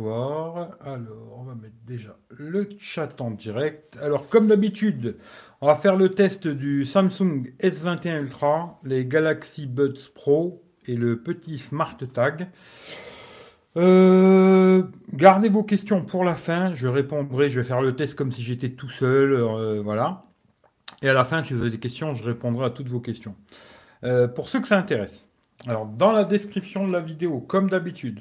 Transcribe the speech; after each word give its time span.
Alors, 0.00 1.36
on 1.36 1.42
va 1.42 1.54
mettre 1.56 1.74
déjà 1.84 2.16
le 2.30 2.68
chat 2.78 3.20
en 3.20 3.32
direct. 3.32 3.98
Alors, 4.00 4.28
comme 4.28 4.46
d'habitude, 4.46 5.16
on 5.60 5.66
va 5.66 5.74
faire 5.74 5.96
le 5.96 6.10
test 6.10 6.46
du 6.46 6.86
Samsung 6.86 7.52
S21 7.60 8.20
Ultra, 8.20 8.78
les 8.84 9.06
Galaxy 9.06 9.66
Buds 9.66 10.10
Pro 10.14 10.62
et 10.86 10.94
le 10.94 11.20
petit 11.20 11.58
Smart 11.58 11.96
Tag. 12.12 12.48
Euh, 13.76 14.84
gardez 15.12 15.48
vos 15.48 15.64
questions 15.64 16.04
pour 16.04 16.22
la 16.22 16.36
fin. 16.36 16.74
Je 16.76 16.86
répondrai. 16.86 17.50
Je 17.50 17.60
vais 17.60 17.66
faire 17.66 17.82
le 17.82 17.96
test 17.96 18.14
comme 18.14 18.30
si 18.30 18.42
j'étais 18.42 18.70
tout 18.70 18.90
seul. 18.90 19.32
Euh, 19.32 19.82
voilà. 19.82 20.26
Et 21.02 21.08
à 21.08 21.12
la 21.12 21.24
fin, 21.24 21.42
si 21.42 21.54
vous 21.54 21.62
avez 21.62 21.70
des 21.70 21.80
questions, 21.80 22.14
je 22.14 22.22
répondrai 22.22 22.66
à 22.66 22.70
toutes 22.70 22.88
vos 22.88 23.00
questions. 23.00 23.34
Euh, 24.04 24.28
pour 24.28 24.48
ceux 24.48 24.60
que 24.60 24.68
ça 24.68 24.78
intéresse. 24.78 25.26
Alors, 25.66 25.86
dans 25.86 26.12
la 26.12 26.22
description 26.22 26.86
de 26.86 26.92
la 26.92 27.00
vidéo, 27.00 27.40
comme 27.40 27.68
d'habitude. 27.68 28.20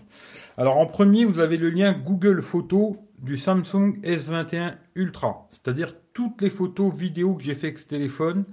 Alors, 0.60 0.80
en 0.80 0.88
premier, 0.88 1.24
vous 1.24 1.40
avez 1.40 1.58
le 1.58 1.70
lien 1.70 1.94
Google 1.94 2.42
Photos 2.42 2.96
du 3.20 3.38
Samsung 3.38 4.00
S21 4.02 4.74
Ultra. 4.96 5.48
C'est-à-dire 5.52 5.94
toutes 6.16 6.42
les 6.42 6.50
photos, 6.50 6.92
vidéos 6.92 7.36
que 7.36 7.44
j'ai 7.44 7.54
fait 7.54 7.68
avec 7.68 7.78
ce 7.78 7.86
téléphone. 7.86 8.44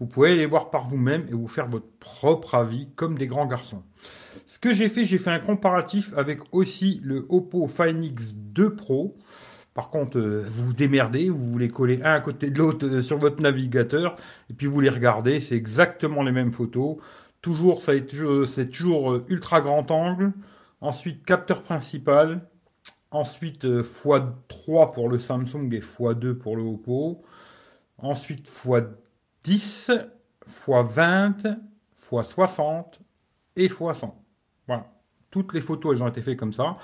Vous 0.00 0.06
pouvez 0.06 0.36
les 0.36 0.44
voir 0.44 0.68
par 0.68 0.84
vous-même 0.84 1.24
et 1.30 1.32
vous 1.32 1.48
faire 1.48 1.66
votre 1.66 1.88
propre 1.98 2.56
avis 2.56 2.90
comme 2.94 3.16
des 3.16 3.26
grands 3.26 3.46
garçons. 3.46 3.82
Ce 4.44 4.58
que 4.58 4.74
j'ai 4.74 4.90
fait, 4.90 5.06
j'ai 5.06 5.16
fait 5.16 5.30
un 5.30 5.38
comparatif 5.38 6.12
avec 6.14 6.40
aussi 6.52 7.00
le 7.02 7.24
Oppo 7.30 7.66
Find 7.66 8.04
X2 8.04 8.76
Pro. 8.76 9.16
Par 9.72 9.88
contre, 9.88 10.18
euh, 10.18 10.44
vous 10.46 10.66
vous 10.66 10.72
démerdez, 10.74 11.30
vous 11.30 11.56
les 11.56 11.68
collez 11.68 12.02
un 12.02 12.12
à 12.12 12.20
côté 12.20 12.50
de 12.50 12.58
l'autre 12.58 12.86
euh, 12.86 13.00
sur 13.00 13.16
votre 13.16 13.40
navigateur 13.40 14.16
et 14.50 14.52
puis 14.52 14.66
vous 14.66 14.80
les 14.80 14.90
regardez. 14.90 15.40
C'est 15.40 15.56
exactement 15.56 16.22
les 16.22 16.32
mêmes 16.32 16.52
photos. 16.52 16.98
Toujours, 17.40 17.80
c'est 17.82 18.04
toujours 18.70 19.12
euh, 19.12 19.24
ultra 19.28 19.62
grand 19.62 19.90
angle. 19.90 20.34
Ensuite, 20.80 21.24
capteur 21.24 21.62
principal. 21.62 22.48
Ensuite, 23.10 23.64
x3 23.64 24.92
pour 24.92 25.08
le 25.08 25.18
Samsung 25.18 25.72
et 25.72 25.80
x2 25.80 26.34
pour 26.34 26.56
le 26.56 26.62
Oppo. 26.62 27.22
Ensuite, 27.98 28.48
x10, 28.48 30.08
x20, 30.48 31.58
x60 32.10 32.84
et 33.56 33.68
x100. 33.68 34.12
Voilà. 34.66 34.86
Toutes 35.30 35.54
les 35.54 35.60
photos, 35.60 35.94
elles 35.94 36.02
ont 36.02 36.08
été 36.08 36.22
faites 36.22 36.38
comme 36.38 36.52
ça. 36.52 36.74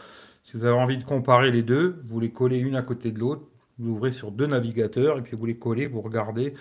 Si 0.45 0.57
vous 0.57 0.65
avez 0.65 0.79
envie 0.79 0.99
de 0.99 1.05
comparer 1.05 1.51
les 1.51 1.63
deux, 1.63 2.01
vous 2.07 2.21
les 2.21 2.31
collez 2.31 2.59
une 2.59 2.77
à 2.77 2.83
côté 2.83 3.11
de 3.11 3.19
l'autre. 3.19 3.49
Vous 3.79 3.91
ouvrez 3.91 4.13
sur 4.13 4.31
deux 4.31 4.47
navigateurs 4.47 5.19
et 5.19 5.23
puis 5.23 5.37
vous 5.37 5.47
les 5.47 5.59
collez, 5.59 5.87
vous 5.87 6.01
regardez. 6.01 6.55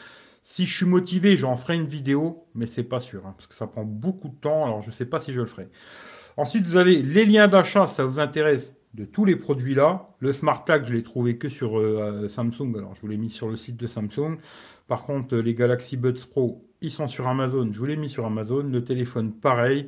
Si 0.44 0.66
je 0.66 0.76
suis 0.78 0.86
motivé, 0.86 1.38
j'en 1.38 1.56
ferai 1.56 1.76
une 1.76 1.88
vidéo, 1.88 2.48
mais 2.54 2.68
c'est 2.68 2.84
pas 2.84 3.00
sûr, 3.00 3.26
hein, 3.26 3.34
parce 3.36 3.48
que 3.48 3.56
ça 3.56 3.68
prend 3.68 3.84
beaucoup 3.84 4.30
de 4.30 4.36
temps, 4.36 4.64
alors 4.66 4.82
je 4.82 4.90
ne 4.90 4.94
sais 4.94 5.06
pas 5.06 5.20
si 5.20 5.34
je 5.34 5.42
le 5.42 5.48
ferai. 5.48 5.70
Ensuite, 6.38 6.66
vous 6.66 6.76
avez 6.76 7.02
les 7.02 7.26
liens 7.26 7.48
d'achat, 7.48 7.88
ça 7.88 8.04
vous 8.04 8.20
intéresse 8.20 8.74
de 8.94 9.06
tous 9.06 9.26
les 9.26 9.36
produits 9.36 9.76
là. 9.76 10.10
Le 10.20 10.34
Smart 10.34 10.64
Tag, 10.64 10.86
je 10.88 10.94
l'ai 10.94 11.04
trouvé 11.04 11.38
que 11.38 11.50
sur 11.50 11.78
euh, 11.78 12.28
Samsung, 12.28 12.76
alors 12.78 12.96
je 12.96 13.02
vous 13.02 13.08
l'ai 13.08 13.18
mis 13.18 13.30
sur 13.30 13.50
le 13.50 13.56
site 13.56 13.78
de 13.78 13.88
Samsung. 13.88 14.38
Par 14.88 15.04
contre, 15.04 15.38
les 15.38 15.54
Galaxy 15.54 15.98
Buds 15.98 16.26
Pro, 16.30 16.66
ils 16.82 16.92
sont 16.92 17.08
sur 17.08 17.28
Amazon, 17.28 17.68
je 17.72 17.80
vous 17.80 17.86
l'ai 17.86 17.96
mis 17.96 18.10
sur 18.10 18.26
Amazon. 18.26 18.64
Le 18.64 18.84
téléphone, 18.84 19.32
pareil. 19.32 19.88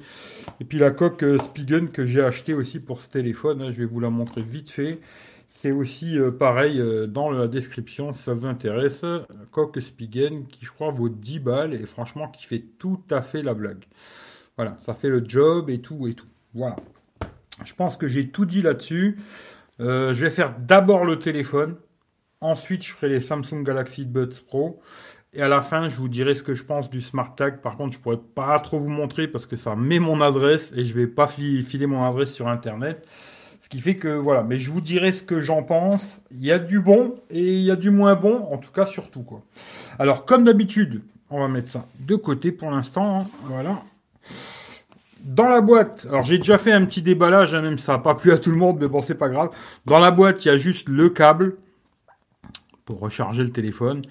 Et 0.59 0.65
puis 0.65 0.79
la 0.79 0.91
coque 0.91 1.23
euh, 1.23 1.37
Spigen 1.37 1.89
que 1.89 2.05
j'ai 2.05 2.23
acheté 2.23 2.53
aussi 2.53 2.79
pour 2.79 3.01
ce 3.01 3.09
téléphone, 3.09 3.61
hein, 3.61 3.71
je 3.71 3.77
vais 3.77 3.85
vous 3.85 3.99
la 3.99 4.09
montrer 4.09 4.41
vite 4.41 4.71
fait. 4.71 4.99
C'est 5.49 5.71
aussi 5.71 6.17
euh, 6.17 6.31
pareil 6.31 6.79
euh, 6.79 7.07
dans 7.07 7.29
la 7.29 7.47
description 7.47 8.13
si 8.13 8.23
ça 8.23 8.33
vous 8.33 8.45
intéresse. 8.45 9.05
Coque 9.51 9.79
Spigen 9.79 10.47
qui 10.47 10.65
je 10.65 10.71
crois 10.71 10.91
vaut 10.91 11.09
10 11.09 11.39
balles 11.39 11.73
et 11.73 11.85
franchement 11.85 12.29
qui 12.29 12.45
fait 12.45 12.63
tout 12.79 13.01
à 13.11 13.21
fait 13.21 13.43
la 13.43 13.53
blague. 13.53 13.85
Voilà, 14.55 14.75
ça 14.79 14.95
fait 14.95 15.09
le 15.09 15.23
job 15.23 15.69
et 15.69 15.79
tout 15.79 16.07
et 16.07 16.15
tout. 16.15 16.27
Voilà. 16.53 16.75
Je 17.65 17.73
pense 17.73 17.97
que 17.97 18.07
j'ai 18.07 18.29
tout 18.29 18.45
dit 18.45 18.61
là-dessus. 18.61 19.19
Euh, 19.79 20.13
je 20.13 20.25
vais 20.25 20.31
faire 20.31 20.55
d'abord 20.59 21.05
le 21.05 21.19
téléphone. 21.19 21.75
Ensuite, 22.41 22.83
je 22.85 22.91
ferai 22.91 23.09
les 23.09 23.21
Samsung 23.21 23.63
Galaxy 23.63 24.05
Buds 24.05 24.43
Pro. 24.45 24.79
Et 25.33 25.41
à 25.41 25.49
la 25.49 25.61
fin, 25.61 25.89
je 25.89 25.97
vous 25.97 26.07
dirai 26.07 26.35
ce 26.35 26.43
que 26.43 26.55
je 26.55 26.63
pense 26.63 26.89
du 26.89 27.01
Smart 27.01 27.35
Tag. 27.35 27.61
Par 27.61 27.77
contre, 27.77 27.93
je 27.93 27.99
pourrais 27.99 28.19
pas 28.35 28.57
trop 28.59 28.79
vous 28.79 28.89
montrer 28.89 29.27
parce 29.27 29.45
que 29.45 29.55
ça 29.55 29.75
met 29.75 29.99
mon 29.99 30.21
adresse 30.21 30.71
et 30.75 30.85
je 30.85 30.93
vais 30.93 31.07
pas 31.07 31.27
filer 31.27 31.85
mon 31.85 32.03
adresse 32.03 32.33
sur 32.33 32.47
Internet. 32.47 33.07
Ce 33.61 33.69
qui 33.69 33.81
fait 33.81 33.97
que 33.97 34.07
voilà, 34.07 34.43
mais 34.43 34.57
je 34.57 34.71
vous 34.71 34.79
dirai 34.79 35.11
ce 35.11 35.23
que 35.23 35.41
j'en 35.41 35.61
pense. 35.61 36.21
Il 36.31 36.45
y 36.45 36.51
a 36.51 36.59
du 36.59 36.79
bon 36.79 37.15
et 37.29 37.57
il 37.57 37.63
y 37.63 37.71
a 37.71 37.75
du 37.75 37.89
moins 37.89 38.15
bon, 38.15 38.47
en 38.51 38.57
tout 38.57 38.71
cas 38.71 38.85
surtout 38.85 39.23
quoi. 39.23 39.41
Alors 39.99 40.25
comme 40.25 40.45
d'habitude, 40.45 41.01
on 41.29 41.41
va 41.41 41.49
mettre 41.49 41.69
ça 41.69 41.85
de 41.99 42.15
côté 42.15 42.53
pour 42.53 42.71
l'instant. 42.71 43.19
Hein. 43.19 43.27
Voilà. 43.43 43.83
Dans 45.27 45.49
la 45.49 45.59
boîte, 45.59 46.07
alors 46.09 46.23
j'ai 46.23 46.37
déjà 46.37 46.57
fait 46.57 46.71
un 46.71 46.85
petit 46.85 47.01
déballage, 47.01 47.53
hein, 47.53 47.61
même 47.61 47.77
ça 47.77 47.93
n'a 47.93 47.99
pas 47.99 48.15
plu 48.15 48.31
à 48.31 48.37
tout 48.37 48.49
le 48.49 48.55
monde, 48.55 48.77
mais 48.79 48.87
bon 48.87 49.01
c'est 49.01 49.15
pas 49.15 49.27
grave. 49.27 49.49
Dans 49.85 49.99
la 49.99 50.09
boîte, 50.09 50.45
il 50.45 50.47
y 50.47 50.51
a 50.51 50.57
juste 50.57 50.87
le 50.87 51.09
câble 51.09 51.57
pour 52.85 53.01
recharger 53.01 53.43
le 53.43 53.51
téléphone 53.51 54.03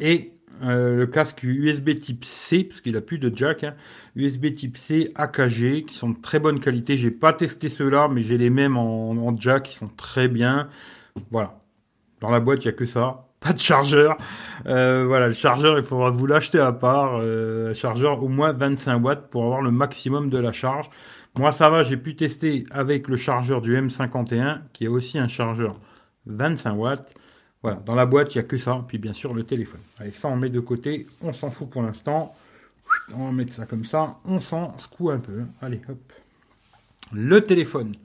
et 0.00 0.32
euh, 0.64 0.96
le 0.96 1.06
casque 1.06 1.44
USB 1.44 2.00
type 2.00 2.24
C, 2.24 2.64
parce 2.64 2.80
qu'il 2.80 2.96
a 2.96 3.00
plus 3.00 3.20
de 3.20 3.30
jack, 3.32 3.62
hein. 3.62 3.74
USB 4.16 4.56
type 4.56 4.76
C 4.76 5.12
AKG, 5.14 5.84
qui 5.84 5.94
sont 5.94 6.10
de 6.10 6.20
très 6.20 6.40
bonne 6.40 6.58
qualité. 6.58 6.96
J'ai 6.96 7.12
pas 7.12 7.32
testé 7.32 7.68
ceux-là, 7.68 8.08
mais 8.08 8.22
j'ai 8.22 8.36
les 8.36 8.50
mêmes 8.50 8.76
en, 8.76 9.36
jack, 9.38 9.64
qui 9.64 9.76
sont 9.76 9.88
très 9.96 10.26
bien. 10.26 10.68
Voilà. 11.30 11.60
Dans 12.20 12.30
la 12.30 12.40
boîte, 12.40 12.64
il 12.64 12.66
y 12.66 12.70
a 12.70 12.72
que 12.72 12.86
ça. 12.86 13.25
Pas 13.40 13.52
de 13.52 13.60
chargeur. 13.60 14.16
Euh, 14.66 15.04
voilà, 15.06 15.28
le 15.28 15.34
chargeur, 15.34 15.78
il 15.78 15.84
faudra 15.84 16.10
vous 16.10 16.26
l'acheter 16.26 16.58
à 16.58 16.72
part. 16.72 17.18
Euh, 17.20 17.74
chargeur 17.74 18.22
au 18.22 18.28
moins 18.28 18.52
25 18.52 18.98
watts 19.02 19.30
pour 19.30 19.44
avoir 19.44 19.62
le 19.62 19.70
maximum 19.70 20.30
de 20.30 20.38
la 20.38 20.52
charge. 20.52 20.88
Moi, 21.38 21.52
ça 21.52 21.68
va, 21.68 21.82
j'ai 21.82 21.98
pu 21.98 22.16
tester 22.16 22.66
avec 22.70 23.08
le 23.08 23.16
chargeur 23.16 23.60
du 23.60 23.76
M51, 23.76 24.60
qui 24.72 24.84
est 24.84 24.88
aussi 24.88 25.18
un 25.18 25.28
chargeur 25.28 25.74
25 26.26 26.72
watts. 26.74 27.14
Voilà, 27.62 27.78
dans 27.84 27.94
la 27.94 28.06
boîte, 28.06 28.34
il 28.34 28.38
n'y 28.38 28.44
a 28.44 28.48
que 28.48 28.56
ça. 28.56 28.84
Puis 28.88 28.98
bien 28.98 29.12
sûr, 29.12 29.34
le 29.34 29.44
téléphone. 29.44 29.80
Allez, 29.98 30.12
ça, 30.12 30.28
on 30.28 30.36
met 30.36 30.50
de 30.50 30.60
côté. 30.60 31.06
On 31.20 31.32
s'en 31.32 31.50
fout 31.50 31.68
pour 31.68 31.82
l'instant. 31.82 32.34
On 33.14 33.26
va 33.26 33.32
mettre 33.32 33.52
ça 33.52 33.66
comme 33.66 33.84
ça. 33.84 34.16
On 34.24 34.40
s'en 34.40 34.78
secoue 34.78 35.10
un 35.10 35.18
peu. 35.18 35.42
Allez, 35.60 35.80
hop. 35.88 36.12
Le 37.12 37.40
téléphone. 37.40 37.96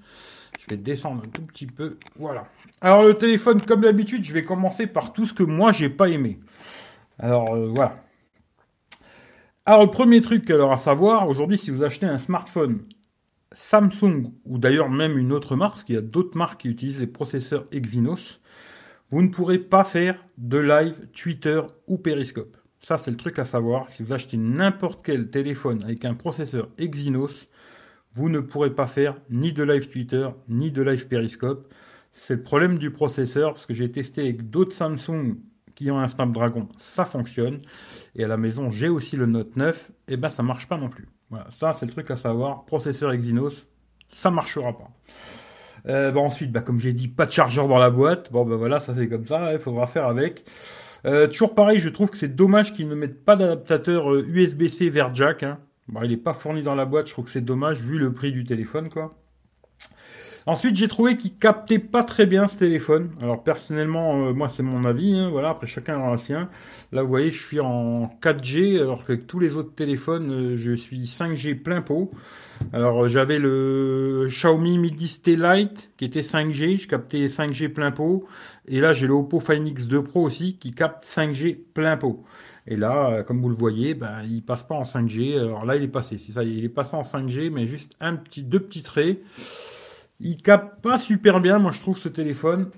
Je 0.60 0.68
vais 0.68 0.78
descendre 0.78 1.24
un 1.26 1.30
tout 1.30 1.42
petit 1.42 1.66
peu. 1.66 1.98
Voilà. 2.18 2.48
Alors, 2.82 3.04
le 3.04 3.14
téléphone, 3.14 3.62
comme 3.62 3.82
d'habitude, 3.82 4.24
je 4.24 4.34
vais 4.34 4.44
commencer 4.44 4.88
par 4.88 5.14
tout 5.14 5.28
ce 5.28 5.34
que 5.34 5.44
moi, 5.44 5.72
j'ai 5.72 5.90
pas 5.90 6.10
aimé. 6.10 6.40
Alors, 7.20 7.54
euh, 7.54 7.68
voilà. 7.68 8.04
Alors, 9.68 9.84
le 9.86 9.92
premier 9.92 10.22
truc, 10.22 10.50
alors 10.50 10.72
à 10.72 10.78
savoir, 10.78 11.30
aujourd'hui, 11.30 11.60
si 11.60 11.70
vous 11.70 11.84
achetez 11.84 12.08
un 12.08 12.18
smartphone 12.18 12.82
Samsung, 13.54 14.32
ou 14.46 14.58
d'ailleurs 14.58 14.90
même 14.90 15.18
une 15.18 15.32
autre 15.32 15.56
marque, 15.56 15.74
parce 15.74 15.84
qu'il 15.84 15.96
y 15.96 15.98
a 16.00 16.02
d'autres 16.02 16.36
marques 16.36 16.62
qui 16.62 16.70
utilisent 16.70 17.00
les 17.00 17.08
processeurs 17.08 17.68
Exynos, 17.72 18.42
vous 19.12 19.22
ne 19.22 19.28
pourrez 19.28 19.60
pas 19.60 19.84
faire 19.84 20.26
de 20.38 20.58
live 20.58 21.08
Twitter 21.14 21.62
ou 21.86 22.00
Periscope. 22.00 22.58
Ça, 22.80 22.98
c'est 22.98 23.12
le 23.12 23.18
truc 23.18 23.38
à 23.38 23.46
savoir. 23.46 23.90
Si 23.92 24.02
vous 24.02 24.14
achetez 24.14 24.38
n'importe 24.38 25.06
quel 25.06 25.30
téléphone 25.30 25.84
avec 25.84 26.04
un 26.06 26.16
processeur 26.16 26.70
Exynos, 26.80 27.48
vous 28.16 28.30
ne 28.30 28.40
pourrez 28.40 28.74
pas 28.74 28.88
faire 28.88 29.18
ni 29.30 29.54
de 29.54 29.64
live 29.64 29.90
Twitter, 29.90 30.30
ni 30.50 30.72
de 30.72 30.82
live 30.82 31.08
Periscope. 31.08 31.72
C'est 32.12 32.36
le 32.36 32.44
problème 32.44 32.78
du 32.78 32.92
processeur, 32.92 33.54
parce 33.54 33.66
que 33.66 33.74
j'ai 33.74 33.92
testé 33.92 34.22
avec 34.22 34.50
d'autres 34.50 34.76
Samsung 34.76 35.38
qui 35.76 35.90
ont 35.90 36.00
un 36.00 36.08
Snapdragon, 36.08 36.68
ça 36.78 37.06
fonctionne. 37.06 37.62
Et 38.16 38.24
à 38.24 38.28
la 38.28 38.38
maison, 38.38 38.70
j'ai 38.70 38.90
aussi 38.90 39.16
le 39.16 39.26
Note 39.26 39.56
9, 39.56 39.92
et 40.10 40.18
ben 40.18 40.30
ça 40.30 40.44
marche 40.44 40.68
pas 40.68 40.78
non 40.78 40.90
plus. 40.90 41.08
Voilà, 41.30 41.48
ça 41.50 41.74
c'est 41.74 41.86
le 41.86 41.92
truc 41.92 42.12
à 42.12 42.16
savoir. 42.16 42.66
Processeur 42.66 43.12
Exynos, 43.14 43.66
ça 44.10 44.30
marchera 44.32 44.78
pas. 44.78 44.90
Euh, 45.88 46.12
bah, 46.12 46.20
ensuite, 46.20 46.52
bah, 46.52 46.62
comme 46.62 46.80
j'ai 46.80 46.94
dit, 46.94 47.08
pas 47.08 47.26
de 47.26 47.32
chargeur 47.32 47.68
dans 47.68 47.80
la 47.80 47.90
boîte. 47.90 48.32
Bon, 48.32 48.46
ben 48.46 48.56
voilà, 48.56 48.80
ça 48.80 48.94
c'est 48.96 49.08
comme 49.08 49.26
ça, 49.26 49.54
il 49.54 49.60
faudra 49.60 49.88
faire 49.88 50.06
avec. 50.06 50.46
Euh, 51.06 51.28
toujours 51.28 51.56
pareil, 51.56 51.80
je 51.80 51.90
trouve 51.90 52.10
que 52.10 52.18
c'est 52.18 52.36
dommage 52.36 52.74
qu'ils 52.74 52.88
ne 52.88 52.96
mettent 52.96 53.26
pas 53.26 53.36
d'adaptateur 53.36 54.14
USB-C 54.14 54.88
euh, 54.88 54.92
vers 54.92 55.16
jack. 55.16 55.44
Hein. 55.44 55.58
il 56.04 56.10
n'est 56.10 56.18
pas 56.18 56.34
fourni 56.34 56.62
dans 56.62 56.76
la 56.76 56.86
boîte, 56.86 57.08
je 57.08 57.14
trouve 57.14 57.26
que 57.26 57.32
c'est 57.32 57.42
dommage 57.42 57.82
vu 57.82 57.98
le 57.98 58.14
prix 58.14 58.32
du 58.32 58.44
téléphone, 58.44 58.90
quoi. 58.90 59.16
Ensuite, 60.48 60.76
j'ai 60.76 60.88
trouvé 60.88 61.18
qu'il 61.18 61.36
captait 61.36 61.78
pas 61.78 62.04
très 62.04 62.26
bien 62.26 62.48
ce 62.48 62.58
téléphone. 62.58 63.12
Alors 63.22 63.44
personnellement, 63.44 64.28
euh, 64.28 64.34
moi 64.34 64.50
c'est 64.50 64.64
mon 64.64 64.86
avis. 64.86 65.16
Hein, 65.16 65.30
voilà, 65.30 65.50
après 65.50 65.68
chacun 65.68 66.00
aura 66.00 66.14
le 66.14 66.18
sien. 66.18 66.50
Là, 66.92 67.04
vous 67.04 67.10
voyez, 67.10 67.30
je 67.30 67.46
suis 67.46 67.60
en 67.60 68.10
4G, 68.22 68.82
alors 68.82 69.06
qu'avec 69.06 69.28
tous 69.28 69.40
les 69.40 69.56
autres 69.56 69.74
téléphones, 69.76 70.32
euh, 70.32 70.58
je 70.58 70.74
suis 70.74 71.06
5G 71.06 71.62
plein 71.62 71.82
pot. 71.82 72.12
Alors 72.74 73.08
j'avais 73.08 73.38
le 73.38 74.26
Xiaomi 74.30 74.78
Mi 74.78 74.92
10 74.92 75.22
T 75.22 75.36
Lite 75.36 75.92
qui 75.98 76.06
était 76.06 76.22
5G, 76.22 76.80
je 76.80 76.88
captais 76.88 77.28
5G 77.28 77.70
plein 77.70 77.92
pot. 77.92 78.26
Et 78.68 78.80
là, 78.80 78.94
j'ai 78.94 79.06
le 79.06 79.14
Oppo 79.14 79.40
Find 79.40 79.68
X2 79.68 80.02
Pro 80.02 80.24
aussi 80.24 80.58
qui 80.58 80.72
capte 80.72 81.06
5G 81.06 81.58
plein 81.74 81.98
pot. 81.98 82.24
Et 82.66 82.78
là, 82.78 83.10
euh, 83.12 83.24
comme 83.24 83.42
vous 83.42 83.50
le 83.50 83.56
voyez, 83.56 83.94
ben, 83.94 84.22
il 84.28 84.42
passe 84.42 84.64
pas 84.64 84.76
en 84.76 84.84
5G. 84.84 85.40
Alors 85.40 85.66
là, 85.66 85.76
il 85.76 85.84
est 85.84 85.88
passé. 85.88 86.18
C'est 86.18 86.32
ça, 86.32 86.44
il 86.44 86.64
est 86.64 86.70
passé 86.70 86.96
en 86.96 87.02
5G, 87.02 87.52
mais 87.52 87.68
juste 87.68 87.94
un 88.00 88.16
petit, 88.16 88.44
deux 88.44 88.60
petits 88.60 88.84
traits. 88.84 89.20
Il 90.22 90.38
capte 90.38 90.82
pas 90.82 90.98
super 90.98 91.40
bien, 91.40 91.60
moi 91.60 91.72
je 91.72 91.80
trouve 91.80 91.98
ce 91.98 92.10
téléphone. 92.10 92.70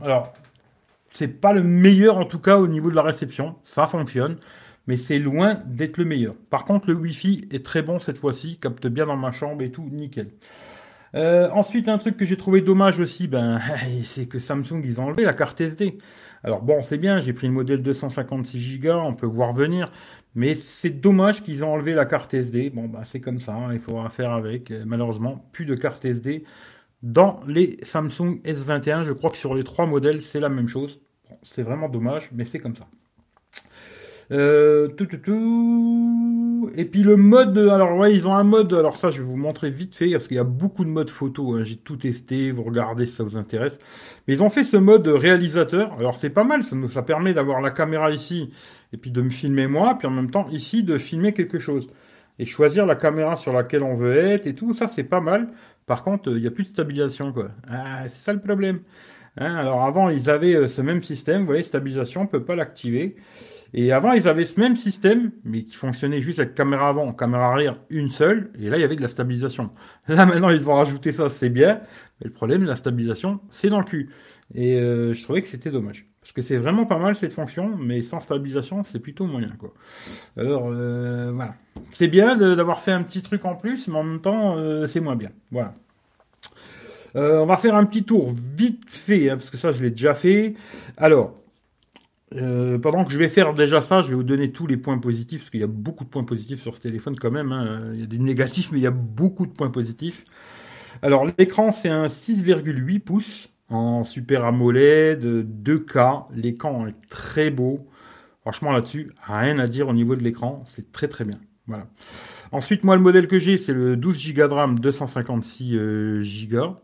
Alors, 0.00 0.32
c'est 1.10 1.28
pas 1.28 1.52
le 1.52 1.62
meilleur 1.62 2.16
en 2.16 2.24
tout 2.24 2.38
cas 2.38 2.56
au 2.56 2.66
niveau 2.66 2.90
de 2.90 2.96
la 2.96 3.02
réception, 3.02 3.56
ça 3.64 3.86
fonctionne, 3.86 4.36
mais 4.86 4.96
c'est 4.96 5.18
loin 5.18 5.60
d'être 5.66 5.98
le 5.98 6.04
meilleur. 6.04 6.34
Par 6.50 6.64
contre, 6.64 6.88
le 6.88 6.94
Wi-Fi 6.94 7.48
est 7.50 7.64
très 7.64 7.82
bon 7.82 8.00
cette 8.00 8.18
fois-ci, 8.18 8.58
capte 8.58 8.86
bien 8.86 9.06
dans 9.06 9.16
ma 9.16 9.32
chambre 9.32 9.62
et 9.62 9.70
tout, 9.70 9.88
nickel. 9.90 10.28
Euh, 11.14 11.50
ensuite, 11.50 11.88
un 11.88 11.98
truc 11.98 12.16
que 12.16 12.24
j'ai 12.24 12.38
trouvé 12.38 12.62
dommage 12.62 12.98
aussi, 12.98 13.28
ben, 13.28 13.60
c'est 14.04 14.26
que 14.26 14.38
Samsung, 14.38 14.80
ils 14.82 15.00
ont 15.00 15.04
enlevé 15.04 15.24
la 15.24 15.34
carte 15.34 15.60
SD. 15.60 15.98
Alors 16.42 16.62
bon, 16.62 16.82
c'est 16.82 16.98
bien, 16.98 17.20
j'ai 17.20 17.34
pris 17.34 17.46
le 17.46 17.52
modèle 17.52 17.82
256 17.82 18.80
Go, 18.80 18.92
on 18.92 19.14
peut 19.14 19.26
voir 19.26 19.52
venir, 19.52 19.92
mais 20.34 20.54
c'est 20.54 20.90
dommage 20.90 21.42
qu'ils 21.42 21.64
ont 21.64 21.72
enlevé 21.72 21.94
la 21.94 22.06
carte 22.06 22.34
SD. 22.34 22.70
Bon, 22.70 22.88
ben, 22.88 23.04
c'est 23.04 23.20
comme 23.20 23.40
ça, 23.40 23.54
hein, 23.54 23.72
il 23.72 23.80
faudra 23.80 24.08
faire 24.08 24.32
avec. 24.32 24.72
Malheureusement, 24.86 25.48
plus 25.52 25.66
de 25.66 25.74
carte 25.74 26.04
SD 26.04 26.44
dans 27.02 27.40
les 27.46 27.78
Samsung 27.82 28.40
S21. 28.44 29.02
Je 29.02 29.12
crois 29.12 29.30
que 29.30 29.36
sur 29.36 29.54
les 29.54 29.64
trois 29.64 29.86
modèles, 29.86 30.22
c'est 30.22 30.40
la 30.40 30.48
même 30.48 30.68
chose. 30.68 31.00
c'est 31.42 31.62
vraiment 31.62 31.88
dommage, 31.88 32.30
mais 32.32 32.44
c'est 32.44 32.58
comme 32.58 32.76
ça. 32.76 32.86
Euh, 34.30 34.88
tout, 34.88 35.06
tout, 35.06 35.18
tout. 35.18 36.70
Et 36.76 36.84
puis 36.84 37.02
le 37.02 37.16
mode, 37.16 37.58
alors 37.58 37.96
ouais, 37.98 38.14
ils 38.14 38.26
ont 38.26 38.34
un 38.34 38.44
mode, 38.44 38.72
alors 38.72 38.96
ça 38.96 39.10
je 39.10 39.18
vais 39.18 39.28
vous 39.28 39.36
montrer 39.36 39.68
vite 39.68 39.94
fait, 39.94 40.10
parce 40.12 40.28
qu'il 40.28 40.36
y 40.36 40.40
a 40.40 40.44
beaucoup 40.44 40.84
de 40.84 40.88
modes 40.88 41.10
photo, 41.10 41.54
hein. 41.54 41.64
j'ai 41.64 41.76
tout 41.76 41.96
testé, 41.96 42.50
vous 42.50 42.62
regardez 42.62 43.04
si 43.04 43.14
ça 43.14 43.24
vous 43.24 43.36
intéresse. 43.36 43.78
Mais 44.26 44.34
ils 44.34 44.42
ont 44.42 44.48
fait 44.48 44.64
ce 44.64 44.76
mode 44.76 45.06
réalisateur, 45.08 45.92
alors 45.98 46.16
c'est 46.16 46.30
pas 46.30 46.44
mal, 46.44 46.64
ça, 46.64 46.76
ça 46.90 47.02
permet 47.02 47.34
d'avoir 47.34 47.60
la 47.60 47.70
caméra 47.70 48.10
ici, 48.10 48.50
et 48.92 48.96
puis 48.96 49.10
de 49.10 49.22
me 49.22 49.30
filmer 49.30 49.66
moi, 49.66 49.96
puis 49.98 50.06
en 50.06 50.10
même 50.10 50.30
temps 50.30 50.48
ici 50.50 50.82
de 50.82 50.98
filmer 50.98 51.32
quelque 51.32 51.58
chose. 51.58 51.88
Et 52.38 52.46
choisir 52.46 52.86
la 52.86 52.94
caméra 52.94 53.36
sur 53.36 53.52
laquelle 53.52 53.82
on 53.82 53.94
veut 53.94 54.16
être 54.16 54.46
et 54.46 54.54
tout, 54.54 54.74
ça 54.74 54.88
c'est 54.88 55.04
pas 55.04 55.20
mal. 55.20 55.52
Par 55.86 56.02
contre, 56.02 56.30
il 56.30 56.40
n'y 56.40 56.46
a 56.46 56.50
plus 56.50 56.64
de 56.64 56.70
stabilisation, 56.70 57.32
quoi. 57.32 57.50
Ah, 57.70 58.04
c'est 58.04 58.22
ça 58.22 58.32
le 58.32 58.40
problème. 58.40 58.80
Hein, 59.36 59.56
alors 59.56 59.82
avant, 59.84 60.08
ils 60.08 60.30
avaient 60.30 60.54
euh, 60.54 60.68
ce 60.68 60.82
même 60.82 61.02
système, 61.02 61.40
vous 61.40 61.46
voyez, 61.46 61.62
stabilisation, 61.62 62.22
on 62.22 62.26
peut 62.26 62.44
pas 62.44 62.54
l'activer. 62.54 63.16
Et 63.74 63.92
avant, 63.92 64.12
ils 64.12 64.28
avaient 64.28 64.44
ce 64.44 64.60
même 64.60 64.76
système, 64.76 65.32
mais 65.44 65.64
qui 65.64 65.74
fonctionnait 65.74 66.20
juste 66.20 66.38
avec 66.38 66.54
caméra 66.54 66.88
avant, 66.90 67.12
caméra 67.14 67.46
arrière, 67.52 67.78
une 67.88 68.10
seule, 68.10 68.50
et 68.60 68.68
là, 68.68 68.76
il 68.76 68.82
y 68.82 68.84
avait 68.84 68.96
de 68.96 69.02
la 69.02 69.08
stabilisation. 69.08 69.70
Là, 70.08 70.26
maintenant, 70.26 70.50
ils 70.50 70.60
vont 70.60 70.74
rajouter 70.74 71.12
ça, 71.12 71.30
c'est 71.30 71.48
bien, 71.48 71.80
mais 72.20 72.26
le 72.26 72.32
problème, 72.32 72.64
la 72.64 72.74
stabilisation, 72.74 73.40
c'est 73.50 73.70
dans 73.70 73.78
le 73.78 73.86
cul. 73.86 74.10
Et 74.54 74.76
euh, 74.76 75.14
je 75.14 75.22
trouvais 75.22 75.40
que 75.40 75.48
c'était 75.48 75.70
dommage. 75.70 76.11
Parce 76.22 76.32
que 76.32 76.42
c'est 76.42 76.56
vraiment 76.56 76.86
pas 76.86 76.98
mal 76.98 77.16
cette 77.16 77.32
fonction, 77.32 77.76
mais 77.76 78.00
sans 78.02 78.20
stabilisation, 78.20 78.84
c'est 78.84 79.00
plutôt 79.00 79.26
moyen. 79.26 79.48
Alors, 80.36 80.68
euh, 80.72 81.32
voilà. 81.34 81.56
C'est 81.90 82.06
bien 82.06 82.36
d'avoir 82.36 82.78
fait 82.80 82.92
un 82.92 83.02
petit 83.02 83.22
truc 83.22 83.44
en 83.44 83.56
plus, 83.56 83.88
mais 83.88 83.96
en 83.96 84.04
même 84.04 84.20
temps, 84.20 84.56
euh, 84.56 84.86
c'est 84.86 85.00
moins 85.00 85.16
bien. 85.16 85.30
Voilà. 85.50 85.74
on 87.14 87.44
va 87.44 87.56
faire 87.56 87.74
un 87.74 87.84
petit 87.84 88.04
tour 88.04 88.32
vite 88.56 88.84
fait, 88.86 89.30
hein, 89.30 89.36
parce 89.36 89.50
que 89.50 89.56
ça, 89.56 89.72
je 89.72 89.82
l'ai 89.82 89.90
déjà 89.90 90.14
fait. 90.14 90.54
Alors, 90.96 91.34
euh, 92.36 92.78
pendant 92.78 93.04
que 93.04 93.12
je 93.12 93.18
vais 93.18 93.28
faire 93.28 93.52
déjà 93.52 93.82
ça, 93.82 94.00
je 94.00 94.10
vais 94.10 94.14
vous 94.14 94.22
donner 94.22 94.52
tous 94.52 94.66
les 94.66 94.76
points 94.76 94.98
positifs, 94.98 95.40
parce 95.40 95.50
qu'il 95.50 95.60
y 95.60 95.64
a 95.64 95.68
beaucoup 95.68 96.04
de 96.04 96.08
points 96.08 96.24
positifs 96.24 96.62
sur 96.62 96.76
ce 96.76 96.80
téléphone 96.80 97.16
quand 97.18 97.30
même. 97.30 97.52
Hein. 97.52 97.90
Il 97.94 98.00
y 98.00 98.04
a 98.04 98.06
des 98.06 98.18
négatifs, 98.18 98.70
mais 98.72 98.78
il 98.78 98.82
y 98.82 98.86
a 98.86 98.92
beaucoup 98.92 99.46
de 99.46 99.52
points 99.52 99.70
positifs. 99.70 100.24
Alors 101.02 101.26
l'écran, 101.38 101.72
c'est 101.72 101.88
un 101.88 102.06
6,8 102.06 103.00
pouces 103.00 103.48
en 103.72 104.04
Super 104.04 104.44
AMOLED, 104.44 105.24
2K. 105.64 106.26
L'écran 106.34 106.86
est 106.86 107.08
très 107.08 107.50
beau. 107.50 107.88
Franchement 108.40 108.72
là-dessus, 108.72 109.12
rien 109.26 109.58
à 109.58 109.66
dire 109.68 109.88
au 109.88 109.92
niveau 109.92 110.16
de 110.16 110.22
l'écran, 110.22 110.64
c'est 110.66 110.90
très 110.92 111.08
très 111.08 111.24
bien. 111.24 111.38
Voilà. 111.66 111.86
Ensuite, 112.50 112.82
moi 112.84 112.96
le 112.96 113.02
modèle 113.02 113.28
que 113.28 113.38
j'ai, 113.38 113.56
c'est 113.56 113.72
le 113.72 113.96
12 113.96 114.34
Go 114.34 114.48
de 114.48 114.52
RAM, 114.52 114.78
256 114.78 116.48
Go, 116.48 116.76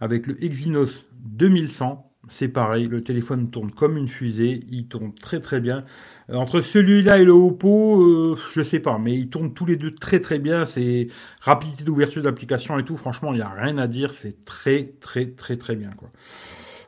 avec 0.00 0.26
le 0.26 0.42
Exynos 0.42 1.06
2100 1.12 2.09
c'est 2.30 2.48
pareil, 2.48 2.86
le 2.86 3.02
téléphone 3.02 3.50
tourne 3.50 3.72
comme 3.72 3.96
une 3.96 4.08
fusée, 4.08 4.60
il 4.70 4.86
tourne 4.86 5.12
très 5.12 5.40
très 5.40 5.60
bien. 5.60 5.84
Euh, 6.30 6.36
entre 6.36 6.60
celui-là 6.60 7.18
et 7.18 7.24
le 7.24 7.32
Oppo, 7.32 8.00
euh, 8.02 8.38
je 8.52 8.62
sais 8.62 8.78
pas, 8.78 8.98
mais 8.98 9.14
ils 9.14 9.28
tournent 9.28 9.52
tous 9.52 9.66
les 9.66 9.76
deux 9.76 9.90
très 9.94 10.20
très 10.20 10.38
bien. 10.38 10.64
C'est 10.64 11.08
rapidité 11.40 11.84
d'ouverture 11.84 12.22
d'application 12.22 12.78
et 12.78 12.84
tout, 12.84 12.96
franchement, 12.96 13.32
il 13.32 13.36
n'y 13.36 13.42
a 13.42 13.48
rien 13.50 13.78
à 13.78 13.88
dire, 13.88 14.14
c'est 14.14 14.44
très 14.44 14.84
très 15.00 15.26
très 15.26 15.56
très 15.56 15.76
bien 15.76 15.90
quoi. 15.96 16.10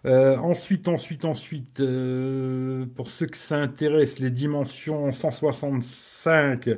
Euh, 0.04 0.36
ensuite, 0.38 0.88
ensuite, 0.88 1.24
ensuite, 1.24 1.82
pour 2.96 3.10
ceux 3.10 3.26
que 3.26 3.36
ça 3.36 3.56
intéresse, 3.58 4.18
les 4.20 4.30
dimensions 4.30 5.12
165 5.12 6.70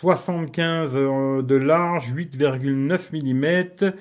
75 0.00 0.96
euh, 0.96 1.42
de 1.42 1.54
large, 1.54 2.12
8,9 2.14 3.12
mm. 3.12 3.92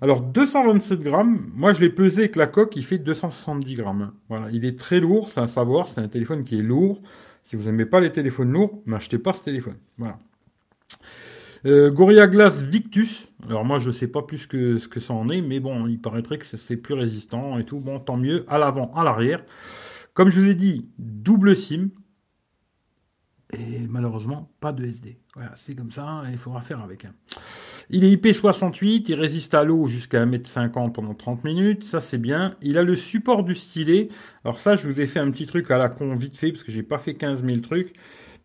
Alors 0.00 0.22
227 0.22 1.00
grammes, 1.00 1.50
moi 1.54 1.74
je 1.74 1.80
l'ai 1.80 1.90
pesé 1.90 2.22
avec 2.22 2.36
la 2.36 2.46
coque, 2.46 2.74
il 2.76 2.84
fait 2.84 2.96
270 2.96 3.74
grammes. 3.74 4.12
Voilà, 4.30 4.46
il 4.50 4.64
est 4.64 4.78
très 4.78 4.98
lourd, 4.98 5.30
c'est 5.30 5.40
un 5.40 5.46
savoir, 5.46 5.90
c'est 5.90 6.00
un 6.00 6.08
téléphone 6.08 6.44
qui 6.44 6.58
est 6.58 6.62
lourd. 6.62 7.02
Si 7.42 7.56
vous 7.56 7.64
n'aimez 7.64 7.84
pas 7.84 8.00
les 8.00 8.10
téléphones 8.10 8.50
lourds, 8.50 8.80
n'achetez 8.86 9.18
pas 9.18 9.34
ce 9.34 9.44
téléphone. 9.44 9.76
Voilà. 9.98 10.18
Euh, 11.66 11.90
Gorilla 11.90 12.28
Glass 12.28 12.62
Victus. 12.62 13.28
Alors 13.46 13.66
moi 13.66 13.78
je 13.78 13.90
sais 13.90 14.08
pas 14.08 14.22
plus 14.22 14.46
que 14.46 14.78
ce 14.78 14.88
que 14.88 15.00
ça 15.00 15.12
en 15.12 15.28
est, 15.28 15.42
mais 15.42 15.60
bon, 15.60 15.86
il 15.86 16.00
paraîtrait 16.00 16.38
que 16.38 16.46
c'est 16.46 16.76
plus 16.76 16.94
résistant 16.94 17.58
et 17.58 17.64
tout. 17.64 17.78
Bon, 17.78 18.00
tant 18.00 18.16
mieux. 18.16 18.46
À 18.48 18.58
l'avant, 18.58 18.90
à 18.96 19.04
l'arrière. 19.04 19.44
Comme 20.14 20.30
je 20.30 20.40
vous 20.40 20.48
ai 20.48 20.54
dit, 20.54 20.88
double 20.98 21.54
SIM 21.54 21.88
et 23.52 23.86
malheureusement 23.88 24.50
pas 24.60 24.72
de 24.72 24.84
SD. 24.84 25.18
Voilà, 25.34 25.52
c'est 25.56 25.74
comme 25.74 25.90
ça, 25.90 26.22
il 26.30 26.38
faudra 26.38 26.60
faire 26.60 26.82
avec. 26.82 27.04
Hein. 27.04 27.14
Il 27.90 28.04
est 28.04 28.14
IP68, 28.14 29.04
il 29.08 29.14
résiste 29.14 29.54
à 29.54 29.64
l'eau 29.64 29.86
jusqu'à 29.86 30.24
1m50 30.24 30.92
pendant 30.92 31.14
30 31.14 31.44
minutes, 31.44 31.84
ça 31.84 32.00
c'est 32.00 32.18
bien. 32.18 32.56
Il 32.62 32.78
a 32.78 32.82
le 32.82 32.96
support 32.96 33.44
du 33.44 33.54
stylet. 33.54 34.08
Alors 34.44 34.58
ça, 34.58 34.76
je 34.76 34.88
vous 34.88 35.00
ai 35.00 35.06
fait 35.06 35.20
un 35.20 35.30
petit 35.30 35.46
truc 35.46 35.70
à 35.70 35.78
la 35.78 35.88
con 35.88 36.14
vite 36.14 36.36
fait, 36.36 36.52
parce 36.52 36.64
que 36.64 36.72
j'ai 36.72 36.82
pas 36.82 36.98
fait 36.98 37.14
15 37.14 37.44
000 37.44 37.58
trucs. 37.58 37.94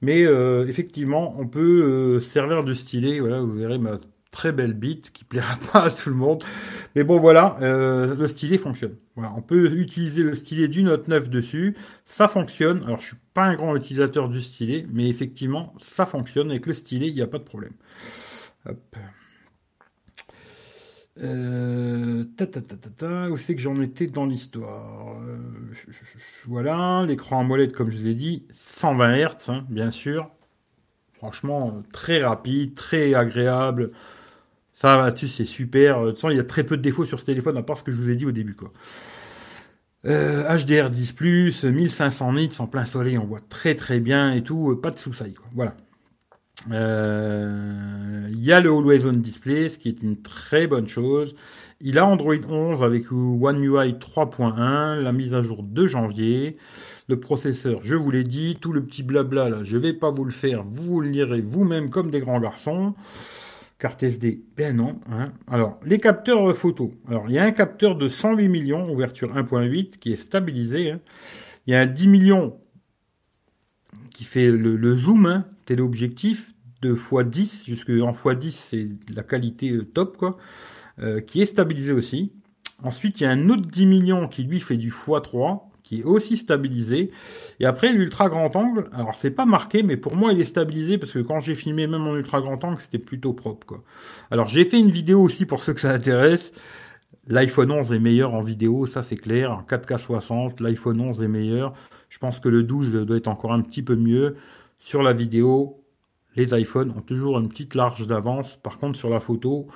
Mais 0.02 0.26
euh, 0.26 0.68
effectivement, 0.68 1.36
on 1.40 1.48
peut 1.48 1.84
euh, 1.84 2.20
servir 2.20 2.64
de 2.64 2.74
stylet. 2.74 3.20
Voilà, 3.20 3.40
vous 3.42 3.54
verrez 3.54 3.80
ma 3.80 3.98
très 4.38 4.52
belle 4.52 4.74
bite 4.74 5.12
qui 5.12 5.24
plaira 5.24 5.58
pas 5.74 5.86
à 5.86 5.90
tout 5.92 6.10
le 6.10 6.16
monde. 6.16 6.44
Mais 6.96 7.04
bon, 7.04 7.18
voilà, 7.18 7.58
euh, 7.62 8.16
le 8.16 8.28
stylet 8.28 8.60
fonctionne. 8.60 8.96
Voilà, 9.16 9.34
on 9.36 9.42
peut 9.42 9.72
utiliser 9.72 10.22
le 10.22 10.36
stylet 10.36 10.68
du 10.68 10.84
Note 10.84 11.08
9 11.08 11.28
dessus. 11.28 11.76
Ça 12.06 12.28
fonctionne. 12.28 12.84
Alors, 12.84 13.00
je 13.00 13.08
suis 13.08 13.18
pas 13.34 13.46
un 13.46 13.56
grand 13.56 13.76
utilisateur 13.76 14.30
du 14.30 14.40
stylet, 14.42 14.86
mais 14.94 15.10
effectivement, 15.10 15.74
ça 15.80 16.06
fonctionne. 16.06 16.52
Avec 16.52 16.68
le 16.68 16.76
stylet, 16.76 17.08
il 17.08 17.16
n'y 17.16 17.22
a 17.22 17.28
pas 17.28 17.40
de 17.40 17.44
problème. 17.46 17.74
Hop. 18.70 18.96
Euh, 21.20 22.26
où 23.32 23.38
c'est 23.38 23.56
que 23.56 23.62
j'en 23.62 23.82
étais 23.82 24.06
dans 24.06 24.28
l'histoire? 24.28 25.16
Euh, 25.24 25.40
Voilà, 26.46 27.04
l'écran 27.08 27.40
AMOLED, 27.40 27.72
comme 27.72 27.90
je 27.90 27.98
vous 27.98 28.08
ai 28.08 28.14
dit, 28.14 28.46
120 28.52 29.16
Hz, 29.16 29.50
hein, 29.50 29.66
bien 29.68 29.90
sûr. 29.90 30.30
Franchement, 31.14 31.82
très 31.92 32.24
rapide, 32.24 32.76
très 32.76 33.16
agréable. 33.16 33.90
Ça, 34.78 35.02
là-dessus, 35.02 35.28
c'est 35.28 35.46
super. 35.46 36.02
De 36.04 36.10
toute 36.10 36.18
façon, 36.18 36.30
il 36.30 36.38
y 36.38 36.40
a 36.40 36.44
très 36.44 36.64
peu 36.64 36.78
de 36.78 36.84
défauts 36.84 37.04
sur 37.04 37.20
ce 37.20 37.26
téléphone, 37.26 37.58
à 37.58 37.64
part 37.64 37.80
ce 37.80 37.84
que 37.84 37.92
je 37.92 37.98
vous 37.98 38.12
ai 38.12 38.16
dit 38.16 38.28
au 38.28 38.32
début, 38.32 38.54
quoi. 38.54 38.72
HDR 40.04 40.92
10+, 40.92 41.68
1500 41.68 42.34
nits 42.34 42.50
en 42.60 42.68
plein 42.68 42.86
soleil, 42.86 43.18
on 43.18 43.26
voit 43.26 43.42
très 43.50 43.76
très 43.76 44.00
bien 44.00 44.32
et 44.32 44.44
tout, 44.44 44.80
pas 44.82 44.92
de 44.92 45.00
quoi. 45.00 45.48
Voilà. 45.54 45.76
Euh, 46.72 48.28
il 48.30 48.44
y 48.44 48.52
a 48.52 48.62
le 48.62 48.70
Always 48.70 49.06
On 49.06 49.14
Display, 49.14 49.70
ce 49.70 49.80
qui 49.80 49.90
est 49.90 50.02
une 50.04 50.22
très 50.22 50.68
bonne 50.68 50.88
chose. 50.88 51.36
Il 51.82 51.98
a 51.98 52.06
Android 52.06 52.36
11 52.36 52.84
avec 52.84 53.12
One 53.12 53.64
UI 53.64 53.94
3.1, 53.94 55.02
la 55.02 55.12
mise 55.12 55.34
à 55.34 55.42
jour 55.42 55.64
de 55.64 55.88
janvier. 55.88 56.58
Le 57.08 57.20
processeur, 57.20 57.80
je 57.84 57.96
vous 57.96 58.12
l'ai 58.12 58.24
dit, 58.24 58.58
tout 58.62 58.74
le 58.74 58.84
petit 58.84 59.04
blabla 59.04 59.50
là, 59.50 59.64
je 59.64 59.78
vais 59.78 59.94
pas 59.94 60.12
vous 60.12 60.26
le 60.26 60.32
faire, 60.32 60.64
vous 60.64 61.02
le 61.02 61.10
lirez 61.10 61.42
vous-même 61.42 61.90
comme 61.90 62.12
des 62.12 62.20
grands 62.20 62.40
garçons. 62.40 62.96
Carte 63.80 64.02
SD, 64.02 64.44
ben 64.56 64.76
non. 64.76 65.00
Hein. 65.12 65.34
Alors, 65.48 65.80
les 65.86 66.00
capteurs 66.00 66.56
photo. 66.56 66.94
Alors, 67.08 67.26
il 67.30 67.34
y 67.34 67.40
a 67.40 67.44
un 67.44 67.52
capteur 67.52 67.96
de 67.96 68.08
108 68.08 68.50
millions, 68.50 68.90
ouverture 68.92 69.36
1.8, 69.36 70.00
qui 70.00 70.14
est 70.14 70.18
stabilisé. 70.18 70.92
Hein. 70.92 71.00
Il 71.68 71.74
y 71.74 71.76
a 71.76 71.82
un 71.82 71.86
10 71.86 72.08
millions 72.08 72.58
qui 74.10 74.24
fait 74.24 74.50
le, 74.50 74.98
zoom, 74.98 75.28
hein, 75.28 75.46
téléobjectif, 75.66 76.56
de 76.82 76.96
x10, 76.96 77.66
jusque 77.66 77.90
en 77.90 78.14
x10, 78.14 78.52
c'est 78.52 78.90
la 79.14 79.22
qualité 79.22 79.72
euh, 79.72 79.84
top, 79.84 80.18
quoi, 80.18 80.38
euh, 81.00 81.22
qui 81.22 81.42
est 81.42 81.46
stabilisé 81.46 81.94
aussi. 81.94 82.32
Ensuite, 82.82 83.22
il 83.22 83.26
y 83.26 83.28
a 83.28 83.32
un 83.32 83.50
autre 83.50 83.68
10 83.68 83.86
millions 83.86 84.28
qui, 84.28 84.44
lui, 84.44 84.60
fait 84.60 84.78
du 84.78 84.90
x3, 84.90 85.67
qui 85.88 86.02
est 86.02 86.04
aussi 86.04 86.36
stabilisé. 86.36 87.12
Et 87.62 87.66
après, 87.66 87.94
l'ultra 87.94 88.28
grand 88.28 88.54
angle, 88.58 88.90
alors 88.92 89.16
c'est 89.16 89.32
pas 89.32 89.46
marqué, 89.46 89.84
mais 89.84 89.96
pour 89.96 90.18
moi, 90.18 90.34
il 90.34 90.42
est 90.42 90.46
stabilisé 90.46 90.98
parce 90.98 91.14
que 91.14 91.20
quand 91.20 91.40
j'ai 91.40 91.56
filmé 91.56 91.88
même 91.88 92.06
en 92.06 92.16
ultra 92.18 92.42
grand 92.42 92.62
angle, 92.66 92.78
c'était 92.80 92.98
plutôt 92.98 93.32
propre, 93.32 93.66
quoi. 93.66 93.84
Alors, 94.30 94.48
j'ai 94.48 94.66
fait 94.66 94.80
une 94.80 94.92
vidéo 94.92 95.22
aussi 95.22 95.46
pour 95.46 95.64
ceux 95.64 95.74
que 95.74 95.80
ça 95.80 95.92
intéresse. 95.92 96.52
L'iPhone 97.28 97.72
11 97.72 97.94
est 97.94 98.00
meilleur 98.00 98.34
en 98.34 98.42
vidéo, 98.42 98.86
ça 98.86 99.02
c'est 99.02 99.16
clair. 99.16 99.52
En 99.52 99.62
4K 99.62 99.98
60, 99.98 100.60
l'iPhone 100.60 101.00
11 101.00 101.22
est 101.22 101.28
meilleur. 101.30 101.74
Je 102.10 102.20
pense 102.20 102.42
que 102.42 102.50
le 102.50 102.64
12 102.64 103.06
doit 103.06 103.16
être 103.18 103.28
encore 103.28 103.54
un 103.54 103.62
petit 103.62 103.82
peu 103.82 103.96
mieux. 103.96 104.36
Sur 104.80 105.04
la 105.04 105.14
vidéo, 105.14 105.84
les 106.36 106.54
iPhones 106.60 106.94
ont 106.98 107.02
toujours 107.02 107.40
une 107.40 107.48
petite 107.48 107.76
large 107.76 108.08
d'avance. 108.08 108.58
Par 108.62 108.78
contre, 108.78 109.00
sur 109.00 109.10
la 109.10 109.22
photo, 109.22 109.68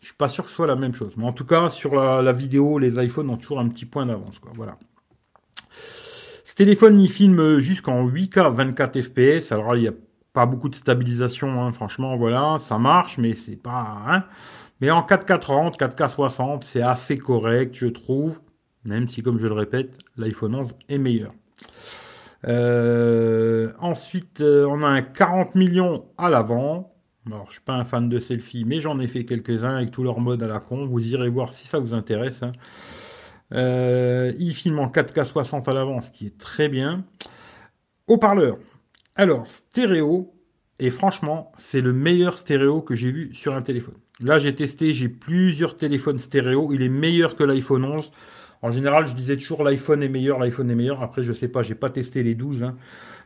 je 0.00 0.06
suis 0.06 0.16
pas 0.16 0.28
sûr 0.28 0.44
que 0.44 0.50
ce 0.50 0.56
soit 0.56 0.66
la 0.66 0.76
même 0.76 0.94
chose. 0.94 1.12
Mais 1.18 1.24
en 1.24 1.32
tout 1.34 1.44
cas, 1.46 1.68
sur 1.68 1.94
la, 1.94 2.22
la 2.22 2.32
vidéo, 2.32 2.78
les 2.78 3.02
iPhones 3.04 3.28
ont 3.28 3.36
toujours 3.36 3.60
un 3.60 3.68
petit 3.68 3.84
point 3.84 4.06
d'avance. 4.06 4.40
Voilà 4.54 4.78
téléphone, 6.58 6.98
il 6.98 7.08
filme 7.08 7.58
jusqu'en 7.60 8.04
8K 8.08 8.52
24 8.52 9.00
fps. 9.00 9.52
Alors 9.52 9.76
il 9.76 9.82
n'y 9.82 9.88
a 9.88 9.94
pas 10.32 10.44
beaucoup 10.44 10.68
de 10.68 10.74
stabilisation, 10.74 11.62
hein, 11.62 11.72
franchement, 11.72 12.16
voilà, 12.16 12.56
ça 12.58 12.78
marche, 12.78 13.16
mais 13.16 13.36
c'est 13.36 13.56
pas. 13.56 14.02
Hein. 14.08 14.24
Mais 14.80 14.90
en 14.90 15.02
4K30, 15.02 15.78
4K60, 15.78 16.62
c'est 16.64 16.82
assez 16.82 17.16
correct, 17.16 17.76
je 17.76 17.86
trouve. 17.86 18.40
Même 18.84 19.06
si, 19.06 19.22
comme 19.22 19.38
je 19.38 19.46
le 19.46 19.52
répète, 19.52 19.98
l'iPhone 20.16 20.56
11 20.56 20.74
est 20.88 20.98
meilleur. 20.98 21.32
Euh, 22.46 23.72
ensuite, 23.78 24.40
euh, 24.40 24.66
on 24.68 24.82
a 24.82 24.88
un 24.88 25.02
40 25.02 25.54
millions 25.54 26.06
à 26.18 26.28
l'avant. 26.28 26.92
Alors, 27.26 27.46
je 27.48 27.54
suis 27.54 27.64
pas 27.64 27.74
un 27.74 27.84
fan 27.84 28.08
de 28.08 28.18
selfie, 28.18 28.64
mais 28.64 28.80
j'en 28.80 28.98
ai 28.98 29.06
fait 29.06 29.24
quelques-uns 29.24 29.76
avec 29.76 29.92
tous 29.92 30.02
leurs 30.02 30.18
modes 30.18 30.42
à 30.42 30.48
la 30.48 30.58
con. 30.58 30.86
Vous 30.86 31.06
irez 31.06 31.28
voir 31.28 31.52
si 31.52 31.68
ça 31.68 31.78
vous 31.78 31.94
intéresse. 31.94 32.42
Hein. 32.42 32.52
Euh, 33.52 34.32
il 34.38 34.54
filme 34.54 34.78
en 34.78 34.88
4K 34.88 35.24
60 35.24 35.68
à 35.68 35.72
l'avant, 35.72 36.00
ce 36.00 36.10
qui 36.10 36.26
est 36.26 36.38
très 36.38 36.68
bien. 36.68 37.04
Haut-parleur. 38.06 38.58
Alors, 39.16 39.48
stéréo. 39.48 40.34
Et 40.80 40.90
franchement, 40.90 41.50
c'est 41.58 41.80
le 41.80 41.92
meilleur 41.92 42.38
stéréo 42.38 42.82
que 42.82 42.94
j'ai 42.94 43.10
vu 43.10 43.34
sur 43.34 43.54
un 43.54 43.62
téléphone. 43.62 43.96
Là, 44.20 44.38
j'ai 44.38 44.54
testé, 44.54 44.92
j'ai 44.94 45.08
plusieurs 45.08 45.76
téléphones 45.76 46.18
stéréo. 46.18 46.72
Il 46.72 46.82
est 46.82 46.88
meilleur 46.88 47.34
que 47.34 47.42
l'iPhone 47.42 47.84
11. 47.84 48.12
En 48.62 48.70
général, 48.70 49.06
je 49.06 49.14
disais 49.14 49.36
toujours 49.36 49.64
l'iPhone 49.64 50.02
est 50.02 50.08
meilleur, 50.08 50.38
l'iPhone 50.38 50.70
est 50.70 50.74
meilleur. 50.74 51.02
Après, 51.02 51.22
je 51.22 51.32
sais 51.32 51.48
pas, 51.48 51.62
j'ai 51.62 51.74
pas 51.74 51.90
testé 51.90 52.22
les 52.22 52.34
12. 52.34 52.62
Hein. 52.62 52.76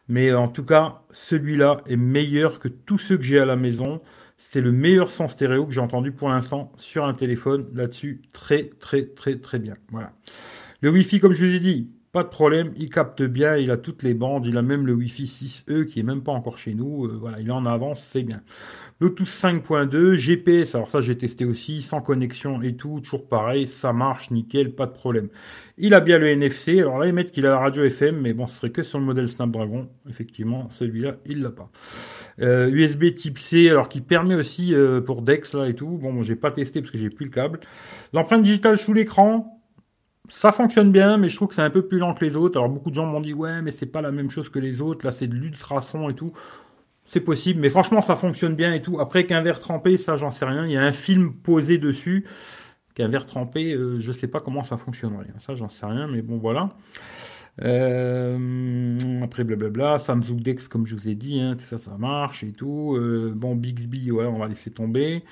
Mais 0.09 0.33
en 0.33 0.49
tout 0.49 0.65
cas, 0.65 1.03
celui-là 1.11 1.79
est 1.87 1.97
meilleur 1.97 2.59
que 2.59 2.69
tous 2.69 2.99
ceux 2.99 3.17
que 3.17 3.23
j'ai 3.23 3.39
à 3.39 3.47
la 3.47 3.57
maison. 3.57 4.01
C'est 4.45 4.61
le 4.61 4.73
meilleur 4.73 5.13
son 5.13 5.29
stéréo 5.29 5.67
que 5.67 5.73
j'ai 5.73 5.81
entendu 5.81 6.11
pour 6.11 6.29
l'instant 6.29 6.73
sur 6.77 7.07
un 7.07 7.15
téléphone 7.15 7.71
là-dessus. 7.75 8.23
Très, 8.33 8.65
très, 8.81 9.07
très, 9.07 9.37
très 9.37 9.61
bien. 9.61 9.77
Voilà. 9.93 10.13
Le 10.81 10.91
Wi-Fi, 10.91 11.21
comme 11.21 11.33
je 11.33 11.45
vous 11.45 11.55
ai 11.55 11.61
dit, 11.61 11.89
pas 12.13 12.23
de 12.23 12.29
problème, 12.29 12.75
il 12.77 12.91
capte 12.91 13.23
bien, 13.23 13.57
il 13.57 13.71
a 13.71 13.79
toutes 13.79 14.03
les 14.03 14.13
bandes, 14.13 14.45
il 14.45 14.59
a 14.59 14.63
même 14.63 14.87
le 14.87 14.93
Wi-Fi 14.93 15.25
6E 15.25 15.87
qui 15.87 15.99
est 15.99 16.03
même 16.03 16.23
pas 16.23 16.33
encore 16.33 16.59
chez 16.59 16.75
nous. 16.75 17.07
Euh, 17.07 17.17
voilà, 17.19 17.41
il 17.41 17.49
est 17.49 17.53
en 17.53 17.65
avance, 17.65 18.03
c'est 18.05 18.23
bien. 18.23 18.43
Bluetooth 19.01 19.27
5.2, 19.27 20.13
GPS, 20.13 20.75
alors 20.75 20.91
ça 20.91 21.01
j'ai 21.01 21.17
testé 21.17 21.47
aussi, 21.47 21.81
sans 21.81 22.03
connexion 22.03 22.61
et 22.61 22.77
tout, 22.77 23.01
toujours 23.01 23.27
pareil, 23.27 23.67
ça 23.67 23.95
marche, 23.95 24.31
nickel, 24.31 24.75
pas 24.75 24.85
de 24.85 24.93
problème. 24.93 25.31
Il 25.79 25.95
a 25.95 26.01
bien 26.01 26.19
le 26.19 26.29
NFC, 26.29 26.81
alors 26.81 26.99
là 26.99 27.07
ils 27.07 27.15
mettent 27.15 27.33
qu'il 27.33 27.47
a 27.47 27.51
la 27.51 27.59
radio 27.59 27.83
FM, 27.83 28.21
mais 28.21 28.35
bon, 28.35 28.47
ce 28.47 28.59
serait 28.59 28.71
que 28.71 28.83
sur 28.83 28.99
le 28.99 29.07
modèle 29.07 29.31
Snapdragon, 29.31 29.89
effectivement, 30.07 30.69
celui-là, 30.69 31.17
il 31.25 31.41
l'a 31.41 31.51
pas. 31.51 31.71
USB 32.39 33.05
euh, 33.05 33.11
type 33.11 33.39
C, 33.39 33.71
alors 33.71 33.89
qui 33.89 34.03
permet 34.03 34.35
aussi 34.35 34.75
euh, 34.75 35.01
pour 35.01 35.23
Dex 35.23 35.55
là 35.55 35.67
et 35.67 35.75
tout, 35.75 35.89
bon, 35.89 36.23
j'ai 36.23 36.37
pas 36.37 36.51
testé 36.51 36.83
parce 36.83 36.91
que 36.91 36.99
j'ai 36.99 37.09
plus 37.09 37.25
le 37.25 37.33
câble. 37.33 37.61
L'empreinte 38.13 38.43
digitale 38.43 38.77
sous 38.77 38.93
l'écran, 38.93 39.62
ça 40.35 40.51
fonctionne 40.51 40.91
bien, 40.93 41.19
mais 41.19 41.29
je 41.29 41.37
trouve 41.37 41.49
que 41.49 41.55
c'est 41.55 41.63
un 41.63 41.71
peu 41.71 41.87
plus 41.87 41.99
lent 41.99 42.15
que 42.15 42.25
les 42.25 42.37
autres. 42.37 42.59
Alors 42.59 42.71
beaucoup 42.71 42.91
de 42.91 42.95
gens 42.95 43.07
m'ont 43.07 43.21
dit 43.21 43.35
ouais, 43.35 43.63
mais 43.63 43.71
c'est 43.71 43.87
pas 43.87 44.01
la 44.01 44.11
même 44.11 44.31
chose 44.31 44.49
que 44.49 44.59
les 44.59 44.81
autres. 44.81 45.05
Là, 45.05 45.13
c'est 45.13 45.27
de 45.27 45.35
l'ultrason 45.35 46.09
et 46.09 46.15
tout 46.15 46.33
c'est 47.13 47.21
possible, 47.21 47.61
mais 47.61 47.69
franchement, 47.69 48.01
ça 48.01 48.17
fonctionne 48.17 48.55
bien 48.55 48.73
et 48.73 48.81
tout. 48.81 48.99
Après 48.99 49.27
qu'un 49.27 49.43
verre 49.43 49.61
trempé, 49.61 49.99
ça, 49.99 50.17
j'en 50.17 50.31
sais 50.31 50.47
rien. 50.47 50.65
Il 50.65 50.73
y 50.73 50.79
a 50.79 50.83
un 50.83 50.93
film 50.93 51.35
posé 51.35 51.77
dessus. 51.77 52.25
Qu'un 52.95 53.09
verre 53.09 53.27
trempé, 53.27 53.75
euh, 53.75 54.01
je 54.01 54.13
sais 54.13 54.29
pas 54.29 54.41
comment 54.41 54.65
ça 54.65 54.79
fonctionnerait. 54.79 55.27
Ça, 55.39 55.55
j'en 55.55 55.69
sais 55.69 55.85
rien, 55.85 56.07
mais 56.07 56.23
bon, 56.23 56.39
voilà. 56.39 56.71
Euh, 57.63 58.99
après, 59.23 59.45
blablabla. 59.45 59.99
Samsung 59.99 60.41
Dex, 60.41 60.69
comme 60.69 60.87
je 60.87 60.97
vous 60.97 61.09
ai 61.09 61.15
dit, 61.15 61.39
hein, 61.39 61.57
ça, 61.59 61.77
ça 61.77 61.99
marche 61.99 62.45
et 62.45 62.53
tout. 62.53 62.97
Euh, 62.97 63.33
bon, 63.37 63.57
Bixby, 63.57 64.11
ouais, 64.11 64.25
on 64.25 64.39
va 64.39 64.49
laisser 64.49 64.71
tomber. 64.71 65.23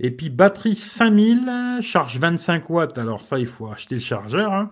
Et 0.00 0.10
puis, 0.10 0.28
batterie 0.28 0.74
5000, 0.74 1.78
charge 1.80 2.18
25 2.18 2.68
watts. 2.70 2.98
Alors, 2.98 3.22
ça, 3.22 3.38
il 3.38 3.46
faut 3.46 3.68
acheter 3.68 3.96
le 3.96 4.00
chargeur. 4.00 4.52
Hein. 4.52 4.70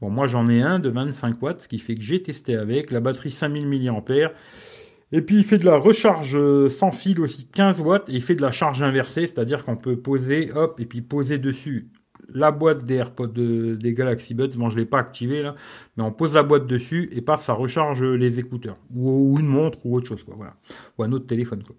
Bon, 0.00 0.10
moi, 0.10 0.26
j'en 0.26 0.46
ai 0.46 0.62
un 0.62 0.78
de 0.78 0.88
25 0.88 1.42
watts, 1.42 1.60
ce 1.60 1.68
qui 1.68 1.78
fait 1.78 1.96
que 1.96 2.02
j'ai 2.02 2.22
testé 2.22 2.56
avec. 2.56 2.90
La 2.90 3.00
batterie 3.00 3.32
5000 3.32 3.66
mAh. 3.68 4.32
Et 5.12 5.22
puis 5.22 5.38
il 5.38 5.44
fait 5.44 5.58
de 5.58 5.64
la 5.64 5.76
recharge 5.76 6.36
euh, 6.36 6.68
sans 6.68 6.92
fil 6.92 7.20
aussi 7.20 7.46
15 7.46 7.80
watts 7.80 8.08
et 8.08 8.12
il 8.12 8.22
fait 8.22 8.36
de 8.36 8.42
la 8.42 8.52
charge 8.52 8.82
inversée, 8.82 9.26
c'est-à-dire 9.26 9.64
qu'on 9.64 9.76
peut 9.76 9.96
poser, 9.96 10.52
hop, 10.54 10.78
et 10.78 10.86
puis 10.86 11.02
poser 11.02 11.38
dessus 11.38 11.88
la 12.32 12.52
boîte 12.52 12.84
des 12.84 12.94
AirPods 12.94 13.26
des 13.26 13.94
Galaxy 13.94 14.34
Buds. 14.34 14.50
Bon, 14.54 14.70
je 14.70 14.78
l'ai 14.78 14.84
pas 14.84 15.00
activé 15.00 15.42
là, 15.42 15.56
mais 15.96 16.04
on 16.04 16.12
pose 16.12 16.34
la 16.34 16.44
boîte 16.44 16.68
dessus 16.68 17.08
et 17.12 17.22
paf, 17.22 17.44
ça 17.44 17.54
recharge 17.54 18.04
les 18.04 18.38
écouteurs 18.38 18.76
ou, 18.94 19.36
une 19.40 19.48
montre 19.48 19.78
ou 19.84 19.96
autre 19.96 20.06
chose. 20.06 20.24
Voilà, 20.28 20.54
ou 20.96 21.02
un 21.02 21.10
autre 21.10 21.26
téléphone 21.26 21.64
quoi. 21.64 21.74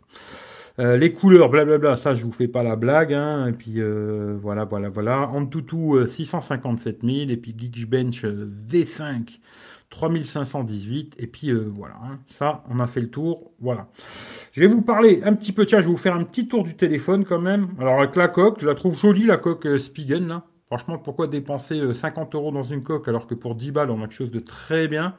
Euh, 0.79 0.97
les 0.97 1.11
couleurs, 1.11 1.49
blablabla, 1.49 1.95
ça 1.95 2.15
je 2.15 2.25
vous 2.25 2.31
fais 2.31 2.47
pas 2.47 2.63
la 2.63 2.75
blague. 2.75 3.13
Hein. 3.13 3.47
Et 3.47 3.53
puis 3.53 3.75
euh, 3.77 4.37
voilà, 4.41 4.65
voilà, 4.65 4.89
voilà. 4.89 5.27
Antutu 5.29 6.07
657 6.07 7.01
000 7.03 7.29
et 7.29 7.37
puis 7.37 7.55
Geekbench 7.57 8.25
V5 8.25 9.39
3518. 9.91 11.15
Et 11.19 11.27
puis 11.27 11.49
euh, 11.49 11.71
voilà, 11.75 11.95
hein. 12.03 12.19
ça, 12.27 12.63
on 12.71 12.79
a 12.79 12.87
fait 12.87 13.01
le 13.01 13.09
tour. 13.09 13.51
Voilà. 13.59 13.87
Je 14.51 14.61
vais 14.61 14.67
vous 14.67 14.81
parler 14.81 15.21
un 15.23 15.35
petit 15.35 15.51
peu, 15.51 15.67
tiens, 15.67 15.81
je 15.81 15.85
vais 15.85 15.91
vous 15.91 15.97
faire 15.97 16.15
un 16.15 16.23
petit 16.23 16.47
tour 16.47 16.63
du 16.63 16.75
téléphone 16.75 17.25
quand 17.25 17.39
même. 17.39 17.67
Alors 17.79 17.99
avec 17.99 18.15
la 18.15 18.27
coque, 18.27 18.59
je 18.59 18.65
la 18.65 18.73
trouve 18.73 18.97
jolie, 18.97 19.25
la 19.25 19.37
coque 19.37 19.67
euh, 19.67 19.77
Spigen. 19.77 20.41
Franchement, 20.65 20.97
pourquoi 20.97 21.27
dépenser 21.27 21.93
50 21.93 22.33
euh, 22.33 22.37
euros 22.37 22.51
dans 22.51 22.63
une 22.63 22.81
coque 22.81 23.07
alors 23.07 23.27
que 23.27 23.35
pour 23.35 23.55
10 23.55 23.71
balles, 23.71 23.91
on 23.91 23.99
a 23.99 24.03
quelque 24.03 24.13
chose 24.13 24.31
de 24.31 24.39
très 24.39 24.87
bien? 24.87 25.15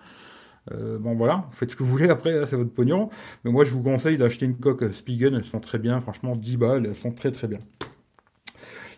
Bon 0.70 1.14
voilà, 1.14 1.48
faites 1.52 1.70
ce 1.70 1.76
que 1.76 1.82
vous 1.82 1.90
voulez 1.90 2.10
après, 2.10 2.46
c'est 2.46 2.56
votre 2.56 2.72
pognon. 2.72 3.10
Mais 3.44 3.50
moi 3.50 3.64
je 3.64 3.72
vous 3.72 3.82
conseille 3.82 4.18
d'acheter 4.18 4.46
une 4.46 4.56
coque 4.56 4.92
Spigen, 4.92 5.34
elles 5.34 5.44
sont 5.44 5.60
très 5.60 5.78
bien, 5.78 6.00
franchement 6.00 6.36
10 6.36 6.56
balles, 6.56 6.86
elles 6.86 6.94
sont 6.94 7.12
très 7.12 7.30
très 7.32 7.48
bien. 7.48 7.58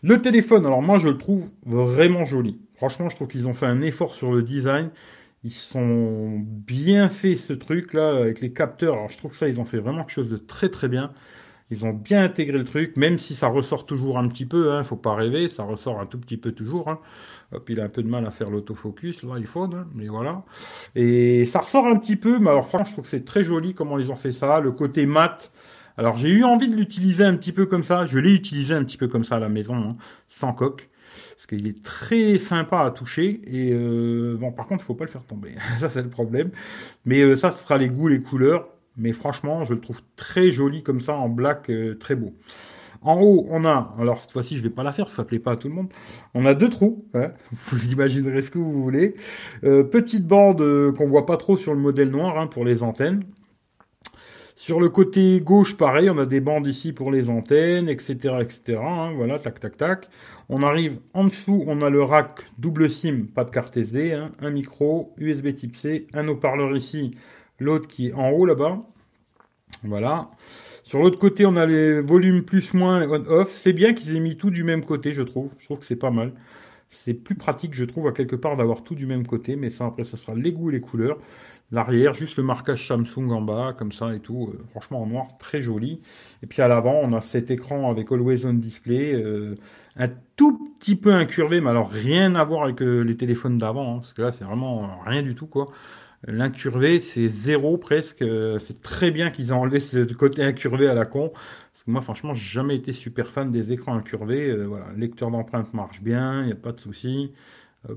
Le 0.03 0.21
téléphone, 0.21 0.67
alors 0.67 0.83
moi 0.83 0.99
je 0.99 1.09
le 1.09 1.17
trouve 1.17 1.49
vraiment 1.65 2.27
joli. 2.27 2.61
Franchement, 2.75 3.09
je 3.09 3.17
trouve 3.17 3.29
qu'ils 3.29 3.49
ont 3.49 3.55
fait 3.55 3.65
un 3.65 3.81
effort 3.81 4.15
sur 4.15 4.33
le 4.33 4.43
design. 4.43 4.91
Ils 5.45 5.53
sont 5.53 6.39
bien 6.45 7.09
fait 7.09 7.37
ce 7.37 7.55
truc 7.55 7.95
là 7.95 8.11
avec 8.11 8.43
les 8.43 8.53
capteurs. 8.53 8.95
Alors 8.95 9.09
je 9.09 9.17
trouve 9.17 9.31
que 9.31 9.37
ça 9.39 9.49
ils 9.49 9.61
ont 9.61 9.65
fait 9.65 9.79
vraiment 9.79 10.01
quelque 10.01 10.11
chose 10.11 10.29
de 10.29 10.37
très 10.37 10.69
très 10.69 10.89
bien. 10.89 11.13
Ils 11.71 11.87
ont 11.87 11.95
bien 11.95 12.23
intégré 12.23 12.59
le 12.59 12.65
truc, 12.65 12.99
même 12.99 13.19
si 13.19 13.35
ça 13.35 13.49
ressort 13.49 13.87
toujours 13.87 14.19
un 14.19 14.29
petit 14.29 14.45
peu. 14.45 14.73
Hein, 14.73 14.85
faut 14.85 14.97
pas 14.97 15.15
rêver, 15.15 15.49
ça 15.49 15.65
ressort 15.65 15.99
un 16.01 16.07
tout 16.07 16.19
petit 16.19 16.37
peu 16.37 16.53
toujours. 16.53 16.89
Hein. 16.89 16.99
Hop, 17.53 17.69
il 17.71 17.81
a 17.81 17.85
un 17.85 17.89
peu 17.89 18.03
de 18.03 18.09
mal 18.09 18.27
à 18.27 18.31
faire 18.31 18.51
l'autofocus 18.51 19.23
l'iPhone, 19.23 19.75
hein, 19.75 19.87
mais 19.95 20.09
voilà. 20.09 20.43
Et 20.95 21.47
ça 21.47 21.61
ressort 21.61 21.87
un 21.87 21.97
petit 21.97 22.17
peu, 22.17 22.39
mais 22.39 22.51
alors 22.51 22.67
franchement 22.67 22.87
je 22.87 22.93
trouve 22.93 23.05
que 23.05 23.11
c'est 23.11 23.25
très 23.25 23.45
joli 23.45 23.75
comment 23.75 23.99
ils 23.99 24.11
ont 24.11 24.17
fait 24.17 24.33
ça. 24.33 24.61
Le 24.61 24.73
côté 24.73 25.07
mat. 25.07 25.53
Alors 25.97 26.17
j'ai 26.17 26.31
eu 26.31 26.45
envie 26.45 26.69
de 26.69 26.75
l'utiliser 26.75 27.25
un 27.25 27.37
petit 27.37 27.53
peu 27.53 27.67
comme 27.67 27.83
ça. 27.83 28.07
Je 28.07 28.19
l'ai 28.19 28.33
utilisé 28.33 28.75
un 28.75 28.85
petit 28.85 28.97
peu 28.97 29.09
comme 29.09 29.25
ça 29.25 29.37
à 29.37 29.41
la 29.41 29.49
maison, 29.49 29.77
hein, 29.77 29.97
sans 30.29 30.53
coque 30.53 30.91
parce 31.45 31.47
qu'il 31.47 31.67
est 31.67 31.83
très 31.83 32.39
sympa 32.39 32.81
à 32.81 32.91
toucher. 32.91 33.41
Et 33.47 33.73
euh, 33.73 34.37
bon, 34.39 34.53
par 34.53 34.67
contre, 34.67 34.83
il 34.83 34.87
faut 34.87 34.95
pas 34.95 35.05
le 35.05 35.11
faire 35.11 35.25
tomber. 35.25 35.55
ça, 35.79 35.89
c'est 35.89 36.03
le 36.03 36.09
problème. 36.09 36.51
Mais 37.05 37.21
euh, 37.21 37.37
ça, 37.37 37.51
ce 37.51 37.63
sera 37.63 37.79
les 37.79 37.89
goûts, 37.89 38.09
les 38.09 38.23
couleurs. 38.23 38.69
Mais 38.97 39.13
franchement, 39.13 39.65
je 39.65 39.75
le 39.75 39.81
trouve 39.81 40.01
très 40.17 40.51
joli 40.51 40.83
comme 40.83 41.01
ça 41.01 41.15
en 41.15 41.29
black, 41.29 41.69
euh, 41.69 41.97
très 41.99 42.15
beau. 42.15 42.33
En 43.05 43.21
haut, 43.21 43.47
on 43.51 43.65
a, 43.65 43.95
alors 44.01 44.21
cette 44.21 44.33
fois-ci, 44.33 44.57
je 44.57 44.63
vais 44.63 44.71
pas 44.71 44.83
la 44.83 44.93
faire, 44.93 45.09
ça 45.11 45.25
plaît 45.25 45.39
pas 45.39 45.53
à 45.53 45.57
tout 45.57 45.69
le 45.69 45.75
monde. 45.75 45.93
On 46.35 46.47
a 46.47 46.55
deux 46.55 46.69
trous, 46.69 47.07
hein. 47.15 47.33
vous 47.71 47.93
imaginerez 47.93 48.43
ce 48.43 48.51
que 48.51 48.59
vous 48.59 48.83
voulez. 48.83 49.15
petite 49.63 50.27
bande 50.27 50.93
qu'on 50.97 51.09
voit 51.09 51.27
pas 51.27 51.37
trop 51.37 51.57
sur 51.57 51.75
le 51.75 51.81
modèle 51.81 52.11
noir 52.11 52.39
hein, 52.39 52.47
pour 52.47 52.65
les 52.65 52.83
antennes. 52.83 53.23
Sur 54.57 54.81
le 54.81 54.89
côté 54.89 55.41
gauche, 55.41 55.77
pareil, 55.77 56.09
on 56.09 56.17
a 56.17 56.27
des 56.27 56.41
bandes 56.41 56.67
ici 56.67 56.93
pour 56.93 57.11
les 57.11 57.29
antennes, 57.29 57.89
etc., 57.89 58.37
etc. 58.41 58.81
Hein, 58.81 59.13
voilà, 59.15 59.39
tac, 59.39 59.59
tac, 59.59 59.77
tac. 59.77 60.09
On 60.49 60.63
arrive 60.63 61.01
en 61.13 61.25
dessous, 61.25 61.65
on 61.67 61.83
a 61.83 61.91
le 61.91 62.03
rack 62.03 62.47
double 62.57 62.89
SIM, 62.89 63.27
pas 63.35 63.45
de 63.45 63.51
carte 63.51 63.77
SD, 63.77 64.19
un 64.41 64.51
micro, 64.51 65.13
USB 65.19 65.55
Type 65.55 65.77
C, 65.77 66.07
un 66.15 66.29
haut-parleur 66.29 66.77
ici, 66.77 67.11
l'autre 67.59 67.89
qui 67.89 68.09
est 68.09 68.13
en 68.15 68.31
haut 68.31 68.47
là-bas. 68.47 68.81
Voilà. 69.83 70.31
Sur 70.85 71.01
l'autre 71.01 71.19
côté, 71.19 71.47
on 71.47 71.57
a 71.57 71.65
les 71.65 72.03
volumes 72.03 72.43
plus 72.43 72.75
moins 72.75 73.09
on-off. 73.09 73.51
C'est 73.51 73.73
bien 73.73 73.95
qu'ils 73.95 74.15
aient 74.17 74.21
mis 74.21 74.37
tout 74.37 74.51
du 74.51 74.65
même 74.65 74.85
côté, 74.85 75.13
je 75.15 75.23
trouve. 75.23 75.51
Je 75.59 75.65
trouve 75.65 75.79
que 75.79 75.87
c'est 75.87 75.97
pas 75.97 76.11
mal. 76.11 76.33
C'est 76.91 77.15
plus 77.15 77.35
pratique, 77.35 77.75
je 77.75 77.85
trouve, 77.85 78.07
à 78.07 78.13
quelque 78.13 78.37
part 78.37 78.57
d'avoir 78.57 78.85
tout 78.85 78.95
du 78.95 79.07
même 79.07 79.27
côté. 79.27 79.57
Mais 79.57 79.71
ça, 79.71 79.87
après, 79.87 80.05
ça 80.05 80.19
sera 80.19 80.35
les 80.35 80.53
goûts 80.53 80.71
et 80.71 80.75
les 80.75 80.81
couleurs. 80.83 81.19
L'arrière, 81.73 82.13
juste 82.13 82.37
le 82.37 82.43
marquage 82.43 82.87
Samsung 82.87 83.31
en 83.31 83.41
bas, 83.41 83.75
comme 83.77 83.93
ça 83.93 84.15
et 84.15 84.21
tout. 84.21 84.51
Euh, 84.53 84.63
franchement, 84.71 85.03
en 85.03 85.07
noir, 85.07 85.29
très 85.39 85.63
joli. 85.63 86.03
Et 86.43 86.47
puis 86.47 86.61
à 86.61 86.69
l'avant, 86.69 87.01
on 87.03 87.15
a 87.15 87.23
cet 87.23 87.51
écran 87.51 87.91
avec 87.91 88.13
Always 88.13 88.45
On 88.45 88.53
Display. 88.53 89.15
Euh, 89.15 89.57
un 89.97 90.09
tout 90.37 90.75
petit 90.79 90.97
peu 90.97 91.15
incurvé, 91.15 91.63
mais 91.63 91.71
alors 91.71 91.91
rien 91.91 92.35
à 92.35 92.45
voir 92.45 92.65
avec 92.65 92.83
euh, 92.83 93.01
les 93.01 93.17
téléphones 93.17 93.57
d'avant. 93.57 93.97
Hein, 93.97 93.99
parce 94.01 94.13
que 94.13 94.23
là, 94.23 94.33
c'est 94.33 94.45
vraiment 94.45 95.01
rien 95.07 95.23
du 95.23 95.35
tout, 95.35 95.47
quoi. 95.47 95.71
L'incurvé, 96.27 97.01
c'est 97.01 97.29
zéro 97.29 97.77
presque. 97.77 98.25
C'est 98.61 98.81
très 98.83 99.11
bien 99.11 99.31
qu'ils 99.31 99.49
aient 99.49 99.53
enlevé 99.53 99.81
ce 99.81 99.99
côté 100.15 100.43
incurvé 100.43 100.89
à 100.89 100.95
la 100.95 101.05
con. 101.05 101.29
Parce 101.29 101.85
que 101.85 101.91
moi, 101.91 102.01
franchement, 102.01 102.35
j'ai 102.35 102.53
jamais 102.53 102.77
été 102.77 102.93
super 102.93 103.31
fan 103.31 103.51
des 103.51 103.73
écrans 103.73 103.95
incurvés. 103.95 104.55
voilà, 104.65 104.87
lecteur 104.97 105.31
d'empreinte 105.31 105.75
marche 105.75 106.03
bien, 106.03 106.41
il 106.43 106.47
n'y 106.47 106.53
a 106.53 106.57
pas 106.57 106.73
de 106.73 106.81
souci. 106.81 107.33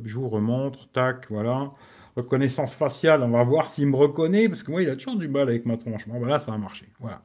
je 0.03 0.15
vous 0.15 0.29
remontre, 0.29 0.89
tac, 0.91 1.27
voilà 1.29 1.71
reconnaissance 2.17 2.73
faciale, 2.73 3.21
on 3.21 3.29
va 3.29 3.43
voir 3.43 3.69
s'il 3.69 3.87
me 3.87 3.95
reconnaît, 3.95 4.49
parce 4.49 4.63
que 4.63 4.71
moi, 4.71 4.81
il 4.81 4.89
a 4.89 4.95
toujours 4.95 5.17
du 5.17 5.29
mal 5.29 5.43
avec 5.43 5.65
ma 5.65 5.77
tronche. 5.77 6.07
Bon, 6.07 6.17
voilà, 6.17 6.39
ça 6.39 6.51
a 6.53 6.57
marché. 6.57 6.87
Voilà. 6.99 7.21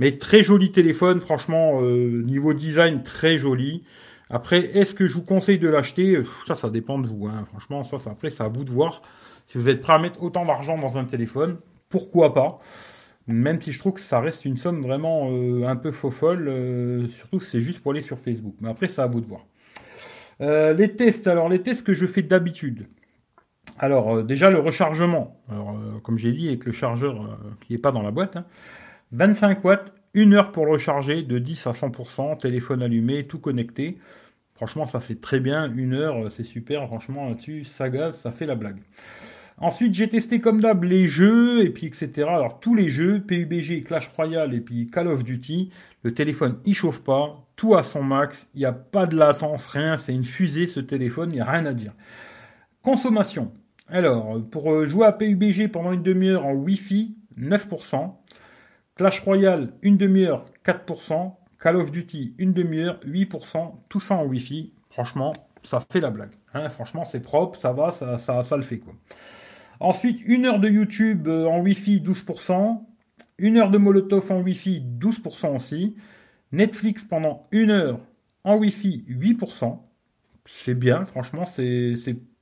Mais 0.00 0.18
très 0.18 0.42
joli 0.42 0.72
téléphone, 0.72 1.20
franchement, 1.20 1.80
euh, 1.82 2.22
niveau 2.22 2.52
design, 2.52 3.02
très 3.02 3.38
joli. 3.38 3.84
Après, 4.30 4.58
est-ce 4.58 4.94
que 4.94 5.06
je 5.06 5.14
vous 5.14 5.22
conseille 5.22 5.58
de 5.58 5.68
l'acheter? 5.68 6.20
Ça, 6.46 6.56
ça 6.56 6.68
dépend 6.68 6.98
de 6.98 7.06
vous. 7.06 7.26
Hein. 7.26 7.44
Franchement, 7.50 7.84
ça, 7.84 7.98
ça, 7.98 8.10
après, 8.10 8.30
c'est 8.30 8.42
à 8.42 8.48
vous 8.48 8.64
de 8.64 8.70
voir. 8.70 9.02
Si 9.46 9.58
vous 9.58 9.68
êtes 9.68 9.80
prêt 9.80 9.92
à 9.92 9.98
mettre 9.98 10.22
autant 10.22 10.44
d'argent 10.44 10.78
dans 10.78 10.98
un 10.98 11.04
téléphone, 11.04 11.58
pourquoi 11.88 12.34
pas? 12.34 12.58
Même 13.26 13.60
si 13.60 13.72
je 13.72 13.78
trouve 13.78 13.94
que 13.94 14.00
ça 14.00 14.20
reste 14.20 14.44
une 14.44 14.56
somme 14.56 14.82
vraiment 14.82 15.30
euh, 15.30 15.66
un 15.66 15.76
peu 15.76 15.92
faux 15.92 16.10
folle, 16.10 16.46
euh, 16.48 17.08
surtout 17.08 17.38
que 17.38 17.44
c'est 17.44 17.60
juste 17.60 17.80
pour 17.80 17.92
aller 17.92 18.02
sur 18.02 18.18
Facebook. 18.18 18.54
Mais 18.60 18.68
après, 18.68 18.88
c'est 18.88 19.00
à 19.00 19.06
vous 19.06 19.20
de 19.20 19.26
voir. 19.26 19.46
Euh, 20.40 20.74
les 20.74 20.94
tests, 20.94 21.26
alors 21.26 21.48
les 21.48 21.62
tests 21.62 21.86
que 21.86 21.94
je 21.94 22.06
fais 22.06 22.22
d'habitude. 22.22 22.86
Alors 23.78 24.22
déjà 24.22 24.50
le 24.50 24.58
rechargement. 24.58 25.40
Alors 25.48 25.76
comme 26.02 26.18
j'ai 26.18 26.32
dit 26.32 26.48
avec 26.48 26.64
le 26.64 26.72
chargeur 26.72 27.38
qui 27.60 27.72
n'est 27.72 27.78
pas 27.78 27.92
dans 27.92 28.02
la 28.02 28.10
boîte, 28.10 28.36
25 29.12 29.48
hein. 29.48 29.60
watts, 29.64 29.92
une 30.12 30.34
heure 30.34 30.52
pour 30.52 30.68
recharger 30.68 31.22
de 31.22 31.38
10 31.38 31.66
à 31.66 31.70
100%, 31.72 32.38
téléphone 32.38 32.82
allumé, 32.82 33.26
tout 33.26 33.38
connecté. 33.38 33.98
Franchement, 34.54 34.86
ça 34.86 35.00
c'est 35.00 35.20
très 35.20 35.40
bien, 35.40 35.72
une 35.74 35.94
heure, 35.94 36.30
c'est 36.30 36.44
super. 36.44 36.86
Franchement, 36.86 37.28
là-dessus, 37.28 37.64
ça 37.64 37.88
gaz, 37.88 38.16
ça 38.16 38.30
fait 38.30 38.46
la 38.46 38.54
blague. 38.54 38.80
Ensuite, 39.58 39.94
j'ai 39.94 40.08
testé 40.08 40.40
comme 40.40 40.60
d'hab 40.60 40.82
les 40.82 41.06
jeux, 41.06 41.64
et 41.64 41.70
puis 41.70 41.86
etc. 41.86 42.10
Alors, 42.28 42.58
tous 42.60 42.74
les 42.74 42.88
jeux, 42.88 43.20
PUBG, 43.20 43.84
Clash 43.84 44.10
Royale, 44.16 44.52
et 44.54 44.60
puis 44.60 44.88
Call 44.90 45.06
of 45.06 45.22
Duty, 45.22 45.70
le 46.02 46.12
téléphone, 46.12 46.58
il 46.64 46.74
chauffe 46.74 47.00
pas, 47.00 47.46
tout 47.56 47.76
à 47.76 47.82
son 47.82 48.02
max, 48.02 48.48
il 48.54 48.60
n'y 48.60 48.64
a 48.66 48.72
pas 48.72 49.06
de 49.06 49.16
latence, 49.16 49.66
rien, 49.66 49.96
c'est 49.96 50.12
une 50.12 50.24
fusée 50.24 50.66
ce 50.66 50.80
téléphone, 50.80 51.30
il 51.30 51.36
n'y 51.36 51.40
a 51.40 51.50
rien 51.50 51.66
à 51.66 51.72
dire. 51.72 51.92
Consommation. 52.82 53.52
Alors, 53.88 54.42
pour 54.50 54.72
euh, 54.72 54.86
jouer 54.86 55.06
à 55.06 55.12
PUBG 55.12 55.68
pendant 55.70 55.92
une 55.92 56.02
demi-heure 56.02 56.44
en 56.44 56.52
Wi-Fi, 56.52 57.14
9%. 57.38 58.12
Clash 58.96 59.20
Royale, 59.20 59.72
une 59.82 59.96
demi-heure, 59.96 60.46
4%. 60.64 61.32
Call 61.60 61.76
of 61.76 61.90
Duty, 61.90 62.34
une 62.38 62.52
demi-heure, 62.52 62.98
8%. 63.06 63.72
Tout 63.88 64.00
ça 64.00 64.16
en 64.16 64.24
Wi-Fi. 64.24 64.72
Franchement, 64.90 65.32
ça 65.64 65.80
fait 65.90 66.00
la 66.00 66.10
blague. 66.10 66.32
Hein. 66.52 66.68
franchement, 66.68 67.04
c'est 67.04 67.20
propre, 67.20 67.58
ça 67.58 67.72
va, 67.72 67.90
ça, 67.90 68.18
ça, 68.18 68.42
ça 68.42 68.56
le 68.56 68.62
fait. 68.62 68.78
quoi. 68.78 68.94
Ensuite, 69.80 70.20
une 70.24 70.46
heure 70.46 70.60
de 70.60 70.68
YouTube 70.68 71.28
euh, 71.28 71.46
en 71.46 71.60
Wi-Fi, 71.60 72.00
12%. 72.00 72.82
Une 73.38 73.58
heure 73.58 73.70
de 73.70 73.78
Molotov 73.78 74.30
en 74.30 74.40
Wi-Fi, 74.40 74.84
12% 74.98 75.56
aussi. 75.56 75.96
Netflix 76.52 77.04
pendant 77.04 77.42
une 77.50 77.70
heure 77.70 78.00
en 78.44 78.56
Wi-Fi, 78.56 79.04
8%. 79.08 79.78
C'est 80.46 80.74
bien, 80.74 81.04
franchement, 81.04 81.46
c'est 81.46 81.96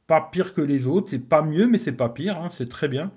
pas 0.06 0.28
pire 0.32 0.54
que 0.54 0.60
les 0.60 0.86
autres. 0.86 1.10
C'est 1.10 1.18
pas 1.18 1.42
mieux, 1.42 1.66
mais 1.66 1.78
c'est 1.78 1.92
pas 1.92 2.08
pire. 2.08 2.38
Hein, 2.38 2.50
c'est 2.52 2.68
très 2.68 2.88
bien. 2.88 3.12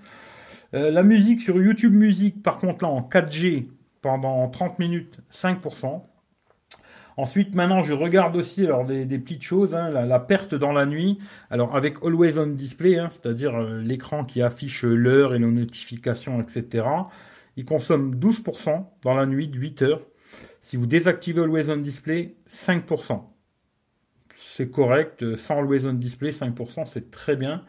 Euh, 0.74 0.92
la 0.92 1.04
musique 1.04 1.42
sur 1.42 1.62
YouTube 1.62 1.94
Music, 1.94 2.42
par 2.42 2.58
contre, 2.58 2.86
là, 2.86 2.92
en 2.92 3.02
4G, 3.02 3.70
pendant 4.02 4.48
30 4.50 4.80
minutes, 4.80 5.20
5%. 5.32 6.04
Ensuite, 7.18 7.56
maintenant, 7.56 7.82
je 7.82 7.94
regarde 7.94 8.36
aussi 8.36 8.66
alors 8.66 8.84
des, 8.84 9.06
petites 9.20 9.44
choses, 9.44 9.74
hein, 9.74 9.90
la, 9.90 10.20
perte 10.20 10.54
dans 10.54 10.74
la 10.74 10.86
nuit. 10.86 11.20
Alors 11.50 11.76
avec 11.76 12.04
Always 12.04 12.38
on 12.38 12.48
Display, 12.48 13.00
hein, 13.00 13.08
c'est-à-dire 13.10 13.56
euh, 13.56 13.82
l'écran 13.82 14.26
qui 14.26 14.42
affiche 14.42 14.84
l'heure 14.84 15.34
et 15.34 15.40
les 15.40 15.46
notifications, 15.46 16.42
etc. 16.42 16.86
Il 17.56 17.64
consomme 17.64 18.16
12% 18.16 18.86
dans 19.04 19.14
la 19.14 19.26
nuit 19.26 19.48
de 19.48 19.58
8 19.58 19.82
heures. 19.84 20.02
Si 20.62 20.76
vous 20.76 20.88
désactivez 20.88 21.42
Always 21.42 21.70
on 21.70 21.78
Display, 21.78 22.36
5%. 22.50 23.22
C'est 24.36 24.70
correct. 24.70 25.38
Sans 25.38 25.60
Always 25.60 25.86
on 25.86 25.94
Display, 25.94 26.32
5%, 26.32 26.86
c'est 26.86 27.12
très 27.12 27.38
bien. 27.38 27.64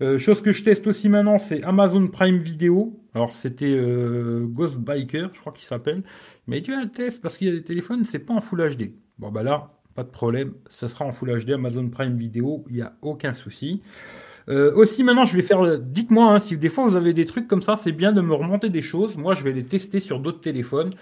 Euh, 0.00 0.18
chose 0.18 0.42
que 0.42 0.52
je 0.52 0.62
teste 0.62 0.86
aussi 0.86 1.08
maintenant, 1.08 1.38
c'est 1.38 1.62
Amazon 1.64 2.06
Prime 2.08 2.38
Video. 2.38 2.98
Alors 3.14 3.34
c'était 3.34 3.74
euh, 3.76 4.46
Ghost 4.46 4.76
Biker, 4.76 5.30
je 5.32 5.40
crois 5.40 5.52
qu'il 5.52 5.66
s'appelle. 5.66 6.02
Mais 6.46 6.62
tu 6.62 6.72
as 6.72 6.78
un 6.78 6.86
test 6.86 7.20
parce 7.20 7.36
qu'il 7.36 7.48
y 7.48 7.50
a 7.50 7.54
des 7.54 7.64
téléphones, 7.64 8.04
c'est 8.04 8.20
pas 8.20 8.34
en 8.34 8.40
Full 8.40 8.76
HD. 8.76 8.92
Bon 9.18 9.30
bah 9.30 9.42
là, 9.42 9.72
pas 9.94 10.04
de 10.04 10.10
problème, 10.10 10.52
ça 10.70 10.86
sera 10.86 11.04
en 11.04 11.12
Full 11.12 11.44
HD 11.44 11.50
Amazon 11.50 11.88
Prime 11.88 12.16
Video, 12.16 12.64
il 12.68 12.76
n'y 12.76 12.82
a 12.82 12.92
aucun 13.02 13.34
souci. 13.34 13.82
Euh, 14.48 14.72
aussi 14.74 15.04
maintenant, 15.04 15.24
je 15.24 15.36
vais 15.36 15.42
faire. 15.42 15.78
Dites-moi 15.78 16.32
hein, 16.32 16.40
si 16.40 16.56
des 16.56 16.70
fois 16.70 16.88
vous 16.88 16.96
avez 16.96 17.12
des 17.12 17.26
trucs 17.26 17.48
comme 17.48 17.62
ça, 17.62 17.76
c'est 17.76 17.92
bien 17.92 18.12
de 18.12 18.20
me 18.20 18.34
remonter 18.34 18.70
des 18.70 18.80
choses. 18.82 19.16
Moi, 19.16 19.34
je 19.34 19.42
vais 19.42 19.52
les 19.52 19.64
tester 19.64 20.00
sur 20.00 20.20
d'autres 20.20 20.40
téléphones. 20.40 20.94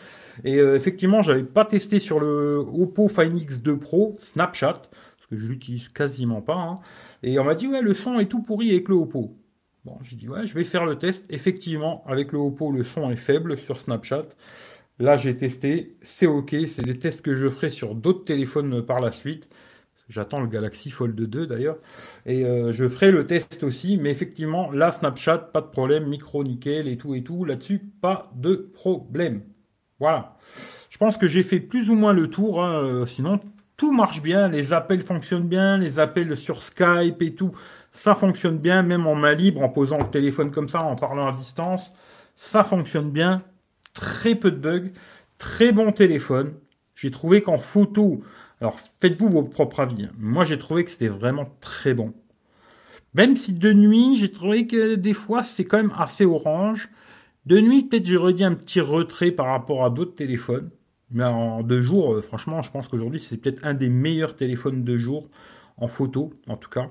Et 0.45 0.59
euh, 0.59 0.75
effectivement, 0.75 1.23
j'avais 1.23 1.45
pas 1.45 1.65
testé 1.65 1.99
sur 1.99 2.19
le 2.19 2.57
Oppo 2.57 3.09
Find 3.09 3.38
X2 3.38 3.79
Pro 3.79 4.17
Snapchat 4.21 4.83
que 5.28 5.37
je 5.37 5.47
l'utilise 5.47 5.88
quasiment 5.88 6.42
pas. 6.42 6.56
Hein. 6.56 6.75
Et 7.23 7.38
on 7.38 7.45
m'a 7.45 7.54
dit, 7.54 7.66
ouais, 7.66 7.83
le 7.83 7.95
son 7.95 8.18
est 8.18 8.26
tout 8.26 8.42
pourri 8.42 8.71
avec 8.71 8.88
le 8.88 8.95
Oppo. 8.95 9.37
Bon, 9.85 9.99
j'ai 10.02 10.16
dit, 10.16 10.28
ouais, 10.28 10.47
je 10.47 10.54
vais 10.54 10.64
faire 10.64 10.85
le 10.85 10.99
test. 10.99 11.26
Effectivement, 11.30 12.04
avec 12.06 12.32
le 12.32 12.39
Oppo, 12.39 12.73
le 12.73 12.84
son 12.84 13.10
est 13.10 13.17
faible 13.17 13.58
sur 13.58 13.78
Snapchat. 13.78 14.26
Là, 14.99 15.17
j'ai 15.17 15.36
testé, 15.36 15.97
c'est 16.02 16.26
OK. 16.26 16.54
C'est 16.75 16.82
des 16.82 16.99
tests 16.99 17.23
que 17.23 17.34
je 17.34 17.49
ferai 17.49 17.71
sur 17.71 17.95
d'autres 17.95 18.25
téléphones 18.25 18.84
par 18.84 19.00
la 19.00 19.10
suite. 19.10 19.49
J'attends 20.08 20.41
le 20.41 20.47
Galaxy 20.47 20.91
Fold 20.91 21.17
2 21.17 21.47
d'ailleurs. 21.47 21.78
Et 22.26 22.45
euh, 22.45 22.71
je 22.71 22.89
ferai 22.89 23.10
le 23.10 23.26
test 23.26 23.62
aussi. 23.62 23.97
Mais 23.99 24.10
effectivement, 24.10 24.71
là, 24.71 24.93
Snapchat, 24.93 25.39
pas 25.39 25.60
de 25.60 25.67
problème. 25.67 26.06
Micro 26.06 26.45
nickel 26.45 26.89
et 26.89 26.97
tout 26.97 27.15
et 27.15 27.23
tout. 27.23 27.45
Là-dessus, 27.45 27.80
pas 28.00 28.30
de 28.36 28.54
problème. 28.73 29.43
Voilà. 29.99 30.36
Je 30.91 30.99
pense 30.99 31.19
que 31.19 31.26
j'ai 31.26 31.43
fait 31.43 31.60
plus 31.60 31.91
ou 31.91 31.95
moins 31.95 32.12
le 32.12 32.28
tour. 32.28 32.65
Hein. 32.65 32.82
Euh, 32.82 33.06
sinon, 33.06 33.41
tout 33.76 33.93
marche 33.93 34.23
bien, 34.23 34.49
les 34.49 34.73
appels 34.73 35.02
fonctionnent 35.02 35.49
bien, 35.49 35.76
les 35.76 35.99
appels 35.99 36.36
sur 36.36 36.62
Skype 36.62 37.21
et 37.21 37.34
tout, 37.34 37.50
ça 37.93 38.15
fonctionne 38.15 38.58
bien, 38.58 38.82
même 38.82 39.06
en 39.06 39.15
main 39.15 39.34
libre, 39.34 39.62
en 39.62 39.69
posant 39.69 39.99
le 39.99 40.10
téléphone 40.10 40.50
comme 40.50 40.69
ça, 40.69 40.82
en 40.82 40.97
parlant 40.97 41.28
à 41.28 41.32
distance, 41.32 41.93
ça 42.36 42.65
fonctionne 42.65 43.10
bien, 43.10 43.43
très 43.95 44.34
peu 44.34 44.50
de 44.50 44.56
bugs, 44.56 44.91
très 45.39 45.73
bon 45.73 45.93
téléphone. 45.93 46.54
J'ai 46.95 47.10
trouvé 47.10 47.43
qu'en 47.43 47.58
photo, 47.58 48.23
alors 48.60 48.78
faites-vous 49.00 49.28
vos 49.28 49.43
propres 49.43 49.80
avis, 49.80 50.04
hein. 50.04 50.10
moi 50.19 50.45
j'ai 50.45 50.58
trouvé 50.58 50.84
que 50.84 50.91
c'était 50.91 51.08
vraiment 51.08 51.49
très 51.60 51.93
bon. 51.95 52.15
Même 53.15 53.36
si 53.36 53.52
de 53.54 53.73
nuit, 53.73 54.17
j'ai 54.17 54.30
trouvé 54.30 54.67
que 54.67 54.95
des 54.95 55.15
fois 55.15 55.43
c'est 55.43 55.65
quand 55.65 55.78
même 55.78 55.95
assez 55.99 56.25
orange. 56.25 56.89
De 57.47 57.60
nuit, 57.60 57.84
peut-être 57.84 58.06
j'aurais 58.06 58.32
dit 58.34 58.45
un 58.45 58.54
petit 58.54 58.80
retrait 58.80 59.30
par 59.30 59.47
rapport 59.47 59.84
à 59.84 59.91
d'autres 59.91 60.15
téléphones. 60.15 60.71
Mais 61.10 61.25
en 61.25 61.62
deux 61.62 61.80
jours, 61.80 62.14
euh, 62.14 62.23
franchement, 62.23 62.62
je 62.62 62.71
pense 62.71 62.88
qu'aujourd'hui, 62.88 63.21
c'est 63.21 63.36
peut-être 63.36 63.64
un 63.64 63.75
des 63.75 63.88
meilleurs 63.88 64.36
téléphones 64.36 64.84
de 64.84 64.99
jour, 64.99 65.28
en 65.76 65.88
photo, 65.88 66.32
en 66.49 66.56
tout 66.56 66.71
cas. 66.71 66.90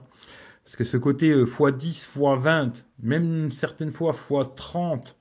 Parce 0.63 0.75
que 0.75 0.83
ce 0.83 0.97
côté 0.97 1.33
x10, 1.33 2.11
euh, 2.17 2.35
x20, 2.35 2.71
même 2.99 3.51
certaines 3.51 3.91
fois 3.91 4.11
x30, 4.13 5.15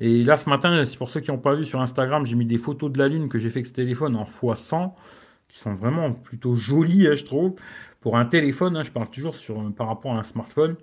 et 0.00 0.24
là, 0.24 0.36
ce 0.36 0.48
matin, 0.48 0.84
c'est 0.84 0.96
pour 0.96 1.10
ceux 1.10 1.20
qui 1.20 1.30
n'ont 1.30 1.38
pas 1.38 1.54
vu 1.54 1.64
sur 1.64 1.80
Instagram, 1.80 2.24
j'ai 2.24 2.36
mis 2.36 2.46
des 2.46 2.58
photos 2.58 2.90
de 2.90 2.98
la 2.98 3.08
Lune 3.08 3.28
que 3.28 3.38
j'ai 3.38 3.50
fait 3.50 3.58
avec 3.58 3.66
ce 3.66 3.72
téléphone 3.72 4.16
en 4.16 4.24
x100, 4.24 4.92
qui 5.48 5.58
sont 5.58 5.74
vraiment 5.74 6.12
plutôt 6.12 6.56
jolies, 6.56 7.06
hein, 7.08 7.14
je 7.14 7.24
trouve. 7.24 7.54
Pour 8.00 8.16
un 8.16 8.24
téléphone, 8.24 8.76
hein, 8.76 8.84
je 8.84 8.90
parle 8.90 9.10
toujours 9.10 9.36
par 9.76 9.88
rapport 9.88 10.12
à 10.12 10.18
un 10.18 10.22
smartphone, 10.22 10.76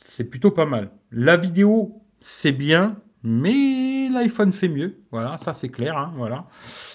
c'est 0.00 0.24
plutôt 0.24 0.50
pas 0.50 0.66
mal. 0.66 0.90
La 1.12 1.36
vidéo, 1.36 2.02
c'est 2.20 2.52
bien, 2.52 2.96
mais 3.22 4.08
l'iPhone 4.10 4.52
fait 4.52 4.68
mieux. 4.68 5.00
Voilà, 5.10 5.38
ça 5.38 5.52
c'est 5.52 5.68
clair. 5.68 5.96
Hein, 5.96 6.12
voilà. 6.16 6.46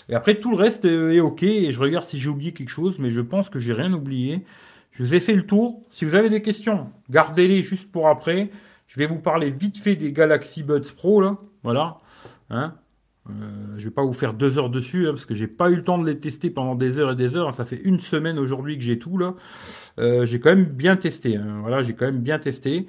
Et 0.10 0.16
après, 0.16 0.36
tout 0.36 0.52
le 0.52 0.58
reste 0.58 0.86
est 0.86 1.20
OK. 1.20 1.44
Et 1.44 1.72
je 1.72 1.80
regarde 1.80 2.06
si 2.06 2.20
j'ai 2.20 2.30
oublié 2.30 2.54
quelque 2.54 2.70
chose, 2.70 2.96
mais 3.00 3.10
je 3.10 3.22
pense 3.22 3.50
que 3.50 3.60
j'ai 3.60 3.74
rien 3.74 3.94
oublié. 3.94 4.46
Je 4.92 5.04
vous 5.04 5.14
ai 5.14 5.20
fait 5.20 5.36
le 5.36 5.46
tour. 5.46 5.84
Si 5.90 6.06
vous 6.06 6.16
avez 6.16 6.30
des 6.30 6.42
questions, 6.42 6.90
gardez-les 7.10 7.64
juste 7.64 7.92
pour 7.92 8.08
après. 8.08 8.52
Je 8.88 9.00
vais 9.00 9.08
vous 9.08 9.20
parler 9.20 9.50
vite 9.50 9.78
fait 9.78 9.96
des 9.96 10.12
Galaxy 10.14 10.64
Buds 10.64 10.94
Pro, 10.96 11.22
là. 11.22 11.38
Voilà. 11.64 12.00
Hein 12.50 12.76
euh, 13.30 13.76
je 13.78 13.86
vais 13.86 13.94
pas 13.94 14.04
vous 14.04 14.14
faire 14.14 14.34
deux 14.34 14.60
heures 14.60 14.70
dessus, 14.70 15.08
hein, 15.08 15.12
parce 15.12 15.26
que 15.26 15.34
j'ai 15.34 15.48
pas 15.48 15.70
eu 15.70 15.76
le 15.76 15.84
temps 15.84 15.98
de 15.98 16.06
les 16.06 16.20
tester 16.20 16.50
pendant 16.50 16.76
des 16.76 17.00
heures 17.00 17.12
et 17.12 17.16
des 17.16 17.36
heures. 17.36 17.54
Ça 17.54 17.64
fait 17.64 17.82
une 17.84 18.00
semaine 18.00 18.38
aujourd'hui 18.38 18.78
que 18.78 18.84
j'ai 18.84 19.00
tout, 19.00 19.18
là. 19.18 19.36
Euh, 20.00 20.26
j'ai 20.26 20.40
quand 20.40 20.50
même 20.50 20.66
bien 20.66 20.98
testé. 20.98 21.38
Hein. 21.38 21.60
Voilà, 21.62 21.84
j'ai 21.84 21.94
quand 21.94 22.06
même 22.06 22.22
bien 22.22 22.40
testé. 22.40 22.88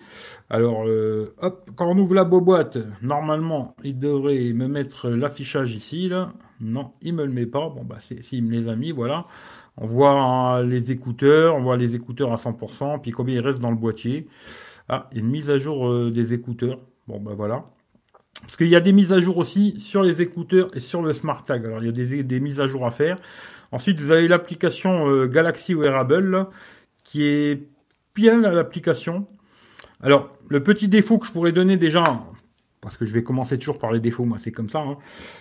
Alors, 0.51 0.87
euh, 0.87 1.35
hop, 1.39 1.71
quand 1.77 1.87
on 1.89 1.99
ouvre 1.99 2.15
la 2.15 2.25
boîte, 2.25 2.79
normalement, 3.03 3.77
il 3.85 3.99
devrait 3.99 4.53
me 4.53 4.67
mettre 4.67 5.09
l'affichage 5.09 5.75
ici, 5.75 6.09
là. 6.09 6.33
Non, 6.61 6.93
il 7.03 7.15
me 7.15 7.25
le 7.25 7.33
met 7.33 7.47
pas. 7.47 7.69
Bon, 7.69 7.85
bah, 7.85 7.99
s'il 8.01 8.45
me 8.45 8.51
les 8.51 8.69
a 8.69 8.75
mis, 8.75 8.91
voilà. 8.91 9.27
On 9.77 9.87
voit 9.87 10.63
les 10.65 10.93
écouteurs, 10.93 11.57
on 11.57 11.63
voit 11.63 11.77
les 11.77 11.95
écouteurs 11.95 12.33
à 12.33 12.37
100%, 12.37 13.01
puis 13.01 13.11
combien 13.11 13.37
il 13.37 13.41
reste 13.41 13.61
dans 13.61 13.71
le 13.71 13.77
boîtier. 13.77 14.29
Ah, 14.89 15.09
une 15.15 15.29
mise 15.29 15.51
à 15.51 15.59
jour 15.59 15.89
euh, 15.89 16.11
des 16.11 16.33
écouteurs. 16.35 16.81
Bon, 17.09 17.21
bah 17.21 17.33
voilà. 17.37 17.65
Parce 18.47 18.57
qu'il 18.57 18.69
y 18.69 18.77
a 18.77 18.81
des 18.81 18.93
mises 18.93 19.13
à 19.13 19.21
jour 19.21 19.39
aussi 19.39 19.75
sur 19.81 20.03
les 20.03 20.23
écouteurs 20.23 20.69
et 20.75 20.81
sur 20.81 21.03
le 21.03 21.13
Smart 21.13 21.43
Tag. 21.43 21.65
Alors, 21.65 21.83
il 21.83 21.87
y 21.87 22.19
a 22.19 22.23
des, 22.23 22.41
mises 22.41 22.61
à 22.61 22.67
jour 22.67 22.87
à 22.87 22.91
faire. 22.91 23.17
Ensuite, 23.73 24.01
vous 24.01 24.11
avez 24.11 24.29
l'application 24.29 25.27
Galaxy 25.27 25.75
Wearable, 25.75 26.47
qui 27.03 27.25
est 27.25 27.63
bien 28.15 28.41
l'application. 28.41 29.27
Alors, 30.03 30.31
le 30.49 30.63
petit 30.63 30.89
défaut 30.89 31.19
que 31.19 31.27
je 31.27 31.33
pourrais 31.33 31.53
donner 31.53 31.77
déjà, 31.77 32.05
parce 32.85 32.99
que 32.99 33.07
je 33.07 33.13
vais 33.13 33.25
commencer 33.25 33.59
toujours 33.59 33.79
par 33.79 33.91
les 33.91 33.99
défauts, 33.99 34.25
moi 34.25 34.39
c'est 34.39 34.53
comme 34.53 34.69
ça. 34.69 34.81
Hein. 34.81 34.93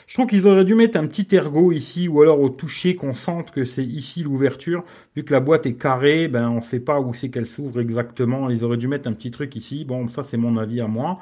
Je 0.08 0.16
trouve 0.16 0.28
qu'ils 0.28 0.48
auraient 0.48 0.66
dû 0.66 0.74
mettre 0.74 0.98
un 0.98 1.06
petit 1.06 1.28
ergot 1.36 1.72
ici, 1.72 2.08
ou 2.08 2.22
alors 2.22 2.40
au 2.40 2.50
toucher 2.50 2.96
qu'on 2.96 3.14
sente 3.14 3.52
que 3.52 3.66
c'est 3.66 3.84
ici 3.84 4.24
l'ouverture. 4.24 4.84
Vu 5.16 5.24
que 5.24 5.34
la 5.34 5.42
boîte 5.42 5.66
est 5.66 5.76
carrée, 5.76 6.28
ben 6.28 6.50
on 6.50 6.56
ne 6.56 6.62
sait 6.62 6.80
pas 6.80 7.00
où 7.00 7.14
c'est 7.14 7.30
qu'elle 7.30 7.46
s'ouvre 7.46 7.80
exactement. 7.80 8.50
Ils 8.50 8.64
auraient 8.64 8.78
dû 8.78 8.88
mettre 8.88 9.08
un 9.08 9.14
petit 9.14 9.30
truc 9.30 9.56
ici. 9.56 9.86
Bon, 9.86 10.08
ça 10.08 10.24
c'est 10.24 10.38
mon 10.38 10.58
avis 10.58 10.82
à 10.82 10.88
moi. 10.88 11.20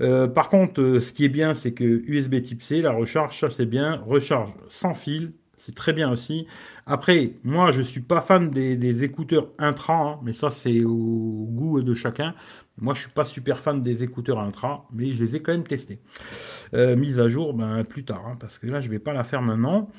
Euh, 0.00 0.26
par 0.26 0.48
contre, 0.48 0.80
euh, 0.80 1.00
ce 1.00 1.12
qui 1.12 1.24
est 1.24 1.28
bien, 1.28 1.54
c'est 1.54 1.72
que 1.72 1.84
USB 1.84 2.42
Type 2.42 2.62
C, 2.62 2.80
la 2.80 2.92
recharge, 2.92 3.38
ça 3.38 3.50
c'est 3.50 3.66
bien. 3.66 4.02
Recharge 4.06 4.50
sans 4.70 4.94
fil, 4.94 5.32
qui 5.62 5.70
est 5.70 5.74
très 5.74 5.92
bien 5.92 6.10
aussi. 6.10 6.46
Après, 6.86 7.34
moi, 7.44 7.70
je 7.70 7.82
suis 7.82 8.00
pas 8.00 8.20
fan 8.20 8.50
des, 8.50 9.04
écouteurs 9.04 9.48
intra, 9.58 9.94
hein, 9.94 10.20
mais 10.24 10.32
ça, 10.32 10.50
c'est 10.50 10.84
au 10.84 11.46
goût 11.48 11.82
de 11.82 11.94
chacun. 11.94 12.34
Moi, 12.80 12.94
je 12.94 13.00
suis 13.00 13.10
pas 13.10 13.24
super 13.24 13.58
fan 13.58 13.82
des 13.82 14.02
écouteurs 14.02 14.38
intra, 14.38 14.86
mais 14.92 15.12
je 15.12 15.22
les 15.22 15.36
ai 15.36 15.42
quand 15.42 15.52
même 15.52 15.64
testés. 15.64 16.00
Euh, 16.72 16.96
mise 16.96 17.20
à 17.20 17.28
jour, 17.28 17.52
ben, 17.52 17.84
plus 17.84 18.04
tard, 18.04 18.24
hein, 18.26 18.36
parce 18.40 18.58
que 18.58 18.66
là, 18.66 18.80
je 18.80 18.88
vais 18.88 18.98
pas 18.98 19.12
la 19.12 19.22
faire 19.22 19.42
maintenant. 19.42 19.90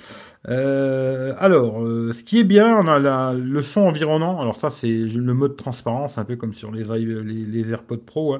Euh, 0.47 1.35
alors, 1.37 1.83
euh, 1.83 2.11
ce 2.13 2.23
qui 2.23 2.39
est 2.39 2.43
bien, 2.43 2.77
on 2.77 2.87
a 2.87 3.33
le 3.33 3.61
son 3.61 3.81
environnant. 3.81 4.41
Alors 4.41 4.57
ça, 4.57 4.71
c'est 4.71 4.87
le 4.91 5.33
mode 5.33 5.57
transparence, 5.57 6.17
un 6.17 6.25
peu 6.25 6.37
comme 6.37 6.53
sur 6.53 6.71
les, 6.71 7.71
AirPods 7.71 7.97
Pro. 7.97 8.35
Hein. 8.35 8.39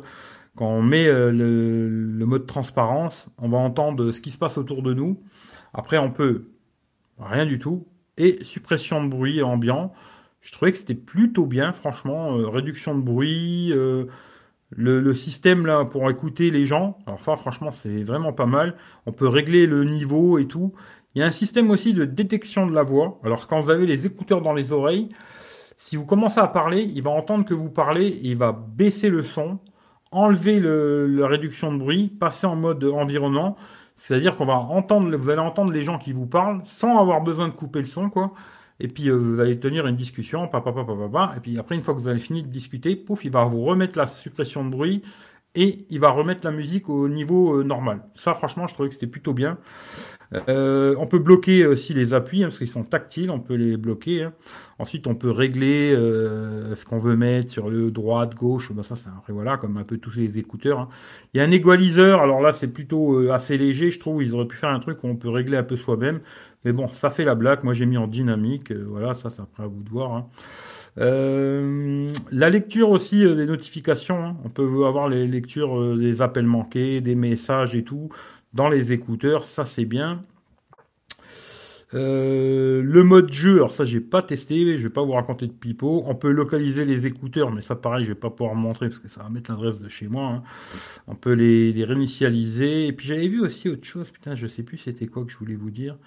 Quand 0.55 0.69
on 0.69 0.81
met 0.81 1.07
le, 1.07 2.25
mode 2.25 2.47
transparence, 2.47 3.27
on 3.37 3.49
va 3.49 3.57
entendre 3.57 4.11
ce 4.11 4.21
qui 4.21 4.31
se 4.31 4.37
passe 4.37 4.57
autour 4.57 4.81
de 4.81 4.93
nous. 4.93 5.21
Après, 5.73 5.97
on 5.97 6.11
peut 6.11 6.47
rien 7.19 7.45
du 7.45 7.59
tout 7.59 7.85
et 8.17 8.39
suppression 8.43 9.03
de 9.03 9.09
bruit 9.09 9.41
ambiant. 9.43 9.93
Je 10.41 10.51
trouvais 10.51 10.71
que 10.71 10.77
c'était 10.77 10.95
plutôt 10.95 11.45
bien, 11.45 11.71
franchement, 11.71 12.35
réduction 12.49 12.95
de 12.95 13.01
bruit. 13.01 13.71
Le, 14.71 15.13
système 15.13 15.65
là 15.65 15.83
pour 15.83 16.09
écouter 16.09 16.49
les 16.49 16.65
gens, 16.65 16.97
alors 17.05 17.19
franchement 17.19 17.71
c'est 17.73 18.03
vraiment 18.03 18.31
pas 18.31 18.45
mal. 18.45 18.75
On 19.05 19.11
peut 19.11 19.27
régler 19.27 19.67
le 19.67 19.83
niveau 19.83 20.37
et 20.37 20.47
tout. 20.47 20.73
Il 21.13 21.19
y 21.19 21.23
a 21.23 21.27
un 21.27 21.31
système 21.31 21.69
aussi 21.71 21.93
de 21.93 22.05
détection 22.05 22.67
de 22.67 22.73
la 22.73 22.83
voix. 22.83 23.19
Alors 23.23 23.47
quand 23.47 23.59
vous 23.59 23.69
avez 23.69 23.85
les 23.85 24.05
écouteurs 24.05 24.41
dans 24.41 24.53
les 24.53 24.71
oreilles, 24.71 25.09
si 25.75 25.97
vous 25.97 26.05
commencez 26.05 26.39
à 26.39 26.47
parler, 26.47 26.83
il 26.83 27.01
va 27.03 27.11
entendre 27.11 27.43
que 27.43 27.53
vous 27.53 27.69
parlez 27.69 28.07
et 28.07 28.27
il 28.27 28.37
va 28.37 28.53
baisser 28.53 29.09
le 29.09 29.23
son, 29.23 29.59
enlever 30.11 30.59
la 30.61 31.27
réduction 31.27 31.73
de 31.73 31.77
bruit, 31.77 32.07
passer 32.07 32.47
en 32.47 32.55
mode 32.55 32.83
environnement. 32.83 33.57
C'est-à-dire 33.95 34.37
qu'on 34.37 34.45
va 34.45 34.55
entendre, 34.55 35.13
vous 35.15 35.29
allez 35.29 35.41
entendre 35.41 35.73
les 35.73 35.83
gens 35.83 35.97
qui 35.97 36.13
vous 36.13 36.27
parlent 36.27 36.61
sans 36.63 36.97
avoir 36.99 37.21
besoin 37.21 37.49
de 37.49 37.53
couper 37.53 37.79
le 37.79 37.87
son, 37.87 38.09
quoi 38.09 38.31
et 38.81 38.87
puis 38.87 39.09
euh, 39.09 39.15
vous 39.15 39.39
allez 39.39 39.59
tenir 39.59 39.85
une 39.85 39.95
discussion, 39.95 40.47
papa, 40.47 40.73
et 41.35 41.39
puis 41.39 41.59
après, 41.59 41.75
une 41.75 41.83
fois 41.83 41.93
que 41.93 41.99
vous 41.99 42.07
avez 42.07 42.19
fini 42.19 42.41
de 42.41 42.47
discuter, 42.47 42.95
pouf, 42.95 43.23
il 43.23 43.31
va 43.31 43.45
vous 43.45 43.61
remettre 43.61 43.97
la 43.97 44.07
suppression 44.07 44.65
de 44.65 44.71
bruit, 44.71 45.03
et 45.53 45.85
il 45.89 45.99
va 45.99 46.09
remettre 46.09 46.45
la 46.45 46.51
musique 46.51 46.89
au 46.89 47.07
niveau 47.09 47.59
euh, 47.59 47.63
normal. 47.63 48.01
Ça, 48.15 48.33
franchement, 48.33 48.67
je 48.67 48.73
trouvais 48.73 48.89
que 48.89 48.95
c'était 48.95 49.05
plutôt 49.05 49.33
bien. 49.33 49.57
Euh, 50.47 50.95
on 50.97 51.07
peut 51.07 51.19
bloquer 51.19 51.67
aussi 51.67 51.93
les 51.93 52.13
appuis, 52.13 52.41
hein, 52.41 52.47
parce 52.47 52.57
qu'ils 52.57 52.69
sont 52.69 52.85
tactiles, 52.85 53.29
on 53.29 53.39
peut 53.41 53.55
les 53.55 53.75
bloquer. 53.75 54.23
Hein. 54.23 54.33
Ensuite, 54.79 55.05
on 55.05 55.13
peut 55.13 55.29
régler 55.29 55.91
ce 55.91 56.85
qu'on 56.85 56.99
veut 56.99 57.17
mettre 57.17 57.51
sur 57.51 57.69
le 57.69 57.91
droite, 57.91 58.33
gauche. 58.33 58.71
Ben, 58.71 58.81
ça, 58.81 58.95
c'est 58.95 59.09
après 59.09 59.33
voilà, 59.33 59.57
comme 59.57 59.75
un 59.75 59.83
peu 59.83 59.97
tous 59.97 60.15
les 60.15 60.39
écouteurs. 60.39 60.79
Hein. 60.79 60.89
Il 61.33 61.37
y 61.37 61.41
a 61.41 61.43
un 61.43 61.51
égaliseur. 61.51 62.21
Alors 62.21 62.41
là, 62.41 62.53
c'est 62.53 62.69
plutôt 62.69 63.29
assez 63.29 63.57
léger, 63.57 63.91
je 63.91 63.99
trouve. 63.99 64.23
Ils 64.23 64.33
auraient 64.33 64.47
pu 64.47 64.55
faire 64.55 64.69
un 64.69 64.79
truc 64.79 65.03
où 65.03 65.07
on 65.07 65.17
peut 65.17 65.29
régler 65.29 65.57
un 65.57 65.63
peu 65.63 65.75
soi-même. 65.75 66.21
Mais 66.63 66.73
bon, 66.73 66.87
ça 66.89 67.09
fait 67.09 67.25
la 67.25 67.35
blague. 67.35 67.63
Moi, 67.63 67.73
j'ai 67.73 67.85
mis 67.85 67.97
en 67.97 68.07
dynamique. 68.07 68.71
Euh, 68.71 68.85
voilà, 68.87 69.15
ça, 69.15 69.29
c'est 69.29 69.41
après 69.41 69.63
à 69.63 69.67
vous 69.67 69.83
de 69.83 69.89
voir. 69.89 70.13
Hein. 70.13 70.27
Euh, 70.99 72.07
la 72.31 72.49
lecture 72.49 72.89
aussi 72.89 73.25
euh, 73.25 73.35
des 73.35 73.45
notifications. 73.45 74.23
Hein. 74.23 74.37
On 74.45 74.49
peut 74.49 74.85
avoir 74.85 75.09
les 75.09 75.27
lectures 75.27 75.97
des 75.97 76.21
appels 76.21 76.45
manqués, 76.45 77.01
des 77.01 77.15
messages 77.15 77.75
et 77.75 77.83
tout 77.83 78.09
dans 78.53 78.69
les 78.69 78.91
écouteurs. 78.91 79.47
Ça, 79.47 79.65
c'est 79.65 79.85
bien. 79.85 80.23
le 81.93 83.01
mode 83.01 83.31
jeu, 83.33 83.55
alors 83.55 83.73
ça 83.73 83.83
j'ai 83.83 83.99
pas 83.99 84.21
testé, 84.21 84.77
je 84.77 84.83
vais 84.83 84.93
pas 84.93 85.03
vous 85.03 85.13
raconter 85.13 85.47
de 85.47 85.51
pipeau. 85.51 86.03
On 86.05 86.15
peut 86.15 86.31
localiser 86.31 86.85
les 86.85 87.05
écouteurs, 87.05 87.51
mais 87.51 87.61
ça 87.61 87.75
pareil, 87.75 88.03
je 88.03 88.09
vais 88.09 88.19
pas 88.19 88.29
pouvoir 88.29 88.55
montrer 88.55 88.87
parce 88.87 88.99
que 88.99 89.09
ça 89.09 89.23
va 89.23 89.29
mettre 89.29 89.51
l'adresse 89.51 89.79
de 89.79 89.89
chez 89.89 90.07
moi. 90.07 90.35
Hein. 90.35 90.37
On 91.07 91.15
peut 91.15 91.33
les, 91.33 91.73
les 91.73 91.83
réinitialiser. 91.83 92.87
Et 92.87 92.93
puis 92.93 93.07
j'avais 93.07 93.27
vu 93.27 93.41
aussi 93.41 93.67
autre 93.69 93.85
chose, 93.85 94.09
putain, 94.11 94.35
je 94.35 94.47
sais 94.47 94.63
plus 94.63 94.77
c'était 94.77 95.07
quoi 95.07 95.25
que 95.25 95.31
je 95.31 95.37
voulais 95.37 95.55
vous 95.55 95.71
dire. 95.71 95.97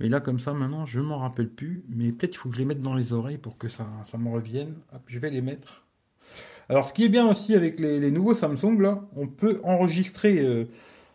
Mais 0.00 0.08
là, 0.08 0.20
comme 0.20 0.38
ça, 0.38 0.52
maintenant, 0.54 0.86
je 0.86 1.00
m'en 1.00 1.18
rappelle 1.18 1.48
plus. 1.48 1.84
Mais 1.88 2.12
peut-être 2.12 2.34
il 2.34 2.38
faut 2.38 2.48
que 2.48 2.54
je 2.54 2.60
les 2.60 2.66
mette 2.66 2.82
dans 2.82 2.94
les 2.94 3.12
oreilles 3.12 3.38
pour 3.38 3.58
que 3.58 3.68
ça, 3.68 3.86
ça 4.04 4.18
me 4.18 4.30
revienne. 4.30 4.74
je 5.06 5.18
vais 5.18 5.30
les 5.30 5.40
mettre. 5.40 5.84
Alors, 6.68 6.84
ce 6.84 6.92
qui 6.92 7.04
est 7.04 7.08
bien 7.08 7.28
aussi 7.28 7.54
avec 7.54 7.80
les, 7.80 8.10
nouveaux 8.10 8.34
Samsung, 8.34 8.78
là, 8.80 9.02
on 9.16 9.26
peut 9.26 9.60
enregistrer 9.64 10.40
euh, 10.40 10.64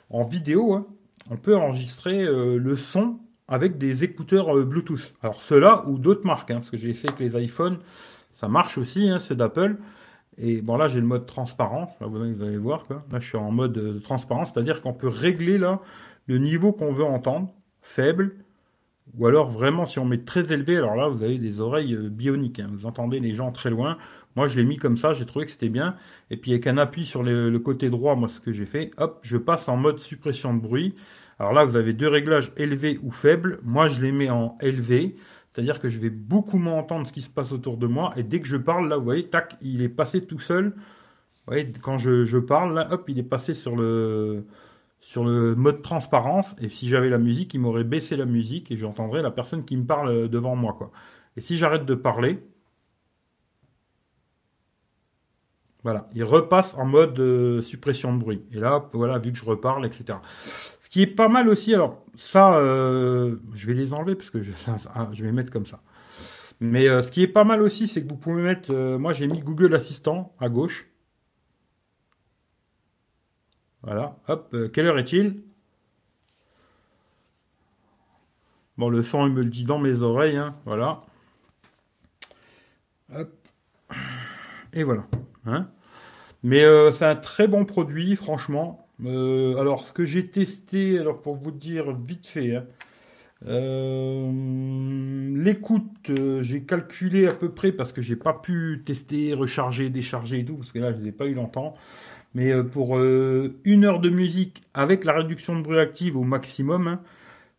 en 0.10 0.24
vidéo, 0.24 0.74
hein. 0.74 0.88
on 1.30 1.38
peut 1.38 1.56
enregistrer 1.56 2.24
euh, 2.24 2.58
le 2.58 2.76
son 2.76 3.20
avec 3.48 3.78
des 3.78 4.04
écouteurs 4.04 4.56
euh, 4.58 4.66
Bluetooth. 4.66 5.14
Alors, 5.22 5.42
ceux-là 5.42 5.86
ou 5.88 6.00
d'autres 6.00 6.26
marques, 6.26 6.50
hein, 6.50 6.56
parce 6.56 6.72
que 6.72 6.78
j'ai 6.78 6.94
fait 6.94 7.10
avec 7.10 7.20
les 7.20 7.44
iPhones, 7.44 7.78
ça 8.34 8.48
marche 8.48 8.80
aussi, 8.80 9.08
hein, 9.10 9.20
ceux 9.20 9.36
d'Apple. 9.36 9.78
Et 10.40 10.62
bon, 10.62 10.76
là, 10.76 10.88
j'ai 10.88 11.00
le 11.00 11.06
mode 11.06 11.28
transparent. 11.28 11.96
Là, 12.02 12.08
vous 12.08 12.20
allez 12.20 12.58
voir, 12.58 12.84
quoi. 12.84 13.06
Là, 13.12 13.20
je 13.20 13.28
suis 13.28 13.38
en 13.38 13.52
mode 13.52 14.02
transparent, 14.02 14.46
c'est-à-dire 14.46 14.82
qu'on 14.82 14.94
peut 14.94 15.08
régler 15.08 15.60
là 15.60 15.80
le 16.26 16.40
niveau 16.40 16.72
qu'on 16.72 16.92
veut 16.92 17.04
entendre, 17.04 17.54
faible, 17.82 18.43
ou 19.18 19.28
alors 19.28 19.50
vraiment, 19.50 19.86
si 19.86 20.00
on 20.00 20.06
met 20.06 20.20
très 20.20 20.54
élevé, 20.54 20.78
alors 20.78 20.96
là, 20.96 21.08
vous 21.08 21.24
avez 21.24 21.38
des 21.38 21.60
oreilles 21.60 21.94
euh, 21.94 22.10
bioniques. 22.10 22.60
Hein. 22.60 22.70
vous 22.72 22.86
entendez 22.86 23.20
les 23.20 23.34
gens 23.34 23.52
très 23.52 23.70
loin. 23.70 23.98
Moi, 24.36 24.48
je 24.48 24.58
l'ai 24.58 24.66
mis 24.66 24.78
comme 24.78 24.98
ça, 24.98 25.14
j'ai 25.14 25.26
trouvé 25.26 25.46
que 25.46 25.52
c'était 25.52 25.70
bien. 25.70 25.96
Et 26.32 26.38
puis 26.38 26.52
avec 26.52 26.66
un 26.66 26.78
appui 26.78 27.06
sur 27.06 27.22
le, 27.22 27.58
côté 27.60 27.90
droit, 27.90 28.16
moi, 28.16 28.28
ce 28.28 28.40
que 28.40 28.52
j'ai 28.52 28.66
fait, 28.66 28.92
hop, 28.98 29.20
je 29.22 29.38
passe 29.38 29.70
en 29.70 29.78
mode 29.78 30.00
suppression 30.00 30.54
de 30.54 30.60
bruit. 30.60 30.96
Alors 31.38 31.54
là, 31.54 31.66
vous 31.66 31.76
avez 31.76 31.94
deux 31.94 32.08
réglages 32.08 32.52
élevés 32.58 32.98
ou 33.04 33.12
faibles. 33.12 33.60
Moi, 33.64 33.90
je 33.90 34.02
les 34.02 34.12
mets 34.12 34.30
en 34.30 34.56
élevé. 34.62 35.16
C'est-à-dire 35.52 35.80
que 35.80 35.90
je 35.90 36.00
vais 36.00 36.10
beaucoup 36.10 36.58
moins 36.58 36.80
entendre 36.80 37.06
ce 37.06 37.14
qui 37.14 37.22
se 37.22 37.30
passe 37.30 37.52
autour 37.52 37.78
de 37.78 37.86
moi. 37.86 38.14
Et 38.18 38.24
dès 38.24 38.40
que 38.40 38.48
je 38.48 38.58
parle, 38.58 38.90
là, 38.90 38.98
vous 38.98 39.04
voyez, 39.04 39.28
tac, 39.28 39.56
il 39.62 39.84
est 39.84 39.90
passé 39.90 40.26
tout 40.26 40.40
seul. 40.40 40.70
Vous 40.70 41.54
voyez, 41.54 41.72
quand 41.82 42.00
je, 42.00 42.24
je 42.24 42.38
parle, 42.40 42.74
là, 42.74 42.88
hop, 42.92 43.04
il 43.10 43.20
est 43.20 43.24
passé 43.24 43.54
sur 43.54 43.76
le, 43.76 44.46
sur 45.04 45.24
le 45.26 45.54
mode 45.54 45.82
transparence 45.82 46.56
et 46.60 46.70
si 46.70 46.88
j'avais 46.88 47.10
la 47.10 47.18
musique, 47.20 47.54
il 47.54 47.60
m'aurait 47.60 47.84
baissé 47.84 48.16
la 48.16 48.26
musique 48.26 48.72
et 48.72 48.78
j'entendrais 48.78 49.22
la 49.22 49.32
personne 49.32 49.64
qui 49.66 49.78
me 49.78 49.86
parle 49.86 50.30
devant 50.30 50.56
moi 50.56 50.74
quoi. 50.74 50.92
Et 51.36 51.42
si 51.42 51.58
j'arrête 51.58 51.86
de 51.86 51.96
parler, 51.96 52.40
voilà, 55.84 56.08
il 56.16 56.24
repasse 56.24 56.76
en 56.76 56.86
mode 56.86 57.20
euh, 57.20 57.62
suppression 57.62 58.14
de 58.14 58.20
bruit. 58.20 58.42
Et 58.52 58.58
là, 58.58 58.90
voilà, 58.94 59.20
vu 59.20 59.34
que 59.34 59.38
je 59.38 59.44
reparle, 59.44 59.86
etc. 59.86 60.20
Ce 60.80 60.90
qui 60.90 61.02
est 61.02 61.08
pas 61.08 61.28
mal 61.28 61.50
aussi, 61.50 61.74
alors 61.74 62.06
ça, 62.16 62.56
euh, 62.56 63.36
je 63.54 63.68
vais 63.68 63.74
les 63.74 63.94
enlever 63.94 64.16
parce 64.16 64.30
que 64.30 64.42
je, 64.42 64.52
ah, 64.96 65.06
vais 65.12 65.32
mettre 65.34 65.52
comme 65.52 65.66
ça. 65.66 65.82
Mais 66.62 66.88
euh, 66.88 67.02
ce 67.02 67.12
qui 67.12 67.22
est 67.22 67.28
pas 67.28 67.44
mal 67.44 67.62
aussi, 67.62 67.88
c'est 67.88 68.02
que 68.02 68.08
vous 68.08 68.16
pouvez 68.16 68.42
mettre, 68.42 68.74
moi 68.98 69.12
j'ai 69.12 69.28
mis 69.28 69.40
Google 69.40 69.76
Assistant 69.76 70.34
à 70.40 70.48
gauche. 70.48 70.88
Voilà, 73.84 74.18
hop, 74.30 74.50
euh, 74.54 74.70
quelle 74.70 74.86
heure 74.86 74.98
est-il? 74.98 75.42
Bon, 78.78 78.90
le 78.90 79.04
son, 79.04 79.28
il 79.28 79.34
me 79.34 79.42
le 79.44 79.50
dit 79.50 79.66
dans 79.66 79.78
mes 79.78 80.02
oreilles, 80.02 80.38
hein, 80.38 80.56
voilà. 80.66 81.02
Hop. 83.14 83.30
Et 84.74 84.84
voilà. 84.84 85.06
Hein. 85.46 85.70
Mais 86.44 86.64
euh, 86.64 86.92
c'est 86.94 87.06
un 87.06 87.16
très 87.16 87.48
bon 87.48 87.66
produit, 87.66 88.16
franchement. 88.16 88.88
Euh, 89.04 89.58
alors, 89.58 89.86
ce 89.86 89.94
que 89.94 90.06
j'ai 90.06 90.28
testé, 90.30 90.98
alors 90.98 91.22
pour 91.22 91.36
vous 91.36 91.52
dire 91.52 91.92
vite 91.96 92.26
fait, 92.26 92.56
hein, 92.56 92.66
l'écoute, 95.36 96.12
j'ai 96.42 96.64
calculé 96.64 97.28
à 97.28 97.34
peu 97.34 97.52
près 97.52 97.74
parce 97.74 97.92
que 97.92 98.02
j'ai 98.02 98.16
pas 98.16 98.34
pu 98.34 98.82
tester, 98.86 99.34
recharger, 99.34 99.90
décharger 99.90 100.40
et 100.40 100.46
tout, 100.46 100.56
parce 100.56 100.72
que 100.72 100.80
là, 100.80 100.94
je 100.94 101.00
n'ai 101.00 101.12
pas 101.12 101.26
eu 101.26 101.34
longtemps. 101.34 101.74
Mais 102.34 102.52
euh, 102.52 102.64
pour 102.64 102.98
euh, 102.98 103.56
une 103.64 103.86
heure 103.86 104.00
de 104.00 104.10
musique 104.10 104.64
avec 104.74 105.06
la 105.06 105.14
réduction 105.14 105.56
de 105.58 105.62
bruit 105.62 105.80
active 105.80 106.18
au 106.18 106.24
maximum, 106.24 106.88
hein, 106.88 107.02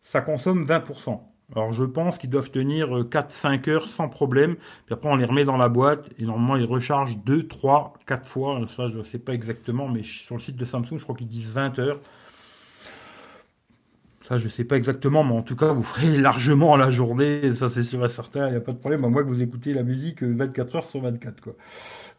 ça 0.01 0.21
consomme 0.21 0.65
20%. 0.65 1.21
Alors 1.55 1.71
je 1.71 1.83
pense 1.83 2.17
qu'ils 2.17 2.31
doivent 2.31 2.49
tenir 2.49 2.89
4-5 2.89 3.69
euh, 3.69 3.73
heures 3.73 3.87
sans 3.87 4.09
problème. 4.09 4.55
Puis 4.85 4.93
après 4.93 5.09
on 5.09 5.15
les 5.15 5.25
remet 5.25 5.45
dans 5.45 5.57
la 5.57 5.69
boîte 5.69 6.09
et 6.19 6.25
normalement 6.25 6.57
ils 6.57 6.65
rechargent 6.65 7.17
2, 7.19 7.47
3, 7.47 7.93
4 8.05 8.27
fois. 8.27 8.59
Ça 8.75 8.87
je 8.87 8.97
ne 8.97 9.03
sais 9.03 9.19
pas 9.19 9.33
exactement, 9.33 9.87
mais 9.87 10.03
sur 10.03 10.35
le 10.35 10.41
site 10.41 10.55
de 10.55 10.65
Samsung 10.65 10.97
je 10.97 11.03
crois 11.03 11.15
qu'ils 11.15 11.27
disent 11.27 11.51
20 11.51 11.79
heures. 11.79 11.99
Ça, 14.27 14.39
je 14.39 14.47
sais 14.49 14.63
pas 14.63 14.75
exactement, 14.75 15.23
mais 15.23 15.33
en 15.35 15.43
tout 15.43 15.55
cas, 15.55 15.71
vous 15.71 15.83
ferez 15.83 16.17
largement 16.17 16.75
la 16.77 16.89
journée, 16.89 17.53
ça 17.53 17.69
c'est 17.69 17.83
sûr 17.83 18.03
et 18.03 18.09
certain, 18.09 18.47
il 18.47 18.51
n'y 18.51 18.57
a 18.57 18.61
pas 18.61 18.71
de 18.71 18.77
problème, 18.79 19.05
à 19.05 19.07
moins 19.07 19.23
que 19.23 19.27
vous 19.27 19.41
écoutez 19.41 19.73
la 19.73 19.83
musique 19.83 20.23
24 20.23 20.77
heures 20.77 20.83
sur 20.83 21.01
24, 21.01 21.41
quoi. 21.41 21.53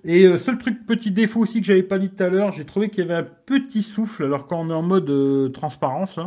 Et 0.04 0.24
euh, 0.24 0.38
seul 0.38 0.58
truc, 0.58 0.86
petit 0.86 1.10
défaut 1.10 1.40
aussi 1.40 1.60
que 1.60 1.66
j'avais 1.66 1.82
pas 1.82 1.98
dit 1.98 2.10
tout 2.10 2.22
à 2.22 2.28
l'heure, 2.28 2.52
j'ai 2.52 2.64
trouvé 2.64 2.90
qu'il 2.90 3.00
y 3.00 3.10
avait 3.10 3.26
un 3.26 3.28
petit 3.46 3.82
souffle, 3.82 4.24
alors 4.24 4.46
quand 4.46 4.60
on 4.60 4.70
est 4.70 4.74
en 4.74 4.82
mode 4.82 5.10
euh, 5.10 5.48
transparence, 5.48 6.20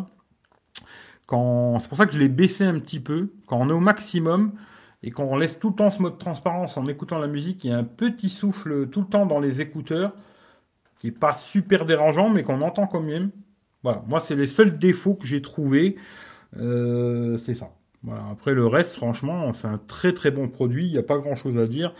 quand... 1.26 1.80
c'est 1.80 1.88
pour 1.88 1.98
ça 1.98 2.06
que 2.06 2.14
je 2.14 2.20
l'ai 2.20 2.28
baissé 2.28 2.66
un 2.66 2.80
petit 2.80 3.00
peu, 3.00 3.32
quand 3.48 3.58
on 3.60 3.70
est 3.70 3.74
au 3.74 3.80
maximum, 3.80 4.54
et 5.02 5.12
qu'on 5.12 5.38
laisse 5.38 5.60
tout 5.60 5.70
le 5.70 5.76
temps 5.76 5.92
ce 5.92 6.02
mode 6.02 6.18
transparence 6.18 6.76
en 6.76 6.86
écoutant 6.88 7.20
la 7.20 7.28
musique, 7.28 7.64
il 7.64 7.70
y 7.70 7.74
a 7.74 7.78
un 7.78 7.86
petit 7.86 8.30
souffle 8.30 8.88
tout 8.90 9.02
le 9.02 9.08
temps 9.08 9.26
dans 9.26 9.40
les 9.40 9.62
écouteurs, 9.62 10.14
qui 11.00 11.08
est 11.08 11.12
pas 11.12 11.34
super 11.34 11.86
dérangeant, 11.86 12.30
mais 12.30 12.44
qu'on 12.44 12.62
entend 12.62 12.86
quand 12.86 13.02
même. 13.02 13.32
Voilà, 13.84 14.04
moi 14.08 14.20
c'est 14.20 14.36
les 14.36 14.48
seuls 14.48 14.78
défauts 14.78 15.16
que 15.16 15.26
j'ai 15.26 15.42
trouvés, 15.42 15.96
euh, 16.58 17.38
c'est 17.38 17.54
ça. 17.54 17.72
Voilà. 18.04 18.26
Après 18.32 18.54
le 18.54 18.68
reste, 18.68 18.96
franchement, 18.96 19.54
c'est 19.54 19.68
un 19.68 19.78
très 19.78 20.14
très 20.14 20.32
bon 20.32 20.50
produit, 20.50 20.88
il 20.88 20.92
n'y 20.92 20.98
a 20.98 21.04
pas 21.04 21.18
grand 21.18 21.36
chose 21.36 21.58
à 21.58 21.68
dire. 21.68 21.94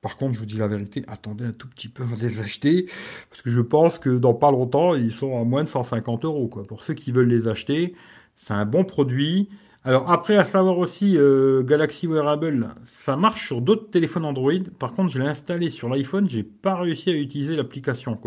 Par 0.00 0.16
contre, 0.16 0.34
je 0.34 0.40
vous 0.40 0.46
dis 0.46 0.56
la 0.56 0.68
vérité, 0.68 1.04
attendez 1.08 1.44
un 1.44 1.52
tout 1.52 1.68
petit 1.68 1.88
peu 1.88 2.04
avant 2.04 2.16
de 2.16 2.22
les 2.22 2.40
acheter, 2.40 2.86
parce 3.30 3.42
que 3.42 3.50
je 3.50 3.60
pense 3.60 3.98
que 3.98 4.16
dans 4.18 4.34
pas 4.34 4.50
longtemps, 4.50 4.94
ils 4.94 5.12
sont 5.12 5.40
à 5.40 5.44
moins 5.44 5.64
de 5.64 5.68
150 5.68 6.24
euros. 6.24 6.48
Pour 6.48 6.82
ceux 6.82 6.94
qui 6.94 7.12
veulent 7.12 7.28
les 7.28 7.48
acheter, 7.48 7.94
c'est 8.36 8.54
un 8.54 8.64
bon 8.64 8.84
produit. 8.84 9.48
Alors 9.84 10.10
après, 10.10 10.36
à 10.36 10.44
savoir 10.44 10.78
aussi, 10.78 11.16
euh, 11.16 11.62
Galaxy 11.62 12.06
Wearable, 12.06 12.68
ça 12.84 13.16
marche 13.16 13.46
sur 13.46 13.60
d'autres 13.60 13.90
téléphones 13.90 14.24
Android. 14.24 14.52
Par 14.78 14.92
contre, 14.92 15.10
je 15.10 15.18
l'ai 15.18 15.26
installé 15.26 15.70
sur 15.70 15.88
l'iPhone, 15.88 16.28
j'ai 16.28 16.42
pas 16.42 16.76
réussi 16.76 17.10
à 17.10 17.14
utiliser 17.14 17.56
l'application. 17.56 18.20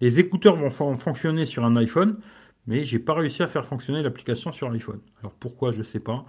Les 0.00 0.20
écouteurs 0.20 0.56
vont 0.56 0.70
fonctionner 0.70 1.46
sur 1.46 1.64
un 1.64 1.76
iPhone, 1.76 2.18
mais 2.66 2.84
j'ai 2.84 2.98
pas 2.98 3.14
réussi 3.14 3.42
à 3.42 3.46
faire 3.46 3.66
fonctionner 3.66 4.02
l'application 4.02 4.52
sur 4.52 4.70
l'iPhone. 4.70 5.00
Alors 5.20 5.32
pourquoi, 5.32 5.72
je 5.72 5.82
sais 5.82 6.00
pas. 6.00 6.24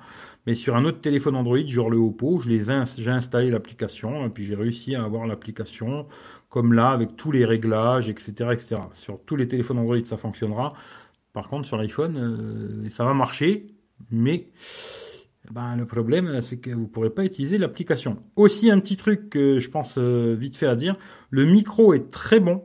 Mais 0.48 0.56
sur 0.56 0.76
un 0.76 0.86
autre 0.86 1.02
téléphone 1.02 1.36
Android, 1.36 1.66
genre 1.66 1.90
le 1.90 1.98
Oppo, 1.98 2.40
je 2.40 2.50
les 2.50 2.64
j'ai 2.98 3.12
installé 3.12 3.52
l'application 3.52 4.26
et 4.26 4.30
puis 4.30 4.46
j'ai 4.46 4.56
réussi 4.56 4.96
à 4.96 5.04
avoir 5.04 5.28
l'application 5.28 6.08
comme 6.50 6.74
là 6.74 6.90
avec 6.90 7.16
tous 7.16 7.32
les 7.32 7.46
réglages, 7.46 8.10
etc., 8.10 8.50
etc. 8.52 8.78
Sur 8.94 9.22
tous 9.26 9.36
les 9.36 9.48
téléphones 9.48 9.80
Android, 9.80 10.04
ça 10.04 10.18
fonctionnera. 10.18 10.70
Par 11.34 11.48
contre, 11.48 11.68
sur 11.68 11.78
l'iPhone, 11.78 12.18
euh, 12.18 12.90
ça 12.90 13.06
va 13.06 13.14
marcher, 13.14 13.68
mais 14.12 14.48
ben, 15.50 15.76
le 15.76 15.86
problème, 15.86 16.42
c'est 16.42 16.58
que 16.58 16.70
vous 16.72 16.82
ne 16.82 16.88
pourrez 16.88 17.10
pas 17.10 17.24
utiliser 17.24 17.58
l'application. 17.58 18.18
Aussi, 18.36 18.70
un 18.70 18.80
petit 18.80 18.98
truc 18.98 19.30
que 19.30 19.60
je 19.60 19.70
pense 19.70 19.96
euh, 19.98 20.36
vite 20.38 20.58
fait 20.58 20.68
à 20.68 20.76
dire, 20.76 20.98
le 21.30 21.46
micro 21.46 21.94
est 21.94 22.12
très 22.12 22.40
bon. 22.40 22.64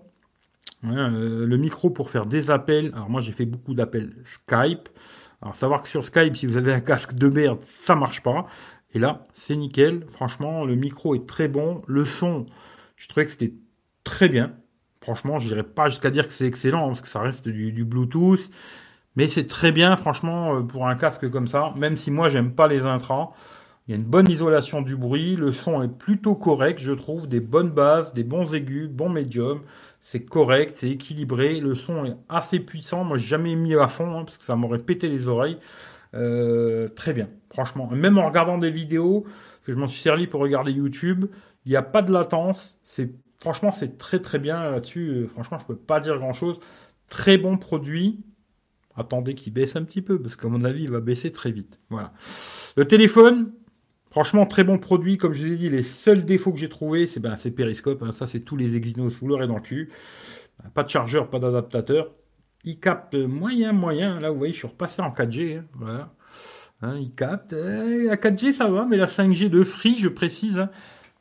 Hein, 0.83 1.15
euh, 1.15 1.47
le 1.47 1.57
micro 1.57 1.91
pour 1.91 2.11
faire 2.11 2.27
des 2.27 2.51
appels. 2.51 2.91
Alors 2.93 3.09
moi, 3.09 3.21
j'ai 3.21 3.33
fait 3.33 3.47
beaucoup 3.47 3.75
d'appels 3.75 4.11
Skype. 4.25 4.89
Alors 5.47 5.55
savoir 5.55 5.83
que 5.83 5.89
sur 5.89 6.05
Skype, 6.05 6.37
si 6.37 6.45
vous 6.45 6.57
avez 6.57 6.73
un 6.73 6.81
casque 6.81 7.15
de 7.15 7.29
merde, 7.29 7.61
ça 7.63 7.95
marche 7.95 8.21
pas. 8.21 8.47
Et 8.95 8.99
là, 8.99 9.23
c'est 9.33 9.55
nickel. 9.55 10.05
Franchement, 10.09 10.65
le 10.65 10.75
micro 10.75 11.15
est 11.15 11.25
très 11.25 11.47
bon. 11.47 11.83
Le 11.87 12.05
son, 12.05 12.47
je 12.97 13.07
trouvais 13.07 13.27
que 13.27 13.31
c'était 13.31 13.55
très 14.03 14.29
bien. 14.29 14.55
Franchement, 15.01 15.39
je 15.39 15.47
dirais 15.47 15.63
pas 15.63 15.89
jusqu'à 15.89 16.11
dire 16.11 16.27
que 16.27 16.35
c'est 16.35 16.49
excellent, 16.49 16.87
hein, 16.87 16.89
parce 16.89 17.01
que 17.01 17.07
ça 17.07 17.21
reste 17.21 17.47
du 17.47 17.85
Bluetooth. 17.85 18.51
Mais 19.15 19.29
c'est 19.29 19.47
très 19.47 19.71
bien, 19.71 19.95
franchement, 19.95 20.57
euh, 20.57 20.63
pour 20.63 20.89
un 20.89 20.97
casque 20.97 21.31
comme 21.31 21.47
ça, 21.47 21.73
même 21.77 21.97
si 21.97 22.11
moi, 22.11 22.29
j'aime 22.29 22.53
pas 22.53 22.67
les 22.67 22.85
intras. 22.85 23.31
Il 23.87 23.93
y 23.93 23.95
a 23.95 23.99
une 23.99 24.05
bonne 24.05 24.29
isolation 24.29 24.83
du 24.83 24.97
bruit, 24.97 25.37
le 25.37 25.53
son 25.53 25.81
est 25.81 25.97
plutôt 25.97 26.35
correct, 26.35 26.81
je 26.81 26.93
trouve, 26.93 27.29
des 27.29 27.39
bonnes 27.39 27.71
bases, 27.71 28.15
des 28.15 28.25
bons 28.25 28.53
aigus, 28.53 28.89
bons 28.89 29.11
médiums. 29.11 29.61
C'est 30.09 30.25
correct, 30.25 30.77
c'est 30.77 30.91
équilibré, 30.91 31.59
le 31.59 31.75
son 31.75 32.05
est 32.05 32.17
assez 32.29 32.61
puissant. 32.61 33.03
Moi, 33.03 33.19
j'ai 33.19 33.27
jamais 33.27 33.57
mis 33.57 33.75
à 33.75 33.89
fond, 33.89 34.17
hein, 34.17 34.25
parce 34.25 34.39
que 34.39 34.45
ça 34.45 34.55
m'aurait 34.55 34.79
pété 34.79 35.09
les 35.09 35.27
oreilles. 35.27 35.59
Euh, 36.15 36.89
très 36.91 37.13
bien, 37.13 37.29
franchement. 37.51 37.89
Même 37.91 38.17
en 38.17 38.25
regardant 38.25 38.57
des 38.57 38.71
vidéos, 38.71 39.27
que 39.65 39.73
je 39.73 39.77
m'en 39.77 39.89
suis 39.89 40.01
servi 40.01 40.29
pour 40.29 40.41
regarder 40.41 40.71
YouTube, 40.71 41.25
il 41.65 41.71
n'y 41.71 41.77
a 41.77 41.83
pas 41.83 42.03
de 42.03 42.13
latence. 42.13 42.79
Franchement, 43.41 43.73
c'est 43.73 43.99
très 43.99 44.21
très 44.21 44.39
bien 44.39 44.71
là-dessus. 44.71 45.09
Euh, 45.09 45.27
franchement, 45.27 45.59
je 45.59 45.67
peux 45.67 45.75
pas 45.75 45.99
dire 45.99 46.17
grand-chose. 46.19 46.61
Très 47.09 47.37
bon 47.37 47.59
produit, 47.59 48.21
attendez 48.95 49.35
qu'il 49.35 49.55
baisse 49.55 49.75
un 49.75 49.83
petit 49.83 50.03
peu, 50.03 50.23
parce 50.23 50.37
qu'à 50.37 50.47
mon 50.47 50.63
avis, 50.63 50.85
il 50.85 50.91
va 50.93 51.01
baisser 51.01 51.33
très 51.33 51.51
vite. 51.51 51.81
Voilà. 51.91 52.13
Le 52.77 52.85
téléphone, 52.85 53.51
franchement, 54.17 54.47
très 54.47 54.65
bon 54.65 54.79
produit. 54.79 55.19
Comme 55.19 55.35
je 55.35 55.45
vous 55.45 55.53
ai 55.53 55.57
dit, 55.57 55.69
les 55.69 55.83
seuls 55.83 56.25
défauts 56.25 56.51
que 56.51 56.59
j'ai 56.59 56.71
trouvés, 56.71 57.07
c'est 57.07 57.21
ben, 57.21 57.35
périscope. 57.55 58.03
Hein. 58.03 58.15
ça, 58.15 58.27
c'est 58.27 58.41
tous 58.41 58.57
les 58.57 58.75
Exynos 58.75 59.13
vous 59.21 59.29
l'aurez 59.29 59.47
dans 59.47 59.57
le 59.57 59.61
cul. 59.61 59.91
Ben, 60.59 60.71
pas 60.71 60.85
de 60.85 60.89
chargeur, 60.89 61.29
pas 61.29 61.39
d'adaptateur. 61.39 62.15
Il 62.65 62.81
capte 62.81 63.15
moyen, 63.15 63.73
moyen. 63.73 64.19
Là, 64.19 64.31
vous 64.31 64.39
voyez, 64.39 64.55
je 64.55 64.61
suis 64.61 64.69
repassé 64.69 65.03
en 65.03 65.11
4G. 65.11 65.59
Hein. 65.59 65.65
Voilà. 65.75 66.15
Hein, 66.81 66.97
il 66.99 67.13
capte. 67.13 67.53
Eh, 67.53 68.07
la 68.07 68.17
4G, 68.17 68.55
ça 68.55 68.69
va, 68.69 68.87
mais 68.87 68.97
la 68.97 69.05
5G 69.05 69.51
de 69.51 69.63
Free, 69.63 69.99
je 69.99 70.09
précise, 70.09 70.67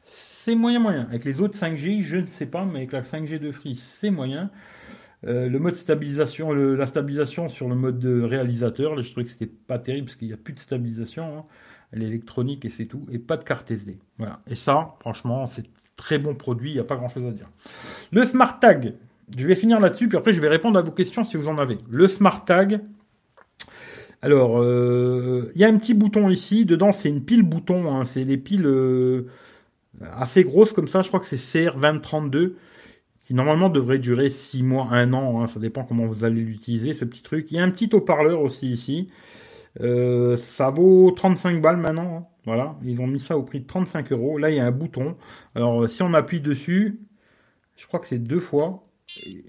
c'est 0.05 0.55
moyen, 0.55 0.79
moyen. 0.79 1.05
Avec 1.09 1.25
les 1.25 1.41
autres 1.41 1.57
5G, 1.57 2.01
je 2.01 2.15
ne 2.15 2.27
sais 2.27 2.45
pas, 2.45 2.63
mais 2.63 2.77
avec 2.77 2.93
la 2.93 3.01
5G 3.01 3.39
de 3.39 3.51
Free, 3.51 3.75
c'est 3.75 4.09
moyen. 4.09 4.51
Euh, 5.25 5.49
le 5.49 5.59
mode 5.59 5.75
stabilisation, 5.75 6.53
la 6.53 6.85
stabilisation 6.85 7.49
sur 7.49 7.67
le 7.67 7.75
mode 7.75 8.05
réalisateur, 8.05 8.95
là, 8.95 9.01
je 9.01 9.11
trouvais 9.11 9.25
que 9.25 9.31
c'était 9.33 9.47
pas 9.47 9.79
terrible 9.79 10.05
parce 10.05 10.15
qu'il 10.15 10.29
n'y 10.29 10.33
a 10.33 10.37
plus 10.37 10.53
de 10.53 10.59
stabilisation. 10.59 11.39
Hein. 11.39 11.43
L'électronique 11.93 12.65
et 12.65 12.69
c'est 12.69 12.85
tout. 12.85 13.05
Et 13.11 13.19
pas 13.19 13.37
de 13.37 13.43
carte 13.43 13.69
SD. 13.71 13.97
Voilà. 14.17 14.39
Et 14.47 14.55
ça, 14.55 14.95
franchement, 14.99 15.47
c'est 15.47 15.65
très 15.95 16.19
bon 16.19 16.35
produit. 16.35 16.71
Il 16.71 16.73
n'y 16.73 16.79
a 16.79 16.83
pas 16.83 16.95
grand 16.95 17.09
chose 17.09 17.25
à 17.27 17.31
dire. 17.31 17.49
Le 18.11 18.25
Smart 18.25 18.59
Tag. 18.59 18.95
Je 19.35 19.47
vais 19.47 19.55
finir 19.55 19.79
là-dessus, 19.79 20.07
puis 20.07 20.17
après 20.17 20.33
je 20.33 20.41
vais 20.41 20.47
répondre 20.47 20.77
à 20.77 20.83
vos 20.83 20.91
questions 20.91 21.23
si 21.23 21.35
vous 21.35 21.47
en 21.47 21.57
avez. 21.57 21.77
Le 21.89 22.07
Smart 22.07 22.45
Tag. 22.45 22.81
Alors, 24.21 24.61
euh, 24.61 25.51
il 25.55 25.61
y 25.61 25.63
a 25.63 25.67
un 25.67 25.77
petit 25.77 25.93
bouton 25.93 26.29
ici. 26.29 26.65
Dedans, 26.65 26.91
c'est 26.91 27.09
une 27.09 27.23
pile 27.23 27.43
bouton. 27.43 27.91
Hein. 27.91 28.05
C'est 28.05 28.25
des 28.25 28.37
piles 28.37 28.65
euh, 28.65 29.27
assez 30.01 30.43
grosses 30.43 30.73
comme 30.73 30.87
ça. 30.87 31.01
Je 31.01 31.07
crois 31.07 31.19
que 31.19 31.25
c'est 31.25 31.37
CR2032 31.37 32.53
qui 33.25 33.33
normalement 33.33 33.69
devrait 33.69 33.97
durer 33.97 34.29
6 34.29 34.61
mois, 34.61 34.87
1 34.91 35.11
an, 35.13 35.41
hein, 35.41 35.47
ça 35.47 35.59
dépend 35.59 35.83
comment 35.83 36.05
vous 36.05 36.23
allez 36.23 36.41
l'utiliser, 36.41 36.93
ce 36.93 37.05
petit 37.05 37.23
truc. 37.23 37.47
Il 37.51 37.57
y 37.57 37.59
a 37.59 37.63
un 37.63 37.71
petit 37.71 37.89
haut-parleur 37.91 38.39
aussi 38.41 38.71
ici. 38.71 39.09
Euh, 39.81 40.37
ça 40.37 40.69
vaut 40.69 41.11
35 41.11 41.61
balles 41.61 41.77
maintenant. 41.77 42.17
Hein. 42.17 42.25
Voilà, 42.45 42.75
ils 42.83 42.99
ont 43.01 43.07
mis 43.07 43.19
ça 43.19 43.37
au 43.37 43.43
prix 43.43 43.61
de 43.61 43.67
35 43.67 44.11
euros. 44.11 44.37
Là, 44.37 44.49
il 44.51 44.57
y 44.57 44.59
a 44.59 44.65
un 44.65 44.71
bouton. 44.71 45.17
Alors, 45.55 45.89
si 45.89 46.03
on 46.03 46.13
appuie 46.13 46.41
dessus, 46.41 46.99
je 47.75 47.87
crois 47.87 47.99
que 47.99 48.07
c'est 48.07 48.19
deux 48.19 48.39
fois, 48.39 48.83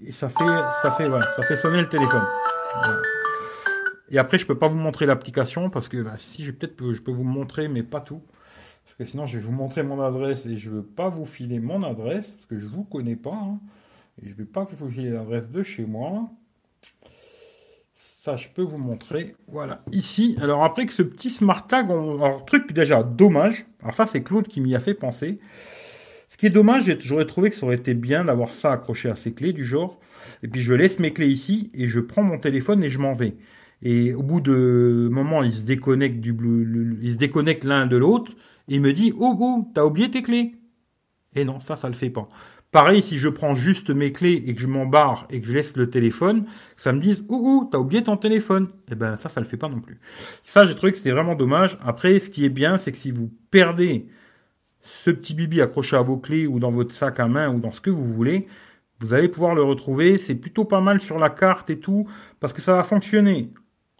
et 0.03 0.11
ça 0.11 0.29
fait, 0.29 0.43
ça 0.81 0.91
fait, 0.91 1.07
voilà, 1.07 1.31
ça 1.33 1.43
fait 1.43 1.57
sonner 1.57 1.81
le 1.81 1.89
téléphone. 1.89 2.25
Et 4.09 4.17
après, 4.17 4.39
je 4.39 4.47
peux 4.47 4.57
pas 4.57 4.67
vous 4.67 4.77
montrer 4.77 5.05
l'application 5.05 5.69
parce 5.69 5.89
que 5.89 6.01
bah, 6.01 6.17
si, 6.17 6.43
je 6.43 6.51
peut-être, 6.51 6.91
je 6.91 7.01
peux 7.01 7.11
vous 7.11 7.23
montrer, 7.23 7.67
mais 7.67 7.83
pas 7.83 8.01
tout 8.01 8.21
sinon 9.05 9.25
je 9.25 9.37
vais 9.37 9.43
vous 9.43 9.51
montrer 9.51 9.83
mon 9.83 10.01
adresse 10.01 10.45
et 10.45 10.57
je 10.57 10.69
veux 10.69 10.83
pas 10.83 11.09
vous 11.09 11.25
filer 11.25 11.59
mon 11.59 11.83
adresse, 11.83 12.31
parce 12.31 12.45
que 12.45 12.59
je 12.59 12.67
vous 12.67 12.83
connais 12.83 13.15
pas, 13.15 13.33
hein. 13.33 13.59
et 14.21 14.27
je 14.27 14.33
vais 14.33 14.45
pas 14.45 14.63
vous 14.63 14.89
filer 14.89 15.11
l'adresse 15.11 15.47
de 15.49 15.63
chez 15.63 15.85
moi. 15.85 16.29
Je 18.35 18.49
peux 18.49 18.61
vous 18.61 18.77
montrer. 18.77 19.35
Voilà, 19.47 19.83
ici. 19.91 20.37
Alors 20.41 20.63
après 20.63 20.85
que 20.85 20.93
ce 20.93 21.03
petit 21.03 21.29
smart 21.29 21.65
tag, 21.67 21.85
alors 21.89 22.45
truc 22.45 22.73
déjà 22.73 23.03
dommage. 23.03 23.65
Alors 23.81 23.93
ça, 23.93 24.05
c'est 24.05 24.23
Claude 24.23 24.47
qui 24.47 24.61
m'y 24.61 24.75
a 24.75 24.79
fait 24.79 24.93
penser. 24.93 25.39
Ce 26.29 26.35
qui 26.35 26.45
est 26.45 26.51
dommage, 26.51 26.83
j'aurais 26.99 27.25
trouvé 27.25 27.49
que 27.49 27.55
ça 27.55 27.65
aurait 27.65 27.75
été 27.75 27.93
bien 27.93 28.25
d'avoir 28.25 28.51
ça 28.51 28.73
accroché 28.73 29.09
à 29.09 29.15
ces 29.15 29.33
clés 29.33 29.53
du 29.53 29.65
genre. 29.65 29.99
Et 30.43 30.47
puis 30.47 30.61
je 30.61 30.73
laisse 30.73 30.99
mes 30.99 31.13
clés 31.13 31.29
ici 31.29 31.71
et 31.73 31.87
je 31.87 31.99
prends 31.99 32.23
mon 32.23 32.37
téléphone 32.37 32.83
et 32.83 32.89
je 32.89 32.99
m'en 32.99 33.13
vais. 33.13 33.35
Et 33.81 34.13
au 34.13 34.23
bout 34.23 34.41
de 34.41 35.07
moment, 35.11 35.43
ils 35.43 35.53
se 35.53 35.61
déconnectent 35.61 36.19
du, 36.19 36.35
ils 37.01 37.13
se 37.13 37.17
déconnectent 37.17 37.63
l'un 37.63 37.85
de 37.85 37.95
l'autre 37.95 38.33
il 38.67 38.81
me 38.81 38.93
dit 38.93 39.13
Oh, 39.17 39.35
oh, 39.39 39.67
t'as 39.73 39.85
oublié 39.85 40.11
tes 40.11 40.21
clés? 40.21 40.55
Et 41.35 41.45
non, 41.45 41.59
ça, 41.59 41.75
ça 41.75 41.87
le 41.87 41.93
fait 41.93 42.09
pas. 42.09 42.27
Pareil, 42.71 43.01
si 43.01 43.17
je 43.17 43.29
prends 43.29 43.55
juste 43.55 43.89
mes 43.89 44.11
clés 44.11 44.43
et 44.45 44.53
que 44.53 44.61
je 44.61 44.67
m'embarre 44.67 45.25
et 45.29 45.39
que 45.39 45.47
je 45.47 45.53
laisse 45.53 45.77
le 45.77 45.89
téléphone, 45.89 46.45
ça 46.75 46.91
me 46.91 46.99
dise 46.99 47.23
oh, 47.29 47.67
t'as 47.71 47.77
oublié 47.77 48.03
ton 48.03 48.17
téléphone. 48.17 48.65
Et 48.87 48.91
eh 48.91 48.95
ben, 48.95 49.15
ça, 49.15 49.29
ça 49.29 49.39
le 49.39 49.47
fait 49.47 49.57
pas 49.57 49.69
non 49.69 49.79
plus. 49.79 49.99
Ça, 50.43 50.65
j'ai 50.65 50.75
trouvé 50.75 50.91
que 50.91 50.97
c'était 50.97 51.11
vraiment 51.11 51.35
dommage. 51.35 51.77
Après, 51.83 52.19
ce 52.19 52.29
qui 52.29 52.43
est 52.45 52.49
bien, 52.49 52.77
c'est 52.77 52.91
que 52.91 52.97
si 52.97 53.11
vous 53.11 53.31
perdez 53.51 54.07
ce 54.81 55.11
petit 55.11 55.33
bibi 55.33 55.61
accroché 55.61 55.95
à 55.95 56.01
vos 56.01 56.17
clés 56.17 56.45
ou 56.45 56.59
dans 56.59 56.69
votre 56.69 56.93
sac 56.93 57.19
à 57.19 57.27
main 57.27 57.49
ou 57.49 57.59
dans 57.59 57.71
ce 57.71 57.81
que 57.81 57.89
vous 57.89 58.13
voulez, 58.13 58.47
vous 58.99 59.13
allez 59.13 59.29
pouvoir 59.29 59.55
le 59.55 59.63
retrouver. 59.63 60.17
C'est 60.17 60.35
plutôt 60.35 60.65
pas 60.65 60.81
mal 60.81 60.99
sur 60.99 61.19
la 61.19 61.29
carte 61.29 61.69
et 61.69 61.79
tout, 61.79 62.07
parce 62.39 62.53
que 62.53 62.61
ça 62.61 62.73
va 62.75 62.83
fonctionner 62.83 63.53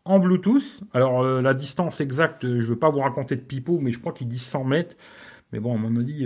en 0.05 0.19
Bluetooth. 0.19 0.81
Alors 0.93 1.23
euh, 1.23 1.41
la 1.41 1.53
distance 1.53 2.01
exacte, 2.01 2.45
je 2.45 2.55
ne 2.55 2.61
veux 2.61 2.79
pas 2.79 2.89
vous 2.89 2.99
raconter 2.99 3.35
de 3.35 3.41
pipeau, 3.41 3.79
mais 3.79 3.91
je 3.91 3.99
crois 3.99 4.13
qu'il 4.13 4.27
dit 4.27 4.39
100 4.39 4.63
mètres. 4.63 4.95
Mais 5.53 5.59
bon, 5.59 5.73
on 5.73 5.77
m'a 5.77 6.03
dit 6.03 6.25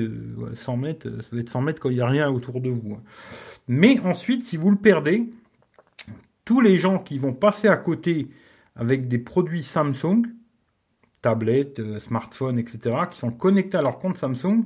100 0.56 0.78
mètres, 0.78 1.08
ça 1.10 1.28
va 1.32 1.40
être 1.40 1.50
100 1.50 1.62
mètres 1.62 1.80
quand 1.80 1.90
il 1.90 1.96
n'y 1.96 2.02
a 2.02 2.08
rien 2.08 2.30
autour 2.30 2.60
de 2.60 2.70
vous. 2.70 2.96
Hein. 2.96 3.04
Mais 3.68 4.00
ensuite, 4.00 4.44
si 4.44 4.58
vous 4.58 4.72
le 4.72 4.78
perdez, 4.78 5.32
tous 6.46 6.62
les 6.62 6.80
gens 6.80 7.00
qui 7.00 7.18
vont 7.18 7.34
passer 7.34 7.68
à 7.68 7.78
côté 7.78 8.30
avec 8.76 9.08
des 9.08 9.20
produits 9.20 9.64
Samsung, 9.64 10.24
tablettes, 11.22 11.80
euh, 11.80 12.00
smartphones, 12.00 12.58
etc., 12.58 12.98
qui 13.12 13.20
sont 13.20 13.32
connectés 13.32 13.78
à 13.78 13.82
leur 13.82 14.00
compte 14.00 14.18
Samsung, 14.18 14.66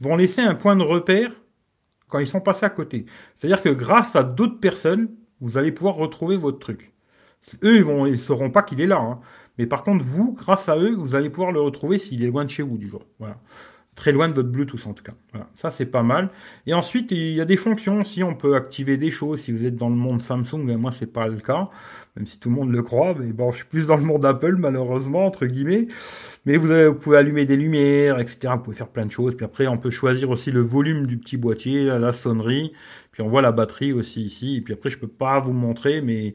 vont 0.00 0.16
laisser 0.16 0.42
un 0.42 0.54
point 0.54 0.76
de 0.76 0.82
repère 0.82 1.32
quand 2.08 2.20
ils 2.20 2.26
sont 2.26 2.40
passés 2.40 2.66
à 2.66 2.70
côté. 2.70 3.06
C'est-à-dire 3.36 3.62
que 3.62 3.68
grâce 3.68 4.16
à 4.16 4.22
d'autres 4.22 4.60
personnes, 4.60 5.08
vous 5.40 5.58
allez 5.58 5.72
pouvoir 5.72 5.96
retrouver 5.96 6.36
votre 6.36 6.58
truc. 6.58 6.92
Eux, 7.62 7.78
ils 7.78 8.12
ils 8.12 8.18
sauront 8.18 8.50
pas 8.50 8.62
qu'il 8.62 8.80
est 8.80 8.86
là. 8.86 8.98
Hein. 8.98 9.16
Mais 9.58 9.66
par 9.66 9.82
contre, 9.82 10.04
vous, 10.04 10.32
grâce 10.32 10.68
à 10.68 10.76
eux, 10.78 10.94
vous 10.94 11.14
allez 11.14 11.30
pouvoir 11.30 11.52
le 11.52 11.60
retrouver 11.60 11.98
s'il 11.98 12.22
est 12.22 12.28
loin 12.28 12.44
de 12.44 12.50
chez 12.50 12.62
vous 12.62 12.78
du 12.78 12.88
jour. 12.88 13.04
Voilà. 13.18 13.38
Très 13.98 14.12
loin 14.12 14.28
de 14.28 14.34
votre 14.34 14.48
Bluetooth 14.48 14.86
en 14.86 14.92
tout 14.92 15.02
cas. 15.02 15.14
Voilà. 15.32 15.48
Ça, 15.56 15.70
c'est 15.70 15.86
pas 15.86 16.04
mal. 16.04 16.30
Et 16.68 16.72
ensuite, 16.72 17.10
il 17.10 17.34
y 17.34 17.40
a 17.40 17.44
des 17.44 17.56
fonctions. 17.56 18.04
Si 18.04 18.22
on 18.22 18.36
peut 18.36 18.54
activer 18.54 18.96
des 18.96 19.10
choses, 19.10 19.40
si 19.40 19.50
vous 19.50 19.64
êtes 19.64 19.74
dans 19.74 19.88
le 19.88 19.96
monde 19.96 20.22
Samsung, 20.22 20.64
ben, 20.64 20.78
moi, 20.78 20.92
c'est 20.92 21.12
pas 21.12 21.26
le 21.26 21.38
cas. 21.38 21.64
Même 22.14 22.28
si 22.28 22.38
tout 22.38 22.48
le 22.48 22.54
monde 22.54 22.70
le 22.70 22.80
croit. 22.84 23.16
Mais 23.18 23.32
bon, 23.32 23.50
je 23.50 23.56
suis 23.56 23.66
plus 23.66 23.88
dans 23.88 23.96
le 23.96 24.04
monde 24.04 24.24
Apple, 24.24 24.54
malheureusement, 24.54 25.26
entre 25.26 25.46
guillemets. 25.46 25.88
Mais 26.46 26.58
vous, 26.58 26.68
vous 26.68 26.94
pouvez 26.94 27.18
allumer 27.18 27.44
des 27.44 27.56
lumières, 27.56 28.20
etc. 28.20 28.52
Vous 28.54 28.62
pouvez 28.62 28.76
faire 28.76 28.86
plein 28.86 29.04
de 29.04 29.10
choses. 29.10 29.34
Puis 29.34 29.44
après, 29.44 29.66
on 29.66 29.78
peut 29.78 29.90
choisir 29.90 30.30
aussi 30.30 30.52
le 30.52 30.60
volume 30.60 31.04
du 31.08 31.18
petit 31.18 31.36
boîtier, 31.36 31.86
la 31.86 32.12
sonnerie. 32.12 32.72
Puis 33.10 33.22
on 33.22 33.28
voit 33.28 33.42
la 33.42 33.50
batterie 33.50 33.92
aussi 33.92 34.22
ici. 34.22 34.58
Et 34.58 34.60
puis 34.60 34.74
après, 34.74 34.90
je 34.90 34.98
peux 34.98 35.08
pas 35.08 35.40
vous 35.40 35.52
montrer, 35.52 36.02
mais 36.02 36.34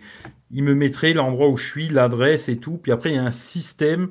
il 0.52 0.66
me 0.66 0.76
mettrait 0.76 1.14
l'endroit 1.14 1.48
où 1.48 1.56
je 1.56 1.66
suis, 1.66 1.88
l'adresse 1.88 2.50
et 2.50 2.58
tout. 2.58 2.76
Puis 2.76 2.92
après, 2.92 3.12
il 3.12 3.16
y 3.16 3.20
a 3.20 3.24
un 3.24 3.32
système. 3.32 4.10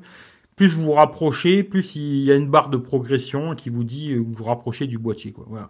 Plus 0.55 0.67
vous 0.67 0.83
vous 0.83 0.91
rapprochez, 0.91 1.63
plus 1.63 1.95
il 1.95 2.23
y 2.23 2.31
a 2.31 2.35
une 2.35 2.47
barre 2.47 2.69
de 2.69 2.77
progression 2.77 3.55
qui 3.55 3.69
vous 3.69 3.83
dit 3.83 4.13
euh, 4.13 4.19
vous 4.19 4.33
vous 4.33 4.43
rapprochez 4.43 4.85
du 4.85 4.97
boîtier. 4.97 5.31
Quoi. 5.31 5.45
Voilà. 5.47 5.69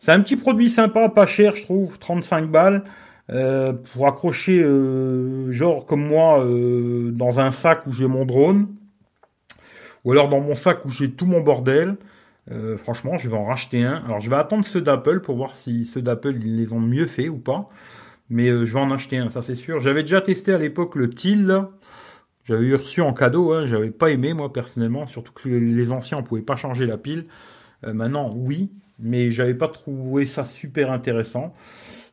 C'est 0.00 0.12
un 0.12 0.20
petit 0.20 0.36
produit 0.36 0.68
sympa, 0.68 1.08
pas 1.08 1.26
cher, 1.26 1.56
je 1.56 1.62
trouve, 1.62 1.98
35 1.98 2.50
balles. 2.50 2.84
Euh, 3.30 3.72
pour 3.72 4.08
accrocher, 4.08 4.60
euh, 4.60 5.52
genre 5.52 5.86
comme 5.86 6.04
moi, 6.04 6.44
dans 7.12 7.38
un 7.38 7.52
sac 7.52 7.86
où 7.86 7.92
j'ai 7.92 8.08
mon 8.08 8.24
drone. 8.24 8.68
Ou 10.04 10.12
alors 10.12 10.28
dans 10.28 10.40
mon 10.40 10.54
sac 10.54 10.84
où 10.84 10.90
j'ai 10.90 11.10
tout 11.10 11.26
mon 11.26 11.40
bordel. 11.40 11.96
franchement, 12.78 13.18
je 13.18 13.28
vais 13.28 13.36
en 13.36 13.44
racheter 13.44 13.84
un. 13.84 14.02
Alors, 14.06 14.20
je 14.20 14.28
vais 14.28 14.36
attendre 14.36 14.64
ceux 14.64 14.80
d'Apple 14.80 15.20
pour 15.20 15.36
voir 15.36 15.54
si 15.54 15.84
ceux 15.84 16.02
d'Apple 16.02 16.36
ils 16.42 16.56
les 16.56 16.72
ont 16.72 16.80
mieux 16.80 17.06
fait 17.06 17.28
ou 17.28 17.38
pas. 17.38 17.66
Mais 18.28 18.48
je 18.48 18.72
vais 18.74 18.80
en 18.80 18.90
acheter 18.90 19.18
un, 19.18 19.30
ça 19.30 19.42
c'est 19.42 19.54
sûr. 19.54 19.80
J'avais 19.80 20.02
déjà 20.02 20.20
testé 20.20 20.52
à 20.52 20.58
l'époque 20.58 20.96
le 20.96 21.08
TIL. 21.08 21.64
J'avais 22.50 22.66
eu 22.66 22.74
reçu 22.74 23.00
en 23.00 23.14
cadeau. 23.14 23.52
Hein. 23.52 23.64
J'avais 23.64 23.90
pas 23.90 24.10
aimé 24.10 24.34
moi 24.34 24.52
personnellement, 24.52 25.06
surtout 25.06 25.32
que 25.32 25.48
les 25.48 25.92
anciens 25.92 26.18
on 26.18 26.22
pouvait 26.22 26.42
pas 26.42 26.56
changer 26.56 26.84
la 26.84 26.98
pile. 26.98 27.26
maintenant, 27.82 28.32
oui, 28.36 28.70
mais 28.98 29.30
j'avais 29.30 29.54
pas 29.54 29.68
trouvé 29.68 30.26
ça 30.26 30.44
super 30.44 30.90
intéressant. 30.90 31.52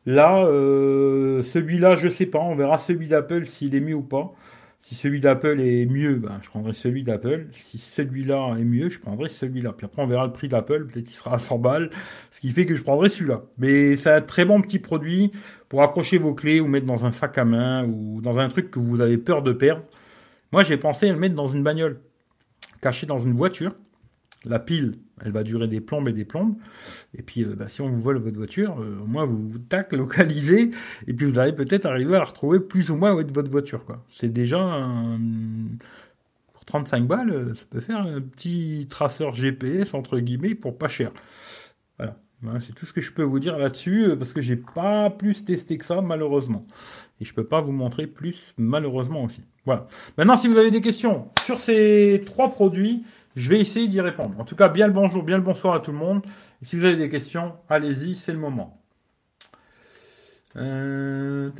Là, 0.06 0.44
euh, 0.46 1.42
celui-là, 1.42 1.96
je 1.96 2.08
sais 2.08 2.26
pas, 2.26 2.38
on 2.38 2.54
verra 2.54 2.78
celui 2.78 3.08
d'Apple 3.08 3.46
s'il 3.46 3.74
est 3.74 3.80
mieux 3.80 3.94
ou 3.94 4.02
pas. 4.02 4.32
Si 4.80 4.94
celui 4.94 5.20
d'Apple 5.20 5.60
est 5.60 5.86
mieux, 5.86 6.14
ben, 6.14 6.38
je 6.40 6.48
prendrai 6.48 6.72
celui 6.72 7.02
d'Apple. 7.02 7.48
Si 7.52 7.78
celui-là 7.78 8.56
est 8.58 8.64
mieux, 8.64 8.88
je 8.88 9.00
prendrai 9.00 9.28
celui-là. 9.28 9.74
Puis 9.76 9.84
après, 9.86 10.00
on 10.00 10.06
verra 10.06 10.24
le 10.24 10.32
prix 10.32 10.48
d'Apple. 10.48 10.86
Peut-être 10.86 11.04
qu'il 11.04 11.16
sera 11.16 11.34
à 11.34 11.38
100 11.38 11.58
balles. 11.58 11.90
Ce 12.30 12.40
qui 12.40 12.50
fait 12.52 12.64
que 12.64 12.76
je 12.76 12.82
prendrai 12.82 13.10
celui-là. 13.10 13.42
Mais 13.58 13.96
c'est 13.96 14.10
un 14.10 14.20
très 14.20 14.44
bon 14.44 14.62
petit 14.62 14.78
produit 14.78 15.32
pour 15.68 15.82
accrocher 15.82 16.16
vos 16.16 16.32
clés 16.32 16.60
ou 16.60 16.68
mettre 16.68 16.86
dans 16.86 17.04
un 17.04 17.10
sac 17.10 17.36
à 17.36 17.44
main 17.44 17.84
ou 17.84 18.20
dans 18.22 18.38
un 18.38 18.48
truc 18.48 18.70
que 18.70 18.78
vous 18.78 19.00
avez 19.00 19.18
peur 19.18 19.42
de 19.42 19.52
perdre. 19.52 19.82
Moi, 20.52 20.62
j'ai 20.62 20.76
pensé 20.76 21.08
à 21.08 21.12
le 21.12 21.18
mettre 21.18 21.34
dans 21.34 21.48
une 21.48 21.62
bagnole. 21.62 22.00
Caché 22.80 23.06
dans 23.06 23.18
une 23.18 23.34
voiture. 23.34 23.74
La 24.44 24.60
pile, 24.60 24.98
elle 25.24 25.32
va 25.32 25.42
durer 25.42 25.66
des 25.66 25.80
plombes 25.80 26.08
et 26.08 26.12
des 26.12 26.24
plombes. 26.24 26.54
Et 27.14 27.22
puis, 27.22 27.42
euh, 27.42 27.54
bah, 27.56 27.68
si 27.68 27.80
on 27.80 27.88
vous 27.88 28.00
vole 28.00 28.18
votre 28.18 28.36
voiture, 28.36 28.80
euh, 28.80 29.00
au 29.02 29.06
moins 29.06 29.24
vous 29.24 29.48
vous 29.48 29.58
tac, 29.58 29.92
localisez, 29.92 30.70
et 31.06 31.12
puis 31.12 31.26
vous 31.26 31.38
allez 31.38 31.52
peut-être 31.52 31.86
arriver 31.86 32.14
à 32.14 32.20
la 32.20 32.24
retrouver 32.24 32.60
plus 32.60 32.90
ou 32.90 32.96
moins 32.96 33.12
où 33.14 33.20
est 33.20 33.34
votre 33.34 33.50
voiture. 33.50 33.84
C'est 34.10 34.32
déjà 34.32 34.60
un... 34.60 35.18
pour 36.52 36.64
35 36.64 37.06
balles, 37.06 37.30
euh, 37.30 37.54
ça 37.54 37.64
peut 37.68 37.80
faire 37.80 37.98
un 37.98 38.20
petit 38.20 38.86
traceur 38.88 39.34
GPS 39.34 39.92
entre 39.94 40.18
guillemets 40.20 40.54
pour 40.54 40.78
pas 40.78 40.88
cher. 40.88 41.10
Voilà. 41.98 42.16
c'est 42.60 42.74
tout 42.74 42.86
ce 42.86 42.92
que 42.92 43.00
je 43.00 43.12
peux 43.12 43.24
vous 43.24 43.40
dire 43.40 43.58
là-dessus, 43.58 44.14
parce 44.16 44.32
que 44.32 44.40
j'ai 44.40 44.56
pas 44.56 45.10
plus 45.10 45.44
testé 45.44 45.78
que 45.78 45.84
ça, 45.84 46.00
malheureusement. 46.00 46.64
Et 47.20 47.24
je 47.24 47.34
peux 47.34 47.44
pas 47.44 47.60
vous 47.60 47.72
montrer 47.72 48.06
plus, 48.06 48.54
malheureusement 48.56 49.24
aussi. 49.24 49.42
Voilà. 49.68 49.86
Maintenant, 50.16 50.38
si 50.38 50.48
vous 50.48 50.56
avez 50.56 50.70
des 50.70 50.80
questions 50.80 51.28
sur 51.44 51.60
ces 51.60 52.22
trois 52.24 52.50
produits, 52.50 53.04
je 53.36 53.50
vais 53.50 53.60
essayer 53.60 53.86
d'y 53.86 54.00
répondre. 54.00 54.34
En 54.40 54.44
tout 54.44 54.56
cas, 54.56 54.70
bien 54.70 54.86
le 54.86 54.94
bonjour, 54.94 55.22
bien 55.22 55.36
le 55.36 55.42
bonsoir 55.42 55.74
à 55.74 55.80
tout 55.80 55.92
le 55.92 55.98
monde. 55.98 56.22
Et 56.62 56.64
si 56.64 56.74
vous 56.74 56.86
avez 56.86 56.96
des 56.96 57.10
questions, 57.10 57.52
allez-y, 57.68 58.16
c'est 58.16 58.32
le 58.32 58.38
moment. 58.38 58.80
Euh, 60.56 61.50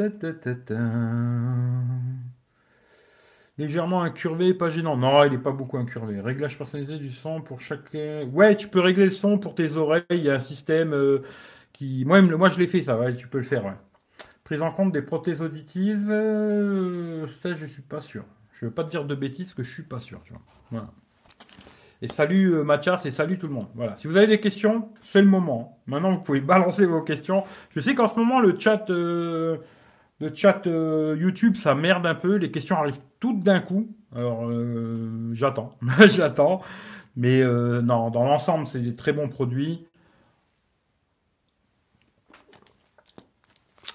Légèrement 3.59 4.03
incurvé, 4.03 4.55
pas 4.55 4.71
gênant. 4.71 4.97
Non, 4.97 5.23
il 5.25 5.33
n'est 5.33 5.39
pas 5.39 5.53
beaucoup 5.53 5.77
incurvé. 5.77 6.19
Réglage 6.19 6.57
personnalisé 6.57 6.97
du 6.97 7.11
son 7.11 7.43
pour 7.43 7.61
chaque. 7.61 7.95
Ouais, 8.33 8.57
tu 8.57 8.69
peux 8.69 8.81
régler 8.81 9.05
le 9.05 9.11
son 9.11 9.37
pour 9.39 9.55
tes 9.55 9.77
oreilles. 9.77 10.05
Il 10.11 10.25
y 10.25 10.31
a 10.31 10.35
un 10.37 10.41
système 10.41 10.95
euh, 10.95 11.19
qui. 11.75 12.07
Moi, 12.07 12.23
moi 12.23 12.49
je 12.49 12.59
l'ai 12.59 12.69
fait, 12.69 12.83
ça. 12.83 12.99
Ouais, 12.99 13.15
tu 13.15 13.29
peux 13.29 13.39
le 13.39 13.45
faire. 13.45 13.67
Ouais. 13.67 13.73
Prise 14.49 14.63
en 14.63 14.71
compte 14.71 14.93
des 14.93 15.03
prothèses 15.03 15.43
auditives, 15.43 16.09
euh, 16.09 17.27
ça, 17.43 17.53
je 17.53 17.67
suis 17.67 17.83
pas 17.83 18.01
sûr. 18.01 18.25
Je 18.55 18.65
veux 18.65 18.71
pas 18.71 18.83
te 18.83 18.89
dire 18.89 19.05
de 19.05 19.15
bêtises, 19.15 19.53
que 19.53 19.63
je 19.63 19.71
suis 19.71 19.83
pas 19.83 19.99
sûr. 19.99 20.23
Et 22.01 22.09
salut 22.09 22.55
euh, 22.55 22.65
Mathias 22.65 23.05
et 23.05 23.11
salut 23.11 23.39
tout 23.39 23.47
le 23.47 23.53
monde. 23.53 23.67
Voilà. 23.75 23.95
Si 23.97 24.07
vous 24.07 24.17
avez 24.17 24.27
des 24.27 24.41
questions, 24.41 24.89
c'est 25.05 25.21
le 25.21 25.29
moment. 25.29 25.79
Maintenant, 25.87 26.13
vous 26.13 26.21
pouvez 26.21 26.41
balancer 26.55 26.87
vos 26.87 27.03
questions. 27.03 27.45
Je 27.73 27.81
sais 27.81 27.95
qu'en 27.95 28.07
ce 28.07 28.19
moment, 28.19 28.41
le 28.41 28.59
chat, 28.59 28.89
euh, 28.89 29.59
le 30.19 30.35
chat 30.35 30.63
YouTube, 30.65 31.57
ça 31.57 31.75
merde 31.75 32.07
un 32.07 32.15
peu. 32.15 32.37
Les 32.37 32.51
questions 32.51 32.77
arrivent 32.77 33.01
toutes 33.21 33.41
d'un 33.41 33.61
coup. 33.61 33.95
Alors, 34.17 34.51
j'attends. 35.35 35.77
j'attends. 36.07 36.63
Mais 37.17 37.45
non, 37.45 38.09
dans 38.09 38.25
l'ensemble, 38.25 38.67
c'est 38.67 38.81
des 38.81 38.97
très 38.97 39.13
bons 39.13 39.29
produits. 39.29 39.87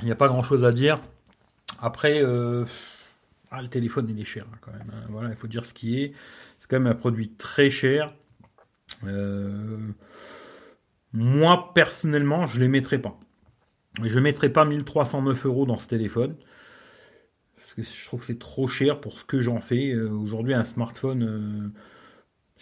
Il 0.03 0.05
n'y 0.07 0.11
a 0.11 0.15
pas 0.15 0.27
grand 0.27 0.43
chose 0.43 0.65
à 0.65 0.71
dire. 0.71 0.99
Après, 1.81 2.21
ah, 3.55 3.61
le 3.61 3.67
téléphone, 3.67 4.07
il 4.09 4.19
est 4.19 4.25
cher 4.25 4.47
hein, 4.51 4.57
quand 4.61 4.71
même. 4.71 4.91
Hein. 4.91 5.05
Voilà, 5.09 5.29
il 5.29 5.35
faut 5.35 5.47
dire 5.47 5.63
ce 5.63 5.75
qui 5.75 6.01
est. 6.01 6.13
C'est 6.59 6.67
quand 6.67 6.79
même 6.79 6.91
un 6.91 6.95
produit 6.95 7.29
très 7.29 7.69
cher. 7.69 8.11
Euh, 9.05 9.77
moi, 11.13 11.71
personnellement, 11.75 12.47
je 12.47 12.57
ne 12.57 12.61
les 12.61 12.67
mettrai 12.67 12.97
pas. 12.97 13.19
Je 14.01 14.15
ne 14.15 14.23
mettrai 14.23 14.49
pas 14.49 14.65
1309 14.65 15.45
euros 15.45 15.67
dans 15.67 15.77
ce 15.77 15.87
téléphone. 15.87 16.35
Parce 17.55 17.75
que 17.75 17.83
je 17.83 18.05
trouve 18.05 18.21
que 18.21 18.25
c'est 18.25 18.39
trop 18.39 18.67
cher 18.67 18.99
pour 18.99 19.19
ce 19.19 19.23
que 19.23 19.39
j'en 19.39 19.59
fais. 19.59 19.93
Euh, 19.93 20.09
aujourd'hui, 20.09 20.55
un 20.55 20.63
smartphone. 20.63 21.71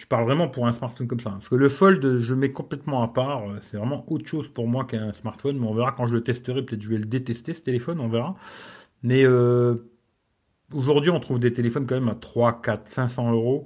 Euh, 0.01 0.03
je 0.03 0.07
parle 0.07 0.25
vraiment 0.25 0.47
pour 0.47 0.67
un 0.67 0.71
smartphone 0.71 1.07
comme 1.07 1.19
ça. 1.19 1.31
Parce 1.31 1.49
que 1.49 1.55
le 1.55 1.69
Fold, 1.69 2.17
je 2.17 2.33
mets 2.33 2.51
complètement 2.51 3.03
à 3.03 3.07
part. 3.07 3.43
C'est 3.61 3.77
vraiment 3.77 4.03
autre 4.11 4.27
chose 4.27 4.47
pour 4.47 4.67
moi 4.67 4.85
qu'un 4.85 5.13
smartphone. 5.13 5.57
Mais 5.59 5.67
on 5.67 5.73
verra 5.73 5.91
quand 5.91 6.07
je 6.07 6.15
le 6.15 6.23
testerai. 6.23 6.63
Peut-être 6.63 6.81
je 6.81 6.89
vais 6.89 6.97
le 6.97 7.05
détester, 7.05 7.53
ce 7.53 7.61
téléphone. 7.61 7.99
On 7.99 8.09
verra. 8.09 8.33
Mais 9.03 9.25
aujourd'hui, 10.73 11.11
on 11.11 11.19
trouve 11.19 11.39
des 11.39 11.53
téléphones 11.53 11.85
quand 11.87 11.95
même 11.95 12.09
à 12.09 12.15
3, 12.15 12.61
4, 12.61 12.87
500 12.87 13.31
euros 13.31 13.65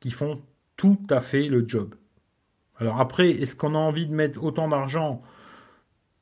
qui 0.00 0.10
font 0.10 0.42
tout 0.76 0.98
à 1.10 1.20
fait 1.20 1.48
le 1.48 1.64
job. 1.66 1.94
Alors 2.78 3.00
après, 3.00 3.30
est-ce 3.30 3.56
qu'on 3.56 3.74
a 3.74 3.78
envie 3.78 4.06
de 4.06 4.14
mettre 4.14 4.42
autant 4.42 4.68
d'argent? 4.68 5.22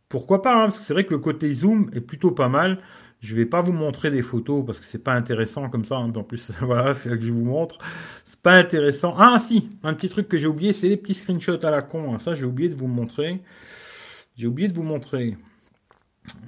Pourquoi 0.09 0.42
pas 0.42 0.55
hein, 0.55 0.64
Parce 0.66 0.81
que 0.81 0.85
c'est 0.85 0.94
vrai 0.94 1.05
que 1.05 1.11
le 1.11 1.18
côté 1.18 1.53
zoom 1.53 1.90
est 1.92 2.00
plutôt 2.00 2.31
pas 2.31 2.48
mal. 2.48 2.79
Je 3.20 3.35
vais 3.35 3.46
pas 3.46 3.62
vous 3.62 3.72
montrer 3.72 4.11
des 4.11 4.22
photos 4.22 4.64
parce 4.64 4.79
que 4.79 4.85
c'est 4.85 5.03
pas 5.03 5.14
intéressant 5.14 5.68
comme 5.70 5.85
ça. 5.85 5.96
Hein. 5.96 6.12
En 6.14 6.22
plus, 6.22 6.50
voilà, 6.61 6.94
c'est 6.94 7.09
ça 7.09 7.16
que 7.16 7.24
je 7.24 7.33
vous 7.33 7.44
montre. 7.44 7.79
Pas 8.44 8.57
intéressant. 8.57 9.14
Ah 9.16 9.38
si, 9.38 9.70
un 9.83 9.94
petit 9.94 10.11
truc 10.11 10.28
que 10.28 10.37
j'ai 10.37 10.46
oublié, 10.46 10.74
c'est 10.74 10.87
les 10.90 10.98
petits 10.98 11.14
screenshots 11.14 11.64
à 11.64 11.70
la 11.70 11.80
con. 11.80 12.12
Hein. 12.12 12.18
Ça, 12.18 12.35
j'ai 12.35 12.44
oublié 12.44 12.68
de 12.68 12.74
vous 12.74 12.87
montrer. 12.87 13.40
J'ai 14.37 14.46
oublié 14.46 14.68
de 14.68 14.74
vous 14.74 14.83
montrer. 14.83 15.38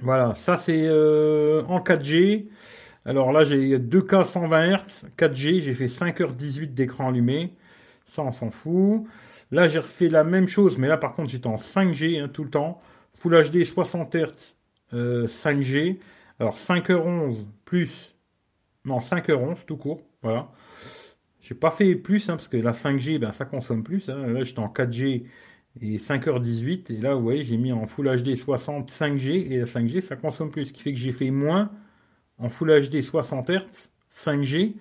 Voilà, 0.01 0.35
ça 0.35 0.57
c'est 0.57 0.85
euh, 0.85 1.63
en 1.63 1.79
4G. 1.79 2.49
Alors 3.03 3.31
là, 3.31 3.43
j'ai 3.43 3.79
2K 3.79 4.25
120 4.25 4.77
Hz, 4.77 5.05
4G, 5.17 5.61
j'ai 5.61 5.73
fait 5.73 5.87
5h18 5.87 6.75
d'écran 6.75 7.09
allumé. 7.09 7.55
Ça, 8.05 8.21
on 8.21 8.31
s'en 8.31 8.51
fout. 8.51 9.03
Là, 9.51 9.67
j'ai 9.67 9.79
refait 9.79 10.09
la 10.09 10.23
même 10.23 10.47
chose, 10.47 10.77
mais 10.77 10.87
là, 10.87 10.97
par 10.97 11.15
contre, 11.15 11.31
j'étais 11.31 11.47
en 11.47 11.55
5G 11.55 12.21
hein, 12.21 12.29
tout 12.31 12.43
le 12.43 12.51
temps. 12.51 12.77
Full 13.15 13.49
HD 13.49 13.63
60 13.65 14.15
Hz, 14.15 14.55
5G. 14.93 15.97
Alors 16.39 16.57
5h11 16.57 17.37
plus. 17.65 18.13
Non, 18.85 18.99
5h11 18.99 19.65
tout 19.65 19.77
court. 19.77 20.03
Voilà. 20.21 20.51
J'ai 21.47 21.55
pas 21.55 21.71
fait 21.71 21.95
plus, 21.95 22.29
hein, 22.29 22.35
parce 22.35 22.49
que 22.49 22.57
la 22.57 22.73
5G, 22.73 23.19
ben, 23.19 23.31
ça 23.31 23.45
consomme 23.45 23.81
plus. 23.81 24.09
Hein. 24.09 24.27
Là, 24.27 24.43
j'étais 24.43 24.59
en 24.59 24.67
4G 24.67 25.23
et 25.79 25.97
5h18. 25.97 26.91
Et 26.91 26.97
là, 26.97 27.15
vous 27.15 27.21
voyez, 27.21 27.45
j'ai 27.45 27.55
mis 27.55 27.71
en 27.71 27.87
Full 27.87 28.21
HD 28.21 28.35
60 28.35 28.91
5G. 28.91 29.49
Et 29.49 29.59
la 29.59 29.65
5G, 29.65 30.01
ça 30.01 30.17
consomme 30.17 30.51
plus. 30.51 30.65
Ce 30.65 30.73
qui 30.73 30.81
fait 30.81 30.91
que 30.91 30.99
j'ai 30.99 31.13
fait 31.13 31.31
moins 31.31 31.71
en 32.37 32.49
Full 32.49 32.89
HD 32.89 33.01
60 33.01 33.49
Hz 33.49 33.89
5G 34.11 34.75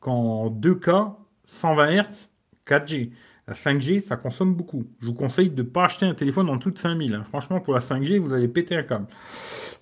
qu'en 0.00 0.50
2K 0.50 1.14
120 1.44 2.02
Hz 2.02 2.30
4G. 2.66 3.12
La 3.46 3.54
5G, 3.54 4.00
ça 4.00 4.16
consomme 4.16 4.56
beaucoup. 4.56 4.86
Je 5.00 5.06
vous 5.06 5.14
conseille 5.14 5.50
de 5.50 5.62
ne 5.62 5.68
pas 5.68 5.84
acheter 5.84 6.06
un 6.06 6.14
téléphone 6.14 6.50
en 6.50 6.56
dessous 6.56 6.72
de 6.72 6.78
5000. 6.78 7.14
Hein. 7.14 7.24
Franchement, 7.28 7.60
pour 7.60 7.74
la 7.74 7.80
5G, 7.80 8.18
vous 8.18 8.32
allez 8.32 8.48
péter 8.48 8.74
un 8.74 8.82
câble. 8.82 9.06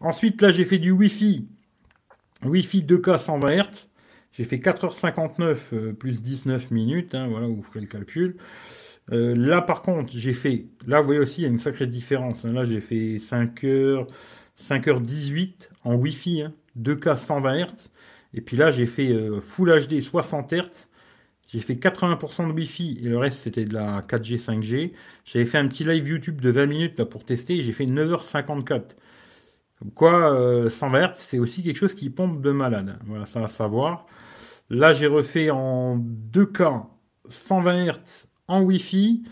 Ensuite, 0.01 0.43
là, 0.43 0.53
j'ai 0.53 0.67
fait 0.67 0.79
du 0.79 0.91
Wi-Fi. 0.91 1.49
Wi-Fi 2.45 2.83
2K 2.83 3.17
120 3.17 3.49
Hz. 3.57 3.89
J'ai 4.37 4.45
fait 4.45 4.59
4h59 4.59 5.57
euh, 5.73 5.93
plus 5.93 6.23
19 6.23 6.71
minutes. 6.71 7.15
Hein, 7.15 7.29
voilà, 7.29 7.47
vous 7.47 7.63
ferez 7.63 7.81
le 7.81 7.87
calcul. 7.87 8.37
Euh, 9.13 9.35
là, 9.37 9.63
par 9.63 9.83
contre, 9.83 10.13
j'ai 10.15 10.33
fait. 10.33 10.67
Là, 10.87 11.01
vous 11.01 11.07
voyez 11.07 11.21
aussi, 11.21 11.43
il 11.43 11.45
y 11.45 11.47
a 11.47 11.51
une 11.51 11.59
sacrée 11.59 11.87
différence. 11.87 12.45
Hein. 12.45 12.53
Là, 12.53 12.65
j'ai 12.65 12.81
fait 12.81 13.17
5h, 13.17 14.07
5h18 14.59 15.69
en 15.85 15.95
Wi-Fi. 15.95 16.47
2K 16.79 17.17
120 17.17 17.67
Hz. 17.67 17.91
Et 18.35 18.41
puis 18.41 18.57
là, 18.57 18.71
j'ai 18.71 18.87
fait 18.87 19.13
euh, 19.13 19.41
Full 19.41 19.87
HD 19.87 20.01
60 20.01 20.53
Hz. 20.53 20.89
J'ai 21.49 21.61
fait 21.61 21.75
80% 21.75 22.49
de 22.49 22.53
Wi-Fi 22.53 22.99
et 23.03 23.09
le 23.09 23.19
reste 23.19 23.39
c'était 23.39 23.65
de 23.65 23.75
la 23.75 24.01
4G, 24.03 24.43
5G. 24.45 24.93
J'avais 25.25 25.45
fait 25.45 25.59
un 25.59 25.69
petit 25.69 25.85
live 25.85 26.09
YouTube 26.09 26.41
de 26.41 26.51
20 26.51 26.67
minutes 26.67 27.05
pour 27.05 27.25
tester 27.25 27.63
j'ai 27.63 27.73
fait 27.73 27.87
9h54. 27.87 28.83
quoi, 29.95 30.69
120 30.71 30.99
euh, 30.99 31.09
Hz, 31.09 31.13
c'est 31.15 31.39
aussi 31.39 31.63
quelque 31.63 31.77
chose 31.77 31.95
qui 31.95 32.11
pompe 32.11 32.43
de 32.43 32.51
malade. 32.51 32.99
Voilà, 33.07 33.27
ça 33.27 33.41
va 33.41 33.47
savoir. 33.47 34.07
Là, 34.71 34.93
j'ai 34.93 35.07
refait 35.07 35.51
en 35.51 35.99
2K 35.99 36.87
120 37.29 37.87
Hz 37.87 38.27
en 38.49 38.63
Wi-Fi. 38.63 39.23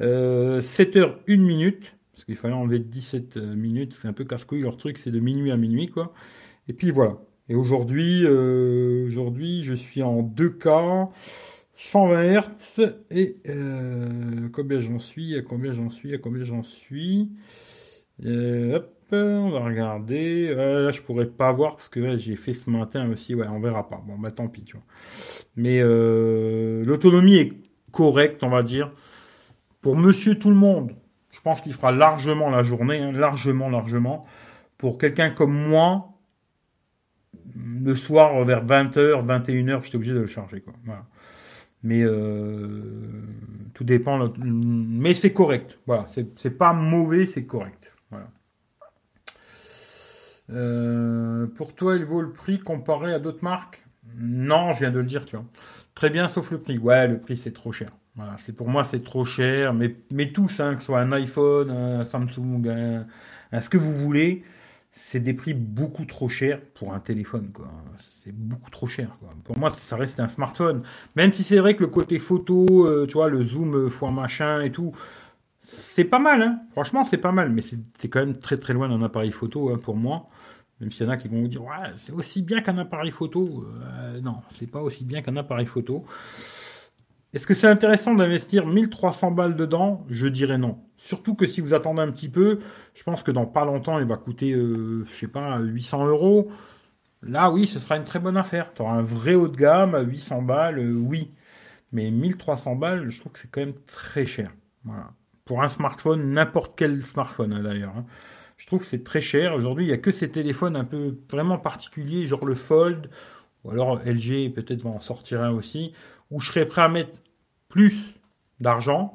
7h, 0.00 1.16
1 1.28 1.36
minute. 1.36 1.94
Parce 2.12 2.24
qu'il 2.24 2.36
fallait 2.36 2.54
enlever 2.54 2.78
17 2.78 3.36
euh, 3.36 3.54
minutes. 3.54 3.96
C'est 4.00 4.08
un 4.08 4.12
peu 4.12 4.24
casse-couille. 4.24 4.62
Leur 4.62 4.76
truc, 4.76 4.98
c'est 4.98 5.10
de 5.10 5.20
minuit 5.20 5.50
à 5.50 5.56
minuit, 5.56 5.88
quoi. 5.88 6.12
Et 6.68 6.72
puis 6.72 6.90
voilà. 6.90 7.16
Et 7.50 7.56
aujourd'hui, 7.56 8.24
euh, 8.24 9.08
je 9.08 9.74
suis 9.74 10.04
en 10.04 10.22
2K, 10.22 11.10
120 11.74 12.40
Hz. 12.40 12.94
Et 13.10 13.38
euh, 13.48 14.48
combien 14.52 14.78
j'en 14.78 15.00
suis 15.00 15.34
À 15.34 15.42
combien 15.42 15.72
j'en 15.72 15.90
suis 15.90 16.14
À 16.14 16.18
combien 16.18 16.44
j'en 16.44 16.62
suis 16.62 17.28
euh, 18.24 18.76
Hop, 18.76 18.94
on 19.12 19.50
va 19.50 19.60
regarder. 19.60 20.54
là, 20.54 20.90
je 20.90 21.02
pourrais 21.02 21.26
pas 21.26 21.52
voir 21.52 21.76
parce 21.76 21.88
que 21.88 22.16
j'ai 22.16 22.36
fait 22.36 22.52
ce 22.52 22.70
matin 22.70 23.10
aussi. 23.10 23.34
Ouais, 23.34 23.46
on 23.48 23.60
verra 23.60 23.88
pas. 23.88 24.02
Bon, 24.06 24.18
bah 24.18 24.30
tant 24.30 24.48
pis, 24.48 24.62
tu 24.62 24.76
vois. 24.76 24.84
Mais 25.56 25.80
l'autonomie 26.84 27.36
est 27.36 27.52
correct, 27.92 28.42
on 28.42 28.48
va 28.48 28.62
dire. 28.62 28.92
Pour 29.82 29.96
monsieur 29.96 30.38
tout 30.38 30.50
le 30.50 30.56
monde, 30.56 30.94
je 31.30 31.40
pense 31.40 31.60
qu'il 31.60 31.72
fera 31.72 31.92
largement 31.92 32.50
la 32.50 32.62
journée, 32.62 32.98
hein, 32.98 33.12
largement, 33.12 33.68
largement. 33.68 34.22
Pour 34.76 34.98
quelqu'un 34.98 35.30
comme 35.30 35.52
moi, 35.52 36.10
le 37.54 37.94
soir 37.94 38.44
vers 38.44 38.64
20h, 38.64 39.24
21h, 39.24 39.84
j'étais 39.84 39.96
obligé 39.96 40.12
de 40.12 40.20
le 40.20 40.26
charger. 40.26 40.60
Quoi. 40.60 40.74
Mais 41.82 42.02
euh, 42.02 42.82
tout 43.74 43.84
dépend. 43.84 44.32
Mais 44.38 45.14
c'est 45.14 45.32
correct. 45.32 45.78
Voilà. 45.86 46.06
C'est 46.36 46.58
pas 46.58 46.72
mauvais, 46.72 47.26
c'est 47.26 47.44
correct. 47.44 47.79
Euh, 50.52 51.46
pour 51.46 51.74
toi, 51.74 51.96
il 51.96 52.04
vaut 52.04 52.20
le 52.20 52.32
prix 52.32 52.58
comparé 52.58 53.12
à 53.12 53.18
d'autres 53.18 53.44
marques? 53.44 53.84
Non, 54.16 54.72
je 54.72 54.80
viens 54.80 54.90
de 54.90 54.98
le 54.98 55.04
dire, 55.04 55.24
tu 55.24 55.36
vois. 55.36 55.44
Très 55.94 56.10
bien, 56.10 56.28
sauf 56.28 56.50
le 56.50 56.58
prix. 56.58 56.78
Ouais, 56.78 57.06
le 57.06 57.18
prix, 57.18 57.36
c'est 57.36 57.52
trop 57.52 57.72
cher. 57.72 57.92
C'est 58.36 58.54
pour 58.54 58.68
moi, 58.68 58.84
c'est 58.84 59.02
trop 59.02 59.24
cher. 59.24 59.72
Mais, 59.74 60.32
tous, 60.32 60.60
hein, 60.60 60.74
que 60.74 60.80
ce 60.80 60.86
soit 60.86 61.00
un 61.00 61.12
iPhone, 61.12 61.70
un 61.70 62.04
Samsung, 62.04 62.66
un, 63.52 63.60
ce 63.60 63.68
que 63.70 63.78
vous 63.78 63.94
voulez, 63.94 64.44
c'est 64.92 65.20
des 65.20 65.32
prix 65.32 65.54
beaucoup 65.54 66.04
trop 66.04 66.28
chers 66.28 66.60
pour 66.60 66.92
un 66.92 67.00
téléphone. 67.00 67.50
C'est 67.96 68.34
beaucoup 68.34 68.70
trop 68.70 68.86
cher. 68.86 69.16
Pour 69.44 69.58
moi, 69.58 69.70
ça 69.70 69.96
reste 69.96 70.20
un 70.20 70.28
smartphone. 70.28 70.82
Même 71.16 71.32
si 71.32 71.44
c'est 71.44 71.58
vrai 71.58 71.76
que 71.76 71.82
le 71.82 71.88
côté 71.88 72.18
photo, 72.18 72.66
euh, 72.70 73.06
tu 73.06 73.14
vois, 73.14 73.30
le 73.30 73.42
zoom 73.42 73.88
fois 73.88 74.10
machin 74.10 74.60
et 74.60 74.70
tout, 74.70 74.92
c'est 75.60 76.04
pas 76.04 76.18
mal. 76.18 76.42
Hein. 76.42 76.60
Franchement, 76.72 77.04
c'est 77.04 77.18
pas 77.18 77.32
mal. 77.32 77.50
Mais 77.50 77.62
c'est 77.62 78.08
quand 78.08 78.20
même 78.20 78.38
très 78.38 78.58
très 78.58 78.74
loin 78.74 78.88
d'un 78.88 79.02
appareil 79.02 79.32
photo 79.32 79.70
hein, 79.70 79.78
pour 79.82 79.96
moi. 79.96 80.26
Même 80.80 80.90
s'il 80.90 81.06
y 81.06 81.08
en 81.08 81.12
a 81.12 81.16
qui 81.16 81.28
vont 81.28 81.40
vous 81.40 81.48
dire, 81.48 81.62
ouais, 81.62 81.92
c'est 81.96 82.12
aussi 82.12 82.42
bien 82.42 82.62
qu'un 82.62 82.78
appareil 82.78 83.10
photo. 83.10 83.66
Euh, 83.82 84.20
non, 84.20 84.36
c'est 84.58 84.66
pas 84.66 84.80
aussi 84.80 85.04
bien 85.04 85.20
qu'un 85.20 85.36
appareil 85.36 85.66
photo. 85.66 86.04
Est-ce 87.32 87.46
que 87.46 87.54
c'est 87.54 87.68
intéressant 87.68 88.14
d'investir 88.14 88.66
1300 88.66 89.30
balles 89.30 89.56
dedans? 89.56 90.04
Je 90.08 90.26
dirais 90.26 90.58
non. 90.58 90.78
Surtout 90.96 91.34
que 91.34 91.46
si 91.46 91.60
vous 91.60 91.74
attendez 91.74 92.02
un 92.02 92.10
petit 92.10 92.28
peu, 92.28 92.58
je 92.94 93.02
pense 93.04 93.22
que 93.22 93.30
dans 93.30 93.46
pas 93.46 93.64
longtemps, 93.64 93.98
il 93.98 94.06
va 94.06 94.16
coûter, 94.16 94.52
euh, 94.52 95.04
je 95.04 95.14
sais 95.14 95.28
pas, 95.28 95.58
800 95.58 96.06
euros. 96.06 96.50
Là, 97.22 97.50
oui, 97.50 97.66
ce 97.66 97.78
sera 97.78 97.96
une 97.96 98.04
très 98.04 98.18
bonne 98.18 98.36
affaire. 98.36 98.72
Tu 98.74 98.82
auras 98.82 98.94
un 98.94 99.02
vrai 99.02 99.34
haut 99.34 99.48
de 99.48 99.56
gamme 99.56 99.94
à 99.94 100.00
800 100.00 100.42
balles, 100.42 100.78
euh, 100.78 100.94
oui. 100.94 101.30
Mais 101.92 102.10
1300 102.10 102.76
balles, 102.76 103.10
je 103.10 103.20
trouve 103.20 103.32
que 103.32 103.38
c'est 103.38 103.50
quand 103.50 103.60
même 103.60 103.74
très 103.86 104.26
cher. 104.26 104.52
Voilà. 104.84 105.10
Pour 105.44 105.62
un 105.62 105.68
smartphone, 105.68 106.32
n'importe 106.32 106.72
quel 106.76 107.02
smartphone 107.02 107.52
hein, 107.52 107.62
d'ailleurs. 107.62 107.94
Hein. 107.96 108.06
Je 108.60 108.66
trouve 108.66 108.80
que 108.80 108.86
c'est 108.86 109.04
très 109.04 109.22
cher. 109.22 109.54
Aujourd'hui, 109.54 109.84
il 109.84 109.88
n'y 109.88 109.94
a 109.94 109.98
que 109.98 110.12
ces 110.12 110.30
téléphones 110.30 110.76
un 110.76 110.84
peu 110.84 111.16
vraiment 111.30 111.56
particuliers, 111.58 112.26
genre 112.26 112.44
le 112.44 112.54
Fold, 112.54 113.08
ou 113.64 113.70
alors 113.70 114.00
LG 114.04 114.52
peut-être 114.52 114.82
va 114.82 114.90
en 114.90 115.00
sortir 115.00 115.40
un 115.42 115.50
aussi, 115.50 115.94
où 116.30 116.40
je 116.40 116.48
serais 116.48 116.66
prêt 116.66 116.82
à 116.82 116.90
mettre 116.90 117.18
plus 117.70 118.16
d'argent 118.60 119.14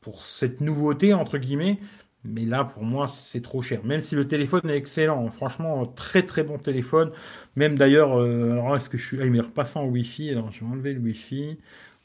pour 0.00 0.24
cette 0.24 0.60
nouveauté, 0.60 1.12
entre 1.12 1.38
guillemets. 1.38 1.80
Mais 2.22 2.44
là, 2.44 2.64
pour 2.64 2.84
moi, 2.84 3.08
c'est 3.08 3.42
trop 3.42 3.62
cher. 3.62 3.84
Même 3.84 4.00
si 4.00 4.14
le 4.14 4.28
téléphone 4.28 4.70
est 4.70 4.76
excellent. 4.76 5.28
Franchement, 5.30 5.84
très 5.86 6.22
très 6.24 6.44
bon 6.44 6.58
téléphone. 6.58 7.10
Même 7.56 7.76
d'ailleurs, 7.76 8.16
euh, 8.20 8.52
alors 8.52 8.76
est-ce 8.76 8.88
que 8.90 8.98
je 8.98 9.06
suis. 9.06 9.20
Ah, 9.20 9.24
il 9.26 9.32
m'est 9.32 9.40
repassant 9.40 9.82
en 9.82 9.86
Wi-Fi. 9.88 10.30
Alors, 10.30 10.52
je 10.52 10.64
vais 10.64 10.70
enlever 10.70 10.92
le 10.94 11.00
Wi-Fi. 11.00 11.58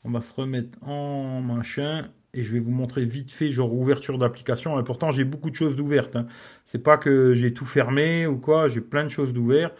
On 0.05 0.11
va 0.11 0.21
se 0.21 0.33
remettre 0.33 0.77
en 0.83 1.41
machin. 1.41 2.09
Et 2.33 2.43
je 2.43 2.53
vais 2.53 2.59
vous 2.59 2.71
montrer 2.71 3.05
vite 3.05 3.31
fait, 3.31 3.51
genre 3.51 3.73
ouverture 3.73 4.17
d'application. 4.17 4.79
Et 4.79 4.83
pourtant, 4.83 5.11
j'ai 5.11 5.23
beaucoup 5.23 5.49
de 5.51 5.55
choses 5.55 5.75
d'ouvertes. 5.75 6.15
Hein. 6.15 6.25
C'est 6.65 6.81
pas 6.81 6.97
que 6.97 7.35
j'ai 7.35 7.53
tout 7.53 7.65
fermé 7.65 8.25
ou 8.25 8.37
quoi. 8.37 8.67
J'ai 8.69 8.81
plein 8.81 9.03
de 9.03 9.09
choses 9.09 9.33
d'ouvertes. 9.33 9.75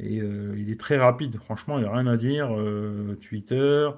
Et 0.00 0.20
euh, 0.20 0.54
il 0.56 0.70
est 0.70 0.80
très 0.80 0.96
rapide. 0.96 1.36
Franchement, 1.38 1.78
il 1.78 1.82
n'y 1.82 1.88
a 1.88 1.92
rien 1.92 2.06
à 2.06 2.16
dire. 2.16 2.48
Euh, 2.56 3.14
Twitter. 3.20 3.90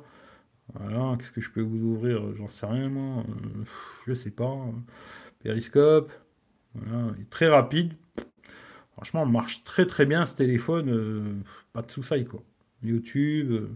Voilà, 0.74 1.16
qu'est-ce 1.18 1.32
que 1.32 1.40
je 1.40 1.50
peux 1.50 1.60
vous 1.60 1.78
ouvrir? 1.78 2.34
J'en 2.36 2.48
sais 2.48 2.66
rien, 2.66 2.88
moi. 2.88 3.22
Euh, 3.28 3.64
je 4.06 4.14
sais 4.14 4.30
pas. 4.30 4.56
Périscope. 5.42 6.12
Voilà, 6.74 7.12
il 7.16 7.22
est 7.22 7.30
très 7.30 7.48
rapide. 7.48 7.94
Franchement, 8.92 9.24
marche 9.26 9.64
très 9.64 9.86
très 9.86 10.06
bien 10.06 10.26
ce 10.26 10.36
téléphone. 10.36 10.90
Euh, 10.90 11.34
pas 11.72 11.82
de 11.82 11.90
sous-saille, 11.90 12.24
quoi. 12.24 12.42
YouTube. 12.82 13.68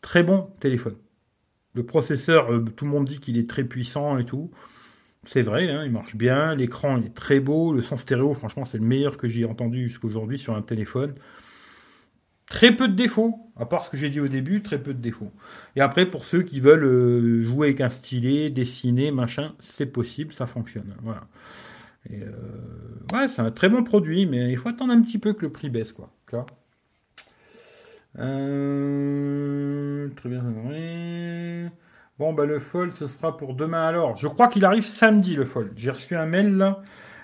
Très 0.00 0.22
bon 0.22 0.50
téléphone. 0.60 0.96
Le 1.74 1.84
processeur, 1.84 2.48
tout 2.76 2.84
le 2.84 2.90
monde 2.90 3.04
dit 3.04 3.18
qu'il 3.18 3.36
est 3.36 3.48
très 3.48 3.64
puissant 3.64 4.18
et 4.18 4.24
tout. 4.24 4.50
C'est 5.26 5.42
vrai, 5.42 5.70
hein, 5.70 5.84
il 5.84 5.92
marche 5.92 6.16
bien. 6.16 6.54
L'écran, 6.54 6.98
est 6.98 7.14
très 7.14 7.40
beau. 7.40 7.72
Le 7.72 7.80
son 7.80 7.96
stéréo, 7.96 8.34
franchement, 8.34 8.64
c'est 8.64 8.78
le 8.78 8.84
meilleur 8.84 9.16
que 9.16 9.28
j'ai 9.28 9.44
entendu 9.44 9.88
jusqu'aujourd'hui 9.88 10.38
sur 10.38 10.54
un 10.54 10.62
téléphone. 10.62 11.14
Très 12.46 12.76
peu 12.76 12.88
de 12.88 12.94
défauts, 12.94 13.38
à 13.56 13.64
part 13.66 13.84
ce 13.84 13.90
que 13.90 13.96
j'ai 13.96 14.10
dit 14.10 14.20
au 14.20 14.28
début, 14.28 14.62
très 14.62 14.80
peu 14.80 14.92
de 14.92 15.00
défauts. 15.00 15.32
Et 15.76 15.80
après, 15.80 16.06
pour 16.06 16.24
ceux 16.24 16.42
qui 16.42 16.60
veulent 16.60 16.84
euh, 16.84 17.42
jouer 17.42 17.68
avec 17.68 17.80
un 17.80 17.88
stylet, 17.88 18.50
dessiner, 18.50 19.10
machin, 19.10 19.54
c'est 19.60 19.86
possible, 19.86 20.32
ça 20.32 20.46
fonctionne. 20.46 20.94
Voilà. 21.02 21.26
Euh, 22.10 23.28
c'est 23.28 23.40
un 23.40 23.50
très 23.50 23.70
bon 23.70 23.82
produit, 23.82 24.26
mais 24.26 24.52
il 24.52 24.58
faut 24.58 24.68
attendre 24.68 24.92
un 24.92 25.00
petit 25.00 25.18
peu 25.18 25.32
que 25.32 25.46
le 25.46 25.52
prix 25.52 25.70
baisse, 25.70 25.92
quoi. 25.92 26.12
Euh, 28.18 30.08
très 30.16 30.28
bien. 30.28 30.42
Bon, 32.18 32.32
bah, 32.32 32.46
le 32.46 32.58
fold, 32.58 32.92
ce 32.94 33.08
sera 33.08 33.36
pour 33.36 33.54
demain 33.54 33.86
alors. 33.86 34.16
Je 34.16 34.28
crois 34.28 34.48
qu'il 34.48 34.64
arrive 34.64 34.84
samedi, 34.84 35.34
le 35.34 35.44
fold. 35.44 35.72
J'ai 35.76 35.90
reçu 35.90 36.14
un 36.16 36.26
mail 36.26 36.56
là. 36.56 36.82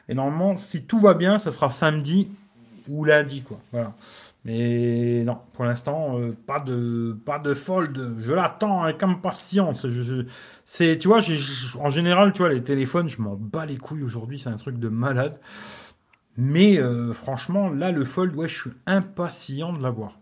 Et 0.09 0.15
normalement, 0.15 0.57
si 0.57 0.85
tout 0.85 0.99
va 0.99 1.15
bien, 1.15 1.39
ça 1.39 1.53
sera 1.53 1.71
samedi 1.71 2.29
ou 2.89 3.05
lundi, 3.05 3.43
quoi. 3.43 3.61
Voilà. 3.73 3.93
Mais 4.45 5.23
non, 5.25 5.39
pour 5.53 5.65
l'instant, 5.65 6.19
euh, 6.19 6.37
pas 6.47 6.61
de 6.61 7.17
pas 7.27 7.39
de 7.39 7.55
fold. 7.55 8.17
Je 8.21 8.33
l'attends 8.33 8.83
avec 8.83 9.03
impatience. 9.03 9.87
C'est, 10.65 10.99
tu 10.99 11.09
vois, 11.09 11.21
en 11.79 11.91
général, 11.91 12.33
tu 12.33 12.39
vois, 12.39 12.49
les 12.53 12.63
téléphones, 12.63 13.09
je 13.09 13.21
m'en 13.21 13.37
bats 13.37 13.67
les 13.67 13.77
couilles 13.77 14.03
aujourd'hui. 14.03 14.39
C'est 14.39 14.49
un 14.49 14.57
truc 14.57 14.79
de 14.79 14.89
malade. 14.89 15.39
Mais 16.37 16.79
euh, 16.79 17.13
franchement, 17.13 17.69
là, 17.69 17.93
le 17.93 18.05
fold, 18.05 18.35
ouais, 18.35 18.49
je 18.49 18.61
suis 18.63 18.71
impatient 18.87 19.73
de 19.73 19.83
l'avoir. 19.83 20.20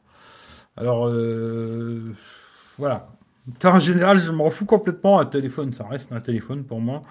Alors, 0.79 1.09
euh, 1.09 2.15
voilà. 2.79 3.09
En 3.65 3.79
général, 3.81 4.19
je 4.19 4.31
m'en 4.31 4.51
fous 4.51 4.67
complètement. 4.67 5.19
Un 5.21 5.27
téléphone, 5.27 5.73
ça 5.73 5.87
reste 5.87 6.13
un 6.13 6.21
téléphone 6.21 6.65
pour 6.65 6.81
moi. 6.81 7.03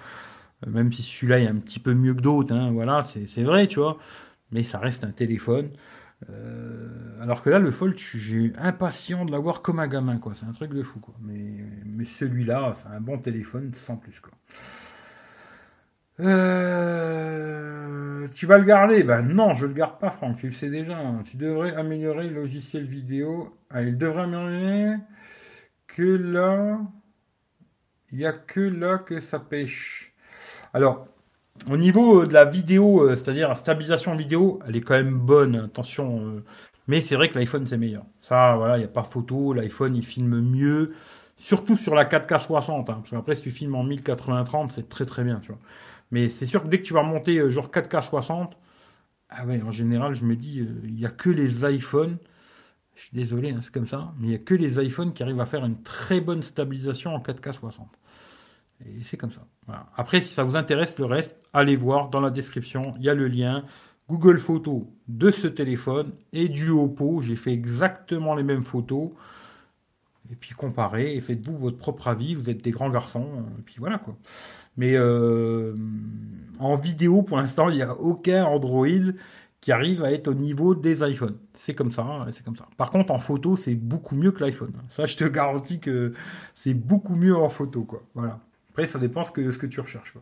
Même 0.66 0.92
si 0.92 1.02
celui-là 1.02 1.40
est 1.40 1.48
un 1.48 1.56
petit 1.56 1.80
peu 1.80 1.94
mieux 1.94 2.14
que 2.14 2.20
d'autres, 2.22 2.54
hein, 2.54 2.72
voilà, 2.72 3.04
c'est 3.04 3.42
vrai, 3.44 3.66
tu 3.68 3.80
vois. 3.80 3.98
Mais 4.52 4.64
ça 4.64 4.78
reste 4.78 5.04
un 5.04 5.12
téléphone. 5.12 5.70
Euh, 6.30 7.22
alors 7.22 7.42
que 7.42 7.50
là, 7.50 7.58
le 7.58 7.70
Fold, 7.70 7.96
j'ai 7.98 8.52
impatient 8.58 9.24
de 9.24 9.32
l'avoir 9.32 9.62
comme 9.62 9.80
un 9.80 9.88
gamin, 9.88 10.18
quoi. 10.18 10.34
C'est 10.34 10.46
un 10.46 10.52
truc 10.52 10.72
de 10.74 10.82
fou. 10.82 11.00
Mais, 11.22 11.64
mais 11.86 12.04
celui-là, 12.06 12.74
c'est 12.74 12.88
un 12.88 13.00
bon 13.00 13.18
téléphone, 13.18 13.72
sans 13.86 13.96
plus, 13.96 14.20
quoi. 14.20 14.32
Euh, 16.20 17.88
tu 18.34 18.46
vas 18.46 18.58
le 18.58 18.64
garder 18.64 19.02
Ben 19.04 19.22
non, 19.22 19.54
je 19.54 19.66
le 19.66 19.72
garde 19.72 19.98
pas, 19.98 20.10
Franck. 20.10 20.38
Tu 20.38 20.46
le 20.46 20.52
sais 20.52 20.70
déjà. 20.70 20.98
Tu 21.24 21.36
devrais 21.36 21.74
améliorer 21.74 22.28
le 22.28 22.34
logiciel 22.34 22.84
vidéo. 22.84 23.56
Ah, 23.70 23.82
il 23.82 23.96
devrait 23.98 24.22
améliorer 24.24 24.96
que 25.86 26.02
là. 26.02 26.80
Il 28.10 28.18
n'y 28.18 28.26
a 28.26 28.32
que 28.32 28.60
là 28.60 28.98
que 28.98 29.20
ça 29.20 29.38
pêche. 29.38 30.14
Alors, 30.72 31.06
au 31.70 31.76
niveau 31.76 32.26
de 32.26 32.34
la 32.34 32.44
vidéo, 32.44 33.02
euh, 33.02 33.16
c'est-à-dire 33.16 33.48
la 33.48 33.54
stabilisation 33.54 34.14
vidéo, 34.16 34.60
elle 34.66 34.76
est 34.76 34.80
quand 34.80 34.94
même 34.94 35.18
bonne, 35.18 35.56
attention. 35.56 36.20
Euh, 36.20 36.44
mais 36.86 37.00
c'est 37.00 37.16
vrai 37.16 37.28
que 37.28 37.38
l'iPhone 37.38 37.66
c'est 37.66 37.76
meilleur. 37.78 38.04
Ça, 38.22 38.56
voilà, 38.56 38.76
il 38.76 38.80
n'y 38.80 38.84
a 38.86 38.88
pas 38.88 39.04
photo. 39.04 39.52
L'iPhone 39.52 39.96
il 39.96 40.04
filme 40.04 40.40
mieux, 40.40 40.94
surtout 41.36 41.76
sur 41.76 41.94
la 41.94 42.04
4K 42.06 42.38
60. 42.40 42.90
Hein, 42.90 42.94
parce 43.00 43.10
qu'après, 43.10 43.34
si 43.34 43.42
tu 43.42 43.50
filmes 43.50 43.74
en 43.74 43.84
1080-30, 43.84 44.70
c'est 44.74 44.88
très 44.88 45.06
très 45.06 45.24
bien, 45.24 45.40
tu 45.40 45.48
vois. 45.52 45.60
Mais 46.10 46.28
c'est 46.28 46.46
sûr 46.46 46.62
que 46.62 46.68
dès 46.68 46.78
que 46.78 46.86
tu 46.86 46.94
vas 46.94 47.00
remonter 47.00 47.50
genre 47.50 47.70
4K 47.70 48.02
60, 48.02 48.56
ah 49.30 49.44
ouais, 49.44 49.60
en 49.62 49.70
général, 49.70 50.14
je 50.14 50.24
me 50.24 50.36
dis, 50.36 50.66
il 50.84 50.94
n'y 50.94 51.04
a 51.04 51.10
que 51.10 51.30
les 51.30 51.64
iPhones. 51.70 52.18
Je 52.94 53.02
suis 53.02 53.16
désolé, 53.16 53.50
hein, 53.50 53.60
c'est 53.62 53.72
comme 53.72 53.86
ça, 53.86 54.12
mais 54.18 54.26
il 54.26 54.30
n'y 54.30 54.36
a 54.36 54.40
que 54.40 54.54
les 54.54 54.84
iPhones 54.84 55.12
qui 55.12 55.22
arrivent 55.22 55.40
à 55.40 55.46
faire 55.46 55.64
une 55.64 55.82
très 55.82 56.20
bonne 56.20 56.42
stabilisation 56.42 57.14
en 57.14 57.20
4K 57.20 57.52
60. 57.52 57.88
Et 58.84 59.02
c'est 59.04 59.16
comme 59.16 59.32
ça. 59.32 59.46
Après, 59.96 60.20
si 60.20 60.32
ça 60.32 60.44
vous 60.44 60.56
intéresse, 60.56 60.98
le 60.98 61.04
reste, 61.04 61.36
allez 61.52 61.76
voir 61.76 62.10
dans 62.10 62.20
la 62.20 62.30
description. 62.30 62.94
Il 62.98 63.04
y 63.04 63.08
a 63.08 63.14
le 63.14 63.28
lien 63.28 63.64
Google 64.08 64.38
Photos 64.38 64.82
de 65.08 65.30
ce 65.30 65.46
téléphone 65.46 66.12
et 66.32 66.48
du 66.48 66.70
Oppo. 66.70 67.20
J'ai 67.20 67.36
fait 67.36 67.52
exactement 67.52 68.34
les 68.34 68.42
mêmes 68.42 68.64
photos. 68.64 69.10
Et 70.30 70.34
puis 70.34 70.54
comparez 70.54 71.14
et 71.14 71.20
faites-vous 71.20 71.58
votre 71.58 71.76
propre 71.76 72.08
avis. 72.08 72.34
Vous 72.34 72.50
êtes 72.50 72.62
des 72.62 72.70
grands 72.70 72.90
garçons. 72.90 73.44
Et 73.58 73.62
puis 73.62 73.76
voilà 73.78 73.98
quoi. 73.98 74.16
Mais 74.78 74.96
euh, 74.96 75.74
en 76.60 76.76
vidéo, 76.76 77.22
pour 77.22 77.36
l'instant, 77.36 77.68
il 77.68 77.74
n'y 77.74 77.82
a 77.82 77.94
aucun 77.94 78.44
Android 78.44 78.86
qui 79.60 79.72
arrive 79.72 80.04
à 80.04 80.12
être 80.12 80.28
au 80.28 80.34
niveau 80.34 80.76
des 80.76 81.02
iPhones. 81.02 81.36
C'est 81.52 81.74
comme 81.74 81.90
ça, 81.90 82.20
c'est 82.30 82.44
comme 82.44 82.54
ça. 82.54 82.68
Par 82.76 82.90
contre, 82.90 83.12
en 83.12 83.18
photo, 83.18 83.56
c'est 83.56 83.74
beaucoup 83.74 84.14
mieux 84.14 84.30
que 84.30 84.42
l'iPhone. 84.42 84.72
Ça, 84.90 85.06
je 85.06 85.16
te 85.16 85.24
garantis 85.24 85.80
que 85.80 86.12
c'est 86.54 86.74
beaucoup 86.74 87.16
mieux 87.16 87.36
en 87.36 87.48
photo, 87.48 87.82
quoi. 87.82 88.04
Voilà. 88.14 88.38
Après, 88.70 88.86
ça 88.86 89.00
dépend 89.00 89.24
ce 89.24 89.32
que, 89.32 89.50
ce 89.50 89.58
que 89.58 89.66
tu 89.66 89.80
recherches. 89.80 90.14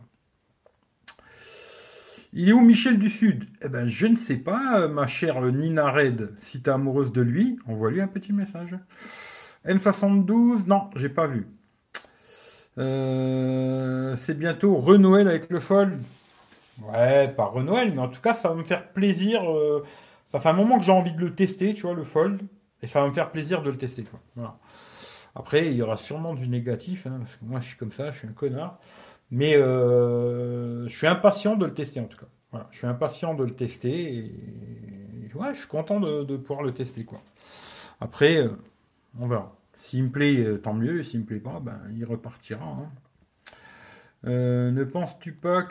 Il 2.33 2.49
est 2.49 2.53
où 2.53 2.61
Michel 2.61 2.97
du 2.97 3.11
Sud? 3.11 3.47
Eh 3.61 3.69
ben, 3.69 3.87
je 3.87 4.07
ne 4.07 4.15
sais 4.15 4.37
pas, 4.37 4.87
ma 4.87 5.05
chère 5.05 5.39
Nina 5.41 5.91
Red. 5.91 6.33
Si 6.41 6.63
tu 6.63 6.69
es 6.69 6.73
amoureuse 6.73 7.11
de 7.11 7.21
lui, 7.21 7.59
envoie-lui 7.67 8.01
un 8.01 8.07
petit 8.07 8.33
message. 8.33 8.75
N72, 9.65 10.65
non, 10.65 10.89
j'ai 10.95 11.09
pas 11.09 11.27
vu. 11.27 11.47
Euh, 12.77 14.15
c'est 14.17 14.37
bientôt 14.37 14.75
Renoël 14.75 15.27
avec 15.27 15.49
le 15.49 15.59
Fold. 15.59 15.99
Ouais, 16.81 17.27
pas 17.29 17.45
Renoël, 17.45 17.91
mais 17.93 17.99
en 17.99 18.07
tout 18.07 18.21
cas, 18.21 18.33
ça 18.33 18.49
va 18.49 18.55
me 18.55 18.63
faire 18.63 18.87
plaisir. 18.89 19.49
Euh, 19.51 19.83
ça 20.25 20.39
fait 20.39 20.49
un 20.49 20.53
moment 20.53 20.77
que 20.77 20.85
j'ai 20.85 20.91
envie 20.91 21.13
de 21.13 21.21
le 21.21 21.33
tester, 21.33 21.73
tu 21.73 21.83
vois, 21.83 21.95
le 21.95 22.03
Fold. 22.03 22.41
Et 22.83 22.87
ça 22.87 23.01
va 23.01 23.07
me 23.07 23.13
faire 23.13 23.31
plaisir 23.31 23.63
de 23.63 23.71
le 23.71 23.77
tester. 23.77 24.03
Quoi. 24.03 24.55
Après, 25.35 25.67
il 25.67 25.73
y 25.73 25.81
aura 25.81 25.97
sûrement 25.97 26.35
du 26.35 26.47
négatif, 26.47 27.07
hein, 27.07 27.17
parce 27.19 27.35
que 27.35 27.45
moi, 27.45 27.59
je 27.59 27.67
suis 27.67 27.77
comme 27.77 27.91
ça, 27.91 28.11
je 28.11 28.19
suis 28.19 28.27
un 28.27 28.33
connard. 28.33 28.77
Mais 29.31 29.57
euh, 29.57 30.87
je 30.87 30.95
suis 30.95 31.07
impatient 31.07 31.55
de 31.55 31.65
le 31.65 31.73
tester, 31.73 31.99
en 31.99 32.05
tout 32.05 32.17
cas. 32.17 32.27
Voilà, 32.51 32.67
je 32.71 32.77
suis 32.77 32.87
impatient 32.87 33.33
de 33.33 33.43
le 33.43 33.51
tester. 33.51 34.17
Et 34.17 34.31
je 35.53 35.57
suis 35.57 35.67
content 35.67 35.99
de, 35.99 36.37
pouvoir 36.37 36.63
le 36.63 36.73
tester, 36.73 37.03
quoi. 37.03 37.19
Après, 37.99 38.47
on 39.19 39.27
verra. 39.27 39.56
S'il 39.77 40.03
me 40.03 40.09
plaît, 40.09 40.43
euh, 40.43 40.57
tant 40.57 40.73
mieux. 40.73 41.03
S'il 41.03 41.21
me 41.21 41.25
plaît 41.25 41.39
pas, 41.39 41.59
ben, 41.61 41.79
il 41.95 42.03
repartira. 42.05 42.65
Hein. 42.65 42.89
ne 44.23 44.83
penses-tu 44.83 45.31
pas. 45.31 45.67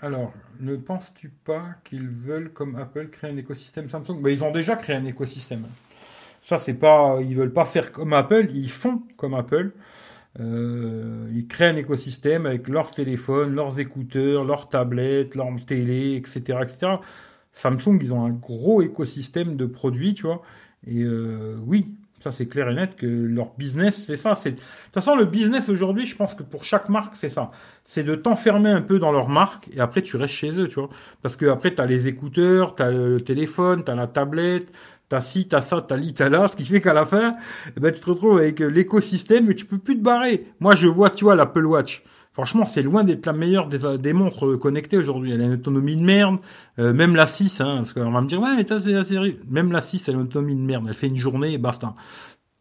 Alors, 0.00 0.32
ne 0.60 0.76
penses-tu 0.76 1.30
pas 1.30 1.76
qu'ils 1.84 2.08
veulent, 2.08 2.52
comme 2.52 2.76
Apple, 2.76 3.08
créer 3.08 3.30
un 3.30 3.36
écosystème 3.36 3.88
Samsung? 3.88 4.20
Ben, 4.20 4.30
Ils 4.30 4.44
ont 4.44 4.52
déjà 4.52 4.76
créé 4.76 4.96
un 4.96 5.04
écosystème. 5.04 5.64
Ça, 6.42 6.58
c'est 6.58 6.74
pas, 6.74 7.18
ils 7.20 7.34
veulent 7.34 7.52
pas 7.52 7.64
faire 7.64 7.90
comme 7.92 8.12
Apple, 8.12 8.46
ils 8.50 8.70
font 8.70 9.02
comme 9.16 9.34
Apple. 9.34 9.72
Euh, 10.40 11.28
ils 11.32 11.46
créent 11.48 11.70
un 11.70 11.76
écosystème 11.76 12.46
avec 12.46 12.68
leurs 12.68 12.92
téléphones, 12.92 13.54
leurs 13.54 13.80
écouteurs, 13.80 14.44
leurs 14.44 14.68
tablettes, 14.68 15.34
leurs 15.34 15.48
télé, 15.66 16.14
etc., 16.14 16.58
etc. 16.62 16.92
Samsung, 17.52 17.98
ils 18.00 18.14
ont 18.14 18.24
un 18.24 18.30
gros 18.30 18.82
écosystème 18.82 19.56
de 19.56 19.66
produits, 19.66 20.14
tu 20.14 20.24
vois. 20.24 20.42
Et 20.86 21.02
euh, 21.02 21.56
oui, 21.66 21.94
c'est 22.30 22.46
clair 22.46 22.68
et 22.68 22.74
net 22.74 22.96
que 22.96 23.06
leur 23.06 23.54
business, 23.56 24.04
c'est 24.06 24.16
ça. 24.16 24.34
De 24.34 24.50
toute 24.50 24.60
façon 24.92 25.16
le 25.16 25.24
business 25.24 25.68
aujourd'hui, 25.68 26.06
je 26.06 26.16
pense 26.16 26.34
que 26.34 26.42
pour 26.42 26.64
chaque 26.64 26.88
marque, 26.88 27.16
c'est 27.16 27.28
ça. 27.28 27.50
C'est 27.84 28.04
de 28.04 28.14
t'enfermer 28.14 28.70
un 28.70 28.82
peu 28.82 28.98
dans 28.98 29.12
leur 29.12 29.28
marque 29.28 29.68
et 29.74 29.80
après 29.80 30.02
tu 30.02 30.16
restes 30.16 30.34
chez 30.34 30.50
eux, 30.52 30.68
tu 30.68 30.76
vois. 30.76 30.90
Parce 31.22 31.36
que 31.36 31.46
après 31.46 31.74
tu 31.74 31.80
as 31.80 31.86
les 31.86 32.08
écouteurs, 32.08 32.74
tu 32.74 32.82
as 32.82 32.90
le 32.90 33.20
téléphone, 33.20 33.84
tu 33.84 33.90
as 33.90 33.94
la 33.94 34.06
tablette, 34.06 34.72
T'as 35.08 35.22
ci, 35.22 35.48
t'as 35.48 35.62
ça, 35.62 35.80
t'as 35.80 35.96
li, 35.96 36.12
t'as 36.12 36.28
là, 36.28 36.48
ce 36.48 36.56
qui 36.56 36.66
fait 36.66 36.82
qu'à 36.82 36.92
la 36.92 37.06
fin, 37.06 37.32
eh 37.74 37.80
ben, 37.80 37.90
tu 37.90 37.98
te 37.98 38.04
retrouves 38.04 38.38
avec 38.38 38.60
euh, 38.60 38.66
l'écosystème, 38.66 39.46
mais 39.46 39.54
tu 39.54 39.64
peux 39.64 39.78
plus 39.78 39.96
te 39.96 40.02
barrer. 40.02 40.46
Moi, 40.60 40.74
je 40.74 40.86
vois, 40.86 41.08
tu 41.08 41.24
vois, 41.24 41.34
l'Apple 41.34 41.64
Watch. 41.64 42.04
Franchement, 42.32 42.66
c'est 42.66 42.82
loin 42.82 43.04
d'être 43.04 43.26
la 43.26 43.32
meilleure 43.32 43.68
des, 43.68 43.98
des 43.98 44.12
montres 44.12 44.46
euh, 44.46 44.58
connectées 44.58 44.96
aujourd'hui. 44.96 45.32
Elle 45.32 45.40
a 45.40 45.44
une 45.44 45.54
autonomie 45.54 45.96
de 45.96 46.02
merde. 46.02 46.38
Euh, 46.78 46.92
même 46.92 47.16
la 47.16 47.26
6, 47.26 47.60
hein, 47.60 47.76
parce 47.78 47.92
qu'on 47.92 48.10
va 48.10 48.20
me 48.20 48.28
dire, 48.28 48.40
ouais, 48.40 48.54
mais 48.56 48.64
t'as, 48.64 48.76
assez... 48.76 49.36
Même 49.48 49.72
la 49.72 49.80
6, 49.80 50.08
elle 50.08 50.14
a 50.14 50.18
une 50.18 50.24
autonomie 50.24 50.54
de 50.54 50.60
merde. 50.60 50.86
Elle 50.88 50.94
fait 50.94 51.08
une 51.08 51.16
journée 51.16 51.52
et 51.52 51.58
basta. 51.58 51.94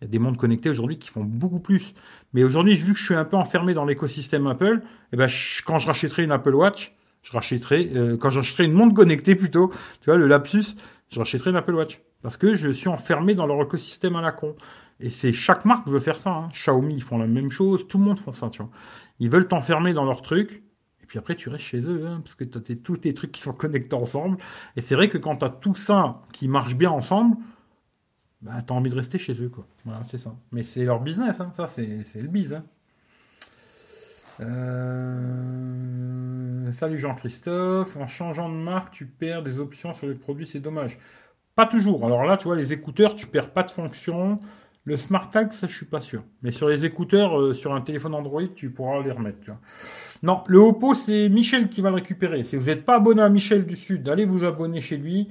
Il 0.02 0.06
y 0.06 0.08
a 0.08 0.10
des 0.10 0.20
montres 0.20 0.38
connectées 0.38 0.70
aujourd'hui 0.70 1.00
qui 1.00 1.10
font 1.10 1.24
beaucoup 1.24 1.60
plus. 1.60 1.94
Mais 2.34 2.44
aujourd'hui, 2.44 2.76
vu 2.76 2.94
que 2.94 3.00
je 3.00 3.06
suis 3.06 3.16
un 3.16 3.26
peu 3.26 3.38
enfermé 3.38 3.74
dans 3.74 3.86
l'écosystème 3.86 4.48
Apple, 4.48 4.82
eh 5.12 5.18
ben, 5.18 5.28
quand 5.66 5.80
je 5.80 5.88
rachèterai 5.88 6.24
une 6.24 6.32
Apple 6.32 6.54
Watch, 6.54 6.96
je 7.24 7.32
rachèterai, 7.32 7.92
euh, 7.96 8.18
quand 8.18 8.30
j'achèterai 8.30 8.66
une 8.66 8.74
montre 8.74 8.94
connectée 8.94 9.36
plutôt, 9.36 9.72
tu 10.02 10.10
vois, 10.10 10.18
le 10.18 10.28
lapsus, 10.28 10.76
je 11.10 11.20
rachèterai 11.20 11.50
une 11.50 11.56
Apple 11.56 11.76
Watch. 11.76 12.02
Parce 12.22 12.38
que 12.38 12.56
je 12.56 12.70
suis 12.70 12.90
enfermé 12.90 13.36
dans 13.36 13.46
leur 13.46 13.62
écosystème 13.62 14.16
à 14.16 14.22
la 14.22 14.32
con. 14.32 14.56
Et 15.00 15.10
c'est 15.10 15.34
chaque 15.34 15.66
marque 15.66 15.88
veut 15.88 16.00
faire 16.00 16.20
ça. 16.20 16.32
Hein. 16.32 16.50
Xiaomi, 16.52 16.96
ils 16.96 17.04
font 17.04 17.18
la 17.18 17.28
même 17.28 17.52
chose. 17.52 17.88
Tout 17.88 17.98
le 17.98 18.04
monde 18.04 18.20
font 18.20 18.34
ça, 18.34 18.50
tu 18.50 18.62
vois. 18.62 18.72
Ils 19.20 19.30
veulent 19.30 19.48
t'enfermer 19.48 19.94
dans 19.94 20.06
leur 20.06 20.22
truc. 20.22 20.64
Et 21.02 21.06
puis 21.06 21.20
après, 21.20 21.36
tu 21.36 21.50
restes 21.50 21.66
chez 21.66 21.82
eux, 21.82 22.06
hein, 22.06 22.22
parce 22.24 22.36
que 22.36 22.44
tu 22.44 22.58
as 22.58 22.76
tous 22.76 22.98
tes 22.98 23.14
trucs 23.14 23.32
qui 23.32 23.42
sont 23.42 23.54
connectés 23.54 23.96
ensemble. 23.96 24.38
Et 24.76 24.82
c'est 24.82 24.96
vrai 24.96 25.10
que 25.10 25.18
quand 25.18 25.38
tu 25.38 25.46
as 25.46 25.50
tout 25.50 25.76
ça 25.76 26.22
qui 26.34 26.48
marche 26.48 26.76
bien 26.76 26.92
ensemble, 26.92 27.38
bah, 28.42 28.62
tu 28.66 28.74
as 28.74 28.76
envie 28.76 28.90
de 28.90 28.96
rester 28.96 29.18
chez 29.18 29.34
eux. 29.42 29.50
Quoi. 29.50 29.66
Voilà, 29.86 30.04
c'est 30.04 30.18
ça. 30.18 30.36
Mais 30.52 30.64
c'est 30.64 30.84
leur 30.84 31.00
business, 31.00 31.40
hein. 31.40 31.52
ça, 31.56 31.68
c'est 31.68 32.04
le 32.16 32.28
biz. 32.28 32.54
Hein. 32.54 32.66
Euh, 34.40 35.42
salut 36.72 37.00
Jean-Christophe. 37.00 37.96
En 37.98 38.08
changeant 38.08 38.50
de 38.50 38.56
marque, 38.56 38.92
tu 38.92 39.06
perds 39.06 39.44
des 39.44 39.60
options 39.60 39.94
sur 39.94 40.08
les 40.08 40.16
produits, 40.16 40.48
c'est 40.48 40.60
dommage. 40.60 41.00
Pas 41.56 41.66
toujours. 41.66 42.06
Alors 42.06 42.24
là, 42.24 42.38
tu 42.38 42.44
vois, 42.46 42.56
les 42.56 42.72
écouteurs, 42.74 43.16
tu 43.16 43.26
perds 43.28 43.52
pas 43.52 43.64
de 43.64 43.72
fonction. 43.72 44.40
Le 44.88 44.96
Smart 44.96 45.30
Tag, 45.30 45.52
ça, 45.52 45.68
je 45.68 45.76
suis 45.76 45.86
pas 45.86 46.00
sûr. 46.00 46.24
Mais 46.42 46.52
sur 46.52 46.70
les 46.70 46.86
écouteurs, 46.86 47.38
euh, 47.38 47.54
sur 47.54 47.76
un 47.76 47.82
téléphone 47.82 48.16
Android, 48.16 48.44
tu 48.56 48.70
pourras 48.70 49.04
les 49.04 49.12
remettre. 49.12 49.38
Non, 50.24 50.44
le 50.48 50.60
Oppo, 50.60 50.94
c'est 50.94 51.28
Michel 51.28 51.68
qui 51.68 51.82
va 51.82 51.90
le 51.90 51.96
récupérer. 51.96 52.46
Si 52.46 52.56
vous 52.56 52.68
n'êtes 52.68 52.86
pas 52.86 52.96
abonné 52.96 53.22
à 53.22 53.28
Michel 53.28 53.66
du 53.66 53.76
Sud, 53.76 54.08
allez 54.08 54.24
vous 54.24 54.46
abonner 54.46 54.80
chez 54.80 54.96
lui. 54.96 55.28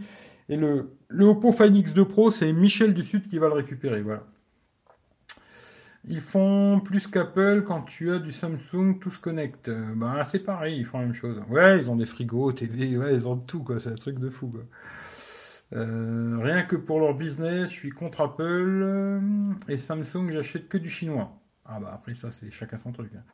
Et 0.50 0.58
le, 0.58 0.90
le 1.08 1.24
Oppo 1.24 1.52
Find 1.52 1.74
X2 1.74 2.04
Pro, 2.04 2.30
c'est 2.30 2.52
Michel 2.52 2.92
du 2.92 3.02
Sud 3.02 3.26
qui 3.26 3.38
va 3.38 3.46
le 3.46 3.54
récupérer. 3.54 4.02
Voilà. 4.02 4.24
Ils 6.06 6.20
font 6.20 6.82
plus 6.84 7.06
qu'Apple 7.06 7.64
quand 7.66 7.80
tu 7.80 8.12
as 8.12 8.18
du 8.18 8.32
Samsung, 8.32 8.98
tout 9.00 9.10
se 9.10 9.18
connecte. 9.18 9.70
Ben, 9.70 10.22
c'est 10.24 10.40
pareil, 10.40 10.80
ils 10.80 10.84
font 10.84 10.98
la 10.98 11.06
même 11.06 11.14
chose. 11.14 11.40
Ouais, 11.48 11.80
ils 11.80 11.90
ont 11.90 11.96
des 11.96 12.04
frigos, 12.04 12.52
TV, 12.52 12.88
ils 12.88 13.26
ont 13.26 13.38
tout. 13.38 13.64
C'est 13.78 13.90
un 13.90 13.94
truc 13.94 14.18
de 14.18 14.28
fou. 14.28 14.52
Euh, 15.72 16.38
rien 16.42 16.62
que 16.62 16.76
pour 16.76 17.00
leur 17.00 17.14
business, 17.14 17.70
je 17.70 17.74
suis 17.74 17.90
contre 17.90 18.20
Apple 18.20 18.42
euh, 18.42 19.20
et 19.68 19.78
Samsung, 19.78 20.30
j'achète 20.30 20.68
que 20.68 20.78
du 20.78 20.88
chinois. 20.88 21.32
Ah 21.64 21.80
bah 21.80 21.90
après 21.92 22.14
ça, 22.14 22.30
c'est 22.30 22.50
chacun 22.52 22.78
son 22.78 22.92
truc. 22.92 23.10
Hein. 23.16 23.24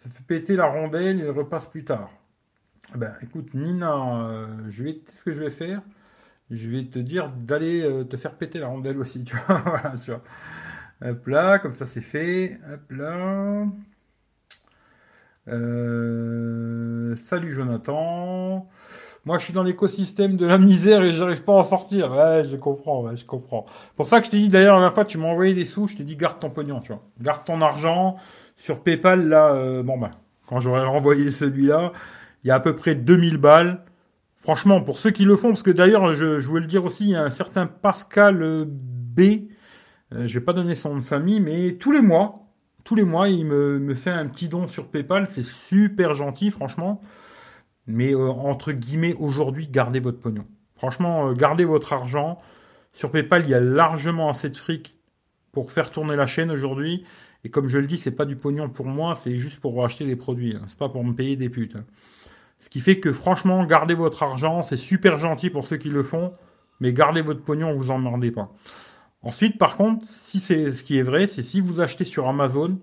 Ça 0.00 0.10
fait 0.10 0.22
péter 0.24 0.54
la 0.56 0.66
rondelle, 0.66 1.18
il 1.18 1.28
repasse 1.30 1.66
plus 1.66 1.84
tard. 1.84 2.10
Eh 2.94 2.98
ben 2.98 3.12
écoute, 3.22 3.54
Nina, 3.54 4.28
euh, 4.28 4.46
je 4.70 4.84
vais, 4.84 5.02
ce 5.12 5.24
que 5.24 5.32
je 5.32 5.40
vais 5.40 5.50
faire? 5.50 5.82
Je 6.50 6.70
vais 6.70 6.84
te 6.84 6.98
dire 7.00 7.30
d'aller 7.30 8.06
te 8.08 8.16
faire 8.16 8.36
péter 8.36 8.60
la 8.60 8.68
rondelle 8.68 8.98
aussi, 8.98 9.24
tu 9.24 9.36
vois. 9.36 9.94
tu 10.00 10.12
vois. 10.12 10.22
Hop 11.02 11.26
là, 11.26 11.58
comme 11.58 11.72
ça 11.72 11.86
c'est 11.86 12.00
fait. 12.00 12.60
Hop 12.72 12.92
là. 12.92 13.66
salut 17.16 17.52
Jonathan. 17.52 18.68
Moi, 19.26 19.38
je 19.38 19.44
suis 19.44 19.52
dans 19.52 19.64
l'écosystème 19.64 20.36
de 20.36 20.46
la 20.46 20.56
misère 20.56 21.02
et 21.02 21.10
j'arrive 21.10 21.42
pas 21.42 21.54
à 21.54 21.56
en 21.56 21.64
sortir. 21.64 22.12
Ouais, 22.12 22.44
je 22.44 22.54
comprends, 22.54 23.02
ouais, 23.02 23.16
je 23.16 23.24
comprends. 23.24 23.66
Pour 23.96 24.06
ça 24.06 24.20
que 24.20 24.26
je 24.26 24.30
t'ai 24.30 24.38
dit 24.38 24.48
d'ailleurs 24.48 24.74
la 24.74 24.82
dernière 24.82 24.94
fois, 24.94 25.04
tu 25.04 25.18
m'as 25.18 25.26
envoyé 25.26 25.52
des 25.52 25.64
sous, 25.64 25.88
je 25.88 25.96
t'ai 25.96 26.04
dit 26.04 26.14
garde 26.14 26.38
ton 26.38 26.48
pognon, 26.48 26.78
tu 26.78 26.92
vois. 26.92 27.02
Garde 27.20 27.44
ton 27.44 27.60
argent. 27.60 28.16
Sur 28.56 28.84
PayPal, 28.84 29.28
là, 29.28 29.52
euh, 29.52 29.82
bon 29.82 29.98
ben, 29.98 30.12
quand 30.48 30.60
j'aurai 30.60 30.84
renvoyé 30.84 31.32
celui-là, 31.32 31.92
il 32.44 32.48
y 32.48 32.50
a 32.52 32.54
à 32.54 32.60
peu 32.60 32.76
près 32.76 32.94
2000 32.94 33.38
balles. 33.38 33.84
Franchement, 34.36 34.80
pour 34.80 35.00
ceux 35.00 35.10
qui 35.10 35.24
le 35.24 35.34
font, 35.34 35.48
parce 35.48 35.64
que 35.64 35.72
d'ailleurs, 35.72 36.14
je, 36.14 36.38
je 36.38 36.46
voulais 36.46 36.60
le 36.60 36.68
dire 36.68 36.84
aussi, 36.84 37.06
il 37.06 37.10
y 37.10 37.16
a 37.16 37.22
un 37.24 37.30
certain 37.30 37.66
Pascal 37.66 38.42
euh, 38.42 38.64
B, 38.64 39.20
euh, 40.14 40.28
je 40.28 40.38
vais 40.38 40.44
pas 40.44 40.52
donner 40.52 40.76
son 40.76 40.90
nom 40.90 40.98
de 40.98 41.04
famille, 41.04 41.40
mais 41.40 41.72
tous 41.72 41.90
les 41.90 42.00
mois, 42.00 42.46
tous 42.84 42.94
les 42.94 43.02
mois, 43.02 43.28
il 43.28 43.44
me, 43.44 43.80
me 43.80 43.94
fait 43.96 44.10
un 44.10 44.26
petit 44.28 44.48
don 44.48 44.68
sur 44.68 44.86
PayPal, 44.86 45.26
c'est 45.28 45.44
super 45.44 46.14
gentil, 46.14 46.52
franchement. 46.52 47.00
Mais 47.86 48.12
euh, 48.14 48.28
entre 48.28 48.72
guillemets, 48.72 49.14
aujourd'hui, 49.14 49.68
gardez 49.68 50.00
votre 50.00 50.18
pognon. 50.18 50.46
Franchement, 50.76 51.28
euh, 51.28 51.34
gardez 51.34 51.64
votre 51.64 51.92
argent. 51.92 52.38
Sur 52.92 53.10
PayPal, 53.10 53.44
il 53.44 53.50
y 53.50 53.54
a 53.54 53.60
largement 53.60 54.30
assez 54.30 54.50
de 54.50 54.56
fric 54.56 54.96
pour 55.52 55.70
faire 55.70 55.90
tourner 55.90 56.16
la 56.16 56.26
chaîne 56.26 56.50
aujourd'hui. 56.50 57.04
Et 57.44 57.50
comme 57.50 57.68
je 57.68 57.78
le 57.78 57.86
dis, 57.86 57.98
c'est 57.98 58.10
pas 58.10 58.24
du 58.24 58.36
pognon 58.36 58.68
pour 58.68 58.86
moi, 58.86 59.14
c'est 59.14 59.36
juste 59.36 59.60
pour 59.60 59.84
acheter 59.84 60.04
des 60.04 60.16
produits. 60.16 60.56
Hein. 60.56 60.64
C'est 60.66 60.78
pas 60.78 60.88
pour 60.88 61.04
me 61.04 61.14
payer 61.14 61.36
des 61.36 61.48
putes. 61.48 61.76
Hein. 61.76 61.84
Ce 62.58 62.68
qui 62.68 62.80
fait 62.80 62.98
que 62.98 63.12
franchement, 63.12 63.64
gardez 63.64 63.94
votre 63.94 64.22
argent, 64.22 64.62
c'est 64.62 64.76
super 64.76 65.18
gentil 65.18 65.50
pour 65.50 65.66
ceux 65.66 65.76
qui 65.76 65.90
le 65.90 66.02
font, 66.02 66.32
mais 66.80 66.92
gardez 66.92 67.22
votre 67.22 67.42
pognon, 67.42 67.76
vous 67.76 67.90
emmerdez 67.90 68.30
pas. 68.30 68.50
Ensuite, 69.22 69.58
par 69.58 69.76
contre, 69.76 70.06
si 70.06 70.40
c'est 70.40 70.72
ce 70.72 70.82
qui 70.82 70.98
est 70.98 71.02
vrai, 71.02 71.26
c'est 71.26 71.42
si 71.42 71.60
vous 71.60 71.80
achetez 71.80 72.04
sur 72.04 72.28
Amazon, 72.28 72.78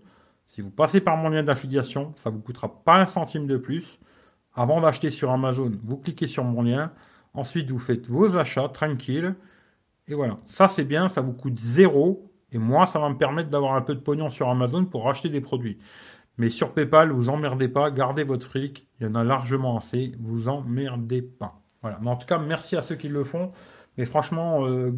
si 0.47 0.61
vous 0.61 0.69
passez 0.69 1.01
par 1.01 1.17
mon 1.17 1.29
lien 1.29 1.43
d'affiliation, 1.43 2.13
ça 2.15 2.29
vous 2.29 2.39
coûtera 2.39 2.83
pas 2.83 2.97
un 2.97 3.05
centime 3.05 3.47
de 3.47 3.57
plus. 3.57 3.97
Avant 4.55 4.81
d'acheter 4.81 5.11
sur 5.11 5.31
Amazon, 5.31 5.71
vous 5.83 5.97
cliquez 5.97 6.27
sur 6.27 6.43
mon 6.43 6.61
lien. 6.61 6.91
Ensuite, 7.33 7.71
vous 7.71 7.79
faites 7.79 8.07
vos 8.07 8.35
achats 8.37 8.69
tranquille. 8.69 9.35
Et 10.07 10.13
voilà. 10.13 10.37
Ça, 10.47 10.67
c'est 10.67 10.83
bien. 10.83 11.09
Ça 11.09 11.21
vous 11.21 11.33
coûte 11.33 11.57
zéro. 11.57 12.31
Et 12.51 12.59
moi, 12.59 12.85
ça 12.85 12.99
va 12.99 13.09
me 13.09 13.17
permettre 13.17 13.49
d'avoir 13.49 13.73
un 13.73 13.81
peu 13.81 13.95
de 13.95 13.99
pognon 13.99 14.29
sur 14.29 14.49
Amazon 14.49 14.85
pour 14.85 15.09
acheter 15.09 15.29
des 15.29 15.41
produits. 15.41 15.79
Mais 16.37 16.49
sur 16.49 16.73
PayPal, 16.73 17.11
vous 17.11 17.29
emmerdez 17.29 17.67
pas. 17.67 17.89
Gardez 17.89 18.23
votre 18.23 18.45
fric. 18.45 18.87
Il 18.99 19.07
y 19.07 19.09
en 19.09 19.15
a 19.15 19.23
largement 19.23 19.77
assez. 19.77 20.13
Vous 20.19 20.47
emmerdez 20.47 21.21
pas. 21.23 21.61
Voilà. 21.81 21.97
Mais 22.01 22.09
en 22.09 22.15
tout 22.15 22.27
cas, 22.27 22.37
merci 22.37 22.75
à 22.75 22.81
ceux 22.81 22.95
qui 22.95 23.09
le 23.09 23.23
font. 23.23 23.51
Mais 23.97 24.05
franchement, 24.05 24.65
euh, 24.67 24.93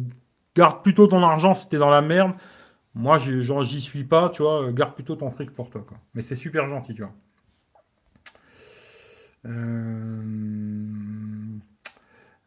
garde 0.54 0.82
plutôt 0.82 1.06
ton 1.06 1.22
argent 1.22 1.54
si 1.54 1.68
t'es 1.68 1.78
dans 1.78 1.90
la 1.90 2.02
merde. 2.02 2.32
Moi, 2.94 3.18
j'y 3.18 3.80
suis 3.80 4.04
pas, 4.04 4.30
tu 4.30 4.42
vois. 4.42 4.72
Garde 4.72 4.94
plutôt 4.94 5.16
ton 5.16 5.30
fric 5.30 5.50
pour 5.50 5.70
toi. 5.70 5.82
Mais 6.14 6.22
c'est 6.22 6.36
super 6.36 6.68
gentil, 6.68 6.94
tu 6.94 7.02
vois. 7.02 7.12
Euh... 9.46 10.22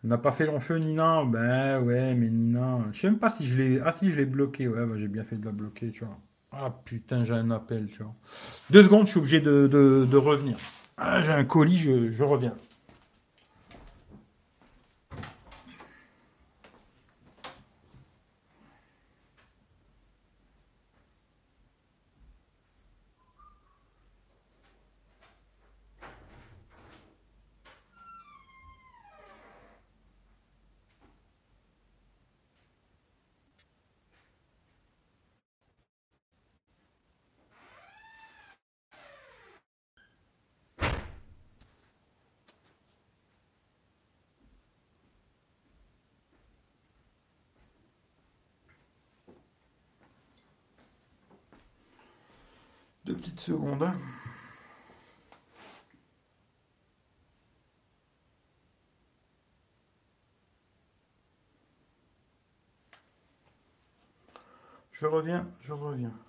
n'a 0.03 0.17
pas 0.17 0.31
fait 0.31 0.45
long 0.45 0.59
feu 0.59 0.77
Nina 0.77 1.23
Ben 1.25 1.81
ouais, 1.81 2.13
mais 2.15 2.29
Nina, 2.29 2.79
je 2.91 2.99
sais 2.99 3.09
même 3.09 3.19
pas 3.19 3.29
si 3.29 3.47
je 3.47 3.57
l'ai. 3.57 3.81
Ah 3.83 3.91
si, 3.91 4.11
je 4.11 4.17
l'ai 4.17 4.25
bloqué. 4.25 4.67
Ouais, 4.67 4.85
bah, 4.85 4.95
j'ai 4.97 5.07
bien 5.07 5.23
fait 5.23 5.37
de 5.37 5.45
la 5.45 5.51
bloquer, 5.51 5.91
tu 5.91 6.05
vois. 6.05 6.17
Ah 6.51 6.75
putain, 6.85 7.23
j'ai 7.23 7.33
un 7.35 7.51
appel, 7.51 7.87
tu 7.91 8.03
vois. 8.03 8.13
Deux 8.71 8.83
secondes, 8.83 9.05
je 9.05 9.11
suis 9.11 9.19
obligé 9.19 9.39
de, 9.41 10.15
revenir. 10.15 10.57
Ah, 10.97 11.21
j'ai 11.21 11.31
un 11.31 11.45
colis, 11.45 11.77
je 11.77 12.23
reviens. 12.23 12.55
petites 53.19 53.39
Je 64.91 65.05
reviens, 65.05 65.47
je 65.61 65.73
reviens. 65.73 66.28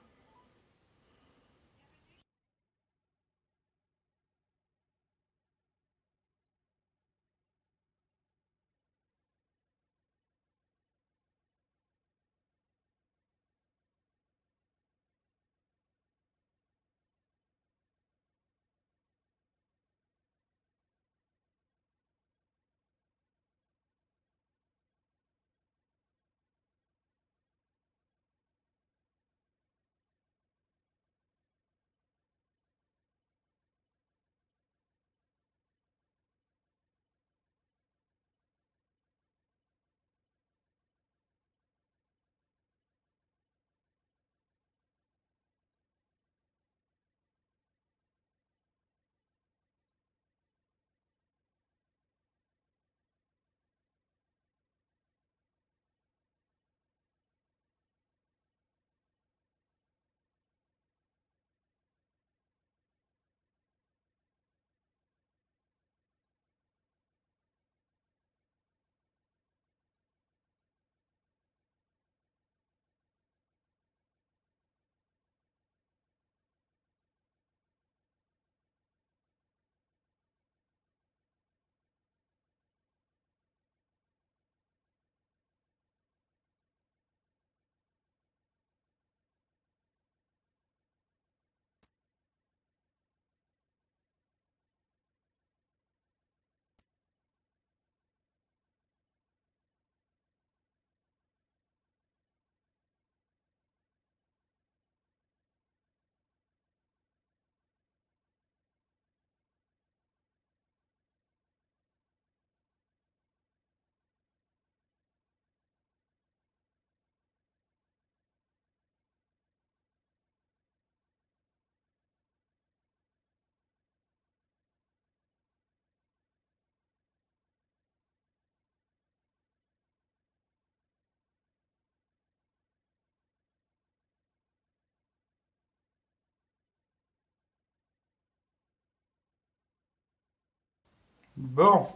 Bon, 141.41 141.89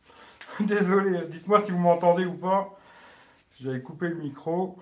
désolé, 0.60 1.26
dites-moi 1.26 1.60
si 1.62 1.72
vous 1.72 1.78
m'entendez 1.78 2.24
ou 2.24 2.34
pas. 2.34 2.70
J'avais 3.60 3.82
coupé 3.82 4.08
le 4.08 4.14
micro. 4.14 4.78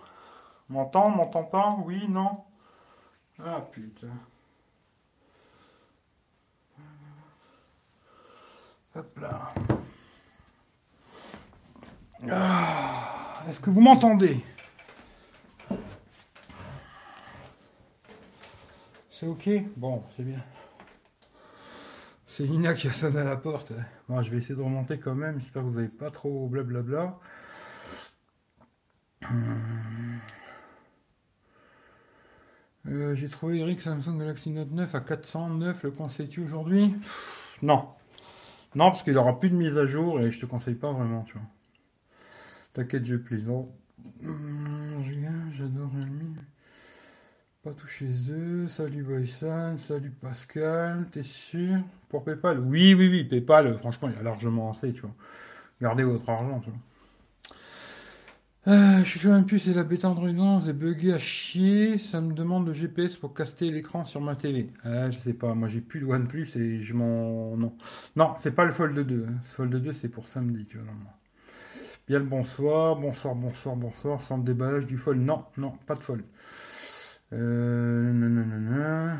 M'entend, 0.68 1.09
m'entend 1.09 1.43
pas? 1.43 1.71
Oui, 1.87 2.07
non? 2.07 2.45
Ah 3.43 3.62
putain. 3.73 4.09
Hop 8.95 9.18
là. 9.18 9.55
Ah, 12.31 13.43
Est-ce 13.49 13.61
que 13.61 13.71
vous 13.71 13.81
m'entendez? 13.81 14.45
C'est 19.11 19.27
ok? 19.27 19.49
Bon, 19.77 20.05
c'est 20.14 20.25
bien. 20.25 20.43
C'est 22.31 22.45
Ina 22.45 22.74
qui 22.74 22.87
a 22.87 22.93
sonné 22.93 23.18
à 23.18 23.24
la 23.24 23.37
porte. 23.37 23.72
Bon, 24.09 24.22
je 24.22 24.31
vais 24.31 24.37
essayer 24.39 24.55
de 24.55 24.62
remonter 24.62 25.01
quand 25.01 25.16
même. 25.16 25.41
J'espère 25.41 25.62
que 25.64 25.66
vous 25.66 25.74
n'avez 25.74 25.89
pas 25.89 26.12
trop 26.12 26.47
blablabla. 26.47 27.18
Euh, 32.89 33.14
J'ai 33.16 33.28
trouvé 33.28 33.59
Eric 33.59 33.81
Samsung 33.83 34.16
Galaxy 34.16 34.51
Note 34.51 34.70
9 34.70 34.95
à 34.95 35.01
409. 35.01 35.83
Le 35.83 35.91
conseilles-tu 35.91 36.43
aujourd'hui? 36.45 36.95
Non. 37.62 37.89
Non, 38.76 38.91
parce 38.91 39.03
qu'il 39.03 39.18
aura 39.18 39.41
plus 39.41 39.51
de 39.51 39.57
mise 39.57 39.76
à 39.76 39.87
jour 39.87 40.20
et 40.20 40.31
je 40.31 40.41
te 40.41 40.47
conseille 40.47 40.76
pas 40.76 40.93
vraiment, 40.93 41.22
tu 41.24 41.33
vois. 41.33 41.43
T'inquiète, 42.72 43.05
je 43.05 43.16
plaisante. 43.16 43.68
Hum, 44.24 45.03
J'adore 45.53 45.91
Realme. 45.93 46.30
Pas 47.63 47.73
tout 47.73 47.87
chez 47.87 48.11
eux. 48.31 48.69
Salut 48.69 49.03
Boyson, 49.03 49.77
salut 49.79 50.11
Pascal, 50.11 51.07
t'es 51.11 51.23
sûr? 51.23 51.79
Pour 52.09 52.25
PayPal? 52.25 52.59
Oui, 52.61 52.95
oui, 52.95 53.09
oui, 53.11 53.25
PayPal, 53.25 53.79
franchement, 53.79 54.09
il 54.09 54.15
y 54.17 54.19
a 54.19 54.23
largement 54.23 54.71
assez, 54.73 54.93
tu 54.93 55.03
vois. 55.03 55.15
Gardez 55.81 56.05
votre 56.05 56.29
argent, 56.31 56.61
tu 56.61 56.71
vois. 56.71 56.79
Euh, 58.69 58.99
je 59.03 59.09
suis 59.09 59.21
quand 59.21 59.31
même 59.33 59.47
plus, 59.47 59.59
c'est 59.59 59.73
la 59.73 59.85
bêta 59.85 60.09
Android 60.09 60.29
11 60.29 60.69
est 60.69 60.73
buggée 60.75 61.13
à 61.15 61.19
chier. 61.19 61.99
Ça 61.99 62.21
me 62.21 62.33
demande 62.35 62.67
le 62.67 62.73
GPS 62.73 63.17
pour 63.17 63.35
caster 63.35 63.71
l'écran 63.71 64.05
sur 64.05 64.21
ma 64.21 64.37
télé. 64.37 64.71
Euh, 64.87 65.11
je 65.11 65.19
sais 65.19 65.33
pas, 65.33 65.55
moi 65.55 65.69
j'ai 65.69 65.81
plus 65.81 66.01
de 66.01 66.07
OnePlus 66.07 66.49
et 66.57 66.83
je 66.83 66.95
m'en. 66.95 67.57
Non. 67.57 67.75
Non, 68.17 68.35
c'est 68.39 68.53
pas 68.53 68.65
le 68.65 68.73
Fold 68.73 68.99
2. 68.99 69.27
Le 69.27 69.27
Fold 69.45 69.75
2, 69.77 69.93
c'est 69.93 70.09
pour 70.09 70.29
samedi, 70.29 70.67
tu 70.67 70.79
vois. 70.79 70.93
Bien 72.07 72.19
le 72.19 72.25
bonsoir, 72.27 72.97
bonsoir, 72.97 73.35
bonsoir, 73.35 73.77
bonsoir. 73.77 74.23
Sans 74.23 74.39
déballage 74.39 74.87
du 74.87 74.99
Fold. 74.99 75.21
Non, 75.21 75.45
non, 75.57 75.73
pas 75.87 75.95
de 75.95 76.03
Fold. 76.03 76.25
Euh, 77.33 79.14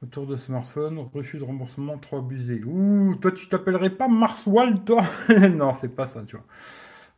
Retour 0.00 0.26
de 0.26 0.36
smartphone, 0.36 0.98
refus 1.12 1.38
de 1.38 1.44
remboursement, 1.44 1.98
3 1.98 2.20
abusés. 2.20 2.62
Ouh, 2.64 3.16
toi 3.16 3.32
tu 3.32 3.48
t'appellerais 3.48 3.90
pas 3.90 4.06
Marswall, 4.06 4.84
toi? 4.84 5.04
Non, 5.50 5.72
c'est 5.72 5.88
pas 5.88 6.06
ça, 6.06 6.22
tu 6.24 6.36
vois. 6.36 6.44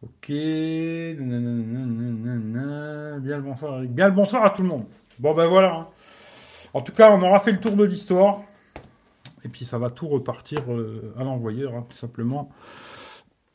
Ok. 0.03 0.29
Bien 0.29 1.19
le 3.37 3.41
bonsoir. 3.43 3.81
Bien 3.83 4.09
le 4.09 4.15
bonsoir 4.15 4.45
à 4.47 4.51
tout 4.51 4.63
le 4.63 4.69
monde. 4.69 4.87
Bon 5.19 5.35
ben 5.35 5.47
voilà. 5.47 5.75
Hein. 5.75 5.87
En 6.73 6.81
tout 6.81 6.93
cas, 6.93 7.11
on 7.13 7.21
aura 7.23 7.41
fait 7.41 7.53
le 7.53 7.61
tour 7.61 7.77
de 7.77 7.85
l'histoire. 7.85 8.41
Et 9.45 9.49
puis 9.49 9.67
ça 9.67 9.77
va 9.77 9.91
tout 9.91 10.09
repartir 10.09 10.63
euh, 10.73 11.15
à 11.19 11.25
l'envoyeur, 11.25 11.75
hein, 11.75 11.85
tout 11.89 11.97
simplement. 11.97 12.51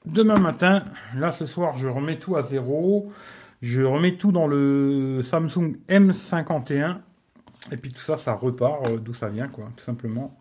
Demain 0.06 0.38
matin, 0.38 0.86
là 1.16 1.32
ce 1.32 1.48
soir, 1.48 1.78
je 1.78 1.88
remets 1.88 2.20
tout 2.20 2.36
à 2.36 2.44
zéro. 2.44 3.12
Je 3.66 3.82
remets 3.82 4.16
tout 4.16 4.32
dans 4.32 4.46
le 4.46 5.24
Samsung 5.24 5.78
M51. 5.90 7.00
Et 7.72 7.78
puis 7.78 7.92
tout 7.92 8.00
ça, 8.00 8.16
ça 8.16 8.36
repart 8.36 8.88
euh, 8.88 8.98
d'où 9.00 9.16
ça 9.16 9.28
vient, 9.28 9.48
quoi, 9.48 9.72
tout 9.76 9.84
simplement. 9.84 10.38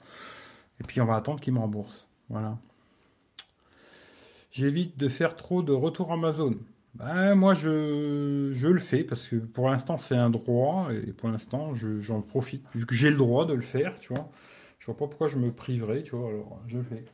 Et 0.79 0.85
puis 0.85 1.01
on 1.01 1.07
va 1.07 1.15
attendre 1.15 1.41
qu'il 1.41 1.55
me 1.55 1.59
rembourse. 1.59 2.07
Voilà. 2.29 2.59
J'évite 4.51 4.99
de 4.99 5.09
faire 5.09 5.37
trop 5.37 5.63
de 5.63 5.73
retours 5.73 6.13
Amazon. 6.13 6.55
Ben, 6.97 7.35
moi, 7.35 7.55
je, 7.55 8.51
je, 8.53 8.69
le 8.69 8.79
fais 8.79 9.05
parce 9.05 9.27
que 9.27 9.37
pour 9.37 9.71
l'instant, 9.71 9.97
c'est 9.97 10.17
un 10.17 10.29
droit 10.29 10.89
et 10.93 11.13
pour 11.15 11.31
l'instant, 11.31 11.73
j'en 11.75 12.21
profite. 12.21 12.63
Vu 12.75 12.85
que 12.85 12.95
j'ai 12.95 13.09
le 13.09 13.17
droit 13.17 13.47
de 13.47 13.55
le 13.55 13.63
faire, 13.63 13.99
tu 14.01 14.13
vois. 14.13 14.29
Je 14.81 14.85
vois 14.85 14.99
pas 14.99 15.07
pourquoi 15.07 15.29
je 15.29 15.39
me 15.39 15.51
priverais, 15.51 16.03
tu 16.03 16.15
vois. 16.15 16.29
Alors, 16.29 16.61
je 16.67 16.77
le 16.77 16.85
fais. 16.85 17.05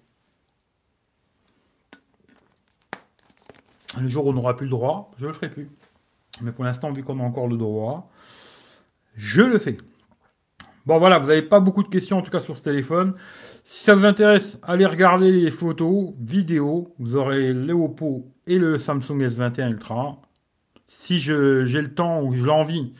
Le 4.01 4.09
jour 4.09 4.27
où 4.27 4.31
on 4.31 4.33
n'aura 4.33 4.57
plus 4.57 4.67
le 4.67 4.71
droit, 4.71 5.13
je 5.17 5.29
le 5.29 5.33
ferai 5.33 5.51
plus. 5.51 5.71
Mais 6.43 6.53
pour 6.53 6.65
l'instant, 6.65 6.93
vu 6.93 7.03
qu'on 7.03 7.21
a 7.21 7.23
encore 7.23 7.49
le 7.49 7.57
droit, 7.57 8.11
je 9.17 9.43
le 9.43 9.59
fais. 9.59 9.79
Bon 10.87 10.99
voilà, 10.99 11.19
vous 11.19 11.29
n'avez 11.29 11.43
pas 11.43 11.61
beaucoup 11.61 11.83
de 11.83 11.89
questions 11.89 12.19
en 12.19 12.23
tout 12.23 12.31
cas 12.31 12.41
sur 12.41 12.57
ce 12.57 12.63
téléphone. 12.63 13.15
Si 13.65 13.85
ça 13.85 13.95
vous 13.95 14.07
intéresse, 14.07 14.59
allez 14.63 14.87
regarder 14.87 15.31
les 15.31 15.51
photos, 15.51 16.15
vidéos. 16.19 16.95
Vous 16.99 17.17
aurez 17.17 17.53
le 17.53 17.73
Oppo 17.75 18.33
et 18.47 18.59
le 18.59 18.79
Samsung 18.79 19.19
S21 19.21 19.73
Ultra. 19.73 20.21
Si 20.89 21.21
j'ai 21.21 21.31
le 21.31 21.95
temps 21.95 22.23
ou 22.23 22.35
j'ai 22.35 22.45
l'envie, 22.45 22.95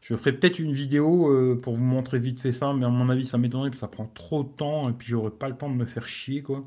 je 0.00 0.14
ferai 0.14 0.32
peut-être 0.32 0.60
une 0.60 0.72
vidéo 0.72 1.28
euh, 1.28 1.58
pour 1.60 1.74
vous 1.74 1.82
montrer 1.82 2.20
vite 2.20 2.40
fait 2.40 2.52
ça, 2.52 2.72
mais 2.72 2.86
à 2.86 2.88
mon 2.88 3.10
avis, 3.10 3.26
ça 3.26 3.38
m'étonnerait 3.38 3.70
que 3.70 3.76
ça 3.76 3.88
prend 3.88 4.06
trop 4.06 4.44
de 4.44 4.48
temps 4.48 4.88
et 4.88 4.92
puis 4.92 5.08
j'aurai 5.08 5.32
pas 5.32 5.48
le 5.48 5.56
temps 5.56 5.68
de 5.68 5.74
me 5.74 5.84
faire 5.84 6.06
chier 6.06 6.42
quoi. 6.42 6.64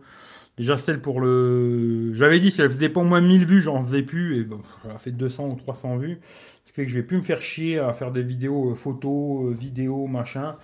Déjà 0.60 0.78
celle 0.78 1.02
pour 1.02 1.22
le, 1.22 2.14
j'avais 2.14 2.42
dit 2.42 2.52
si 2.52 2.62
elle 2.62 2.70
faisait 2.70 2.90
pas 2.90 3.00
au 3.00 3.06
moins 3.06 3.22
1000 3.22 3.46
vues, 3.46 3.62
j'en 3.62 3.82
faisais 3.82 4.04
plus 4.04 4.42
et 4.42 4.44
bon, 4.44 4.62
elle 4.84 4.92
a 4.92 4.98
fait 4.98 5.12
200 5.12 5.48
ou 5.48 5.56
300 5.56 5.96
vues, 5.96 6.20
ce 6.66 6.72
qui 6.72 6.76
fait 6.76 6.86
que 6.86 6.92
je 6.92 6.98
vais 6.98 7.04
plus 7.04 7.18
me 7.18 7.24
faire 7.24 7.42
chier 7.42 7.80
à 7.80 7.94
faire 7.94 8.12
des 8.12 8.24
vidéos, 8.24 8.72
euh, 8.72 8.76
photos, 8.76 9.46
euh, 9.46 9.54
vidéos, 9.54 10.06
machin. 10.08 10.58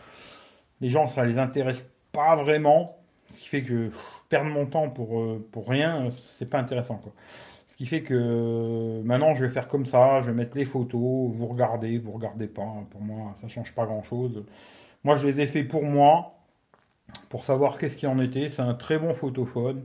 Les 0.82 0.89
gens 0.89 1.08
ça 1.08 1.26
les 1.26 1.39
intéresse 1.39 1.89
pas 2.12 2.36
vraiment, 2.36 2.98
ce 3.32 3.39
qui 3.39 3.48
fait 3.48 3.64
que 3.64 3.89
perdre 4.28 4.50
mon 4.50 4.66
temps 4.66 4.89
pour 4.89 5.39
pour 5.52 5.70
rien, 5.70 6.10
c'est 6.12 6.50
pas 6.50 6.60
intéressant 6.60 6.98
quoi. 6.98 7.14
Ce 7.68 7.78
qui 7.78 7.88
fait 7.88 8.04
que 8.04 9.02
maintenant, 9.04 9.34
je 9.34 9.46
vais 9.46 9.52
faire 9.52 9.68
comme 9.68 9.86
ça, 9.86 10.22
je 10.22 10.28
vais 10.28 10.38
mettre 10.38 10.58
les 10.58 10.64
photos, 10.64 11.32
vous 11.34 11.48
regardez, 11.48 11.98
vous 12.00 12.14
regardez 12.14 12.48
pas. 12.48 12.74
Pour 12.89 13.02
moi, 13.02 13.34
ça 13.36 13.50
change 13.50 13.76
pas 13.76 13.86
grand-chose. 13.86 14.46
Moi, 15.04 15.18
je 15.18 15.28
les 15.28 15.41
ai 15.41 15.46
fait 15.46 15.66
pour 15.66 15.84
moi, 15.84 16.34
pour 17.36 17.43
savoir 17.43 17.77
qu'est-ce 17.77 17.97
qui 17.97 18.07
en 18.07 18.17
était. 18.21 18.49
C'est 18.49 18.61
un 18.61 18.73
très 18.73 18.97
bon 18.97 19.13
photophone. 19.13 19.83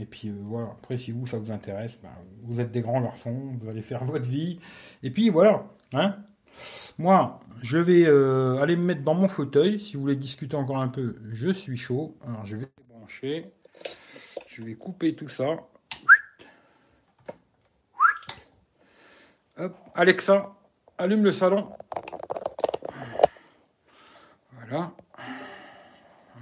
Et 0.00 0.04
puis 0.04 0.30
euh, 0.30 0.34
voilà, 0.42 0.66
après, 0.76 0.98
si 0.98 1.12
vous, 1.12 1.28
ça 1.28 1.38
vous 1.38 1.52
intéresse, 1.52 1.96
ben, 2.02 2.10
vous 2.42 2.58
êtes 2.58 2.72
des 2.72 2.80
grands 2.80 3.00
garçons, 3.00 3.56
vous 3.60 3.68
allez 3.68 3.82
faire 3.82 4.02
votre 4.04 4.28
vie. 4.28 4.58
Et 5.04 5.12
puis 5.12 5.28
voilà, 5.28 5.64
hein. 5.92 6.16
Moi, 6.98 7.38
je 7.62 7.78
vais 7.78 8.04
euh, 8.04 8.60
aller 8.60 8.74
me 8.74 8.82
mettre 8.82 9.02
dans 9.02 9.14
mon 9.14 9.28
fauteuil. 9.28 9.78
Si 9.78 9.94
vous 9.94 10.00
voulez 10.00 10.16
discuter 10.16 10.56
encore 10.56 10.78
un 10.78 10.88
peu, 10.88 11.18
je 11.30 11.50
suis 11.50 11.76
chaud. 11.76 12.16
Alors, 12.26 12.44
je 12.44 12.56
vais 12.56 12.66
brancher. 12.88 13.52
Je 14.48 14.64
vais 14.64 14.74
couper 14.74 15.14
tout 15.14 15.28
ça. 15.28 15.68
Alexa, 19.94 20.52
allume 20.98 21.22
le 21.22 21.30
salon. 21.30 21.68
Voilà. 24.50 24.90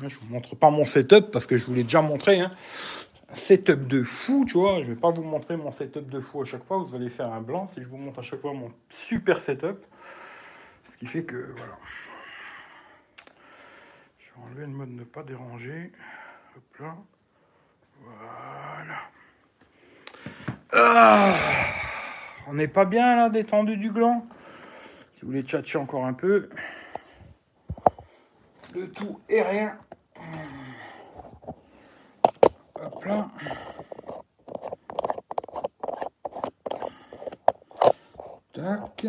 Je 0.08 0.18
vous 0.18 0.32
montre 0.32 0.56
pas 0.56 0.70
mon 0.70 0.84
setup 0.84 1.30
parce 1.30 1.46
que 1.46 1.56
je 1.56 1.66
vous 1.66 1.74
l'ai 1.74 1.84
déjà 1.84 2.02
montré. 2.02 2.40
Hein. 2.40 2.50
setup 3.32 3.86
de 3.86 4.02
fou, 4.02 4.44
tu 4.46 4.54
vois. 4.54 4.82
Je 4.82 4.88
vais 4.88 5.00
pas 5.00 5.10
vous 5.10 5.22
montrer 5.22 5.56
mon 5.56 5.72
setup 5.72 6.08
de 6.08 6.20
fou 6.20 6.42
à 6.42 6.44
chaque 6.44 6.64
fois. 6.64 6.78
Vous 6.78 6.94
allez 6.94 7.10
faire 7.10 7.32
un 7.32 7.40
blanc 7.40 7.66
si 7.68 7.82
je 7.82 7.88
vous 7.88 7.96
montre 7.96 8.20
à 8.20 8.22
chaque 8.22 8.40
fois 8.40 8.52
mon 8.52 8.70
super 8.90 9.40
setup. 9.40 9.84
Ce 10.90 10.96
qui 10.96 11.06
fait 11.06 11.24
que 11.24 11.52
voilà. 11.56 11.78
Je 14.18 14.30
vais 14.30 14.46
enlever 14.46 14.66
le 14.66 14.72
mode 14.72 14.90
ne 14.90 15.04
pas 15.04 15.22
déranger. 15.22 15.92
Hop 16.56 16.78
là. 16.80 16.96
Voilà. 18.00 18.98
Ah 20.72 21.32
on 22.46 22.54
n'est 22.54 22.68
pas 22.68 22.84
bien 22.84 23.16
là, 23.16 23.30
détendu 23.30 23.76
du 23.76 23.90
gland. 23.90 24.24
Si 25.14 25.22
vous 25.22 25.28
voulez 25.28 25.42
tchatcher 25.42 25.78
encore 25.78 26.04
un 26.04 26.12
peu. 26.12 26.50
Le 28.74 28.90
tout 28.90 29.20
et 29.28 29.40
rien. 29.40 29.78
Là. 33.06 33.30
Tac. 38.52 39.06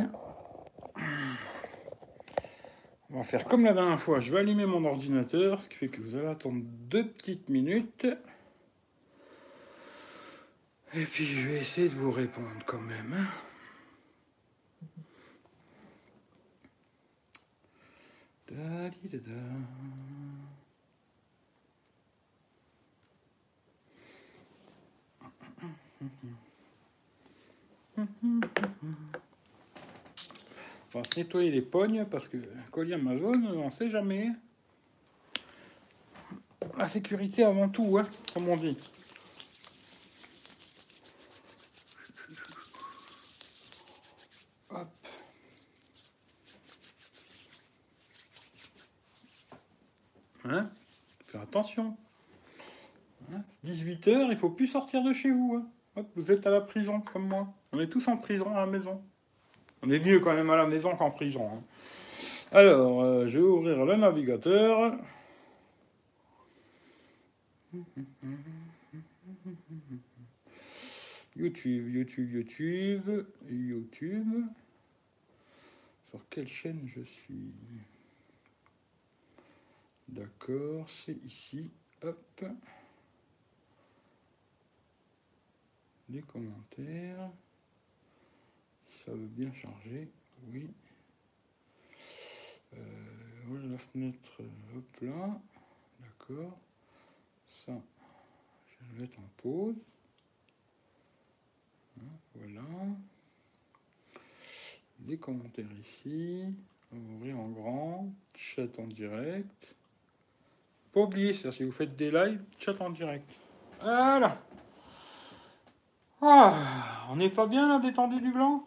On 3.10 3.18
va 3.18 3.24
faire 3.24 3.46
comme 3.46 3.64
la 3.64 3.74
dernière 3.74 4.02
fois. 4.02 4.20
Je 4.20 4.32
vais 4.32 4.40
allumer 4.40 4.66
mon 4.66 4.84
ordinateur, 4.86 5.62
ce 5.62 5.70
qui 5.70 5.76
fait 5.76 5.88
que 5.88 6.02
vous 6.02 6.16
allez 6.16 6.28
attendre 6.28 6.62
deux 6.64 7.08
petites 7.08 7.50
minutes. 7.50 8.08
Et 10.94 11.06
puis 11.06 11.26
je 11.26 11.48
vais 11.48 11.60
essayer 11.60 11.90
de 11.90 11.96
vous 11.96 12.12
répondre 12.12 12.64
quand 12.66 12.80
même. 12.80 13.14
Hein. 13.14 13.28
On 30.94 31.00
va 31.00 31.04
se 31.04 31.20
nettoyer 31.20 31.52
les 31.52 31.62
pognes 31.62 32.06
parce 32.06 32.28
que 32.28 32.38
colis 32.72 32.94
Amazon, 32.94 33.44
on 33.46 33.66
ne 33.68 33.72
sait 33.72 33.90
jamais. 33.90 34.30
La 36.78 36.88
sécurité 36.88 37.44
avant 37.44 37.70
tout, 37.70 37.98
hein, 37.98 38.08
comme 38.34 38.50
on 38.50 38.58
dit. 38.58 38.78
Hein 50.48 50.70
Faire 51.28 51.42
attention. 51.42 51.98
18h, 53.66 54.16
hein 54.16 54.28
il 54.30 54.38
faut 54.38 54.50
plus 54.50 54.68
sortir 54.68 55.04
de 55.04 55.12
chez 55.12 55.32
vous. 55.32 55.56
Hein. 55.56 55.68
Vous 56.16 56.32
êtes 56.32 56.46
à 56.46 56.52
la 56.52 56.62
prison 56.62 57.02
comme 57.02 57.28
moi. 57.28 57.48
On 57.72 57.80
est 57.80 57.88
tous 57.88 58.08
en 58.08 58.18
prison 58.18 58.54
à 58.54 58.62
la 58.62 58.66
maison. 58.66 59.02
On 59.82 59.90
est 59.90 60.00
mieux 60.00 60.20
quand 60.20 60.34
même 60.34 60.50
à 60.50 60.56
la 60.56 60.66
maison 60.66 60.96
qu'en 60.96 61.12
prison. 61.12 61.50
Hein. 61.54 61.64
Alors, 62.52 63.02
euh, 63.02 63.28
je 63.28 63.40
vais 63.40 63.46
ouvrir 63.46 63.86
le 63.86 63.96
navigateur. 63.96 64.98
YouTube, 71.36 71.94
YouTube, 71.94 72.32
YouTube, 72.34 73.26
YouTube. 73.50 74.46
Sur 76.10 76.22
quelle 76.30 76.48
chaîne 76.48 76.88
je 76.88 77.02
suis? 77.02 77.54
D'accord, 80.08 80.90
c'est 80.90 81.18
ici. 81.26 81.70
Hop. 82.04 82.46
Les 86.10 86.22
commentaires. 86.22 87.30
Ça 89.04 89.12
veut 89.12 89.28
bien 89.28 89.52
charger. 89.54 90.10
Oui. 90.52 90.68
Euh, 92.74 93.70
la 93.72 93.78
fenêtre. 93.78 94.42
Hop 94.76 95.02
là. 95.02 95.40
D'accord. 96.00 96.58
Ça, 97.48 97.74
je 98.68 98.86
vais 98.86 98.94
le 98.96 99.02
mettre 99.02 99.20
en 99.20 99.30
pause. 99.38 99.86
Hein, 102.00 102.18
voilà. 102.36 102.62
Les 105.08 105.18
commentaires 105.18 105.66
ici. 105.72 106.54
On 106.92 107.16
ouvrir 107.16 107.40
en 107.40 107.50
grand. 107.50 108.14
Chat 108.36 108.80
en 108.80 108.88
direct. 108.88 109.76
Pas 110.96 111.02
oublier 111.02 111.34
si 111.34 111.64
vous 111.64 111.74
faites 111.74 111.96
des 111.98 112.10
lives, 112.10 112.42
chat 112.58 112.80
en 112.80 112.90
direct. 112.90 113.30
Voilà. 113.82 114.42
Ah, 116.28 117.06
on 117.12 117.18
n'est 117.18 117.30
pas 117.30 117.46
bien 117.46 117.68
là, 117.68 117.78
détendu 117.78 118.20
du 118.20 118.32
gland? 118.32 118.64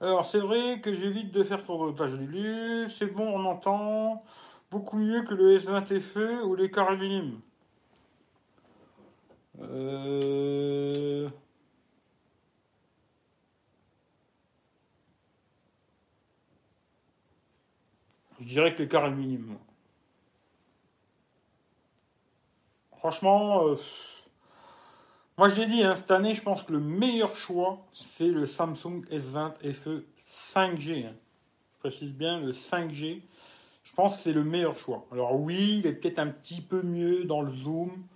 Alors, 0.00 0.26
c'est 0.26 0.40
vrai 0.40 0.80
que 0.80 0.92
j'évite 0.94 1.30
de 1.30 1.44
faire 1.44 1.62
trop 1.62 1.92
de 1.92 1.96
pages 1.96 2.14
lu. 2.14 2.90
C'est 2.90 3.06
bon, 3.06 3.24
on 3.24 3.44
entend 3.44 4.24
beaucoup 4.68 4.96
mieux 4.96 5.22
que 5.22 5.32
le 5.32 5.56
S20 5.60 6.00
FE 6.00 6.42
ou 6.44 6.56
les 6.56 6.72
carrés 6.72 6.96
minimes. 6.96 7.40
Euh... 9.60 11.28
Je 18.40 18.44
dirais 18.44 18.74
que 18.74 18.82
les 18.82 18.88
carrés 18.88 19.12
minimes. 19.12 19.56
Franchement, 22.98 23.68
euh, 23.68 23.76
moi 25.42 25.48
je 25.48 25.56
l'ai 25.56 25.66
dit, 25.66 25.82
hein, 25.82 25.96
cette 25.96 26.12
année, 26.12 26.36
je 26.36 26.42
pense 26.42 26.62
que 26.62 26.70
le 26.70 26.78
meilleur 26.78 27.34
choix, 27.34 27.84
c'est 27.92 28.28
le 28.28 28.46
Samsung 28.46 29.02
S20 29.10 29.72
FE 29.72 30.04
5G. 30.24 31.04
Hein. 31.04 31.14
Je 31.74 31.78
précise 31.80 32.14
bien 32.14 32.38
le 32.38 32.52
5G. 32.52 33.22
Je 33.82 33.94
pense 33.96 34.18
que 34.18 34.22
c'est 34.22 34.32
le 34.32 34.44
meilleur 34.44 34.78
choix. 34.78 35.04
Alors 35.10 35.34
oui, 35.40 35.80
il 35.80 35.86
est 35.88 35.94
peut-être 35.94 36.20
un 36.20 36.28
petit 36.28 36.60
peu 36.60 36.82
mieux 36.82 37.24
dans 37.24 37.42
le 37.42 37.50
zoom, 37.50 38.06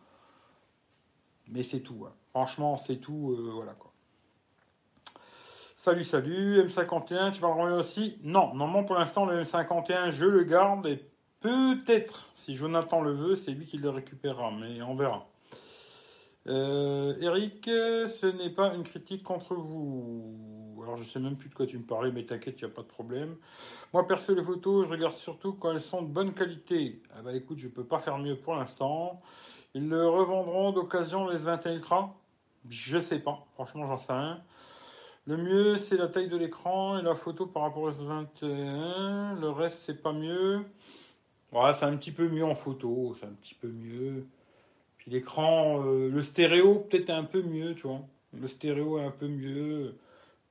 mais 1.48 1.64
c'est 1.64 1.80
tout. 1.80 2.06
Hein. 2.06 2.12
Franchement, 2.30 2.76
c'est 2.76 2.98
tout. 2.98 3.32
Euh, 3.32 3.50
voilà 3.52 3.72
quoi. 3.72 3.90
Salut, 5.76 6.04
salut, 6.04 6.62
M51, 6.62 7.32
tu 7.32 7.40
vas 7.40 7.48
le 7.48 7.54
remettre 7.60 7.80
aussi? 7.80 8.18
Non, 8.22 8.54
normalement 8.54 8.84
pour 8.84 8.94
l'instant, 8.94 9.26
le 9.26 9.42
M51, 9.42 10.12
je 10.12 10.26
le 10.26 10.44
garde 10.44 10.86
et 10.86 11.04
Peut-être, 11.40 12.28
si 12.36 12.54
Jonathan 12.54 13.02
le 13.02 13.12
veut, 13.12 13.36
c'est 13.36 13.50
lui 13.50 13.66
qui 13.66 13.78
le 13.78 13.90
récupérera, 13.90 14.52
mais 14.52 14.80
on 14.82 14.94
verra. 14.94 15.26
Euh, 16.48 17.14
Eric, 17.20 17.64
ce 17.64 18.26
n'est 18.26 18.50
pas 18.50 18.74
une 18.74 18.84
critique 18.84 19.22
contre 19.22 19.54
vous. 19.54 20.76
Alors 20.82 20.96
je 20.96 21.04
sais 21.04 21.18
même 21.18 21.36
plus 21.36 21.48
de 21.48 21.54
quoi 21.54 21.66
tu 21.66 21.78
me 21.78 21.84
parlais, 21.84 22.12
mais 22.12 22.24
t'inquiète, 22.24 22.60
il 22.60 22.64
n'y 22.64 22.70
a 22.70 22.74
pas 22.74 22.82
de 22.82 22.86
problème. 22.86 23.36
Moi, 23.92 24.06
perso, 24.06 24.34
les 24.34 24.44
photos, 24.44 24.86
je 24.86 24.92
regarde 24.92 25.14
surtout 25.14 25.54
quand 25.54 25.72
elles 25.72 25.82
sont 25.82 26.02
de 26.02 26.08
bonne 26.08 26.32
qualité. 26.32 27.02
Ah 27.16 27.22
bah 27.22 27.34
écoute, 27.34 27.58
je 27.58 27.68
peux 27.68 27.84
pas 27.84 27.98
faire 27.98 28.18
mieux 28.18 28.36
pour 28.36 28.54
l'instant. 28.54 29.20
Ils 29.74 29.88
le 29.88 30.08
revendront 30.08 30.72
d'occasion 30.72 31.28
les 31.28 31.38
21 31.38 31.74
Ultra 31.74 32.16
Je 32.68 33.00
sais 33.00 33.18
pas, 33.18 33.46
franchement, 33.54 33.86
j'en 33.86 33.98
sais 33.98 34.12
rien. 34.12 34.40
Le 35.26 35.36
mieux, 35.36 35.78
c'est 35.78 35.96
la 35.96 36.06
taille 36.06 36.28
de 36.28 36.36
l'écran 36.36 36.98
et 36.98 37.02
la 37.02 37.16
photo 37.16 37.46
par 37.46 37.62
rapport 37.62 37.82
aux 37.82 37.90
21. 37.90 39.34
Le 39.34 39.50
reste, 39.50 39.78
c'est 39.78 40.00
pas 40.00 40.12
mieux. 40.12 40.64
Ouais, 41.52 41.72
c'est 41.74 41.84
un 41.84 41.96
petit 41.96 42.12
peu 42.12 42.28
mieux 42.28 42.44
en 42.44 42.54
photo, 42.54 43.16
c'est 43.18 43.26
un 43.26 43.32
petit 43.32 43.54
peu 43.54 43.68
mieux. 43.68 44.26
L'écran, 45.06 45.84
euh, 45.84 46.08
le 46.08 46.22
stéréo, 46.22 46.86
peut-être 46.90 47.10
un 47.10 47.24
peu 47.24 47.42
mieux, 47.42 47.74
tu 47.74 47.86
vois. 47.86 48.00
Le 48.32 48.48
stéréo 48.48 48.98
est 48.98 49.04
un 49.04 49.10
peu 49.10 49.28
mieux. 49.28 49.96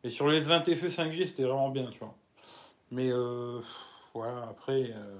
Et 0.03 0.09
sur 0.09 0.27
les 0.27 0.39
20 0.39 0.63
FE 0.75 0.87
5G, 0.87 1.25
c'était 1.25 1.43
vraiment 1.43 1.69
bien, 1.69 1.89
tu 1.91 1.99
vois. 1.99 2.15
Mais 2.91 3.11
euh, 3.11 3.59
voilà, 4.13 4.47
après, 4.49 4.91
euh, 4.95 5.15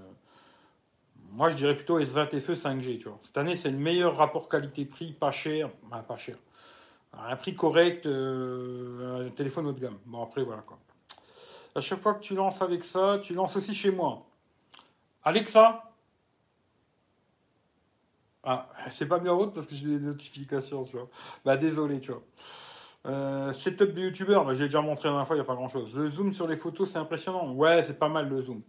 moi 1.31 1.49
je 1.49 1.55
dirais 1.55 1.75
plutôt 1.75 1.99
S20 1.99 2.39
FE 2.39 2.53
5G, 2.53 2.99
tu 2.99 3.09
vois. 3.09 3.19
Cette 3.23 3.37
année, 3.37 3.55
c'est 3.55 3.71
le 3.71 3.77
meilleur 3.77 4.15
rapport 4.15 4.47
qualité-prix, 4.47 5.13
pas 5.13 5.31
cher, 5.31 5.69
pas 6.07 6.17
cher. 6.17 6.37
Un 7.13 7.35
prix 7.35 7.55
correct, 7.55 8.05
euh, 8.05 9.27
un 9.27 9.29
téléphone 9.31 9.67
haut 9.67 9.71
de 9.71 9.79
gamme. 9.79 9.97
Bon, 10.05 10.21
après, 10.21 10.43
voilà 10.43 10.61
quoi. 10.61 10.77
À 11.73 11.81
chaque 11.81 12.01
fois 12.01 12.13
que 12.13 12.21
tu 12.21 12.35
lances 12.35 12.61
avec 12.61 12.83
ça, 12.83 13.19
tu 13.21 13.33
lances 13.33 13.55
aussi 13.55 13.73
chez 13.73 13.91
moi. 13.91 14.25
Alexa 15.23 15.83
Ah, 18.45 18.69
c'est 18.91 19.07
pas 19.07 19.19
bien 19.19 19.33
haute 19.33 19.55
parce 19.55 19.65
que 19.65 19.73
j'ai 19.73 19.87
des 19.87 20.05
notifications, 20.05 20.83
tu 20.83 20.95
vois. 20.95 21.09
Bah, 21.43 21.57
désolé, 21.57 21.99
tu 21.99 22.11
vois. 22.11 22.21
Euh, 23.07 23.53
setup 23.53 23.93
de 23.93 24.01
youtubeur, 24.01 24.45
bah, 24.45 24.53
j'ai 24.53 24.65
déjà 24.65 24.81
montré 24.81 25.07
la 25.07 25.13
dernière 25.13 25.27
fois, 25.27 25.35
il 25.35 25.39
n'y 25.39 25.45
a 25.45 25.47
pas 25.47 25.55
grand 25.55 25.67
chose. 25.67 25.93
Le 25.95 26.09
zoom 26.09 26.31
sur 26.31 26.47
les 26.47 26.55
photos, 26.55 26.91
c'est 26.91 26.99
impressionnant. 26.99 27.51
Ouais, 27.53 27.81
c'est 27.81 27.97
pas 27.97 28.09
mal 28.09 28.29
le 28.29 28.43
zoom. 28.43 28.61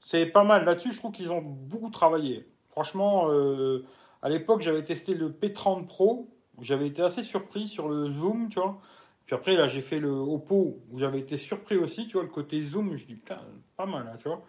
C'est 0.00 0.26
pas 0.26 0.44
mal. 0.44 0.64
Là-dessus, 0.64 0.92
je 0.92 0.98
trouve 0.98 1.12
qu'ils 1.12 1.30
ont 1.30 1.42
beaucoup 1.42 1.90
travaillé. 1.90 2.48
Franchement, 2.70 3.26
euh, 3.30 3.84
à 4.22 4.30
l'époque, 4.30 4.62
j'avais 4.62 4.84
testé 4.84 5.14
le 5.14 5.30
P30 5.30 5.86
Pro. 5.86 6.30
J'avais 6.60 6.86
été 6.86 7.02
assez 7.02 7.22
surpris 7.22 7.68
sur 7.68 7.88
le 7.88 8.10
zoom, 8.12 8.48
tu 8.48 8.60
vois. 8.60 8.80
Puis 9.26 9.34
après, 9.34 9.56
là, 9.56 9.68
j'ai 9.68 9.80
fait 9.82 10.00
le 10.00 10.10
Oppo 10.10 10.80
où 10.90 10.98
j'avais 10.98 11.18
été 11.18 11.36
surpris 11.36 11.76
aussi, 11.76 12.06
tu 12.06 12.14
vois, 12.14 12.22
le 12.22 12.28
côté 12.28 12.60
zoom. 12.60 12.96
Je 12.96 13.06
dis, 13.06 13.14
putain, 13.14 13.40
pas 13.76 13.86
mal, 13.86 14.10
hein, 14.12 14.16
tu 14.18 14.28
vois. 14.28 14.42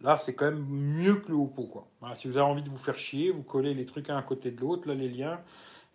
Là, 0.00 0.16
c'est 0.16 0.34
quand 0.34 0.44
même 0.44 0.64
mieux 0.64 1.16
que 1.16 1.30
le 1.30 1.38
Oppo, 1.38 1.64
quoi. 1.64 1.88
si 2.14 2.28
vous 2.28 2.36
avez 2.36 2.46
envie 2.46 2.62
de 2.62 2.70
vous 2.70 2.78
faire 2.78 2.96
chier, 2.96 3.30
vous 3.32 3.42
collez 3.42 3.74
les 3.74 3.84
trucs 3.84 4.10
un 4.10 4.16
à 4.16 4.22
côté 4.22 4.50
de 4.50 4.60
l'autre, 4.60 4.86
là, 4.86 4.94
les 4.94 5.08
liens. 5.08 5.40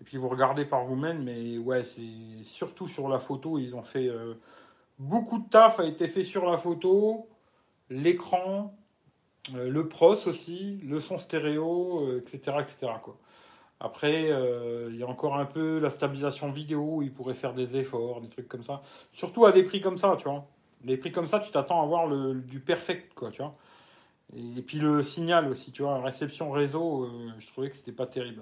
Et 0.02 0.04
puis 0.04 0.18
vous 0.18 0.28
regardez 0.28 0.66
par 0.66 0.84
vous-même, 0.84 1.24
mais 1.24 1.58
ouais, 1.58 1.86
c'est 1.86 2.44
surtout 2.44 2.88
sur 2.88 3.08
la 3.08 3.20
photo, 3.20 3.58
ils 3.58 3.76
ont 3.76 3.84
fait 3.84 4.10
euh, 4.10 4.34
beaucoup 5.00 5.40
de 5.40 5.48
taf 5.50 5.80
a 5.80 5.86
été 5.86 6.10
fait 6.10 6.26
sur 6.26 6.46
la 6.50 6.58
photo, 6.58 7.30
l'écran, 7.90 8.76
euh, 9.56 9.70
le 9.70 9.88
pros 9.88 10.28
aussi, 10.28 10.82
le 10.84 11.00
son 11.00 11.18
stéréo, 11.18 12.18
etc., 12.18 12.42
euh, 12.48 12.60
etc. 12.60 12.88
Après, 13.80 14.30
il 14.90 14.96
y 14.98 15.04
a 15.04 15.08
encore 15.08 15.36
un 15.38 15.46
peu 15.46 15.80
la 15.80 15.90
stabilisation 15.90 16.52
vidéo, 16.52 17.02
ils 17.02 17.12
pourraient 17.12 17.34
faire 17.34 17.54
des 17.54 17.78
efforts, 17.78 18.22
des 18.22 18.30
trucs 18.30 18.48
comme 18.48 18.64
ça. 18.64 18.82
Surtout 19.12 19.46
à 19.46 19.52
des 19.52 19.64
prix 19.64 19.82
comme 19.82 19.98
ça, 19.98 20.16
tu 20.18 20.26
vois. 20.26 20.46
Les 20.86 20.96
prix 20.98 21.12
comme 21.12 21.28
ça, 21.28 21.40
tu 21.40 21.52
t'attends 21.52 21.82
à 21.82 21.84
avoir 21.84 22.08
le, 22.08 22.36
du 22.36 22.62
perfect, 22.62 23.14
quoi, 23.14 23.30
tu 23.32 23.42
vois. 23.42 23.56
Et, 24.36 24.62
puis 24.62 24.80
le 24.80 25.04
signal 25.04 25.48
aussi, 25.50 25.72
tu 25.72 25.84
vois, 25.84 26.02
réception 26.02 26.52
réseau, 26.52 27.10
je 27.38 27.48
trouvais 27.48 27.70
que 27.70 27.76
c'était 27.76 27.92
pas 27.92 28.08
terrible. 28.08 28.42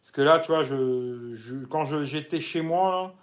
Parce 0.00 0.12
que 0.12 0.22
là, 0.22 0.38
tu 0.38 0.50
vois, 0.50 0.64
quand 1.68 2.04
j'étais 2.04 2.40
chez 2.40 2.62
moi, 2.62 3.14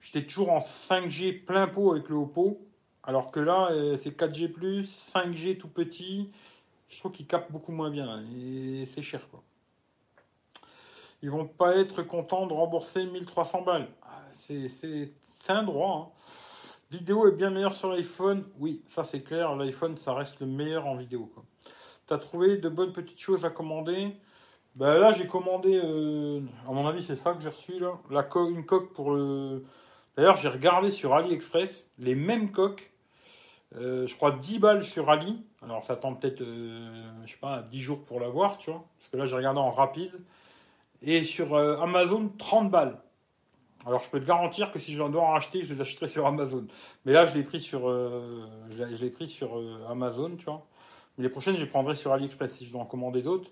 j'étais 0.00 0.24
toujours 0.24 0.52
en 0.52 0.58
5G 0.58 1.44
plein 1.44 1.66
pot 1.66 1.92
avec 1.92 2.08
le 2.08 2.16
Oppo. 2.16 2.60
Alors 3.02 3.30
que 3.30 3.40
là, 3.40 3.68
euh, 3.70 3.96
c'est 4.02 4.16
4G, 4.16 4.52
5G 4.84 5.58
tout 5.58 5.68
petit. 5.68 6.30
Je 6.88 6.98
trouve 6.98 7.12
qu'il 7.12 7.26
capte 7.26 7.50
beaucoup 7.52 7.72
moins 7.72 7.90
bien. 7.90 8.22
Et 8.36 8.84
c'est 8.86 9.02
cher, 9.02 9.28
quoi. 9.30 9.42
Ils 11.22 11.30
vont 11.30 11.46
pas 11.46 11.76
être 11.76 12.02
contents 12.02 12.46
de 12.46 12.52
rembourser 12.52 13.04
1300 13.04 13.62
balles. 13.62 13.88
Ah, 14.02 14.22
c'est 14.32 15.10
un 15.48 15.62
droit. 15.62 16.12
Hein. 16.12 16.20
Vidéo 16.90 17.26
est 17.26 17.32
bien 17.32 17.50
meilleure 17.50 17.74
sur 17.74 17.90
l'iPhone. 17.90 18.44
Oui, 18.58 18.80
ça 18.86 19.02
c'est 19.02 19.22
clair. 19.22 19.56
L'iPhone, 19.56 19.96
ça 19.96 20.14
reste 20.14 20.38
le 20.38 20.46
meilleur 20.46 20.86
en 20.86 20.94
vidéo. 20.94 21.28
Tu 22.06 22.14
as 22.14 22.18
trouvé 22.18 22.58
de 22.58 22.68
bonnes 22.68 22.92
petites 22.92 23.18
choses 23.18 23.44
à 23.44 23.50
commander? 23.50 24.16
Ben 24.76 24.94
là, 24.94 25.12
j'ai 25.12 25.26
commandé, 25.26 25.80
euh, 25.82 26.40
à 26.68 26.70
mon 26.70 26.86
avis, 26.86 27.02
c'est 27.02 27.16
ça 27.16 27.32
que 27.32 27.42
j'ai 27.42 27.48
reçu 27.48 27.80
là, 27.80 27.98
une 28.48 28.64
coque 28.64 28.92
pour 28.92 29.10
le. 29.12 29.64
D'ailleurs, 30.16 30.36
j'ai 30.36 30.48
regardé 30.48 30.90
sur 30.92 31.14
AliExpress 31.14 31.88
les 31.98 32.14
mêmes 32.14 32.52
coques, 32.52 32.92
euh, 33.74 34.06
je 34.06 34.14
crois 34.14 34.32
10 34.32 34.60
balles 34.60 34.84
sur 34.84 35.10
Ali. 35.10 35.44
Alors, 35.62 35.84
ça 35.84 35.96
tend 35.96 36.14
peut-être, 36.14 36.42
euh, 36.42 37.02
je 37.24 37.32
sais 37.32 37.38
pas, 37.38 37.62
10 37.62 37.80
jours 37.80 38.04
pour 38.04 38.20
l'avoir, 38.20 38.58
tu 38.58 38.70
vois. 38.70 38.84
Parce 38.98 39.10
que 39.10 39.16
là, 39.16 39.26
j'ai 39.26 39.36
regardé 39.36 39.58
en 39.58 39.70
rapide. 39.70 40.12
Et 41.02 41.24
sur 41.24 41.56
Amazon, 41.56 42.30
30 42.38 42.70
balles. 42.70 42.98
Alors, 43.86 44.02
je 44.02 44.10
peux 44.10 44.20
te 44.20 44.26
garantir 44.26 44.72
que 44.72 44.78
si 44.78 44.94
j'en 44.94 45.08
dois 45.08 45.22
en 45.22 45.34
acheter, 45.34 45.62
je 45.62 45.72
les 45.72 45.80
achèterai 45.80 46.08
sur 46.08 46.26
Amazon. 46.26 46.66
Mais 47.04 47.12
là, 47.12 47.24
je 47.24 47.34
l'ai 47.34 47.44
pris 47.44 47.60
sur, 47.60 47.82
pris 49.14 49.28
sur 49.28 49.62
Amazon, 49.88 50.36
tu 50.36 50.44
vois. 50.44 50.66
Mais 51.16 51.24
les 51.24 51.30
prochaines, 51.30 51.54
je 51.54 51.60
les 51.60 51.70
prendrai 51.70 51.94
sur 51.94 52.12
AliExpress 52.12 52.52
si 52.52 52.66
je 52.66 52.72
dois 52.72 52.82
en 52.82 52.86
commander 52.86 53.22
d'autres 53.22 53.50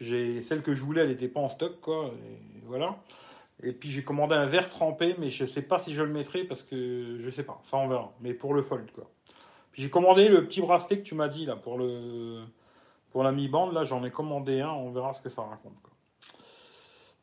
j'ai 0.00 0.42
celle 0.42 0.62
que 0.62 0.74
je 0.74 0.82
voulais, 0.82 1.02
elle 1.02 1.08
n'était 1.08 1.28
pas 1.28 1.40
en 1.40 1.48
stock, 1.48 1.80
quoi. 1.80 2.06
Et 2.06 2.66
voilà. 2.66 2.96
Et 3.62 3.72
puis 3.72 3.90
j'ai 3.90 4.04
commandé 4.04 4.34
un 4.34 4.46
verre 4.46 4.68
trempé, 4.68 5.14
mais 5.18 5.30
je 5.30 5.44
ne 5.44 5.48
sais 5.48 5.62
pas 5.62 5.78
si 5.78 5.94
je 5.94 6.02
le 6.02 6.12
mettrai 6.12 6.44
parce 6.44 6.62
que 6.62 7.16
je 7.18 7.30
sais 7.30 7.44
pas. 7.44 7.60
Ça 7.62 7.76
on 7.76 7.88
verra. 7.88 8.12
Mais 8.20 8.34
pour 8.34 8.54
le 8.54 8.62
fold, 8.62 8.90
quoi. 8.92 9.10
J'ai 9.72 9.90
commandé 9.90 10.28
le 10.28 10.46
petit 10.46 10.60
bracelet 10.60 10.98
que 10.98 11.02
tu 11.02 11.14
m'as 11.14 11.28
dit 11.28 11.46
là 11.46 11.56
pour 11.56 11.78
le 11.78 12.44
pour 13.10 13.22
la 13.22 13.32
mi-bande. 13.32 13.72
Là 13.72 13.84
j'en 13.84 14.04
ai 14.04 14.10
commandé 14.10 14.60
un. 14.60 14.70
On 14.70 14.90
verra 14.90 15.12
ce 15.12 15.22
que 15.22 15.28
ça 15.28 15.42
raconte. 15.42 15.74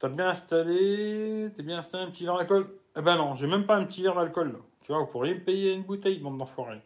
T'as 0.02 0.10
bien 0.10 0.28
installé, 0.28 1.52
t'es 1.56 1.64
bien 1.64 1.78
installé 1.78 2.04
un 2.04 2.10
petit 2.10 2.26
verre 2.26 2.38
d'alcool 2.38 2.68
Eh 2.98 3.02
ben 3.02 3.16
non, 3.16 3.36
j'ai 3.36 3.48
même 3.48 3.66
pas 3.66 3.78
un 3.78 3.86
petit 3.86 4.02
verre 4.04 4.16
d'alcool. 4.16 4.58
Tu 4.84 4.92
vois, 4.92 5.00
vous 5.02 5.08
pourriez 5.08 5.36
me 5.36 5.42
payer 5.42 5.74
une 5.74 5.84
bouteille, 5.84 6.20
bande 6.20 6.38
d'enfoirés. 6.38 6.82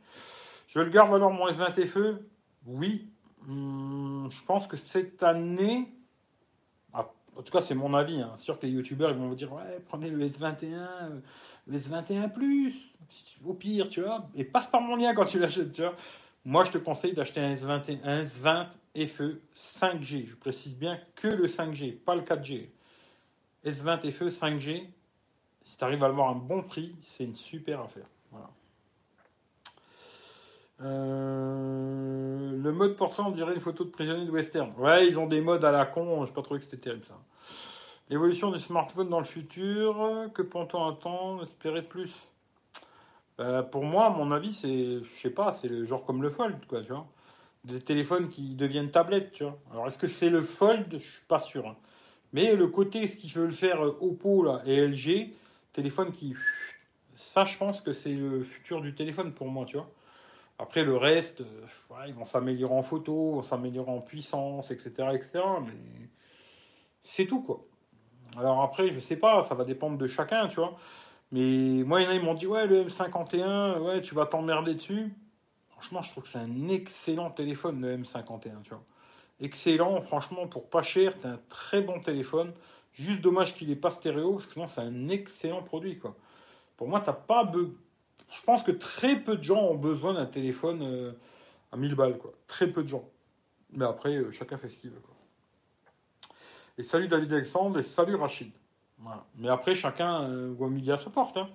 Je 0.67 0.79
le 0.81 0.89
garde 0.89 1.15
alors 1.15 1.31
mon 1.31 1.47
S20 1.47 1.87
FE 1.87 2.19
Oui, 2.67 3.07
Hmm, 3.47 4.27
je 4.31 4.43
pense 4.43 4.67
que 4.67 4.75
cette 4.75 5.21
année, 5.21 5.93
ah, 6.93 7.07
en 7.35 7.43
tout 7.43 7.51
cas 7.51 7.61
c'est 7.61 7.75
mon 7.75 7.93
avis, 7.93 8.19
hein, 8.19 8.33
sûr 8.37 8.57
que 8.57 8.65
les 8.65 8.71
youtubeurs 8.71 9.13
vont 9.13 9.27
vous 9.27 9.35
dire 9.35 9.53
ouais 9.53 9.79
prenez 9.87 10.09
le 10.09 10.25
S21, 10.25 10.65
euh, 10.73 11.19
le 11.67 11.77
S21 11.77 12.33
Plus, 12.33 12.91
au 13.45 13.53
pire 13.53 13.87
tu 13.89 14.01
vois, 14.01 14.27
et 14.33 14.43
passe 14.43 14.67
par 14.67 14.81
mon 14.81 14.95
lien 14.95 15.13
quand 15.13 15.25
tu 15.25 15.37
l'achètes 15.39 15.71
tu 15.71 15.81
vois. 15.81 15.95
Moi 16.43 16.63
je 16.63 16.71
te 16.71 16.77
conseille 16.79 17.13
d'acheter 17.13 17.39
un 17.39 17.53
S21, 17.53 17.99
un 18.03 18.23
S20 18.23 19.07
FE 19.07 19.41
5G, 19.55 20.25
je 20.25 20.35
précise 20.35 20.75
bien 20.75 20.99
que 21.15 21.27
le 21.27 21.47
5G, 21.47 21.97
pas 21.99 22.15
le 22.15 22.21
4G. 22.21 22.69
S20 23.65 24.11
FE 24.11 24.29
5G, 24.29 24.87
si 25.63 25.77
tu 25.77 25.83
arrives 25.83 26.03
à 26.03 26.07
avoir 26.07 26.29
un 26.29 26.35
bon 26.35 26.61
prix, 26.61 26.95
c'est 27.01 27.23
une 27.23 27.35
super 27.35 27.81
affaire. 27.81 28.05
Voilà. 28.31 28.49
Euh, 30.81 32.61
le 32.61 32.71
mode 32.71 32.95
portrait, 32.95 33.23
on 33.23 33.31
dirait 33.31 33.55
une 33.55 33.61
photo 33.61 33.83
de 33.83 33.89
prisonnier 33.89 34.25
de 34.25 34.31
western. 34.31 34.71
Ouais, 34.77 35.07
ils 35.07 35.17
ont 35.17 35.25
des 35.25 35.41
modes 35.41 35.65
à 35.65 35.71
la 35.71 35.85
con, 35.85 36.25
je 36.25 36.33
pas 36.33 36.41
trouvé 36.43 36.59
que 36.59 36.65
c'était 36.65 36.77
terrible 36.77 37.05
ça. 37.05 37.17
L'évolution 38.09 38.51
des 38.51 38.59
smartphones 38.59 39.09
dans 39.09 39.19
le 39.19 39.25
futur, 39.25 40.29
que 40.35 40.43
peut-on 40.43 40.87
attendre, 40.87 41.43
espérer 41.43 41.81
plus? 41.81 42.13
Bah, 43.39 43.63
Pour 43.63 43.83
moi, 43.83 44.05
à 44.05 44.09
mon 44.11 44.31
avis, 44.31 44.53
c'est, 44.53 45.03
je 45.03 45.19
sais 45.19 45.31
pas, 45.31 45.51
c'est 45.51 45.69
le 45.69 45.85
genre 45.85 46.05
comme 46.05 46.21
le 46.21 46.29
Fold, 46.29 46.67
quoi, 46.67 46.81
tu 46.81 46.89
vois. 46.89 47.07
Des 47.63 47.81
téléphones 47.81 48.29
qui 48.29 48.53
deviennent 48.53 48.91
tablettes, 48.91 49.31
tu 49.31 49.43
vois. 49.43 49.57
Alors, 49.71 49.87
est-ce 49.87 49.97
que 49.97 50.05
c'est 50.05 50.29
le 50.29 50.43
Fold? 50.43 50.85
Je 50.91 50.97
suis 50.97 51.25
pas 51.27 51.39
sûr. 51.39 51.67
Hein. 51.67 51.75
Mais 52.35 52.53
le 52.53 52.67
côté, 52.67 53.07
ce 53.07 53.15
qui 53.15 53.29
veut 53.29 53.45
le 53.45 53.53
faire 53.53 53.81
euh, 53.81 53.97
Oppo 54.01 54.43
là, 54.43 54.61
et 54.65 54.85
LG, 54.85 55.31
téléphone 55.71 56.11
qui. 56.11 56.35
Ça, 57.13 57.45
je 57.45 57.57
pense 57.57 57.79
que 57.79 57.93
c'est 57.93 58.11
le 58.11 58.43
futur 58.43 58.81
du 58.81 58.93
téléphone 58.93 59.31
pour 59.31 59.47
moi, 59.47 59.63
tu 59.65 59.77
vois. 59.77 59.89
Après, 60.59 60.83
le 60.83 60.97
reste, 60.97 61.39
euh, 61.39 62.03
ils 62.07 62.13
vont 62.13 62.25
s'améliorer 62.25 62.73
en 62.73 62.81
photo, 62.81 63.35
vont 63.35 63.41
s'améliorer 63.41 63.89
en 63.89 64.01
puissance, 64.01 64.69
etc., 64.69 64.89
etc. 65.13 65.43
Mais 65.65 66.09
c'est 67.03 67.25
tout, 67.25 67.41
quoi. 67.41 67.63
Alors 68.37 68.63
après, 68.63 68.89
je 68.89 68.99
sais 68.99 69.15
pas, 69.15 69.41
ça 69.43 69.55
va 69.55 69.63
dépendre 69.63 69.97
de 69.97 70.07
chacun, 70.07 70.49
tu 70.49 70.57
vois. 70.57 70.75
Mais 71.31 71.83
moi, 71.85 72.01
il 72.01 72.03
y 72.03 72.07
en 72.07 72.09
a, 72.09 72.15
ils 72.15 72.21
m'ont 72.21 72.33
dit, 72.33 72.47
ouais, 72.47 72.67
le 72.67 72.83
M51, 72.83 73.79
ouais, 73.79 74.01
tu 74.01 74.13
vas 74.13 74.25
t'emmerder 74.25 74.73
dessus. 74.73 75.13
Franchement, 75.69 76.01
je 76.01 76.11
trouve 76.11 76.23
que 76.23 76.29
c'est 76.29 76.39
un 76.39 76.67
excellent 76.67 77.31
téléphone, 77.31 77.79
le 77.79 77.97
M51, 77.97 78.61
tu 78.63 78.71
vois. 78.71 78.83
Excellent, 79.39 80.01
franchement, 80.01 80.47
pour 80.47 80.69
pas 80.69 80.81
cher, 80.81 81.13
c'est 81.21 81.27
un 81.27 81.39
très 81.49 81.81
bon 81.81 81.99
téléphone. 81.99 82.53
Juste 82.93 83.21
dommage 83.21 83.55
qu'il 83.55 83.67
n'ait 83.67 83.75
pas 83.75 83.89
stéréo, 83.89 84.33
parce 84.33 84.45
que 84.45 84.53
sinon, 84.53 84.67
c'est 84.67 84.81
un 84.81 85.09
excellent 85.09 85.61
produit, 85.61 85.99
quoi. 85.99 86.15
Pour 86.77 86.87
moi, 86.87 87.01
t'as 87.01 87.13
pas 87.13 87.51
je 88.31 88.41
pense 88.43 88.63
que 88.63 88.71
très 88.71 89.17
peu 89.19 89.37
de 89.37 89.43
gens 89.43 89.61
ont 89.61 89.75
besoin 89.75 90.13
d'un 90.13 90.25
téléphone 90.25 90.81
euh, 90.83 91.11
à 91.71 91.77
1000 91.77 91.95
balles, 91.95 92.17
quoi. 92.17 92.33
Très 92.47 92.67
peu 92.67 92.83
de 92.83 92.87
gens. 92.87 93.07
Mais 93.71 93.85
après, 93.85 94.15
euh, 94.15 94.31
chacun 94.31 94.57
fait 94.57 94.69
ce 94.69 94.79
qu'il 94.79 94.89
veut. 94.89 95.01
Et 96.77 96.83
salut 96.83 97.07
David 97.07 97.31
Alexandre 97.31 97.79
et 97.79 97.83
salut 97.83 98.15
Rachid. 98.15 98.51
Mais 99.37 99.49
après, 99.49 99.75
chacun 99.75 100.23
euh, 100.23 100.53
voit 100.57 100.69
midi 100.69 100.91
à 100.91 100.97
sa 100.97 101.09
porte. 101.09 101.37
Hein. 101.37 101.49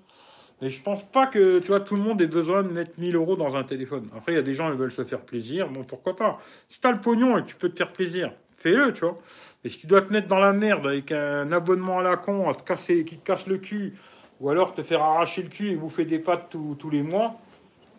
Mais 0.61 0.69
je 0.69 0.83
pense 0.83 1.05
pas 1.05 1.27
que 1.27 1.59
tu 1.59 1.69
vois, 1.69 1.81
tout 1.81 1.97
le 1.97 2.03
monde 2.03 2.21
ait 2.21 2.27
besoin 2.27 2.63
de 2.63 2.69
mettre 2.69 2.93
1000 2.99 3.17
euros 3.17 3.37
dans 3.37 3.57
un 3.57 3.65
téléphone. 3.65 4.09
Après, 4.17 4.33
il 4.33 4.37
y 4.37 4.39
a 4.39 4.43
des 4.43 4.55
gens 4.55 4.71
qui 4.71 4.77
veulent 4.77 4.93
se 4.93 5.05
faire 5.05 5.21
plaisir. 5.21 5.69
Bon, 5.69 5.85
pourquoi 5.85 6.15
pas 6.17 6.39
Si 6.69 6.81
tu 6.81 6.87
as 6.87 6.93
le 6.93 7.01
pognon 7.01 7.39
et 7.39 7.43
que 7.43 7.49
tu 7.49 7.57
peux 7.57 7.71
te 7.71 7.77
faire 7.77 7.93
plaisir, 7.93 8.33
fais-le, 8.59 8.93
tu 8.93 9.01
vois. 9.01 9.17
Et 9.65 9.71
si 9.71 9.79
tu 9.79 9.87
dois 9.87 10.03
te 10.03 10.13
mettre 10.13 10.29
dans 10.29 10.39
la 10.39 10.53
merde 10.53 10.87
avec 10.87 11.13
un 11.13 11.51
abonnement 11.53 12.01
à 12.01 12.03
la 12.03 12.17
con, 12.17 12.49
à 12.49 12.55
te 12.55 12.63
casser, 12.63 13.05
qui 13.05 13.17
te 13.17 13.25
casse 13.25 13.47
le 13.47 13.59
cul, 13.59 13.95
ou 14.41 14.51
alors 14.51 14.75
te 14.75 14.83
faire 14.83 15.03
arracher 15.03 15.43
le 15.43 15.49
cul 15.49 15.71
et 15.71 15.77
bouffer 15.77 16.05
des 16.05 16.19
pâtes 16.19 16.55
tous 16.79 16.91
les 16.91 17.03
mois, 17.03 17.39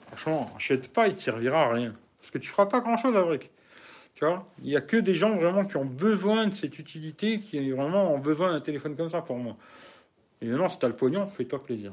franchement, 0.07 0.51
achète 0.55 0.88
pas, 0.91 1.07
il 1.07 1.16
te 1.16 1.22
servira 1.22 1.64
à 1.64 1.74
rien. 1.74 1.93
Parce 2.20 2.32
que 2.32 2.38
tu 2.38 2.49
feras 2.49 2.68
pas 2.68 2.80
grand-chose 2.80 3.16
avec. 3.16 3.49
Tu 4.14 4.26
vois 4.26 4.45
Il 4.59 4.66
n'y 4.66 4.76
a 4.76 4.82
que 4.82 4.97
des 4.97 5.14
gens 5.14 5.36
vraiment 5.36 5.66
qui 5.66 5.78
ont 5.78 5.86
besoin 5.86 6.47
de 6.47 6.53
cette 6.53 6.78
utilité, 6.78 7.39
qui 7.39 7.72
vraiment 7.72 8.14
ont 8.14 8.20
besoin 8.20 8.51
d'un 8.51 8.59
téléphone 8.59 8.95
comme 8.95 9.09
ça 9.09 9.22
pour 9.22 9.38
moi. 9.38 9.55
Et 10.41 10.47
maintenant, 10.47 10.70
si 10.70 10.78
tu 10.78 10.86
as 10.86 10.89
le 10.89 10.95
pognon, 10.95 11.28
fais-toi 11.28 11.64
plaisir. 11.64 11.91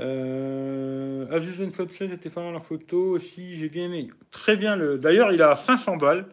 Euh, 0.00 1.26
Aziz 1.30 1.56
Zenfone 1.56 1.88
16 1.88 2.12
était 2.12 2.30
fan 2.30 2.52
la 2.52 2.60
photo 2.60 3.16
aussi, 3.16 3.56
j'ai 3.56 3.68
bien 3.68 3.86
aimé. 3.86 4.10
Très 4.30 4.56
bien, 4.56 4.76
le... 4.76 4.98
d'ailleurs 4.98 5.32
il 5.32 5.42
a 5.42 5.56
500 5.56 5.96
balles. 5.96 6.26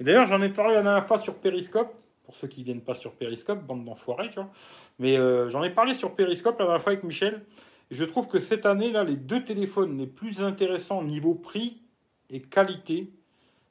Et 0.00 0.04
d'ailleurs 0.04 0.26
j'en 0.26 0.42
ai 0.42 0.48
parlé 0.48 0.74
la 0.74 0.82
dernière 0.82 1.06
fois 1.06 1.18
sur 1.18 1.36
Periscope, 1.36 1.94
pour 2.24 2.34
ceux 2.36 2.48
qui 2.48 2.60
ne 2.60 2.66
viennent 2.66 2.80
pas 2.80 2.94
sur 2.94 3.12
Periscope, 3.12 3.64
bande 3.64 3.84
d'enfoirés, 3.84 4.28
tu 4.28 4.36
vois. 4.36 4.50
Mais 4.98 5.16
euh, 5.16 5.48
j'en 5.48 5.62
ai 5.62 5.70
parlé 5.70 5.94
sur 5.94 6.14
Periscope 6.14 6.58
la 6.58 6.64
dernière 6.64 6.82
fois 6.82 6.92
avec 6.92 7.04
Michel. 7.04 7.44
Et 7.90 7.94
je 7.94 8.04
trouve 8.04 8.28
que 8.28 8.40
cette 8.40 8.66
année, 8.66 8.90
là, 8.90 9.04
les 9.04 9.16
deux 9.16 9.44
téléphones 9.44 9.98
les 9.98 10.06
plus 10.06 10.42
intéressants 10.42 11.02
niveau 11.02 11.34
prix 11.34 11.82
et 12.30 12.40
qualité, 12.40 13.12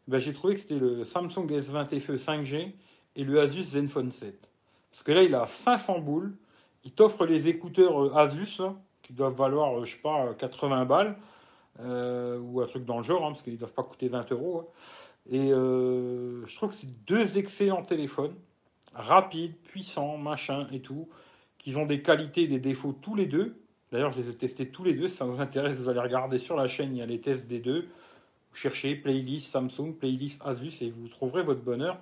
ben, 0.07 0.19
j'ai 0.19 0.33
trouvé 0.33 0.53
que 0.53 0.59
c'était 0.59 0.79
le 0.79 1.03
Samsung 1.03 1.47
S20 1.47 1.99
FE 1.99 2.15
5G 2.15 2.73
et 3.15 3.23
le 3.23 3.39
Asus 3.39 3.63
Zenfone 3.63 4.11
7. 4.11 4.49
Parce 4.91 5.03
que 5.03 5.11
là, 5.11 5.23
il 5.23 5.33
a 5.33 5.45
500 5.45 5.99
boules. 5.99 6.35
Il 6.83 6.91
t'offre 6.91 7.25
les 7.25 7.47
écouteurs 7.47 8.03
euh, 8.03 8.15
Asus, 8.15 8.61
qui 9.01 9.13
doivent 9.13 9.35
valoir, 9.35 9.79
euh, 9.79 9.85
je 9.85 9.95
sais 9.95 10.01
pas, 10.01 10.33
80 10.37 10.85
balles, 10.85 11.17
euh, 11.79 12.39
ou 12.39 12.61
un 12.61 12.65
truc 12.65 12.85
dans 12.85 12.97
le 12.97 13.03
genre, 13.03 13.25
hein, 13.25 13.31
parce 13.31 13.41
qu'ils 13.41 13.53
ne 13.53 13.57
doivent 13.57 13.73
pas 13.73 13.83
coûter 13.83 14.09
20 14.09 14.31
euros. 14.31 14.59
Hein. 14.59 14.67
Et 15.31 15.49
je 15.51 16.55
trouve 16.55 16.69
que 16.69 16.75
c'est 16.75 17.05
deux 17.05 17.37
excellents 17.37 17.83
téléphones, 17.83 18.35
rapides, 18.93 19.55
puissants, 19.55 20.17
machin 20.17 20.67
et 20.73 20.81
tout, 20.81 21.07
qui 21.57 21.73
ont 21.77 21.85
des 21.85 22.01
qualités 22.01 22.41
et 22.41 22.47
des 22.47 22.59
défauts 22.59 22.91
tous 22.91 23.15
les 23.15 23.25
deux. 23.25 23.55
D'ailleurs, 23.93 24.11
je 24.11 24.19
les 24.19 24.29
ai 24.31 24.35
testés 24.35 24.67
tous 24.67 24.83
les 24.83 24.93
deux. 24.93 25.07
Si 25.07 25.15
ça 25.15 25.23
vous 25.23 25.39
intéresse, 25.39 25.77
vous 25.77 25.87
allez 25.87 26.01
regarder 26.01 26.39
sur 26.39 26.57
la 26.57 26.67
chaîne, 26.67 26.93
il 26.93 26.99
y 26.99 27.01
a 27.01 27.05
les 27.05 27.21
tests 27.21 27.47
des 27.47 27.59
deux. 27.59 27.87
Vous 28.51 28.57
cherchez 28.57 28.95
playlist 28.95 29.49
Samsung, 29.49 29.93
playlist 29.97 30.41
Asus 30.43 30.81
et 30.81 30.89
vous 30.89 31.07
trouverez 31.07 31.43
votre 31.43 31.61
bonheur. 31.61 31.97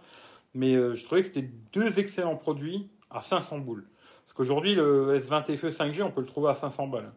Mais 0.56 0.74
je 0.74 1.04
trouvais 1.06 1.22
que 1.22 1.28
c'était 1.28 1.50
deux 1.74 2.00
excellents 2.00 2.38
produits 2.38 2.90
à 3.12 3.22
500 3.22 3.60
boules. 3.60 3.86
Parce 4.24 4.34
qu'aujourd'hui, 4.34 4.76
le 4.76 5.18
S20 5.18 5.56
FE 5.56 5.68
5G, 5.68 6.04
on 6.04 6.12
peut 6.12 6.22
le 6.22 6.28
trouver 6.28 6.50
à 6.50 6.54
500 6.54 6.88
balles. 6.88 7.12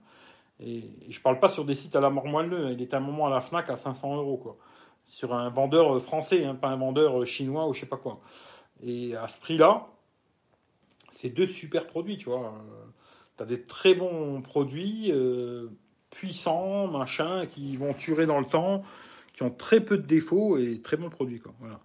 Et, 0.61 0.83
je 1.09 1.19
ne 1.19 1.23
parle 1.23 1.39
pas 1.39 1.49
sur 1.49 1.65
des 1.65 1.75
sites 1.75 1.97
à 1.97 2.01
la 2.01 2.11
mort 2.11 2.27
moelleux. 2.27 2.73
Il 2.73 2.83
était 2.83 2.97
un 2.97 3.01
moment 3.01 3.27
à 3.27 3.31
la 3.31 3.41
Fnac 3.41 3.71
à 3.71 3.77
500 3.77 4.17
euros. 4.17 4.37
Quoi. 4.37 4.57
Sur 5.05 5.35
un 5.35 5.49
vendeur 5.51 6.01
français, 6.01 6.45
hein, 6.45 6.55
pas 6.55 6.69
un 6.69 6.77
vendeur 6.77 7.27
chinois 7.27 7.69
ou 7.69 7.75
je 7.75 7.81
sais 7.81 7.87
pas 7.87 7.99
quoi. 7.99 8.19
Et 8.83 9.15
à 9.17 9.29
ce 9.29 9.39
prix-là, 9.41 9.87
c'est 11.11 11.31
deux 11.31 11.47
super 11.47 11.87
produits, 11.87 12.17
tu 12.17 12.31
vois. 12.31 12.55
Tu 13.37 13.43
as 13.43 13.47
des 13.47 13.63
très 13.63 13.95
bons 13.95 14.41
produits, 14.43 15.13
euh, 15.13 15.69
puissants, 16.11 16.87
machin, 16.89 17.47
qui 17.47 17.77
vont 17.77 17.93
tuer 17.95 18.27
dans 18.27 18.41
le 18.41 18.47
temps 18.47 18.83
qui 19.35 19.43
ont 19.43 19.51
très 19.51 19.81
peu 19.81 19.99
de 19.99 20.07
défauts 20.07 20.57
et 20.59 20.81
très 20.81 20.97
bons 20.97 21.11
produits. 21.11 21.41
Quoi. 21.41 21.53
Voilà. 21.59 21.81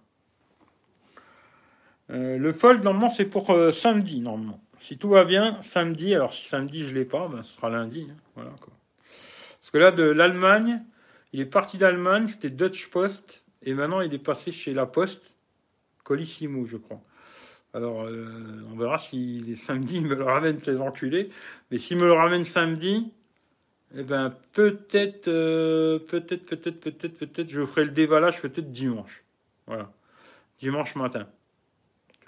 Euh, 2.10 2.38
le 2.38 2.52
fold, 2.52 2.82
normalement, 2.82 3.10
c'est 3.10 3.26
pour 3.26 3.50
euh, 3.50 3.72
samedi, 3.72 4.20
normalement. 4.20 4.60
Si 4.80 4.98
tout 4.98 5.10
va 5.10 5.24
bien, 5.24 5.62
samedi, 5.62 6.14
alors 6.14 6.34
si 6.34 6.46
samedi 6.46 6.82
je 6.82 6.94
ne 6.94 6.98
l'ai 7.00 7.04
pas, 7.04 7.28
ben, 7.28 7.42
ce 7.42 7.54
sera 7.54 7.70
lundi. 7.70 8.08
Hein. 8.10 8.16
voilà, 8.34 8.50
quoi. 8.60 8.72
Parce 9.60 9.70
que 9.70 9.78
là, 9.78 9.90
de 9.92 10.02
l'Allemagne, 10.02 10.82
il 11.32 11.40
est 11.40 11.46
parti 11.46 11.78
d'Allemagne, 11.78 12.26
c'était 12.28 12.50
Dutch 12.50 12.88
Post, 12.88 13.42
et 13.62 13.74
maintenant 13.74 14.00
il 14.00 14.12
est 14.12 14.18
passé 14.18 14.52
chez 14.52 14.72
La 14.72 14.86
Poste, 14.86 15.22
Colissimo, 16.02 16.66
je 16.66 16.76
crois. 16.76 17.00
Alors, 17.72 18.02
euh, 18.02 18.66
on 18.72 18.76
verra 18.76 18.98
si 18.98 19.40
les 19.46 19.54
samedis, 19.54 19.98
il 19.98 20.06
me 20.06 20.16
le 20.16 20.24
ramène, 20.24 20.60
ces 20.60 20.80
enculés. 20.80 21.30
Mais 21.70 21.78
s'il 21.78 21.98
me 21.98 22.06
le 22.06 22.12
ramène 22.12 22.44
samedi, 22.44 23.12
eh 23.96 24.02
ben, 24.02 24.34
peut-être, 24.52 25.28
euh, 25.28 25.98
peut-être, 26.00 26.46
peut-être, 26.46 26.80
peut-être, 26.80 27.16
peut-être, 27.16 27.48
je 27.48 27.64
ferai 27.64 27.84
le 27.84 27.90
dévalage 27.90 28.42
peut-être 28.42 28.72
dimanche. 28.72 29.22
Voilà. 29.66 29.92
Dimanche 30.58 30.96
matin. 30.96 31.28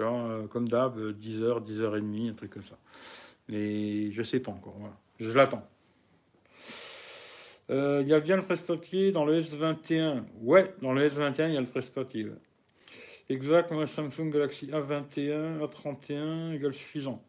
Euh, 0.04 0.46
comme 0.46 0.68
d'hab, 0.68 0.98
10h, 0.98 1.64
10h30, 1.64 2.30
un 2.30 2.34
truc 2.34 2.50
comme 2.52 2.64
ça. 2.64 2.76
Mais 3.48 4.10
je 4.10 4.22
sais 4.22 4.40
pas 4.40 4.52
encore. 4.52 4.76
Je 5.18 5.30
l'attends. 5.30 5.66
Euh, 7.70 8.00
il 8.02 8.08
y 8.08 8.14
a 8.14 8.20
bien 8.20 8.36
le 8.36 8.42
presse-papier 8.42 9.12
dans 9.12 9.24
le 9.24 9.40
S21. 9.40 10.24
Ouais, 10.40 10.74
dans 10.82 10.92
le 10.92 11.08
S21, 11.08 11.48
il 11.48 11.54
y 11.54 11.56
a 11.56 11.60
le 11.60 11.66
presse-papier. 11.66 12.26
Exact, 13.28 13.70
moi, 13.70 13.86
Samsung 13.86 14.30
Galaxy 14.30 14.66
A21, 14.66 15.60
A31 15.60 16.54
égale 16.54 16.74
suffisant. 16.74 17.22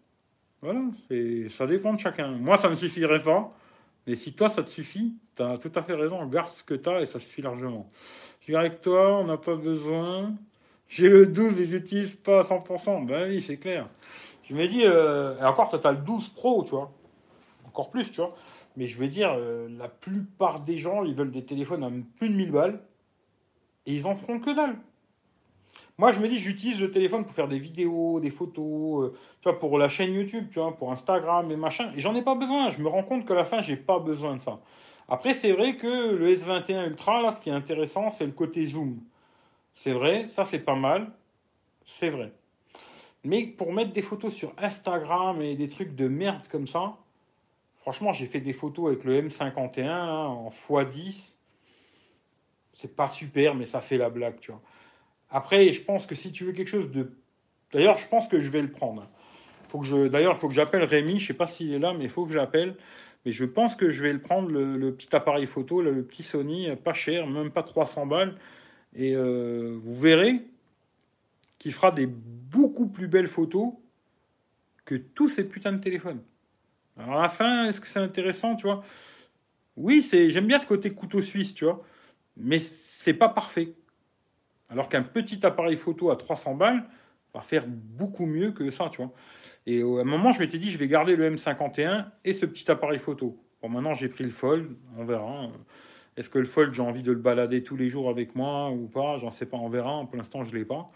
Voilà, 0.62 0.82
ça 1.50 1.68
dépend 1.68 1.94
de 1.94 2.00
chacun. 2.00 2.32
Moi, 2.32 2.58
ça 2.58 2.68
ne 2.68 2.72
me 2.72 2.76
suffirait 2.78 3.22
pas. 3.22 3.50
Mais 4.08 4.16
si 4.16 4.34
toi, 4.34 4.50
ça 4.50 4.64
te 4.64 4.70
suffit, 4.70 5.16
tu 5.36 5.44
as 5.44 5.58
tout 5.58 5.72
à 5.76 5.82
fait 5.82 5.94
raison, 5.94 6.26
garde 6.26 6.50
ce 6.50 6.64
que 6.64 6.74
tu 6.74 6.90
as 6.90 7.02
et 7.02 7.06
ça 7.06 7.20
suffit 7.20 7.42
largement. 7.42 7.90
Je 8.40 8.46
suis 8.46 8.56
avec 8.56 8.82
toi, 8.82 9.20
on 9.20 9.26
n'a 9.26 9.38
pas 9.38 9.56
besoin. 9.56 10.34
J'ai 10.94 11.10
le 11.10 11.26
12 11.26 11.60
et 11.60 11.66
j'utilise 11.66 12.14
pas 12.14 12.42
à 12.42 12.44
100%. 12.44 13.08
Ben 13.08 13.28
oui, 13.28 13.42
c'est 13.42 13.58
clair. 13.58 13.90
Je 14.44 14.54
me 14.54 14.68
dis, 14.68 14.84
euh, 14.86 15.36
et 15.40 15.44
encore, 15.44 15.72
tu 15.72 15.88
as 15.88 15.92
le 15.92 15.98
12 15.98 16.30
Pro, 16.30 16.64
tu 16.64 16.70
vois. 16.70 16.92
Encore 17.66 17.90
plus, 17.90 18.12
tu 18.12 18.18
vois. 18.18 18.36
Mais 18.78 18.86
je 18.86 19.00
vais 19.00 19.08
dire, 19.08 19.34
euh, 19.36 19.68
la 19.76 19.88
plupart 19.88 20.60
des 20.60 20.78
gens, 20.78 21.04
ils 21.04 21.16
veulent 21.16 21.32
des 21.32 21.44
téléphones 21.44 21.84
à 21.84 21.90
plus 22.18 22.30
de 22.30 22.36
1000 22.36 22.52
balles 22.52 22.80
et 23.88 23.96
ils 23.96 24.06
en 24.06 24.16
feront 24.16 24.40
que 24.40 24.52
dalle. 24.52 24.76
Moi, 25.98 26.12
je 26.12 26.20
me 26.20 26.28
dis, 26.28 26.38
j'utilise 26.38 26.80
le 26.80 26.92
téléphone 26.92 27.24
pour 27.24 27.34
faire 27.34 27.48
des 27.48 27.58
vidéos, 27.58 28.20
des 28.20 28.30
photos, 28.30 29.06
euh, 29.06 29.14
tu 29.42 29.50
vois, 29.50 29.58
pour 29.58 29.80
la 29.80 29.90
chaîne 29.90 30.14
YouTube, 30.14 30.46
tu 30.52 30.60
vois, 30.60 30.78
pour 30.78 30.92
Instagram 30.92 31.50
et 31.50 31.56
machin. 31.56 31.92
Et 31.96 32.02
j'en 32.02 32.14
ai 32.14 32.22
pas 32.22 32.36
besoin. 32.36 32.70
Je 32.70 32.80
me 32.80 32.88
rends 32.88 33.04
compte 33.04 33.28
qu'à 33.28 33.34
la 33.34 33.46
fin, 33.46 33.64
j'ai 33.64 33.78
pas 33.78 33.98
besoin 33.98 34.36
de 34.36 34.42
ça. 34.42 34.60
Après, 35.10 35.34
c'est 35.34 35.54
vrai 35.54 35.76
que 35.76 36.14
le 36.14 36.36
S21 36.36 36.86
Ultra, 36.86 37.24
là, 37.24 37.32
ce 37.32 37.42
qui 37.42 37.50
est 37.50 37.54
intéressant, 37.54 38.12
c'est 38.12 38.28
le 38.28 38.32
côté 38.32 38.64
zoom. 38.66 39.00
C'est 39.76 39.94
vrai, 39.94 40.28
ça 40.28 40.46
c'est 40.46 40.60
pas 40.60 40.76
mal. 40.76 41.12
C'est 41.86 42.10
vrai. 42.10 42.32
Mais 43.24 43.48
pour 43.48 43.74
mettre 43.74 43.94
des 43.94 44.02
photos 44.02 44.34
sur 44.34 44.54
Instagram 44.58 45.42
et 45.42 45.56
des 45.56 45.70
trucs 45.70 45.96
de 45.96 46.08
merde 46.08 46.48
comme 46.50 46.68
ça, 46.68 46.98
franchement, 47.78 48.12
j'ai 48.14 48.26
fait 48.26 48.42
des 48.42 48.54
photos 48.54 48.88
avec 48.88 49.04
le 49.06 49.22
M51 49.22 49.90
en 49.90 50.50
x10. 50.50 51.34
C'est 52.74 52.96
pas 52.96 53.08
super, 53.08 53.56
mais 53.56 53.66
ça 53.66 53.82
fait 53.82 53.98
la 53.98 54.10
blague, 54.10 54.40
tu 54.40 54.52
vois. 54.52 54.62
Après, 55.30 55.72
je 55.74 55.82
pense 55.82 56.06
que 56.06 56.16
si 56.16 56.32
tu 56.32 56.44
veux 56.44 56.52
quelque 56.52 56.68
chose 56.68 56.92
de. 56.92 57.12
D'ailleurs, 57.72 57.98
je 57.98 58.08
pense 58.08 58.28
que 58.28 58.40
je 58.40 58.50
vais 58.50 58.62
le 58.62 58.72
prendre. 58.72 59.08
D'ailleurs, 60.10 60.34
il 60.36 60.40
faut 60.40 60.48
que 60.48 60.54
j'appelle 60.54 60.84
Rémi. 60.84 61.20
Je 61.20 61.28
sais 61.28 61.34
pas 61.34 61.48
s'il 61.48 61.74
est 61.74 61.80
là, 61.80 61.94
mais 61.94 62.04
il 62.04 62.10
faut 62.10 62.26
que 62.26 62.32
je 62.32 62.38
l'appelle. 62.38 62.76
Mais 63.26 63.32
je 63.32 63.46
pense 63.46 63.76
que 63.76 63.90
je 63.90 64.04
vais 64.04 64.14
le 64.14 64.22
prendre, 64.22 64.50
le, 64.50 64.94
petit 64.94 65.16
appareil 65.16 65.48
photo, 65.48 65.82
le, 65.82 66.04
petit 66.04 66.24
Sony, 66.24 66.76
pas 66.76 66.94
cher, 66.94 67.26
même 67.26 67.52
pas 67.52 67.64
300 67.64 68.06
balles. 68.06 68.36
Et 68.96 69.16
euh, 69.16 69.78
vous 69.82 69.96
verrez 69.96 70.46
qu'il 71.58 71.74
fera 71.74 71.92
des 71.92 72.06
beaucoup 72.06 72.88
plus 72.88 73.08
belles 73.08 73.28
photos 73.28 73.74
que 74.86 74.96
tous 74.96 75.30
ces 75.30 75.44
putains 75.46 75.72
de 75.72 75.80
téléphones. 75.80 76.22
Alors 76.98 77.20
à 77.20 77.24
la 77.24 77.30
fin, 77.30 77.66
est-ce 77.66 77.82
que 77.82 77.88
c'est 77.88 78.00
intéressant, 78.00 78.56
tu 78.56 78.68
vois? 78.68 78.84
Oui, 79.76 80.04
c'est 80.04 80.30
j'aime 80.30 80.46
bien 80.46 80.60
ce 80.60 80.68
côté 80.68 80.92
couteau 80.92 81.22
suisse, 81.22 81.54
tu 81.54 81.66
vois, 81.66 81.84
mais 82.38 82.60
c'est 82.60 83.14
pas 83.14 83.30
parfait. 83.30 83.74
Alors 84.70 84.90
qu'un 84.90 85.04
petit 85.04 85.44
appareil 85.46 85.78
photo 85.78 86.12
à 86.12 86.16
300 86.16 86.56
balles 86.56 86.84
va 87.34 87.42
faire 87.42 87.66
beaucoup 87.68 88.26
mieux 88.26 88.52
que 88.52 88.70
ça, 88.70 88.90
tu 88.92 88.98
vois. 88.98 89.12
Et 89.66 89.82
à 89.82 89.86
un 89.86 90.04
moment, 90.04 90.32
je 90.32 90.40
m'étais 90.40 90.58
dit, 90.58 90.70
je 90.70 90.78
vais 90.78 90.88
garder 90.88 91.16
le 91.16 91.30
M51 91.30 92.08
et 92.26 92.34
ce 92.34 92.46
petit 92.46 92.70
appareil 92.70 93.00
photo. 93.00 93.40
Bon, 93.62 93.70
maintenant, 93.70 93.94
j'ai 93.94 94.10
pris 94.10 94.24
le 94.24 94.30
Fold, 94.30 94.76
on 94.98 95.06
verra. 95.06 95.50
Est-ce 96.16 96.30
que 96.30 96.40
le 96.40 96.46
Fold, 96.46 96.74
j'ai 96.74 96.82
envie 96.82 97.04
de 97.04 97.12
le 97.12 97.18
balader 97.18 97.64
tous 97.64 97.76
les 97.76 97.90
jours 97.90 98.10
avec 98.10 98.36
moi 98.36 98.70
ou 98.70 98.88
pas? 98.88 99.18
J'en 99.18 99.32
sais 99.32 99.46
pas, 99.46 99.58
on 99.58 99.70
verra. 99.70 100.06
Pour 100.06 100.16
l'instant, 100.16 100.44
je 100.44 100.54
ne 100.54 100.60
l'ai 100.60 100.66
pas. 100.66 100.92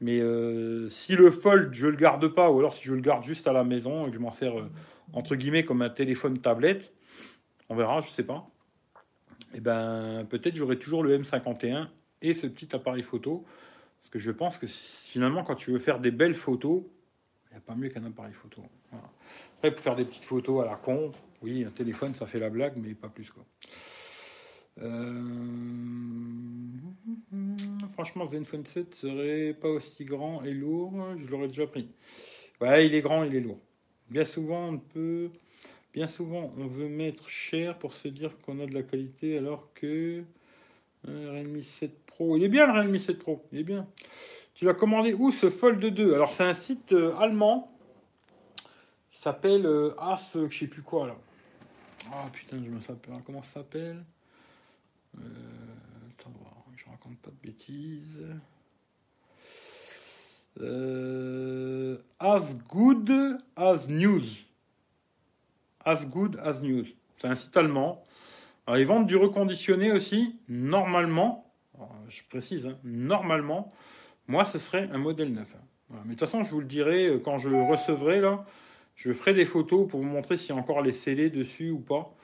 Mais 0.00 0.20
euh, 0.20 0.88
si 0.88 1.14
le 1.14 1.30
Fold, 1.30 1.72
je 1.72 1.86
ne 1.86 1.92
le 1.92 1.96
garde 1.96 2.26
pas, 2.28 2.50
ou 2.50 2.58
alors 2.58 2.74
si 2.74 2.82
je 2.84 2.94
le 2.94 3.00
garde 3.00 3.22
juste 3.24 3.46
à 3.46 3.52
la 3.52 3.64
maison 3.64 4.06
et 4.06 4.10
que 4.10 4.16
je 4.16 4.20
m'en 4.20 4.32
sers, 4.32 4.58
euh, 4.58 4.70
entre 5.12 5.36
guillemets, 5.36 5.64
comme 5.64 5.82
un 5.82 5.90
téléphone 5.90 6.38
tablette, 6.38 6.92
on 7.68 7.76
verra, 7.76 8.00
je 8.00 8.08
ne 8.08 8.12
sais 8.12 8.24
pas. 8.24 8.48
Et 9.54 9.58
eh 9.58 9.60
ben, 9.60 10.26
peut-être 10.28 10.56
j'aurai 10.56 10.78
toujours 10.78 11.02
le 11.02 11.18
M51 11.18 11.88
et 12.22 12.34
ce 12.34 12.46
petit 12.46 12.74
appareil 12.74 13.02
photo. 13.02 13.44
Parce 14.00 14.10
que 14.10 14.18
je 14.18 14.30
pense 14.30 14.58
que 14.58 14.66
finalement, 14.66 15.44
quand 15.44 15.56
tu 15.56 15.70
veux 15.70 15.78
faire 15.78 16.00
des 16.00 16.10
belles 16.10 16.34
photos, 16.34 16.82
il 17.50 17.54
n'y 17.54 17.58
a 17.58 17.60
pas 17.60 17.74
mieux 17.74 17.90
qu'un 17.90 18.04
appareil 18.04 18.32
photo. 18.32 18.62
Après, 19.58 19.70
pour 19.70 19.80
faire 19.80 19.94
des 19.94 20.04
petites 20.04 20.24
photos 20.24 20.64
à 20.64 20.70
la 20.70 20.76
con, 20.76 21.12
oui, 21.42 21.64
un 21.64 21.70
téléphone, 21.70 22.14
ça 22.14 22.26
fait 22.26 22.38
la 22.38 22.48
blague, 22.48 22.74
mais 22.76 22.94
pas 22.94 23.08
plus. 23.08 23.30
Quoi. 23.30 23.44
Euh, 24.80 25.20
franchement, 27.92 28.26
Zenfone 28.26 28.64
7 28.64 28.94
serait 28.94 29.54
pas 29.54 29.68
aussi 29.68 30.04
grand 30.04 30.42
et 30.44 30.54
lourd, 30.54 30.92
je 31.18 31.26
l'aurais 31.26 31.48
déjà 31.48 31.66
pris. 31.66 31.88
Ouais, 32.60 32.86
il 32.86 32.94
est 32.94 33.02
grand, 33.02 33.24
il 33.24 33.34
est 33.34 33.40
lourd. 33.40 33.58
Bien 34.08 34.24
souvent, 34.24 34.68
on 34.68 34.78
peut. 34.78 35.30
Bien 35.92 36.06
souvent, 36.06 36.52
on 36.56 36.66
veut 36.66 36.88
mettre 36.88 37.28
cher 37.28 37.78
pour 37.78 37.92
se 37.92 38.08
dire 38.08 38.30
qu'on 38.40 38.60
a 38.60 38.66
de 38.66 38.74
la 38.74 38.82
qualité, 38.82 39.38
alors 39.38 39.68
que. 39.74 40.24
Un 41.08 41.32
Realme 41.32 41.60
7 41.62 42.06
Pro. 42.06 42.36
Il 42.36 42.44
est 42.44 42.48
bien 42.48 42.66
le 42.66 42.72
Realme 42.74 42.98
7 42.98 43.18
Pro, 43.18 43.44
il 43.52 43.58
est 43.58 43.64
bien. 43.64 43.88
Tu 44.54 44.64
l'as 44.64 44.74
commandé 44.74 45.12
où 45.12 45.32
ce 45.32 45.50
Fold 45.50 45.84
2 45.84 46.14
Alors, 46.14 46.32
c'est 46.32 46.44
un 46.44 46.52
site 46.52 46.92
euh, 46.92 47.16
allemand 47.16 47.76
qui 49.10 49.20
s'appelle 49.20 49.66
euh, 49.66 49.94
As, 49.98 50.36
je 50.48 50.56
sais 50.56 50.68
plus 50.68 50.82
quoi 50.82 51.08
là. 51.08 51.16
Ah 52.12 52.28
putain, 52.32 52.62
je 52.64 52.70
me 52.70 52.78
rappelle. 52.78 53.14
Comment 53.24 53.42
ça 53.42 53.54
s'appelle? 53.54 54.04
Euh, 55.18 55.22
Attends, 56.18 56.32
je 56.76 56.84
raconte 56.86 57.18
pas 57.18 57.30
de 57.30 57.46
bêtises. 57.46 58.26
Euh, 60.60 61.98
as 62.18 62.54
good 62.68 63.38
as 63.56 63.88
news. 63.88 64.22
As 65.84 66.04
good 66.06 66.38
as 66.42 66.60
news. 66.62 66.86
C'est 67.18 67.28
un 67.28 67.34
site 67.34 67.56
allemand. 67.56 68.04
Ils 68.68 68.86
vendent 68.86 69.06
du 69.06 69.16
reconditionné 69.16 69.90
aussi. 69.90 70.38
Normalement, 70.48 71.52
je 72.08 72.22
précise, 72.28 72.66
hein, 72.66 72.78
normalement, 72.84 73.68
moi, 74.28 74.44
ce 74.44 74.58
serait 74.58 74.88
un 74.92 74.98
modèle 74.98 75.32
neuf. 75.32 75.52
Hein. 75.54 75.96
Mais 76.04 76.14
de 76.14 76.18
toute 76.18 76.20
façon, 76.20 76.42
je 76.42 76.50
vous 76.50 76.60
le 76.60 76.66
dirai 76.66 77.06
euh, 77.06 77.18
quand 77.18 77.38
je 77.38 77.48
recevrai 77.48 78.20
là. 78.20 78.44
Je 78.94 79.12
ferai 79.12 79.34
des 79.34 79.46
photos 79.46 79.88
pour 79.88 80.00
vous 80.00 80.08
montrer 80.08 80.36
s'il 80.36 80.54
y 80.54 80.58
a 80.58 80.60
encore 80.60 80.82
les 80.82 80.92
scellés 80.92 81.30
dessus 81.30 81.70
ou 81.70 81.80
pas. 81.80 82.14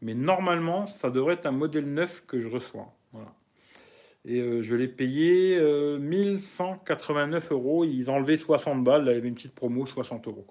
Mais 0.00 0.14
normalement, 0.14 0.86
ça 0.86 1.10
devrait 1.10 1.34
être 1.34 1.46
un 1.46 1.52
modèle 1.52 1.92
neuf 1.92 2.24
que 2.26 2.40
je 2.40 2.48
reçois. 2.48 2.94
Et 4.24 4.40
euh, 4.40 4.62
je 4.62 4.74
l'ai 4.74 4.88
payé 4.88 5.58
1189 5.98 7.50
euh, 7.50 7.54
euros. 7.54 7.84
Ils 7.84 8.10
enlevaient 8.10 8.36
60 8.36 8.84
balles. 8.84 9.04
Là, 9.04 9.12
il 9.12 9.14
y 9.16 9.18
avait 9.18 9.28
une 9.28 9.34
petite 9.34 9.54
promo, 9.54 9.86
60 9.86 10.26
euros. 10.28 10.46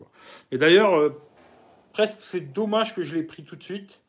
Et 0.51 0.57
d'ailleurs, 0.57 0.95
euh, 0.95 1.09
presque 1.93 2.19
c'est 2.19 2.53
dommage 2.53 2.95
que 2.95 3.03
je 3.03 3.15
l'ai 3.15 3.23
pris 3.23 3.43
tout 3.43 3.55
de 3.55 3.63
suite. 3.63 4.01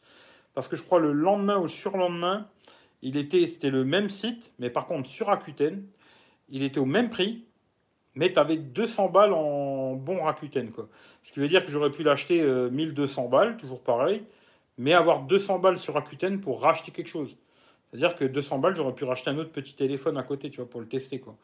Parce 0.55 0.69
que 0.69 0.77
je 0.77 0.83
crois 0.83 0.99
le 0.99 1.13
lendemain 1.13 1.59
ou 1.59 1.65
le 1.65 1.69
surlendemain, 1.69 2.49
il 3.03 3.17
était, 3.17 3.47
c'était 3.47 3.71
le 3.71 3.85
même 3.85 4.09
site, 4.09 4.51
mais 4.59 4.71
par 4.71 4.87
contre 4.87 5.09
sur 5.09 5.29
Rakuten, 5.29 5.85
il 6.49 6.65
était 6.65 6.81
au 6.81 6.85
même 6.85 7.11
prix, 7.11 7.45
mais 8.17 8.33
tu 8.33 8.41
avais 8.41 8.57
200 8.57 9.11
balles 9.11 9.33
en 9.33 9.95
bon 9.95 10.25
Rakuten. 10.25 10.73
Quoi. 10.73 10.89
Ce 11.23 11.31
qui 11.31 11.39
veut 11.39 11.47
dire 11.47 11.65
que 11.65 11.71
j'aurais 11.71 11.93
pu 11.93 12.03
l'acheter 12.03 12.43
1200 12.43 13.29
balles, 13.29 13.57
toujours 13.57 13.81
pareil, 13.81 14.25
mais 14.79 14.95
avoir 14.95 15.23
200 15.23 15.59
balles 15.59 15.79
sur 15.79 15.95
Rakuten 15.95 16.41
pour 16.41 16.63
racheter 16.63 16.93
quelque 16.93 17.09
chose. 17.09 17.37
C'est-à-dire 17.91 18.17
que 18.17 18.25
200 18.25 18.59
balles, 18.59 18.77
j'aurais 18.77 18.95
pu 18.95 19.05
racheter 19.05 19.31
un 19.31 19.39
autre 19.39 19.51
petit 19.51 19.75
téléphone 19.75 20.17
à 20.17 20.23
côté, 20.23 20.51
tu 20.51 20.59
vois, 20.59 20.71
pour 20.71 20.81
le 20.81 20.87
tester, 20.87 21.19
quoi. 21.19 21.37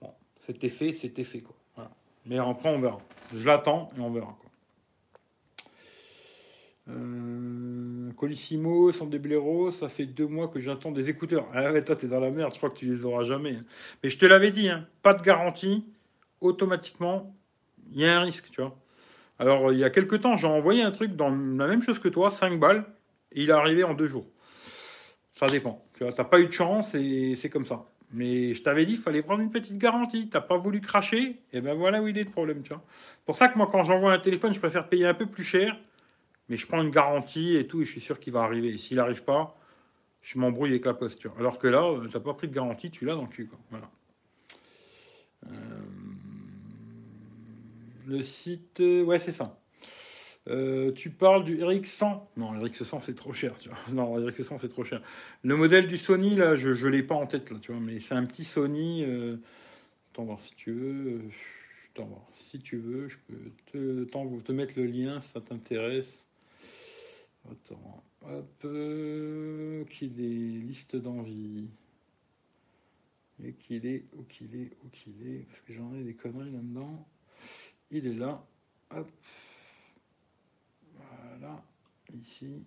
Bon, 0.00 0.10
c'était 0.38 0.68
fait, 0.68 0.92
c'était 0.92 1.24
fait, 1.24 1.40
quoi. 1.40 1.54
Voilà. 1.74 1.90
Mais 2.26 2.38
après, 2.38 2.68
on 2.68 2.80
verra. 2.80 3.00
Je 3.34 3.46
l'attends 3.46 3.88
et 3.96 4.00
on 4.00 4.10
verra, 4.10 4.36
quoi. 4.40 4.50
Euh, 6.88 8.12
Colissimo, 8.16 8.90
blaireaux, 8.92 9.70
ça 9.70 9.88
fait 9.88 10.06
deux 10.06 10.26
mois 10.26 10.48
que 10.48 10.60
j'attends 10.60 10.90
des 10.90 11.08
écouteurs. 11.08 11.46
Ah 11.52 11.72
ouais, 11.72 11.84
toi, 11.84 11.96
t'es 11.96 12.08
dans 12.08 12.20
la 12.20 12.30
merde, 12.30 12.52
je 12.52 12.58
crois 12.58 12.70
que 12.70 12.76
tu 12.76 12.86
les 12.86 13.04
auras 13.04 13.24
jamais. 13.24 13.56
Hein. 13.56 13.64
Mais 14.02 14.10
je 14.10 14.18
te 14.18 14.26
l'avais 14.26 14.50
dit, 14.50 14.68
hein, 14.68 14.86
pas 15.02 15.14
de 15.14 15.22
garantie, 15.22 15.84
automatiquement, 16.40 17.34
il 17.92 18.00
y 18.00 18.06
a 18.06 18.18
un 18.18 18.22
risque, 18.22 18.50
tu 18.50 18.60
vois. 18.60 18.76
Alors, 19.40 19.72
il 19.72 19.78
y 19.78 19.84
a 19.84 19.88
quelques 19.88 20.20
temps, 20.20 20.36
j'ai 20.36 20.46
envoyé 20.46 20.82
un 20.82 20.90
truc 20.90 21.16
dans 21.16 21.30
la 21.30 21.66
même 21.66 21.80
chose 21.80 21.98
que 21.98 22.08
toi, 22.08 22.30
5 22.30 22.60
balles, 22.60 22.84
et 23.32 23.42
il 23.42 23.48
est 23.48 23.54
arrivé 23.54 23.82
en 23.84 23.94
deux 23.94 24.06
jours. 24.06 24.26
Ça 25.32 25.46
dépend. 25.46 25.82
Tu 25.94 26.04
n'as 26.04 26.12
pas 26.12 26.40
eu 26.40 26.46
de 26.46 26.52
chance 26.52 26.94
et 26.94 27.34
c'est 27.36 27.48
comme 27.48 27.64
ça. 27.64 27.86
Mais 28.12 28.52
je 28.52 28.62
t'avais 28.62 28.84
dit, 28.84 28.92
il 28.92 28.98
fallait 28.98 29.22
prendre 29.22 29.40
une 29.40 29.50
petite 29.50 29.78
garantie. 29.78 30.28
Tu 30.28 30.36
n'as 30.36 30.42
pas 30.42 30.58
voulu 30.58 30.82
cracher, 30.82 31.40
et 31.54 31.62
ben 31.62 31.72
voilà 31.72 32.02
où 32.02 32.08
il 32.08 32.18
est 32.18 32.24
le 32.24 32.30
problème. 32.30 32.60
Tu 32.62 32.68
vois. 32.68 32.82
Pour 33.24 33.38
ça 33.38 33.48
que 33.48 33.56
moi, 33.56 33.66
quand 33.72 33.82
j'envoie 33.82 34.12
un 34.12 34.18
téléphone, 34.18 34.52
je 34.52 34.58
préfère 34.58 34.86
payer 34.90 35.06
un 35.06 35.14
peu 35.14 35.24
plus 35.24 35.44
cher, 35.44 35.74
mais 36.50 36.58
je 36.58 36.66
prends 36.66 36.82
une 36.82 36.90
garantie 36.90 37.56
et 37.56 37.66
tout, 37.66 37.80
et 37.80 37.86
je 37.86 37.92
suis 37.92 38.02
sûr 38.02 38.20
qu'il 38.20 38.34
va 38.34 38.42
arriver. 38.42 38.74
Et 38.74 38.76
s'il 38.76 38.98
n'arrive 38.98 39.24
pas, 39.24 39.56
je 40.20 40.38
m'embrouille 40.38 40.72
avec 40.72 40.84
la 40.84 40.92
posture. 40.92 41.32
Alors 41.38 41.58
que 41.58 41.66
là, 41.66 41.82
tu 42.02 42.14
n'as 42.14 42.22
pas 42.22 42.34
pris 42.34 42.46
de 42.46 42.54
garantie, 42.54 42.90
tu 42.90 43.06
l'as 43.06 43.14
dans 43.14 43.22
le 43.22 43.28
cul. 43.28 43.48
Voilà. 43.70 43.88
Euh, 45.46 45.50
le 48.06 48.22
site, 48.22 48.80
ouais, 48.80 49.18
c'est 49.18 49.32
ça. 49.32 49.60
Euh, 50.48 50.92
tu 50.92 51.10
parles 51.10 51.44
du 51.44 51.58
RX100. 51.58 52.20
Non, 52.36 52.52
RX100 52.54 53.00
c'est 53.02 53.14
trop 53.14 53.32
cher. 53.32 53.54
Non, 53.92 54.18
RX100 54.18 54.58
c'est 54.58 54.68
trop 54.68 54.84
cher. 54.84 55.02
Le 55.42 55.56
modèle 55.56 55.86
du 55.86 55.98
Sony, 55.98 56.34
là, 56.34 56.54
je 56.54 56.70
ne 56.70 56.90
l'ai 56.90 57.02
pas 57.02 57.14
en 57.14 57.26
tête, 57.26 57.50
là, 57.50 57.58
tu 57.60 57.72
vois, 57.72 57.80
mais 57.80 58.00
c'est 58.00 58.14
un 58.14 58.24
petit 58.24 58.44
Sony. 58.44 59.04
Euh... 59.04 59.36
Attends, 60.12 60.24
voir 60.24 60.40
si 60.40 60.54
tu 60.54 60.72
veux. 60.72 61.20
Attends, 61.92 62.06
voir. 62.06 62.26
Si 62.32 62.58
tu 62.58 62.78
veux, 62.78 63.08
je 63.08 63.18
peux 63.28 63.50
te, 63.72 64.40
te 64.40 64.52
mettre 64.52 64.74
le 64.76 64.86
lien 64.86 65.20
si 65.20 65.28
ça 65.28 65.40
t'intéresse. 65.40 66.24
Attends, 67.44 68.02
hop. 68.22 68.64
Euh, 68.64 69.84
qu'il 69.84 70.20
est 70.20 70.66
liste 70.66 70.96
d'envie. 70.96 71.68
Et 73.42 73.52
qu'il 73.52 73.86
est, 73.86 74.04
où 74.16 74.22
qu'il 74.24 74.54
est, 74.56 74.70
où 74.84 74.88
qu'il 74.88 75.26
est. 75.26 75.46
Parce 75.48 75.60
que 75.60 75.72
j'en 75.72 75.94
ai 75.94 76.02
des 76.02 76.14
conneries 76.14 76.50
là-dedans. 76.50 77.06
Il 77.90 78.06
est 78.06 78.14
là. 78.14 78.44
Hop. 78.90 79.10
Voilà, 80.94 81.62
ici. 82.12 82.64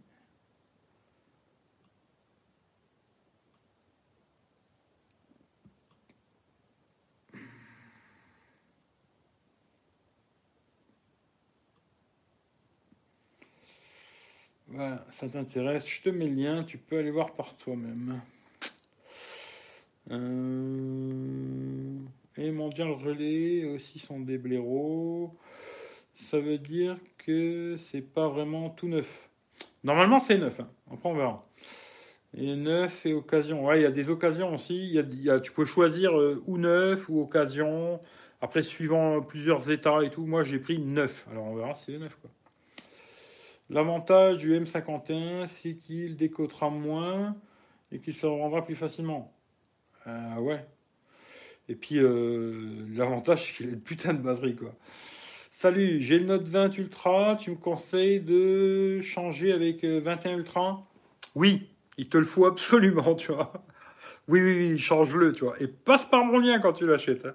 Voilà, 14.67 15.05
ça 15.11 15.29
t'intéresse, 15.29 15.87
je 15.87 16.01
te 16.01 16.09
mets 16.09 16.27
le 16.27 16.33
lien, 16.33 16.63
tu 16.63 16.79
peux 16.79 16.97
aller 16.97 17.11
voir 17.11 17.33
par 17.35 17.55
toi-même. 17.57 18.21
Euh, 20.09 21.99
et 22.37 22.51
Mondial 22.51 22.91
Relais 22.91 23.65
aussi 23.65 23.99
sont 23.99 24.19
des 24.19 24.37
blaireaux 24.37 25.37
ça 26.15 26.39
veut 26.39 26.57
dire 26.57 26.97
que 27.17 27.75
c'est 27.77 28.01
pas 28.01 28.27
vraiment 28.27 28.69
tout 28.69 28.87
neuf. 28.87 29.29
Normalement, 29.83 30.19
c'est 30.19 30.37
neuf. 30.37 30.59
Hein. 30.59 30.69
Après, 30.91 31.09
on 31.09 31.15
verra. 31.15 31.47
Et 32.35 32.55
neuf 32.55 33.05
et 33.05 33.13
occasion. 33.13 33.65
Ouais, 33.65 33.79
il 33.79 33.83
y 33.83 33.87
a 33.87 33.91
des 33.91 34.09
occasions 34.09 34.53
aussi. 34.53 34.75
Il 34.75 35.23
y 35.23 35.29
a, 35.29 35.39
tu 35.39 35.51
peux 35.51 35.65
choisir 35.65 36.17
euh, 36.17 36.41
ou 36.45 36.57
neuf 36.57 37.09
ou 37.09 37.21
occasion. 37.21 37.99
Après, 38.41 38.63
suivant 38.63 39.21
plusieurs 39.21 39.69
états 39.71 40.03
et 40.03 40.09
tout, 40.09 40.25
moi 40.25 40.43
j'ai 40.43 40.59
pris 40.59 40.79
neuf. 40.79 41.25
Alors 41.31 41.45
on 41.45 41.55
verra 41.55 41.75
si 41.75 41.91
c'est 41.93 41.97
neuf. 41.97 42.17
L'avantage 43.69 44.37
du 44.37 44.59
M51, 44.59 45.47
c'est 45.47 45.75
qu'il 45.75 46.17
décotera 46.17 46.69
moins 46.69 47.35
et 47.91 47.99
qu'il 47.99 48.13
se 48.13 48.25
rendra 48.25 48.63
plus 48.63 48.75
facilement. 48.75 49.33
Euh, 50.07 50.35
ouais. 50.37 50.65
Et 51.69 51.75
puis, 51.75 51.97
euh, 51.97 52.51
l'avantage, 52.95 53.45
c'est 53.45 53.53
qu'il 53.53 53.67
a 53.67 53.69
une 53.71 53.81
putain 53.81 54.13
de 54.13 54.21
batterie, 54.21 54.55
quoi. 54.55 54.73
Salut, 55.51 56.01
j'ai 56.01 56.19
le 56.19 56.25
Note 56.25 56.47
20 56.47 56.77
Ultra, 56.77 57.37
tu 57.39 57.51
me 57.51 57.55
conseilles 57.55 58.19
de 58.19 58.99
changer 59.01 59.53
avec 59.53 59.85
21 59.85 60.33
euh, 60.33 60.37
Ultra? 60.37 60.85
Oui, 61.35 61.69
il 61.97 62.09
te 62.09 62.17
le 62.17 62.25
faut 62.25 62.45
absolument, 62.45 63.15
tu 63.15 63.31
vois. 63.31 63.53
Oui, 64.27 64.41
oui, 64.41 64.57
oui, 64.57 64.79
change-le, 64.79 65.33
tu 65.33 65.43
vois. 65.45 65.61
Et 65.61 65.67
passe 65.67 66.05
par 66.05 66.23
mon 66.23 66.39
lien 66.39 66.59
quand 66.59 66.73
tu 66.73 66.85
l'achètes. 66.85 67.25
Hein. 67.25 67.33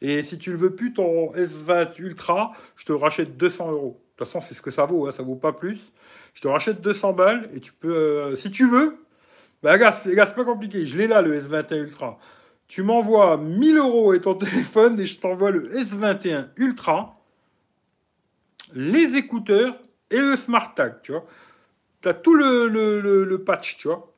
Et 0.00 0.22
si 0.22 0.38
tu 0.38 0.50
ne 0.50 0.56
veux 0.56 0.74
plus 0.74 0.94
ton 0.94 1.32
S20 1.34 1.98
Ultra, 1.98 2.52
je 2.76 2.86
te 2.86 2.92
rachète 2.92 3.36
200 3.36 3.70
euros. 3.70 4.02
De 4.12 4.24
toute 4.24 4.28
façon, 4.28 4.40
c'est 4.40 4.54
ce 4.54 4.62
que 4.62 4.70
ça 4.70 4.86
vaut, 4.86 5.06
hein, 5.06 5.12
ça 5.12 5.22
vaut 5.22 5.36
pas 5.36 5.52
plus. 5.52 5.92
Je 6.34 6.40
te 6.40 6.48
rachète 6.48 6.80
200 6.80 7.12
balles 7.12 7.50
et 7.54 7.60
tu 7.60 7.72
peux, 7.72 7.94
euh, 7.94 8.36
si 8.36 8.50
tu 8.50 8.68
veux, 8.68 8.96
bah, 9.62 9.76
gars, 9.76 9.92
c'est 9.92 10.14
pas 10.14 10.44
compliqué. 10.44 10.86
Je 10.86 10.96
l'ai 10.98 11.06
là, 11.06 11.22
le 11.22 11.38
S21 11.38 11.84
Ultra. 11.84 12.16
Tu 12.72 12.82
m'envoies 12.82 13.36
1000 13.36 13.76
euros 13.76 14.14
et 14.14 14.22
ton 14.22 14.34
téléphone 14.46 14.98
et 14.98 15.04
je 15.04 15.20
t'envoie 15.20 15.50
le 15.50 15.68
S21 15.74 16.48
Ultra 16.56 17.12
les 18.72 19.14
écouteurs 19.14 19.76
et 20.10 20.16
le 20.16 20.36
smart 20.36 20.74
tag, 20.74 21.02
tu 21.02 21.12
vois. 21.12 21.26
Tout 22.22 22.32
le, 22.32 22.68
le, 22.68 23.44
patch, 23.44 23.76
tu 23.76 23.88
vois. 23.88 24.14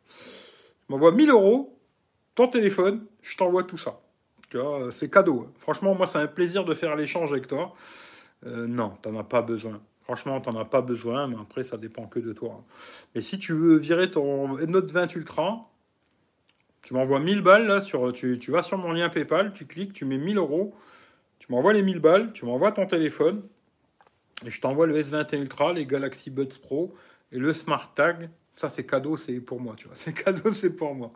Tu 0.86 0.92
m'envoies 0.92 1.10
1000 1.10 1.30
euros, 1.30 1.76
ton 2.36 2.46
téléphone, 2.46 3.04
je 3.22 3.36
t'envoie 3.36 3.64
tout 3.64 3.76
ça. 3.76 4.00
Tu 4.50 4.56
vois, 4.56 4.92
c'est 4.92 5.10
cadeau. 5.10 5.48
Franchement, 5.58 5.96
moi, 5.96 6.06
c'est 6.06 6.18
un 6.18 6.28
plaisir 6.28 6.64
de 6.64 6.74
faire 6.74 6.94
l'échange 6.94 7.32
avec 7.32 7.48
toi. 7.48 7.72
Euh, 8.46 8.68
non, 8.68 8.92
tu 9.02 9.08
n'en 9.08 9.18
as 9.18 9.24
pas 9.24 9.42
besoin. 9.42 9.80
Franchement, 10.02 10.40
tu 10.40 10.48
n'en 10.48 10.60
as 10.60 10.64
pas 10.64 10.80
besoin, 10.80 11.26
mais 11.26 11.36
après, 11.42 11.64
ça 11.64 11.76
dépend 11.76 12.06
que 12.06 12.20
de 12.20 12.32
toi. 12.32 12.60
Mais 13.16 13.20
si 13.20 13.36
tu 13.36 13.52
veux 13.52 13.78
virer 13.78 14.12
ton 14.12 14.56
Note 14.58 14.92
20 14.92 15.12
Ultra, 15.16 15.73
tu 16.84 16.92
m'envoies 16.92 17.18
1000 17.18 17.40
balles, 17.40 17.66
là, 17.66 17.80
sur, 17.80 18.12
tu, 18.12 18.38
tu 18.38 18.50
vas 18.50 18.62
sur 18.62 18.76
mon 18.76 18.92
lien 18.92 19.08
PayPal, 19.08 19.52
tu 19.52 19.66
cliques, 19.66 19.94
tu 19.94 20.04
mets 20.04 20.18
1000 20.18 20.36
euros, 20.36 20.74
tu 21.38 21.50
m'envoies 21.50 21.72
les 21.72 21.82
1000 21.82 21.98
balles, 21.98 22.32
tu 22.32 22.44
m'envoies 22.44 22.72
ton 22.72 22.86
téléphone, 22.86 23.42
et 24.44 24.50
je 24.50 24.60
t'envoie 24.60 24.86
le 24.86 25.02
S21 25.02 25.40
Ultra, 25.40 25.72
les 25.72 25.86
Galaxy 25.86 26.30
Buds 26.30 26.58
Pro 26.60 26.94
et 27.32 27.38
le 27.38 27.54
Smart 27.54 27.92
Tag. 27.94 28.28
Ça, 28.54 28.68
c'est 28.68 28.84
cadeau, 28.84 29.16
c'est 29.16 29.40
pour 29.40 29.60
moi, 29.60 29.74
tu 29.76 29.86
vois. 29.86 29.96
C'est 29.96 30.12
cadeau, 30.12 30.52
c'est 30.52 30.70
pour 30.70 30.94
moi. 30.94 31.10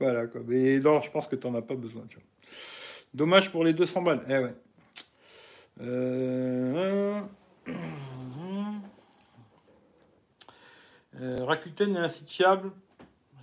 Voilà, 0.00 0.26
quoi. 0.26 0.40
Mais 0.46 0.78
non, 0.80 1.00
je 1.00 1.10
pense 1.10 1.28
que 1.28 1.36
tu 1.36 1.46
n'en 1.46 1.54
as 1.54 1.62
pas 1.62 1.76
besoin, 1.76 2.02
tu 2.08 2.16
vois. 2.16 2.24
Dommage 3.14 3.52
pour 3.52 3.64
les 3.64 3.72
200 3.72 4.02
balles. 4.02 4.24
Eh 4.28 4.38
ouais. 4.38 4.54
Euh, 5.82 7.20
euh, 11.20 11.44
Rakuten 11.44 11.96
est 11.96 12.08
site 12.08 12.30
fiable 12.30 12.72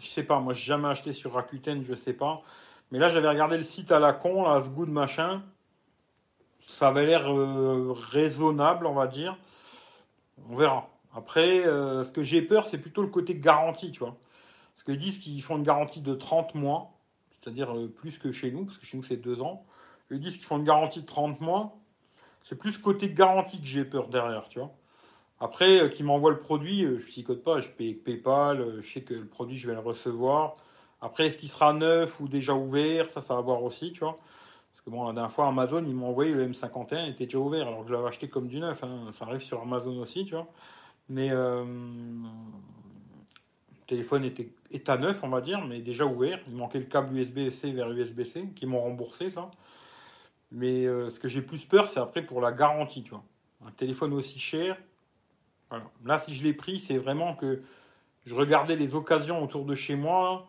Je 0.03 0.09
sais 0.09 0.23
pas, 0.23 0.39
moi 0.39 0.53
j'ai 0.53 0.65
jamais 0.65 0.89
acheté 0.89 1.13
sur 1.13 1.33
Rakuten, 1.33 1.83
je 1.83 1.95
sais 1.95 2.13
pas. 2.13 2.41
Mais 2.91 2.99
là 2.99 3.09
j'avais 3.09 3.29
regardé 3.29 3.57
le 3.57 3.63
site 3.63 3.91
à 3.91 3.99
la 3.99 4.13
con, 4.13 4.43
là, 4.43 4.61
ce 4.61 4.69
goût 4.69 4.85
de 4.85 4.91
machin. 4.91 5.41
Ça 6.67 6.89
avait 6.89 7.05
l'air 7.05 7.31
euh, 7.31 7.93
raisonnable, 8.11 8.85
on 8.85 8.93
va 8.93 9.07
dire. 9.07 9.37
On 10.49 10.55
verra. 10.55 10.89
Après, 11.15 11.63
ce 11.63 12.09
que 12.11 12.23
j'ai 12.23 12.41
peur, 12.41 12.67
c'est 12.67 12.79
plutôt 12.79 13.03
le 13.03 13.07
côté 13.07 13.35
garantie, 13.35 13.91
tu 13.91 13.99
vois. 13.99 14.17
Parce 14.73 14.83
qu'ils 14.83 14.97
disent 14.97 15.19
qu'ils 15.19 15.41
font 15.41 15.57
une 15.57 15.63
garantie 15.63 16.01
de 16.01 16.15
30 16.15 16.55
mois, 16.55 16.91
c'est-à-dire 17.39 17.73
plus 17.95 18.17
que 18.17 18.31
chez 18.31 18.51
nous, 18.51 18.65
parce 18.65 18.79
que 18.79 18.85
chez 18.85 18.97
nous 18.97 19.03
c'est 19.03 19.17
2 19.17 19.41
ans. 19.41 19.65
Ils 20.11 20.19
disent 20.19 20.37
qu'ils 20.37 20.45
font 20.45 20.57
une 20.57 20.63
garantie 20.63 21.01
de 21.01 21.05
30 21.05 21.39
mois. 21.41 21.77
C'est 22.43 22.57
plus 22.57 22.77
côté 22.77 23.09
garantie 23.09 23.59
que 23.59 23.67
j'ai 23.67 23.85
peur 23.85 24.09
derrière, 24.09 24.49
tu 24.49 24.59
vois. 24.59 24.71
Après, 25.43 25.81
euh, 25.81 25.89
qu'ils 25.89 26.05
m'envoient 26.05 26.31
le 26.31 26.39
produit, 26.39 26.85
euh, 26.85 26.99
je 26.99 27.03
ne 27.03 27.09
psychote 27.09 27.43
pas, 27.43 27.59
je 27.59 27.69
paye 27.69 27.95
PayPal, 27.95 28.61
euh, 28.61 28.81
je 28.81 28.89
sais 28.89 29.01
que 29.01 29.13
le 29.13 29.25
produit, 29.25 29.57
je 29.57 29.67
vais 29.67 29.73
le 29.73 29.81
recevoir. 29.81 30.55
Après, 31.01 31.25
est-ce 31.25 31.37
qu'il 31.37 31.49
sera 31.49 31.73
neuf 31.73 32.21
ou 32.21 32.29
déjà 32.29 32.53
ouvert? 32.53 33.09
Ça, 33.09 33.19
ça 33.19 33.35
va 33.35 33.41
voir 33.41 33.61
aussi, 33.61 33.91
tu 33.91 33.99
vois. 33.99 34.17
Parce 34.71 34.81
que 34.85 34.89
bon, 34.89 35.05
la 35.05 35.11
dernière 35.11 35.33
fois, 35.33 35.47
Amazon, 35.47 35.83
ils 35.85 35.93
m'ont 35.93 36.07
envoyé 36.07 36.31
le 36.31 36.47
M51, 36.47 37.07
il 37.07 37.09
était 37.09 37.25
déjà 37.25 37.39
ouvert, 37.39 37.67
alors 37.67 37.81
que 37.81 37.89
je 37.89 37.93
l'avais 37.93 38.07
acheté 38.07 38.29
comme 38.29 38.47
du 38.47 38.61
neuf. 38.61 38.85
Hein. 38.85 39.11
Ça 39.11 39.25
arrive 39.25 39.41
sur 39.41 39.61
Amazon 39.61 39.99
aussi, 39.99 40.23
tu 40.23 40.33
vois. 40.33 40.47
Mais 41.09 41.29
le 41.31 41.65
téléphone 43.85 44.23
était, 44.23 44.49
est 44.71 44.87
à 44.87 44.97
neuf, 44.97 45.25
on 45.25 45.29
va 45.29 45.41
dire, 45.41 45.65
mais 45.65 45.81
déjà 45.81 46.05
ouvert. 46.05 46.39
Il 46.47 46.55
manquait 46.55 46.79
le 46.79 46.85
câble 46.85 47.17
USB-C 47.17 47.73
vers 47.73 47.91
USB-C, 47.91 48.51
qui 48.55 48.65
m'ont 48.65 48.81
remboursé, 48.81 49.29
ça. 49.29 49.51
Mais 50.53 50.85
ce 50.85 51.19
que 51.19 51.27
j'ai 51.27 51.41
plus 51.41 51.65
peur, 51.65 51.89
c'est 51.89 51.99
après 51.99 52.21
pour 52.21 52.39
la 52.39 52.53
garantie, 52.53 53.03
tu 53.03 53.09
vois. 53.09 53.23
Un 53.67 53.71
téléphone 53.71 54.13
aussi 54.13 54.39
cher. 54.39 54.77
Là, 56.05 56.17
si 56.17 56.33
je 56.35 56.43
l'ai 56.43 56.53
pris, 56.53 56.79
c'est 56.79 56.97
vraiment 56.97 57.35
que 57.35 57.61
je 58.25 58.35
regardais 58.35 58.75
les 58.75 58.95
occasions 58.95 59.43
autour 59.43 59.65
de 59.65 59.75
chez 59.75 59.95
moi. 59.95 60.47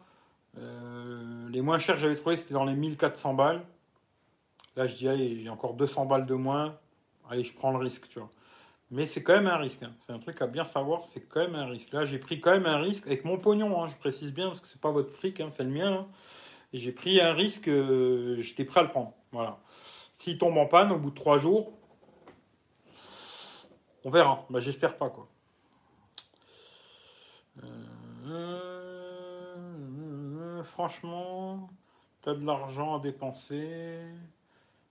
Euh, 0.59 1.49
les 1.51 1.61
moins 1.61 1.79
chers 1.79 1.97
que 1.97 2.01
j'avais 2.01 2.17
trouvé, 2.17 2.37
c'était 2.37 2.55
dans 2.55 2.65
les 2.65 2.75
1400 2.75 3.35
balles. 3.35 3.63
Là, 4.77 4.87
je 4.87 4.97
dis, 4.97 5.09
allez, 5.09 5.43
j'ai 5.43 5.49
encore 5.49 5.75
200 5.75 6.07
balles 6.07 6.27
de 6.27 6.35
moins. 6.35 6.77
Allez, 7.31 7.45
je 7.45 7.55
prends 7.55 7.71
le 7.71 7.79
risque, 7.79 8.09
tu 8.09 8.19
vois. 8.19 8.31
Mais 8.91 9.07
c'est 9.07 9.23
quand 9.23 9.35
même 9.35 9.47
un 9.47 9.57
risque. 9.57 9.83
Hein. 9.83 9.93
C'est 10.07 10.13
un 10.13 10.19
truc 10.19 10.41
à 10.43 10.47
bien 10.47 10.65
savoir, 10.65 11.07
c'est 11.07 11.21
quand 11.29 11.41
même 11.41 11.55
un 11.55 11.67
risque. 11.67 11.93
Là, 11.93 12.05
j'ai 12.05 12.19
pris 12.19 12.41
quand 12.41 12.53
même 12.53 12.67
un 12.67 12.79
risque 12.79 13.07
avec 13.07 13.25
mon 13.25 13.39
pognon, 13.39 13.83
hein, 13.83 13.89
je 13.89 13.97
précise 13.97 14.33
bien, 14.33 14.49
parce 14.49 14.61
que 14.61 14.69
c'est 14.69 14.81
pas 14.81 14.91
votre 14.91 15.11
fric, 15.11 15.41
hein, 15.41 15.49
c'est 15.51 15.65
le 15.65 15.71
mien. 15.71 16.07
J'ai 16.73 16.93
pris 16.93 17.21
un 17.21 17.33
risque, 17.33 17.69
euh, 17.69 18.37
j'étais 18.39 18.65
prêt 18.65 18.81
à 18.81 18.83
le 18.83 18.91
prendre. 18.91 19.13
Voilà. 19.33 19.59
S'il 20.15 20.39
tombe 20.39 20.57
en 20.59 20.67
panne 20.67 20.93
au 20.93 20.99
bout 20.99 21.11
de 21.11 21.15
trois 21.15 21.39
jours, 21.39 21.73
on 24.05 24.11
verra. 24.11 24.45
Bah, 24.51 24.61
J'espère 24.61 24.97
pas, 24.97 25.11
quoi. 25.11 25.27
Euh, 28.27 29.63
franchement, 30.65 31.69
tu 32.23 32.31
as 32.31 32.35
de 32.35 32.45
l'argent 32.45 32.97
à 32.97 33.01
dépenser, 33.01 34.01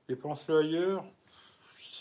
dépense-le 0.08 0.60
ailleurs. 0.60 1.04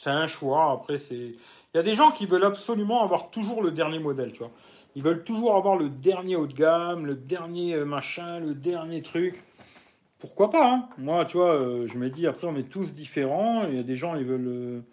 C'est 0.02 0.10
un 0.10 0.26
choix. 0.26 0.72
Après, 0.72 0.98
c'est. 0.98 1.14
Il 1.16 1.76
y 1.76 1.78
a 1.78 1.82
des 1.82 1.94
gens 1.94 2.10
qui 2.12 2.26
veulent 2.26 2.44
absolument 2.44 3.02
avoir 3.02 3.30
toujours 3.30 3.62
le 3.62 3.70
dernier 3.70 3.98
modèle, 3.98 4.32
tu 4.32 4.40
vois. 4.40 4.51
Ils 4.94 5.02
veulent 5.02 5.24
toujours 5.24 5.56
avoir 5.56 5.76
le 5.76 5.89
dernier 5.89 6.36
haut 6.36 6.47
de 6.47 6.52
gamme, 6.52 7.06
le 7.06 7.14
dernier 7.14 7.74
euh, 7.74 7.84
machin, 7.84 8.40
le 8.40 8.55
dernier 8.55 9.01
truc 9.01 9.43
pourquoi 10.22 10.51
pas 10.51 10.72
hein. 10.72 10.89
Moi, 10.98 11.24
tu 11.24 11.36
vois, 11.36 11.52
euh, 11.55 11.84
je 11.86 11.98
me 11.98 12.09
dis, 12.09 12.28
après, 12.28 12.47
on 12.47 12.55
est 12.55 12.68
tous 12.68 12.94
différents. 12.94 13.66
Il 13.66 13.74
y 13.74 13.78
a 13.80 13.82
des 13.82 13.97
gens, 13.97 14.14
ils 14.14 14.24
veulent, 14.24 14.84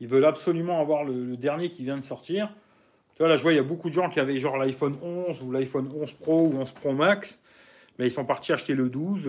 ils 0.00 0.08
veulent 0.08 0.24
absolument 0.24 0.80
avoir 0.80 1.04
le, 1.04 1.36
dernier 1.36 1.70
qui 1.70 1.84
vient 1.84 1.96
de 1.96 2.04
sortir. 2.04 2.52
Tu 3.14 3.22
vois, 3.22 3.28
là, 3.28 3.36
je 3.36 3.42
vois, 3.42 3.52
il 3.52 3.56
y 3.56 3.60
a 3.60 3.64
beaucoup 3.64 3.88
de 3.88 3.94
gens 3.94 4.10
qui 4.10 4.20
avaient 4.20 4.38
genre 4.38 4.56
l'iPhone 4.56 4.96
11 5.02 5.42
ou 5.42 5.50
l'iPhone 5.50 5.90
11 5.92 6.12
Pro 6.14 6.46
ou 6.46 6.58
11 6.58 6.72
Pro 6.72 6.92
Max. 6.92 7.40
Mais 7.98 8.06
ils 8.06 8.12
sont 8.12 8.24
partis 8.24 8.52
acheter 8.52 8.74
le 8.74 8.88
12, 8.88 9.22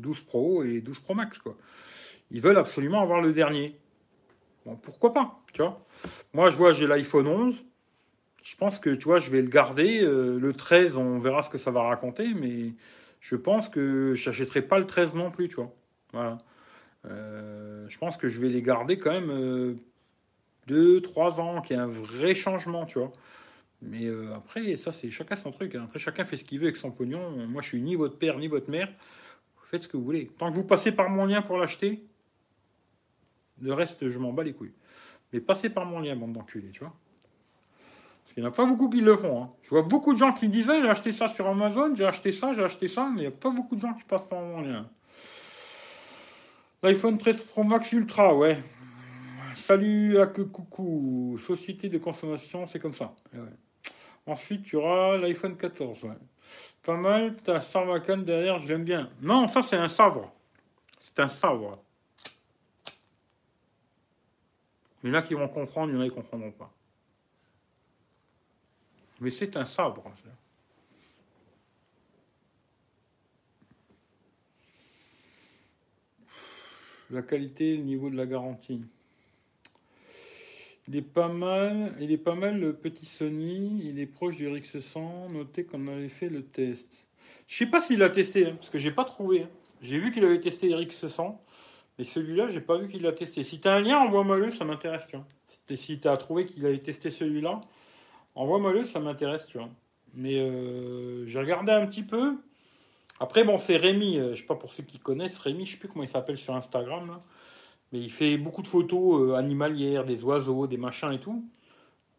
12 0.00 0.16
euh, 0.16 0.20
Pro 0.26 0.64
et 0.64 0.80
12 0.80 0.98
Pro 0.98 1.14
Max, 1.14 1.38
quoi. 1.38 1.56
Ils 2.32 2.40
veulent 2.40 2.58
absolument 2.58 3.00
avoir 3.00 3.20
le 3.20 3.32
dernier. 3.32 3.78
Bon, 4.64 4.74
pourquoi 4.74 5.14
pas, 5.14 5.40
tu 5.52 5.62
vois 5.62 5.80
Moi, 6.34 6.50
je 6.50 6.56
vois, 6.56 6.72
j'ai 6.72 6.88
l'iPhone 6.88 7.28
11. 7.28 7.54
Je 8.42 8.56
pense 8.56 8.80
que, 8.80 8.90
tu 8.90 9.04
vois, 9.04 9.20
je 9.20 9.30
vais 9.30 9.42
le 9.42 9.48
garder. 9.48 10.02
le 10.02 10.52
13, 10.52 10.96
on 10.96 11.20
verra 11.20 11.42
ce 11.42 11.50
que 11.50 11.58
ça 11.58 11.70
va 11.70 11.82
raconter, 11.82 12.34
mais 12.34 12.72
je 13.20 13.36
pense 13.36 13.68
que 13.68 14.14
je 14.14 14.28
n'achèterai 14.28 14.62
pas 14.62 14.78
le 14.80 14.86
13 14.86 15.14
non 15.14 15.30
plus, 15.30 15.48
tu 15.48 15.56
vois. 15.56 15.72
Voilà. 16.12 16.38
Euh, 17.08 17.86
je 17.88 17.98
pense 17.98 18.16
que 18.16 18.28
je 18.28 18.40
vais 18.40 18.48
les 18.48 18.62
garder 18.62 18.98
quand 18.98 19.12
même 19.12 19.78
2-3 20.68 20.70
euh, 20.70 21.42
ans, 21.42 21.60
qu'il 21.62 21.76
y 21.76 21.80
un 21.80 21.86
vrai 21.86 22.34
changement, 22.34 22.86
tu 22.86 22.98
vois. 22.98 23.12
Mais 23.82 24.06
euh, 24.06 24.34
après, 24.34 24.76
ça, 24.76 24.92
c'est 24.92 25.10
chacun 25.10 25.36
son 25.36 25.52
truc. 25.52 25.74
Hein. 25.74 25.82
Après, 25.84 25.98
chacun 25.98 26.24
fait 26.24 26.36
ce 26.36 26.44
qu'il 26.44 26.58
veut 26.58 26.66
avec 26.66 26.76
son 26.76 26.90
pognon. 26.90 27.46
Moi, 27.46 27.62
je 27.62 27.68
suis 27.68 27.80
ni 27.80 27.94
votre 27.94 28.18
père, 28.18 28.38
ni 28.38 28.48
votre 28.48 28.70
mère. 28.70 28.88
Faites 29.70 29.82
ce 29.82 29.88
que 29.88 29.96
vous 29.96 30.04
voulez. 30.04 30.30
Tant 30.38 30.50
que 30.50 30.56
vous 30.56 30.64
passez 30.64 30.92
par 30.92 31.10
mon 31.10 31.26
lien 31.26 31.42
pour 31.42 31.58
l'acheter, 31.58 32.04
le 33.60 33.72
reste, 33.72 34.08
je 34.08 34.18
m'en 34.18 34.32
bats 34.32 34.44
les 34.44 34.52
couilles. 34.52 34.74
Mais 35.32 35.40
passez 35.40 35.70
par 35.70 35.86
mon 35.86 36.00
lien, 36.00 36.14
bande 36.14 36.32
d'enculés, 36.32 36.70
tu 36.72 36.80
vois. 36.80 36.94
Il 38.36 38.40
n'y 38.40 38.46
en 38.46 38.50
a 38.50 38.52
pas 38.52 38.66
beaucoup 38.66 38.90
qui 38.90 39.00
le 39.00 39.16
font. 39.16 39.44
Hein. 39.44 39.50
Je 39.62 39.70
vois 39.70 39.82
beaucoup 39.82 40.12
de 40.12 40.18
gens 40.18 40.32
qui 40.32 40.48
disaient 40.48 40.82
j'ai 40.82 40.90
acheté 40.90 41.12
ça 41.12 41.26
sur 41.26 41.46
Amazon, 41.46 41.94
j'ai 41.94 42.04
acheté 42.04 42.32
ça, 42.32 42.52
j'ai 42.54 42.62
acheté 42.62 42.86
ça, 42.86 43.08
mais 43.10 43.20
il 43.20 43.20
n'y 43.22 43.26
a 43.26 43.30
pas 43.30 43.48
beaucoup 43.48 43.76
de 43.76 43.80
gens 43.80 43.94
qui 43.94 44.04
passent 44.04 44.28
par 44.28 44.40
mon 44.40 44.60
lien. 44.60 44.86
L'iPhone 46.82 47.16
13 47.16 47.42
Pro 47.44 47.64
Max 47.64 47.90
Ultra, 47.92 48.34
ouais. 48.34 48.62
Salut 49.56 50.20
à 50.20 50.26
que. 50.26 50.42
Société 51.46 51.88
de 51.88 51.98
consommation, 51.98 52.66
c'est 52.66 52.78
comme 52.78 52.92
ça. 52.92 53.14
Ensuite, 54.26 54.62
tu 54.64 54.76
auras 54.76 55.16
l'iPhone 55.16 55.56
14, 55.56 56.04
ouais. 56.04 56.10
Pas 56.82 56.96
mal, 56.96 57.34
t'as 57.42 57.60
Sarbacane 57.60 58.24
derrière, 58.24 58.58
j'aime 58.58 58.84
bien. 58.84 59.10
Non, 59.20 59.48
ça 59.48 59.62
c'est 59.62 59.76
un 59.76 59.88
sabre. 59.88 60.32
C'est 61.00 61.18
un 61.20 61.28
sabre. 61.28 61.82
Il 65.02 65.10
y 65.10 65.12
en 65.12 65.14
a 65.14 65.22
qui 65.22 65.34
vont 65.34 65.48
comprendre, 65.48 65.92
il 65.92 65.96
y 65.96 65.98
en 65.98 66.02
a 66.02 66.08
qui 66.08 66.14
comprendront 66.14 66.52
pas. 66.52 66.72
Mais 69.20 69.30
c'est 69.30 69.56
un 69.56 69.64
sabre. 69.64 70.04
La 77.10 77.22
qualité, 77.22 77.76
le 77.76 77.84
niveau 77.84 78.10
de 78.10 78.16
la 78.16 78.26
garantie. 78.26 78.84
Il 80.88 80.96
est 80.96 81.02
pas 81.02 81.28
mal, 81.28 81.94
il 82.00 82.12
est 82.12 82.18
pas 82.18 82.34
mal 82.34 82.60
le 82.60 82.72
petit 82.72 83.06
Sony, 83.06 83.82
il 83.84 83.98
est 83.98 84.06
proche 84.06 84.36
du 84.36 84.48
RX100, 84.48 85.32
notez 85.32 85.64
qu'on 85.64 85.88
avait 85.88 86.08
fait 86.08 86.28
le 86.28 86.44
test. 86.44 86.88
Je 87.48 87.56
sais 87.56 87.66
pas 87.66 87.80
s'il 87.80 87.98
l'a 87.98 88.10
testé, 88.10 88.46
hein, 88.46 88.54
parce 88.56 88.70
que 88.70 88.78
j'ai 88.78 88.92
pas 88.92 89.04
trouvé. 89.04 89.42
Hein. 89.42 89.48
J'ai 89.82 89.98
vu 89.98 90.12
qu'il 90.12 90.24
avait 90.24 90.40
testé 90.40 90.68
RX100, 90.68 91.36
mais 91.98 92.04
celui-là, 92.04 92.48
j'ai 92.48 92.60
pas 92.60 92.78
vu 92.78 92.88
qu'il 92.88 93.02
l'a 93.02 93.12
testé. 93.12 93.42
Si 93.42 93.60
tu 93.60 93.68
as 93.68 93.72
un 93.72 93.80
lien, 93.80 93.98
envoie-moi 93.98 94.38
le, 94.38 94.50
ça 94.52 94.64
m'intéresse, 94.64 95.06
tu 95.08 95.16
vois. 95.16 95.26
Si 95.74 95.98
tu 96.00 96.06
as 96.06 96.16
trouvé 96.16 96.46
qu'il 96.46 96.64
avait 96.64 96.78
testé 96.78 97.10
celui-là, 97.10 97.60
Envoie-moi-le, 98.36 98.84
ça 98.84 99.00
m'intéresse, 99.00 99.46
tu. 99.46 99.58
Mais 100.14 100.38
euh, 100.38 101.26
j'ai 101.26 101.40
regardé 101.40 101.72
un 101.72 101.86
petit 101.86 102.02
peu. 102.02 102.36
Après, 103.18 103.44
bon, 103.44 103.56
c'est 103.56 103.78
Rémi, 103.78 104.18
euh, 104.18 104.34
je 104.34 104.40
sais 104.40 104.46
pas 104.46 104.54
pour 104.54 104.74
ceux 104.74 104.82
qui 104.82 104.98
connaissent, 104.98 105.38
Rémi, 105.38 105.64
je 105.64 105.72
sais 105.72 105.78
plus 105.78 105.88
comment 105.88 106.04
il 106.04 106.08
s'appelle 106.08 106.36
sur 106.36 106.54
Instagram, 106.54 107.18
mais 107.92 108.00
il 108.00 108.10
fait 108.10 108.36
beaucoup 108.36 108.62
de 108.62 108.68
photos 108.68 109.20
euh, 109.20 109.34
animalières, 109.34 110.04
des 110.04 110.24
oiseaux, 110.24 110.66
des 110.66 110.76
machins 110.76 111.12
et 111.12 111.20
tout. 111.20 111.44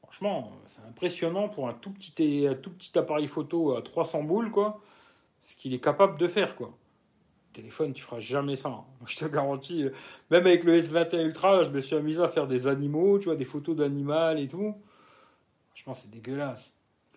Franchement, 0.02 0.52
c'est 0.68 0.82
impressionnant 0.88 1.50
pour 1.50 1.68
un 1.68 1.74
tout 1.74 1.92
petit, 1.92 2.12
petit 2.12 2.98
appareil 2.98 3.28
photo 3.28 3.76
à 3.76 3.82
300 3.82 4.24
boules, 4.24 4.52
quoi. 4.52 4.82
Ce 5.44 5.56
qu'il 5.56 5.74
est 5.74 5.80
capable 5.80 6.18
de 6.18 6.28
faire, 6.28 6.56
quoi. 6.56 6.74
Téléphone, 7.54 7.94
tu 7.94 8.04
feras 8.04 8.20
jamais 8.20 8.56
ça. 8.56 8.70
Hein. 8.70 8.86
Je 9.06 9.18
te 9.18 9.26
garantis. 9.26 9.86
Même 10.32 10.46
avec 10.46 10.64
le 10.64 10.82
S21 10.82 11.26
Ultra, 11.26 11.64
je 11.64 11.72
me 11.72 11.82
suis 11.82 11.96
amusé 11.96 12.22
à 12.22 12.28
faire 12.28 12.48
des 12.48 12.68
animaux, 12.68 13.20
tu 13.20 13.26
vois, 13.26 13.36
des 13.36 13.46
photos 13.46 13.76
d'animal 13.76 14.40
et 14.40 14.48
tout. 14.48 14.76
Franchement, 15.70 15.94
c'est 15.94 16.10
dégueulasse. 16.10 16.74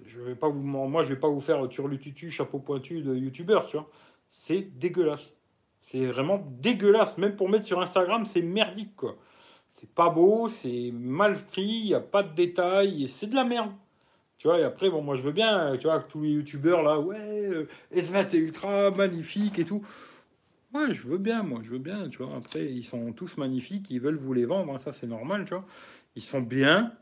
Je 0.07 0.21
vais 0.21 0.35
pas 0.35 0.49
vous, 0.49 0.63
moi, 0.63 1.03
je 1.03 1.11
vais 1.11 1.21
pas 1.21 1.29
vous 1.29 1.41
faire 1.41 1.69
turlututu, 1.69 2.31
chapeau 2.31 2.59
pointu 2.59 3.03
de 3.03 3.15
youtubeur, 3.15 3.67
tu 3.67 3.77
vois. 3.77 3.89
C'est 4.29 4.63
dégueulasse. 4.79 5.37
C'est 5.83 6.07
vraiment 6.07 6.45
dégueulasse. 6.61 7.19
Même 7.19 7.37
pour 7.37 7.49
mettre 7.49 7.65
sur 7.67 7.81
Instagram, 7.81 8.27
c'est 8.27 8.43
merdique, 8.43 8.95
quoi. 8.97 9.17
C'est 9.75 9.91
pas 9.91 10.11
beau, 10.11 10.49
c'est 10.49 10.91
mal 10.93 11.43
pris, 11.47 11.63
il 11.63 11.87
n'y 11.87 11.95
a 11.95 12.01
pas 12.01 12.23
de 12.23 12.35
détails, 12.35 13.09
c'est 13.09 13.29
de 13.29 13.35
la 13.35 13.45
merde. 13.45 13.73
Tu 14.37 14.49
vois, 14.49 14.59
et 14.59 14.65
après, 14.65 14.91
bon, 14.91 15.03
moi, 15.03 15.15
je 15.17 15.23
veux 15.23 15.33
bien, 15.33 15.77
tu 15.79 15.87
vois, 15.87 16.01
tous 16.01 16.23
les 16.23 16.31
youtubeurs, 16.31 16.83
là, 16.83 16.99
ouais, 16.99 17.47
euh, 17.47 17.69
S20 17.95 18.37
Ultra, 18.37 18.91
magnifique 18.91 19.59
et 19.59 19.65
tout. 19.65 19.83
Ouais, 20.75 20.95
je 20.95 21.07
veux 21.09 21.19
bien, 21.19 21.43
moi, 21.43 21.61
je 21.63 21.71
veux 21.71 21.79
bien, 21.79 22.09
tu 22.09 22.23
vois. 22.23 22.37
Après, 22.37 22.65
ils 22.65 22.85
sont 22.85 23.13
tous 23.13 23.37
magnifiques, 23.37 23.91
ils 23.91 24.01
veulent 24.01 24.17
vous 24.17 24.33
les 24.33 24.47
vendre, 24.47 24.73
hein, 24.73 24.79
ça, 24.79 24.93
c'est 24.93 25.07
normal, 25.07 25.45
tu 25.45 25.55
vois. 25.55 25.67
Ils 26.15 26.23
sont 26.23 26.41
bien, 26.41 26.93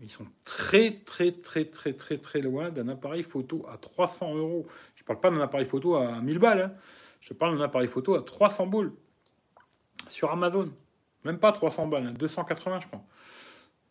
ils 0.00 0.10
sont 0.10 0.26
très, 0.44 0.92
très, 1.04 1.32
très, 1.32 1.64
très, 1.66 1.92
très, 1.92 2.18
très 2.18 2.40
loin 2.40 2.70
d'un 2.70 2.88
appareil 2.88 3.22
photo 3.22 3.66
à 3.72 3.76
300 3.76 4.34
euros. 4.34 4.66
Je 4.96 5.02
ne 5.02 5.06
parle 5.06 5.20
pas 5.20 5.30
d'un 5.30 5.40
appareil 5.40 5.66
photo 5.66 5.96
à 5.96 6.20
1000 6.20 6.38
balles. 6.38 6.60
Hein. 6.62 6.72
Je 7.24 7.32
parle 7.32 7.56
d'un 7.56 7.64
appareil 7.64 7.88
photo 7.88 8.14
à 8.14 8.22
300 8.22 8.66
boules 8.66 8.92
sur 10.08 10.30
Amazon. 10.30 10.70
Même 11.24 11.38
pas 11.38 11.52
300 11.52 11.86
balles, 11.86 12.12
280 12.12 12.76
hein, 12.76 12.80
je 12.80 12.86
crois. 12.86 13.00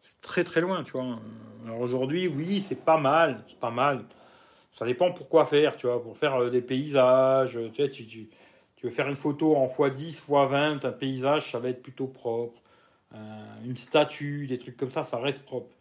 C'est 0.03 0.21
très 0.21 0.43
très 0.43 0.61
loin, 0.61 0.83
tu 0.83 0.91
vois. 0.91 1.17
Alors 1.65 1.79
aujourd'hui, 1.79 2.27
oui, 2.27 2.63
c'est 2.67 2.85
pas 2.85 2.99
mal, 2.99 3.43
c'est 3.47 3.59
pas 3.59 3.71
mal. 3.71 4.05
Ça 4.71 4.85
dépend 4.85 5.11
pourquoi 5.11 5.45
faire, 5.45 5.75
tu 5.77 5.87
vois, 5.87 6.01
pour 6.01 6.15
faire 6.15 6.35
euh, 6.35 6.49
des 6.51 6.61
paysages, 6.61 7.59
tu, 7.73 7.81
sais, 7.83 7.89
tu, 7.89 8.29
veux 8.83 8.91
faire 8.91 9.07
une 9.07 9.15
photo 9.15 9.55
en 9.55 9.65
x10, 9.65 10.25
x20, 10.27 10.85
un 10.85 10.91
paysage, 10.91 11.51
ça 11.51 11.59
va 11.59 11.69
être 11.69 11.81
plutôt 11.81 12.07
propre. 12.07 12.61
Euh, 13.15 13.17
une 13.65 13.77
statue, 13.77 14.45
des 14.45 14.59
trucs 14.59 14.77
comme 14.77 14.91
ça, 14.91 15.01
ça 15.01 15.17
reste 15.17 15.43
propre. 15.45 15.75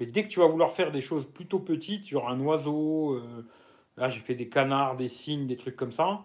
Mais 0.00 0.06
dès 0.06 0.24
que 0.24 0.28
tu 0.28 0.40
vas 0.40 0.46
vouloir 0.46 0.72
faire 0.72 0.90
des 0.90 1.02
choses 1.02 1.24
plutôt 1.24 1.60
petites, 1.60 2.08
genre 2.08 2.28
un 2.28 2.40
oiseau, 2.40 3.14
euh, 3.14 3.46
là 3.96 4.08
j'ai 4.08 4.20
fait 4.20 4.34
des 4.34 4.48
canards, 4.48 4.96
des 4.96 5.08
cygnes, 5.08 5.46
des 5.46 5.56
trucs 5.56 5.76
comme 5.76 5.92
ça, 5.92 6.24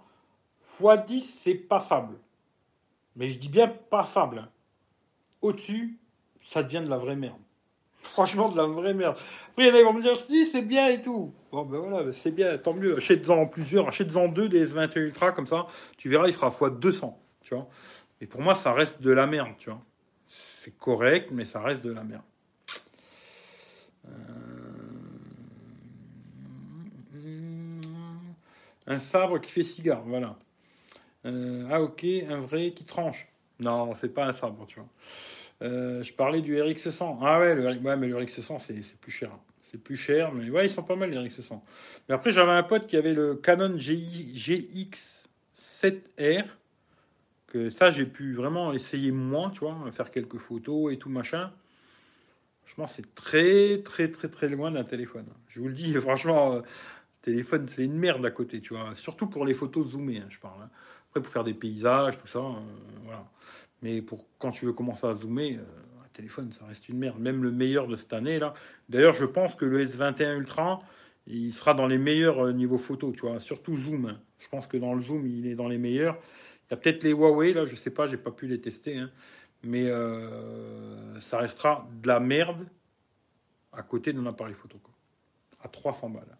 x10 0.80 1.24
c'est 1.24 1.56
passable. 1.56 2.18
Mais 3.16 3.28
je 3.28 3.40
dis 3.40 3.50
bien 3.50 3.68
passable. 3.68 4.48
Au-dessus, 5.42 5.98
ça 6.44 6.64
devient 6.64 6.82
de 6.84 6.90
la 6.90 6.98
vraie 6.98 7.16
merde. 7.16 7.40
Franchement, 8.02 8.50
de 8.50 8.58
la 8.58 8.66
vraie 8.66 8.94
merde. 8.94 9.18
Après, 9.50 9.66
il 9.66 9.68
y 9.68 9.72
en 9.72 9.76
a 9.76 9.78
qui 9.78 9.84
vont 9.84 9.94
me 9.94 10.02
dire, 10.02 10.18
si, 10.18 10.48
c'est 10.48 10.62
bien 10.62 10.88
et 10.90 11.02
tout. 11.02 11.34
Bon, 11.52 11.66
ben 11.66 11.80
voilà, 11.80 12.14
c'est 12.14 12.32
bien, 12.32 12.58
tant 12.58 12.74
mieux. 12.74 12.98
Achète-en 12.98 13.46
plusieurs, 13.48 13.88
achète-en 13.88 14.28
deux 14.28 14.50
des 14.50 14.66
S21 14.66 15.00
Ultra, 15.00 15.32
comme 15.32 15.48
ça, 15.48 15.68
tu 15.98 16.10
verras, 16.10 16.28
il 16.28 16.34
fera 16.34 16.48
x 16.48 16.80
200, 16.80 17.20
tu 17.42 17.56
vois. 17.56 17.68
Et 18.22 18.28
pour 18.28 18.42
moi, 18.42 18.56
ça 18.56 18.74
reste 18.74 19.02
de 19.02 19.12
la 19.12 19.28
merde, 19.28 19.54
tu 19.58 19.70
vois. 19.70 19.82
C'est 20.30 20.78
correct, 20.78 21.30
mais 21.32 21.46
ça 21.46 21.60
reste 21.60 21.86
de 21.86 21.92
la 21.92 22.04
merde. 22.04 22.22
Euh, 24.08 24.12
un 28.88 29.00
sabre 29.00 29.40
qui 29.40 29.52
fait 29.52 29.64
cigare, 29.64 30.04
voilà. 30.06 30.38
Euh, 31.26 31.68
ah 31.72 31.82
ok, 31.82 32.06
un 32.30 32.40
vrai 32.40 32.72
qui 32.72 32.84
tranche. 32.84 33.28
Non, 33.60 33.94
c'est 33.96 34.14
pas 34.14 34.26
un 34.26 34.34
sabre, 34.34 34.66
tu 34.68 34.80
vois. 34.80 34.90
Euh, 35.62 36.04
je 36.04 36.14
parlais 36.14 36.42
du 36.42 36.56
RX100. 36.56 37.20
Ah 37.22 37.40
ouais, 37.40 37.56
le, 37.56 37.80
mais 37.80 38.08
le 38.08 38.18
RX100, 38.18 38.60
c'est 38.60 39.00
plus 39.00 39.12
cher. 39.12 39.32
C'est 39.72 39.82
plus 39.82 39.96
cher, 39.96 40.34
mais 40.34 40.50
ouais, 40.50 40.66
ils 40.66 40.70
sont 40.70 40.84
pas 40.84 40.96
mal 40.96 41.12
les 41.12 41.18
RX100. 41.18 41.62
Mais 42.10 42.16
après, 42.16 42.32
j'avais 42.32 42.52
un 42.52 42.64
pote 42.64 42.88
qui 42.88 42.98
avait 42.98 43.14
le 43.14 43.36
Canon 43.36 43.78
GX7R. 43.78 46.46
Que 47.48 47.70
ça, 47.70 47.92
j'ai 47.92 48.06
pu 48.06 48.34
vraiment 48.34 48.74
essayer 48.74 49.12
moins, 49.12 49.50
tu 49.50 49.60
vois, 49.60 49.78
faire 49.92 50.10
quelques 50.10 50.38
photos 50.38 50.94
et 50.94 50.98
tout 50.98 51.10
machin. 51.10 51.52
Franchement, 52.66 52.88
c'est 52.88 53.14
très, 53.14 53.82
très, 53.84 54.10
très, 54.10 54.30
très 54.30 54.48
loin 54.48 54.72
d'un 54.72 54.86
téléphone. 54.86 55.26
Je 55.50 55.60
vous 55.60 55.68
le 55.68 55.74
dis, 55.74 55.94
franchement, 56.02 56.56
euh, 56.56 56.62
téléphone, 57.22 57.68
c'est 57.68 57.84
une 57.84 57.98
merde 57.98 58.26
à 58.26 58.32
côté, 58.32 58.62
tu 58.62 58.74
vois. 58.74 58.96
Surtout 58.96 59.28
pour 59.28 59.46
les 59.46 59.54
photos 59.54 59.90
zoomées, 59.90 60.20
hein, 60.20 60.28
je 60.30 60.40
parle. 60.40 60.62
Hein. 60.64 60.70
Après, 61.12 61.22
pour 61.22 61.34
faire 61.34 61.44
des 61.44 61.54
paysages, 61.54 62.18
tout 62.18 62.28
ça, 62.28 62.40
euh, 62.40 62.54
voilà. 63.04 63.30
Mais 63.82 64.02
pour 64.02 64.26
quand 64.40 64.52
tu 64.52 64.66
veux 64.66 64.72
commencer 64.72 65.06
à 65.06 65.14
zoomer, 65.14 65.58
euh, 65.58 66.06
un 66.06 66.08
téléphone, 66.14 66.54
ça 66.54 66.64
reste 66.66 66.88
une 66.88 67.00
merde. 67.00 67.20
Même 67.20 67.44
le 67.44 67.52
meilleur 67.52 67.88
de 67.88 67.98
cette 67.98 68.14
année, 68.14 68.40
là. 68.40 68.54
D'ailleurs, 68.88 69.14
je 69.14 69.26
pense 69.26 69.56
que 69.56 69.66
le 69.66 69.86
S21 69.86 70.38
Ultra, 70.38 70.80
il 71.28 71.54
sera 71.54 71.74
dans 71.74 71.86
les 71.86 71.98
meilleurs 71.98 72.46
euh, 72.46 72.54
niveaux 72.54 72.78
photo, 72.78 73.12
tu 73.12 73.22
vois. 73.22 73.42
Surtout 73.42 73.76
zoom. 73.76 74.06
Hein. 74.06 74.22
Je 74.40 74.48
pense 74.48 74.68
que 74.68 74.78
dans 74.78 74.94
le 74.94 75.02
zoom, 75.02 75.28
il 75.28 75.48
est 75.48 75.56
dans 75.56 75.68
les 75.68 75.78
meilleurs. 75.78 76.18
Il 76.70 76.72
y 76.72 76.74
a 76.76 76.78
peut-être 76.78 77.04
les 77.04 77.12
Huawei, 77.12 77.52
là, 77.52 77.66
je 77.66 77.76
sais 77.76 77.92
pas, 77.92 78.06
j'ai 78.06 78.16
pas 78.16 78.32
pu 78.32 78.48
les 78.48 78.62
tester. 78.62 78.98
Hein. 78.98 79.12
Mais 79.64 79.92
ça 81.20 81.38
restera 81.38 81.88
de 82.02 82.08
la 82.08 82.20
merde 82.20 82.66
à 83.74 83.84
côté 83.84 84.12
d'un 84.14 84.26
appareil 84.26 84.56
photo. 84.56 84.80
À 85.62 85.68
300 85.68 86.10
balles. 86.10 86.38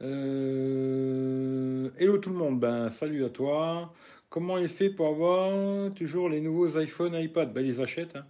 Hello 0.00 1.88
tout 2.18 2.30
le 2.30 2.36
monde, 2.36 2.58
ben 2.58 2.88
salut 2.88 3.24
à 3.24 3.28
toi. 3.28 3.92
Comment 4.30 4.56
il 4.56 4.68
fait 4.68 4.88
pour 4.88 5.08
avoir 5.08 5.92
toujours 5.92 6.28
les 6.30 6.40
nouveaux 6.40 6.76
iPhone, 6.78 7.14
iPad 7.14 7.52
Ben, 7.52 7.66
ils 7.66 7.82
achètent. 7.82 8.16
Hein. 8.16 8.24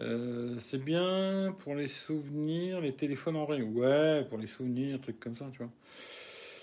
Euh, 0.00 0.56
c'est 0.58 0.82
bien 0.82 1.54
pour 1.58 1.74
les 1.74 1.88
souvenirs, 1.88 2.80
les 2.80 2.94
téléphones 2.94 3.36
en 3.36 3.44
vrai. 3.44 3.60
Ouais, 3.60 4.24
pour 4.28 4.38
les 4.38 4.46
souvenirs, 4.46 4.98
trucs 5.00 5.20
comme 5.20 5.36
ça, 5.36 5.46
tu 5.52 5.58
vois. 5.58 5.70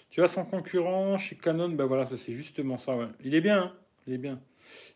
Tu 0.09 0.23
as 0.23 0.27
son 0.27 0.43
concurrent 0.43 1.17
chez 1.19 1.35
Canon, 1.35 1.69
ben 1.69 1.85
voilà, 1.85 2.09
c'est 2.15 2.33
justement 2.33 2.79
ça. 2.79 2.97
Il 3.23 3.35
est 3.35 3.41
bien, 3.41 3.63
hein. 3.63 3.73
il 4.07 4.13
est 4.13 4.17
bien. 4.17 4.39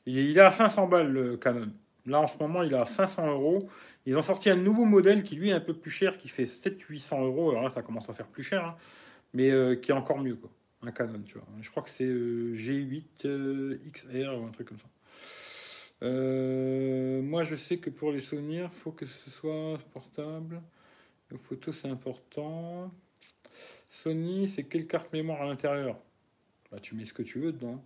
Il 0.08 0.18
est, 0.18 0.42
à 0.42 0.50
500 0.50 0.88
balles 0.88 1.12
le 1.12 1.38
Canon. 1.38 1.72
Là, 2.08 2.20
en 2.20 2.28
ce 2.28 2.38
moment, 2.40 2.64
il 2.64 2.74
est 2.74 2.78
à 2.78 2.86
500 2.86 3.32
euros. 3.32 3.70
Ils 4.08 4.18
ont 4.18 4.24
sorti 4.24 4.50
un 4.50 4.56
nouveau 4.56 4.86
modèle 4.86 5.24
qui, 5.24 5.36
lui, 5.36 5.50
est 5.52 5.54
un 5.54 5.60
peu 5.60 5.74
plus 5.74 5.92
cher, 5.92 6.18
qui 6.18 6.30
fait 6.30 6.46
700-800 6.46 7.24
euros. 7.24 7.52
Alors 7.52 7.64
là, 7.64 7.70
ça 7.70 7.84
commence 7.84 8.10
à 8.10 8.14
faire 8.14 8.28
plus 8.28 8.44
cher, 8.44 8.66
hein. 8.66 8.76
Mais 9.34 9.52
euh, 9.52 9.76
qui 9.76 9.92
est 9.92 9.94
encore 9.94 10.20
mieux, 10.20 10.36
quoi 10.36 10.52
un 10.86 10.92
Canon, 10.92 11.22
tu 11.26 11.36
vois. 11.36 11.48
Je 11.62 11.70
crois 11.72 11.82
que 11.82 11.90
c'est 11.90 12.04
euh, 12.04 12.54
G8 12.56 13.26
euh, 13.26 13.80
XR 13.90 14.38
ou 14.38 14.46
un 14.46 14.52
truc 14.52 14.68
comme 14.68 14.80
ça. 14.80 14.90
Moi, 16.02 17.44
je 17.44 17.56
sais 17.56 17.78
que 17.78 17.90
pour 17.90 18.12
les 18.12 18.20
souvenirs, 18.20 18.70
il 18.72 18.78
faut 18.78 18.92
que 18.92 19.06
ce 19.06 19.30
soit 19.30 19.80
portable. 19.94 20.62
Les 21.32 21.38
photos, 21.38 21.80
c'est 21.82 21.88
important. 21.88 22.92
Sony, 23.90 24.50
c'est 24.50 24.66
quelle 24.66 24.88
carte 24.88 25.14
mémoire 25.14 25.42
à 25.42 25.46
l'intérieur? 25.46 25.98
Bah, 26.70 26.80
Tu 26.82 26.96
mets 26.96 27.06
ce 27.06 27.14
que 27.14 27.24
tu 27.24 27.40
veux 27.40 27.54
dedans. 27.54 27.82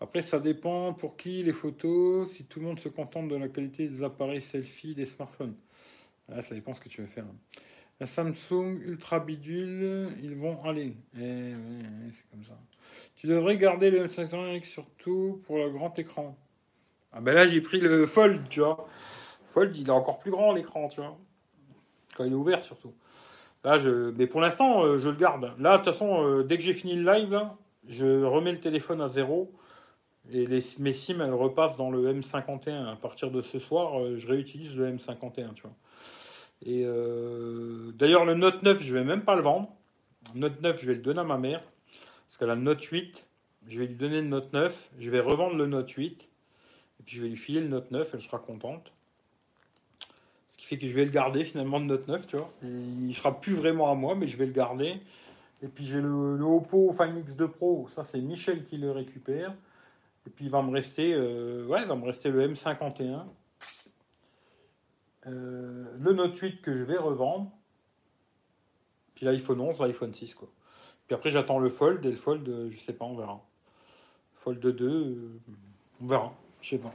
Après, 0.00 0.22
ça 0.22 0.40
dépend 0.40 0.92
pour 0.94 1.16
qui 1.16 1.42
les 1.44 1.52
photos, 1.52 2.32
si 2.32 2.44
tout 2.44 2.58
le 2.58 2.66
monde 2.66 2.80
se 2.80 2.88
contente 2.88 3.28
de 3.28 3.36
la 3.36 3.48
qualité 3.48 3.86
des 3.86 4.02
appareils 4.02 4.42
selfie, 4.42 4.94
des 4.94 5.04
smartphones. 5.04 5.54
Ah, 6.32 6.42
ça 6.42 6.54
dépend 6.54 6.74
ce 6.74 6.80
que 6.80 6.88
tu 6.88 7.02
veux 7.02 7.06
faire. 7.06 7.26
La 8.00 8.06
Samsung 8.06 8.80
Ultra 8.82 9.20
Bidule, 9.20 10.08
ils 10.22 10.34
vont 10.34 10.62
aller. 10.64 10.96
Eh, 11.18 11.52
c'est 12.12 12.30
comme 12.30 12.44
ça. 12.44 12.58
Tu 13.16 13.26
devrais 13.26 13.58
garder 13.58 13.90
le 13.90 14.06
M5 14.06 14.64
surtout 14.64 15.42
pour 15.46 15.58
le 15.58 15.68
grand 15.68 15.98
écran. 15.98 16.34
Ah 17.12 17.20
ben 17.20 17.34
là, 17.34 17.46
j'ai 17.46 17.60
pris 17.60 17.78
le 17.78 18.06
Fold, 18.06 18.48
tu 18.48 18.60
vois. 18.60 18.88
Fold, 19.48 19.76
il 19.76 19.88
est 19.88 19.90
encore 19.90 20.18
plus 20.18 20.30
grand 20.30 20.54
l'écran, 20.54 20.88
tu 20.88 21.00
vois. 21.00 21.18
Quand 22.16 22.24
il 22.24 22.32
est 22.32 22.36
ouvert, 22.36 22.62
surtout. 22.62 22.94
Là, 23.64 23.78
je... 23.78 24.12
Mais 24.12 24.26
pour 24.26 24.40
l'instant, 24.40 24.82
euh, 24.82 24.98
je 24.98 25.10
le 25.10 25.16
garde. 25.16 25.52
Là, 25.58 25.72
de 25.72 25.76
toute 25.76 25.92
façon, 25.92 26.24
euh, 26.24 26.42
dès 26.42 26.56
que 26.56 26.62
j'ai 26.62 26.72
fini 26.72 26.94
le 26.94 27.12
live, 27.12 27.38
je 27.86 28.24
remets 28.24 28.52
le 28.52 28.60
téléphone 28.60 29.02
à 29.02 29.08
zéro. 29.08 29.52
Et 30.32 30.46
mes 30.46 30.92
SIM, 30.92 31.20
elles 31.20 31.34
repassent 31.34 31.76
dans 31.76 31.90
le 31.90 32.14
M51. 32.14 32.92
À 32.92 32.96
partir 32.96 33.30
de 33.30 33.42
ce 33.42 33.58
soir, 33.58 34.00
euh, 34.00 34.16
je 34.16 34.26
réutilise 34.26 34.74
le 34.76 34.90
M51, 34.90 35.52
tu 35.52 35.62
vois. 35.62 35.74
Et 36.62 36.84
euh, 36.84 37.92
d'ailleurs, 37.94 38.24
le 38.24 38.34
Note 38.34 38.62
9, 38.62 38.82
je 38.82 38.94
vais 38.94 39.04
même 39.04 39.22
pas 39.22 39.34
le 39.34 39.42
vendre. 39.42 39.70
Note 40.34 40.60
9, 40.60 40.80
je 40.80 40.86
vais 40.86 40.94
le 40.94 41.00
donner 41.00 41.20
à 41.20 41.24
ma 41.24 41.38
mère. 41.38 41.62
Parce 42.26 42.36
qu'elle 42.38 42.50
a 42.50 42.54
le 42.54 42.60
Note 42.60 42.82
8. 42.82 43.26
Je 43.66 43.80
vais 43.80 43.86
lui 43.86 43.94
donner 43.94 44.20
le 44.20 44.26
Note 44.26 44.52
9. 44.52 44.90
Je 44.98 45.10
vais 45.10 45.20
revendre 45.20 45.56
le 45.56 45.66
Note 45.66 45.90
8. 45.90 46.22
Et 47.00 47.02
puis 47.02 47.16
je 47.16 47.22
vais 47.22 47.28
lui 47.28 47.36
filer 47.36 47.60
le 47.60 47.68
Note 47.68 47.90
9. 47.90 48.10
Elle 48.14 48.22
sera 48.22 48.38
contente. 48.38 48.92
Ce 50.50 50.58
qui 50.58 50.66
fait 50.66 50.78
que 50.78 50.86
je 50.86 50.92
vais 50.92 51.04
le 51.04 51.10
garder 51.10 51.44
finalement, 51.44 51.78
le 51.78 51.86
Note 51.86 52.06
9, 52.08 52.26
tu 52.26 52.36
vois. 52.36 52.52
Il 52.62 53.08
il 53.08 53.14
sera 53.14 53.40
plus 53.40 53.54
vraiment 53.54 53.90
à 53.90 53.94
moi, 53.94 54.14
mais 54.14 54.28
je 54.28 54.36
vais 54.36 54.46
le 54.46 54.52
garder. 54.52 55.00
Et 55.62 55.68
puis 55.68 55.84
j'ai 55.84 56.00
le, 56.00 56.42
Oppo 56.42 56.92
Find 56.92 57.16
X2 57.26 57.48
Pro. 57.48 57.88
Ça, 57.94 58.04
c'est 58.04 58.20
Michel 58.20 58.64
qui 58.66 58.76
le 58.76 58.90
récupère. 58.90 59.54
Et 60.26 60.30
puis 60.30 60.44
il 60.44 60.50
va 60.50 60.60
me 60.60 60.70
rester, 60.70 61.14
euh, 61.14 61.66
ouais, 61.66 61.80
il 61.82 61.88
va 61.88 61.96
me 61.96 62.04
rester 62.04 62.28
le 62.28 62.46
M51 62.46 63.24
euh, 65.26 65.84
le 65.98 66.12
Note 66.12 66.36
8 66.36 66.62
que 66.62 66.74
je 66.74 66.82
vais 66.82 66.96
revendre, 66.96 67.50
puis 69.14 69.26
l'iPhone 69.26 69.60
11, 69.60 69.80
l'iPhone 69.80 70.14
6 70.14 70.34
quoi. 70.34 70.48
Puis 71.06 71.14
après 71.14 71.30
j'attends 71.30 71.58
le 71.58 71.68
Fold 71.68 72.04
et 72.06 72.10
le 72.10 72.16
Fold, 72.16 72.48
euh, 72.48 72.70
je 72.70 72.78
sais 72.78 72.92
pas, 72.92 73.04
on 73.04 73.16
verra. 73.16 73.40
Fold 74.36 74.60
2, 74.60 74.86
euh, 74.86 75.40
on 76.00 76.06
verra, 76.06 76.32
je 76.62 76.70
sais 76.70 76.78
pas. 76.78 76.92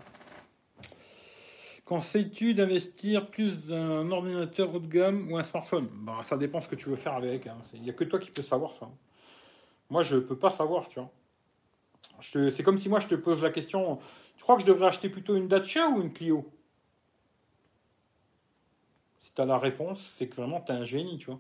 Conseilles-tu 1.86 2.56
d'investir 2.56 3.30
plus 3.30 3.68
d'un 3.68 4.10
ordinateur 4.10 4.74
haut 4.74 4.80
de 4.80 4.88
gamme 4.88 5.32
ou 5.32 5.38
un 5.38 5.44
smartphone? 5.44 5.88
Bah, 5.94 6.22
Ça 6.24 6.36
dépend 6.36 6.60
ce 6.60 6.68
que 6.68 6.76
tu 6.76 6.90
veux 6.90 6.96
faire 6.96 7.14
avec. 7.14 7.46
Hein. 7.46 7.58
Il 7.76 7.84
n'y 7.84 7.92
a 7.92 7.94
que 7.94 8.04
toi 8.04 8.18
qui 8.18 8.32
peux 8.32 8.42
savoir 8.42 8.74
ça. 8.74 8.90
Moi, 9.92 10.02
je 10.02 10.16
ne 10.16 10.22
peux 10.22 10.36
pas 10.36 10.50
savoir, 10.50 10.88
tu 10.88 11.00
vois. 11.00 11.12
C'est 12.22 12.64
comme 12.64 12.80
si 12.80 12.90
moi, 12.90 13.00
je 13.00 13.08
te 13.08 13.14
pose 13.14 13.44
la 13.44 13.52
question, 13.52 14.00
tu 14.36 14.42
crois 14.42 14.56
que 14.56 14.62
je 14.62 14.68
devrais 14.68 14.88
acheter 14.88 15.10
plutôt 15.10 15.36
une 15.36 15.48
Dacia 15.48 15.90
ou 15.90 16.02
une 16.02 16.12
Clio? 16.12 16.50
Tu 19.36 19.46
la 19.46 19.58
réponse, 19.58 20.14
c'est 20.18 20.28
que 20.28 20.36
vraiment 20.36 20.62
tu 20.62 20.72
es 20.72 20.76
un 20.76 20.84
génie, 20.84 21.18
tu 21.18 21.28
vois. 21.28 21.40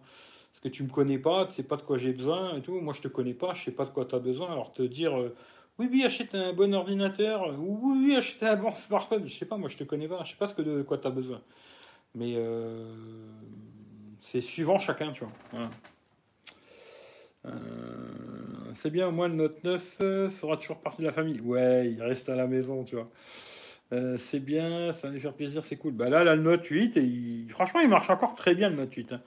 Parce 0.51 0.61
que 0.61 0.69
tu 0.69 0.84
me 0.84 0.89
connais 0.89 1.17
pas, 1.17 1.45
tu 1.45 1.53
sais 1.53 1.63
pas 1.63 1.77
de 1.77 1.81
quoi 1.81 1.97
j'ai 1.97 2.13
besoin 2.13 2.57
et 2.57 2.61
tout. 2.61 2.80
Moi, 2.80 2.93
je 2.93 3.01
te 3.01 3.07
connais 3.07 3.34
pas, 3.34 3.53
je 3.53 3.65
sais 3.65 3.72
pas 3.72 3.85
de 3.85 3.91
quoi 3.91 4.05
tu 4.05 4.15
as 4.15 4.19
besoin. 4.19 4.51
Alors, 4.51 4.73
te 4.73 4.81
dire 4.84 5.17
euh, 5.19 5.35
oui, 5.80 5.89
oui, 5.91 6.03
achète 6.05 6.34
un 6.35 6.53
bon 6.53 6.73
ordinateur, 6.73 7.59
ou 7.59 7.80
oui, 7.84 8.07
oui, 8.07 8.15
achète 8.15 8.43
un 8.43 8.55
bon 8.55 8.73
smartphone, 8.76 9.27
je 9.27 9.38
sais 9.38 9.45
pas, 9.45 9.57
moi, 9.57 9.69
je 9.69 9.77
te 9.77 9.84
connais 9.84 10.07
pas, 10.07 10.23
je 10.23 10.31
sais 10.31 10.38
pas 10.38 10.47
ce 10.47 10.53
que 10.53 10.61
de 10.61 10.81
quoi 10.81 10.97
tu 10.97 11.07
as 11.07 11.11
besoin. 11.11 11.41
Mais 12.13 12.35
euh, 12.38 12.93
c'est 14.22 14.41
suivant 14.41 14.80
chacun, 14.80 15.11
tu 15.11 15.26
vois. 15.26 15.69
Euh, 17.45 17.51
c'est 18.76 18.89
bien, 18.89 19.07
au 19.07 19.11
moins 19.11 19.27
le 19.27 19.35
Note 19.35 19.63
9 19.63 19.97
fera 20.30 20.57
toujours 20.57 20.80
partie 20.80 21.01
de 21.01 21.07
la 21.07 21.13
famille. 21.13 21.41
Ouais, 21.41 21.91
il 21.91 22.01
reste 22.01 22.30
à 22.30 22.35
la 22.35 22.47
maison, 22.47 22.84
tu 22.84 22.95
vois. 22.95 23.09
Euh, 23.93 24.17
c'est 24.17 24.39
bien, 24.39 24.93
ça 24.93 25.07
va 25.07 25.13
lui 25.13 25.21
faire 25.21 25.33
plaisir, 25.33 25.63
c'est 25.63 25.77
cool. 25.77 25.93
Bah 25.93 26.09
là, 26.09 26.23
là, 26.23 26.35
le 26.35 26.41
Note 26.41 26.65
8, 26.65 26.97
et 26.97 27.47
franchement, 27.49 27.81
il 27.81 27.89
marche 27.89 28.09
encore 28.09 28.35
très 28.35 28.55
bien 28.55 28.69
le 28.69 28.75
Note 28.75 28.93
8. 28.93 29.13
Hein. 29.13 29.21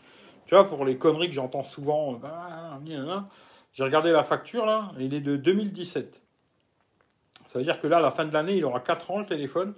Tu 0.47 0.55
vois, 0.55 0.66
pour 0.66 0.85
les 0.85 0.97
conneries 0.97 1.28
que 1.28 1.35
j'entends 1.35 1.62
souvent, 1.62 2.14
bah, 2.14 2.80
j'ai 3.72 3.85
regardé 3.85 4.10
la 4.10 4.24
facture 4.24 4.66
là, 4.66 4.93
il 4.98 5.14
est 5.14 5.20
de 5.20 5.36
2017. 5.36 6.20
Ça 7.47 7.59
veut 7.59 7.64
dire 7.64 7.80
que 7.80 7.86
là, 7.86 7.98
à 7.98 8.01
la 8.01 8.10
fin 8.10 8.24
de 8.24 8.32
l'année, 8.32 8.56
il 8.56 8.64
aura 8.64 8.80
4 8.80 9.10
ans 9.10 9.18
le 9.20 9.26
téléphone. 9.26 9.74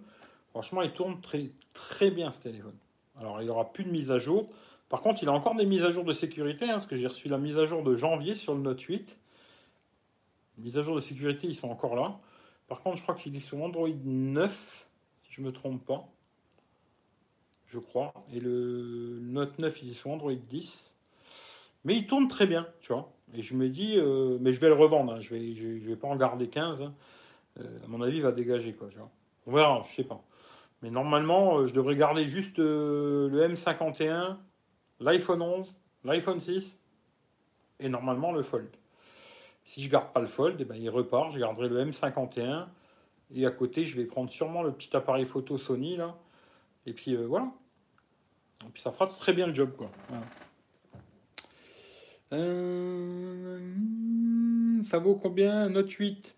Franchement, 0.51 0.83
il 0.83 0.93
tourne 0.93 1.21
très, 1.21 1.51
très 1.73 2.11
bien 2.11 2.33
ce 2.33 2.41
téléphone. 2.41 2.77
Alors, 3.21 3.41
il 3.43 3.47
n'aura 3.47 3.73
plus 3.73 3.85
de 3.85 3.91
mise 3.91 4.11
à 4.11 4.19
jour. 4.19 4.47
Par 4.89 5.03
contre, 5.03 5.23
il 5.23 5.29
a 5.29 5.33
encore 5.33 5.55
des 5.55 5.67
mises 5.67 5.85
à 5.85 5.93
jour 5.93 6.05
de 6.05 6.13
sécurité, 6.13 6.65
hein, 6.65 6.75
parce 6.75 6.87
que 6.87 6.97
j'ai 6.97 7.07
reçu 7.07 7.29
la 7.29 7.39
mise 7.39 7.57
à 7.59 7.67
jour 7.67 7.83
de 7.85 7.95
janvier 7.95 8.35
sur 8.35 8.55
le 8.55 8.61
Note 8.61 8.81
8. 8.81 9.17
Les 10.59 10.65
mises 10.65 10.79
à 10.79 10.83
jour 10.83 10.97
de 10.97 11.01
sécurité, 11.01 11.47
ils 11.47 11.55
sont 11.55 11.69
encore 11.69 11.95
là. 11.95 12.19
Par 12.71 12.83
contre, 12.83 12.99
je 12.99 13.03
crois 13.03 13.17
qu'il 13.17 13.35
est 13.35 13.41
sur 13.41 13.61
Android 13.61 13.89
9, 13.89 14.87
si 15.25 15.33
je 15.33 15.41
ne 15.41 15.47
me 15.47 15.53
trompe 15.53 15.85
pas. 15.85 16.09
Je 17.67 17.81
crois. 17.81 18.15
Et 18.33 18.39
le 18.39 19.19
Note 19.23 19.59
9, 19.59 19.83
il 19.83 19.91
est 19.91 19.95
sur 19.95 20.11
Android 20.11 20.33
10. 20.33 20.97
Mais 21.85 21.97
il 21.97 22.07
tourne 22.07 22.29
très 22.29 22.47
bien, 22.47 22.69
tu 22.81 22.93
vois. 22.93 23.13
Et 23.35 23.43
je 23.43 23.57
me 23.57 23.69
dis, 23.69 23.97
euh, 23.97 24.39
mais 24.41 24.53
je 24.53 24.61
vais 24.61 24.69
le 24.69 24.75
revendre, 24.75 25.15
hein. 25.15 25.19
je 25.19 25.35
vais, 25.35 25.53
vais 25.53 25.97
pas 25.97 26.07
en 26.07 26.15
garder 26.15 26.49
15. 26.49 26.83
Hein. 26.83 26.95
Euh, 27.59 27.65
à 27.85 27.89
mon 27.89 28.03
avis, 28.03 28.19
il 28.19 28.23
va 28.23 28.31
dégager, 28.31 28.73
quoi, 28.73 28.87
tu 28.89 28.99
vois. 28.99 29.11
On 29.49 29.53
verra, 29.53 29.85
je 29.91 29.97
sais 29.97 30.05
pas. 30.05 30.23
Mais 30.83 30.91
normalement, 30.91 31.59
euh, 31.59 31.67
je 31.67 31.75
devrais 31.75 31.97
garder 31.97 32.23
juste 32.29 32.59
le 32.61 33.49
M51, 33.49 34.37
l'iPhone 35.01 35.43
11, 35.43 35.75
l'iPhone 36.05 36.39
6 36.39 36.79
et 37.81 37.89
normalement 37.89 38.31
le 38.31 38.43
Fold. 38.43 38.71
Si 39.65 39.83
je 39.83 39.89
garde 39.89 40.13
pas 40.13 40.21
le 40.21 40.27
Fold, 40.27 40.57
eh 40.61 40.65
ben, 40.65 40.75
il 40.75 40.91
repart, 40.91 41.31
je 41.33 41.39
garderai 41.39 41.69
le 41.69 41.85
M51 41.85 42.67
et 43.35 43.47
à 43.47 43.51
côté, 43.51 43.87
je 43.87 43.97
vais 43.97 44.05
prendre 44.05 44.31
sûrement 44.31 44.63
le 44.63 44.73
petit 44.73 44.95
appareil 44.97 45.25
photo 45.25 45.59
Sony 45.59 45.97
là. 45.97 46.17
Et 46.87 46.93
puis 46.93 47.15
voilà. 47.17 47.53
Et 48.67 48.71
puis 48.73 48.83
ça 48.83 48.91
fera 48.91 49.07
très 49.07 49.33
bien 49.33 49.47
le 49.47 49.55
job, 49.55 49.71
quoi. 49.77 49.91
Euh, 52.33 53.59
ça 54.83 54.99
vaut 54.99 55.17
combien 55.17 55.69
Note 55.69 55.91
8 55.91 56.35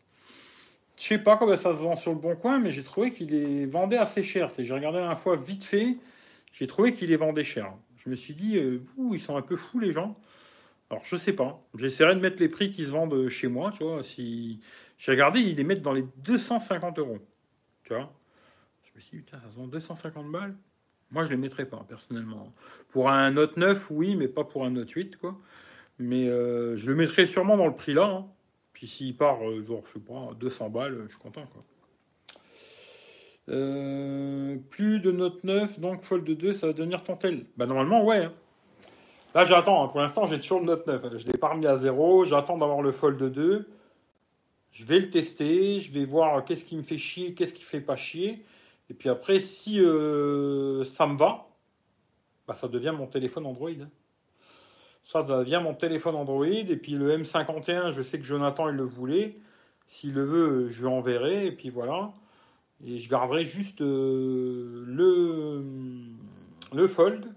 Je 1.01 1.07
sais 1.07 1.19
pas 1.19 1.37
combien 1.37 1.57
ça 1.57 1.75
se 1.75 1.81
vend 1.81 1.97
sur 1.97 2.13
le 2.13 2.19
bon 2.19 2.35
coin, 2.35 2.59
mais 2.59 2.71
j'ai 2.71 2.83
trouvé 2.83 3.13
qu'il 3.13 3.31
les 3.31 3.67
vendait 3.67 3.99
assez 3.99 4.23
cher. 4.23 4.51
J'ai 4.57 4.73
regardé 4.73 5.01
la 5.01 5.17
fois 5.17 5.37
vite 5.37 5.65
fait, 5.65 5.97
j'ai 6.53 6.67
trouvé 6.67 6.93
qu'il 6.93 7.11
les 7.11 7.17
vendait 7.17 7.45
cher. 7.45 7.73
Je 7.99 8.09
me 8.09 8.17
suis 8.17 8.35
dit, 8.35 8.57
euh, 8.57 8.83
ils 9.13 9.21
sont 9.21 9.37
un 9.37 9.43
peu 9.43 9.57
fous 9.57 9.81
les 9.81 9.93
gens. 9.93 10.17
Alors 10.93 11.05
je 11.07 11.17
sais 11.17 11.33
pas. 11.33 11.59
J'essaierai 11.75 12.15
de 12.15 12.21
mettre 12.21 12.39
les 12.39 12.51
prix 12.51 12.71
qui 12.71 12.85
se 12.85 12.91
vendent 12.91 13.27
chez 13.31 13.49
moi, 13.49 13.73
tu 13.75 13.83
vois. 13.83 14.05
Si 14.05 14.61
j'ai 14.99 15.13
regardé, 15.13 15.41
ils 15.41 15.57
les 15.57 15.65
mettent 15.65 15.81
dans 15.81 15.95
les 15.95 16.05
250 16.19 16.99
euros, 16.99 17.19
tu 17.83 17.95
vois? 17.95 18.13
Je 18.85 18.91
me 18.95 19.01
suis 19.01 19.17
dit, 19.17 19.23
putain, 19.25 19.41
ça 19.41 19.51
se 19.51 19.57
vend 19.57 19.67
250 19.67 20.31
balles. 20.31 20.55
Moi, 21.11 21.25
je 21.25 21.31
les 21.31 21.39
mettrais 21.39 21.65
pas 21.65 21.83
personnellement. 21.89 22.53
Pour 22.91 23.09
un 23.09 23.31
Note 23.31 23.57
9, 23.57 23.91
oui, 23.91 24.17
mais 24.17 24.29
pas 24.29 24.45
pour 24.45 24.67
un 24.67 24.71
Note 24.71 24.91
8, 24.91 25.17
quoi. 25.17 25.39
Mais 25.99 26.29
euh, 26.29 26.77
je 26.77 26.91
le 26.91 26.95
mettrai 26.95 27.27
sûrement 27.27 27.57
dans 27.57 27.67
le 27.67 27.75
prix 27.75 27.95
là. 27.95 28.05
Hein. 28.05 28.27
Puis 28.75 28.87
s'il 28.87 29.17
part, 29.17 29.49
euh, 29.49 29.65
genre, 29.65 29.85
je 29.87 29.95
sais 29.95 29.99
pas, 29.99 30.35
200 30.39 30.69
balles, 30.69 31.05
je 31.07 31.13
suis 31.13 31.23
content. 31.23 31.47
Quoi. 31.47 31.63
Euh, 33.49 34.59
plus 34.69 35.01
de 35.01 35.11
Note 35.11 35.43
9, 35.43 35.81
donc 35.81 36.03
Fold 36.03 36.25
2, 36.31 36.53
ça 36.53 36.67
va 36.67 36.75
devenir 36.75 37.03
ton 37.03 37.17
tel. 37.17 37.47
Bah 37.57 37.65
normalement, 37.65 38.05
ouais. 38.05 38.25
Hein. 38.25 38.35
Là, 39.35 39.45
j'attends. 39.45 39.85
Hein. 39.85 39.89
Pour 39.89 40.01
l'instant, 40.01 40.27
j'ai 40.27 40.39
toujours 40.39 40.61
le 40.61 40.67
Note 40.67 40.87
9. 40.87 41.19
Je 41.19 41.27
l'ai 41.27 41.39
pas 41.39 41.49
remis 41.49 41.67
à 41.67 41.77
zéro. 41.77 42.25
J'attends 42.25 42.59
d'avoir 42.59 42.83
le 42.83 42.93
Fold 42.93 43.23
2. 43.23 43.69
Je 44.73 44.85
vais 44.85 44.99
le 44.99 45.11
tester. 45.11 45.81
Je 45.81 45.93
vais 45.93 46.05
voir 46.05 46.45
qu'est-ce 46.45 46.65
qui 46.65 46.77
me 46.77 46.83
fait 46.83 46.99
chier, 46.99 47.35
qu'est-ce 47.35 47.55
qui 47.55 47.63
fait 47.63 47.81
pas 47.81 47.97
chier. 47.97 48.45
Et 48.91 48.95
puis 48.95 49.09
après, 49.09 49.41
si 49.41 49.77
ça 49.77 51.07
me 51.07 51.17
va, 51.17 51.47
bah, 52.47 52.55
ça 52.55 52.69
devient 52.69 52.95
mon 52.97 53.07
téléphone 53.07 53.47
Android. 53.47 53.71
Ça 55.05 55.23
devient 55.23 55.61
mon 55.63 55.75
téléphone 55.75 56.15
Android. 56.15 56.47
Et 56.47 56.77
puis 56.77 56.93
le 56.93 57.17
M51, 57.17 57.93
je 57.93 58.03
sais 58.03 58.19
que 58.19 58.25
Jonathan, 58.25 58.69
il 58.69 58.77
le 58.77 58.85
voulait. 58.85 59.39
S'il 59.87 60.15
le 60.15 60.25
veut, 60.25 60.69
je 60.69 60.83
lui 60.83 60.89
enverrai. 60.89 61.47
Et 61.47 61.53
puis 61.53 61.71
voilà. 61.71 62.13
Et 62.85 62.99
je 62.99 63.09
garderai 63.09 63.45
juste 63.45 63.81
euh, 63.81 64.85
le, 64.87 65.65
le 66.75 66.89
Fold. 66.89 67.33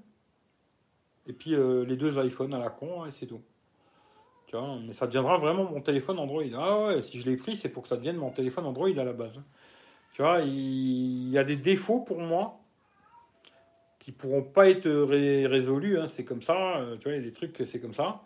Et 1.28 1.34
puis 1.34 1.56
euh, 1.56 1.86
les 1.86 1.96
deux 1.96 2.24
iPhones 2.24 2.54
à 2.54 2.60
la 2.60 2.70
con. 2.70 3.04
Hein, 3.04 3.08
et 3.08 3.12
c'est 3.12 3.26
tout. 3.26 3.42
Tu 4.48 4.56
vois, 4.56 4.78
mais 4.86 4.94
ça 4.94 5.08
deviendra 5.08 5.38
vraiment 5.38 5.64
mon 5.64 5.82
téléphone 5.82 6.20
Android. 6.20 6.44
Ah 6.56 6.86
ouais, 6.86 7.02
si 7.02 7.20
je 7.20 7.30
l'ai 7.30 7.38
pris, 7.38 7.56
c'est 7.56 7.70
pour 7.70 7.84
que 7.84 7.90
ça 7.90 7.98
devienne 7.98 8.18
mon 8.18 8.30
téléphone 8.30 8.66
Android 8.66 8.90
à 8.90 9.04
la 9.04 9.14
base. 9.14 9.40
Tu 10.14 10.22
vois, 10.22 10.42
il 10.42 11.30
y 11.30 11.38
a 11.38 11.44
des 11.44 11.58
défauts 11.58 12.00
pour 12.02 12.20
moi 12.20 12.60
qui 14.00 14.12
pourront 14.12 14.44
pas 14.44 14.70
être 14.70 14.88
résolus. 14.90 16.00
Hein, 16.00 16.08
c'est 16.08 16.24
comme 16.24 16.42
ça. 16.42 16.78
Euh, 16.78 16.98
tu 16.98 17.04
vois, 17.04 17.14
il 17.14 17.16
y 17.16 17.22
a 17.22 17.26
des 17.26 17.34
trucs 17.34 17.54
que 17.54 17.66
c'est 17.66 17.80
comme 17.80 17.96
ça. 17.96 18.22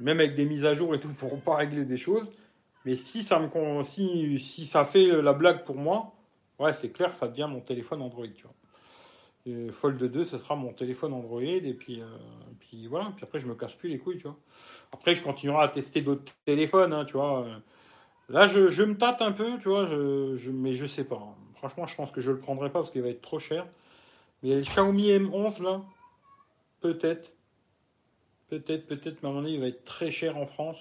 Même 0.00 0.18
avec 0.20 0.34
des 0.34 0.44
mises 0.44 0.64
à 0.64 0.74
jour 0.74 0.94
et 0.94 1.00
tout, 1.00 1.08
ils 1.08 1.14
pourront 1.14 1.38
pas 1.38 1.56
régler 1.56 1.84
des 1.84 1.96
choses. 1.96 2.26
Mais 2.84 2.96
si 2.96 3.22
ça 3.22 3.38
me 3.38 3.82
si, 3.84 4.40
si 4.40 4.64
ça 4.64 4.84
fait 4.84 5.06
la 5.22 5.32
blague 5.32 5.64
pour 5.64 5.76
moi, 5.76 6.14
ouais, 6.58 6.72
c'est 6.72 6.90
clair, 6.90 7.14
ça 7.14 7.28
devient 7.28 7.48
mon 7.48 7.60
téléphone 7.60 8.02
Android. 8.02 8.26
Tu 8.34 8.42
vois. 8.42 8.54
Fold 9.70 10.02
2, 10.02 10.24
ce 10.24 10.38
sera 10.38 10.56
mon 10.56 10.72
téléphone 10.72 11.12
Android 11.12 11.42
et 11.42 11.74
puis, 11.74 12.00
euh, 12.00 12.06
puis 12.60 12.86
voilà. 12.86 13.12
Puis 13.16 13.24
après, 13.24 13.38
je 13.38 13.46
me 13.46 13.54
casse 13.54 13.74
plus 13.74 13.88
les 13.88 13.98
couilles, 13.98 14.16
tu 14.16 14.24
vois. 14.24 14.36
Après, 14.92 15.14
je 15.14 15.22
continuerai 15.22 15.64
à 15.64 15.68
tester 15.68 16.00
d'autres 16.00 16.32
téléphones, 16.44 16.92
hein, 16.92 17.04
tu 17.04 17.14
vois. 17.14 17.46
Là, 18.28 18.46
je, 18.46 18.68
je, 18.68 18.82
me 18.82 18.96
tâte 18.96 19.22
un 19.22 19.32
peu, 19.32 19.58
tu 19.58 19.68
vois, 19.68 19.86
je, 19.86 20.36
je, 20.36 20.50
mais 20.50 20.74
je 20.74 20.86
sais 20.86 21.04
pas. 21.04 21.20
Franchement, 21.54 21.86
je 21.86 21.96
pense 21.96 22.10
que 22.10 22.20
je 22.20 22.30
le 22.30 22.38
prendrai 22.38 22.70
pas 22.70 22.80
parce 22.80 22.90
qu'il 22.90 23.02
va 23.02 23.08
être 23.08 23.22
trop 23.22 23.38
cher. 23.38 23.66
Mais 24.42 24.54
le 24.54 24.60
Xiaomi 24.60 25.10
M11 25.10 25.62
là, 25.62 25.82
peut-être. 26.80 27.32
Peut-être, 28.48 28.86
peut-être, 28.86 29.22
mais 29.22 29.28
à 29.28 29.32
mon 29.32 29.44
avis, 29.44 29.54
il 29.54 29.60
va 29.60 29.66
être 29.66 29.84
très 29.84 30.10
cher 30.10 30.36
en 30.36 30.46
France. 30.46 30.78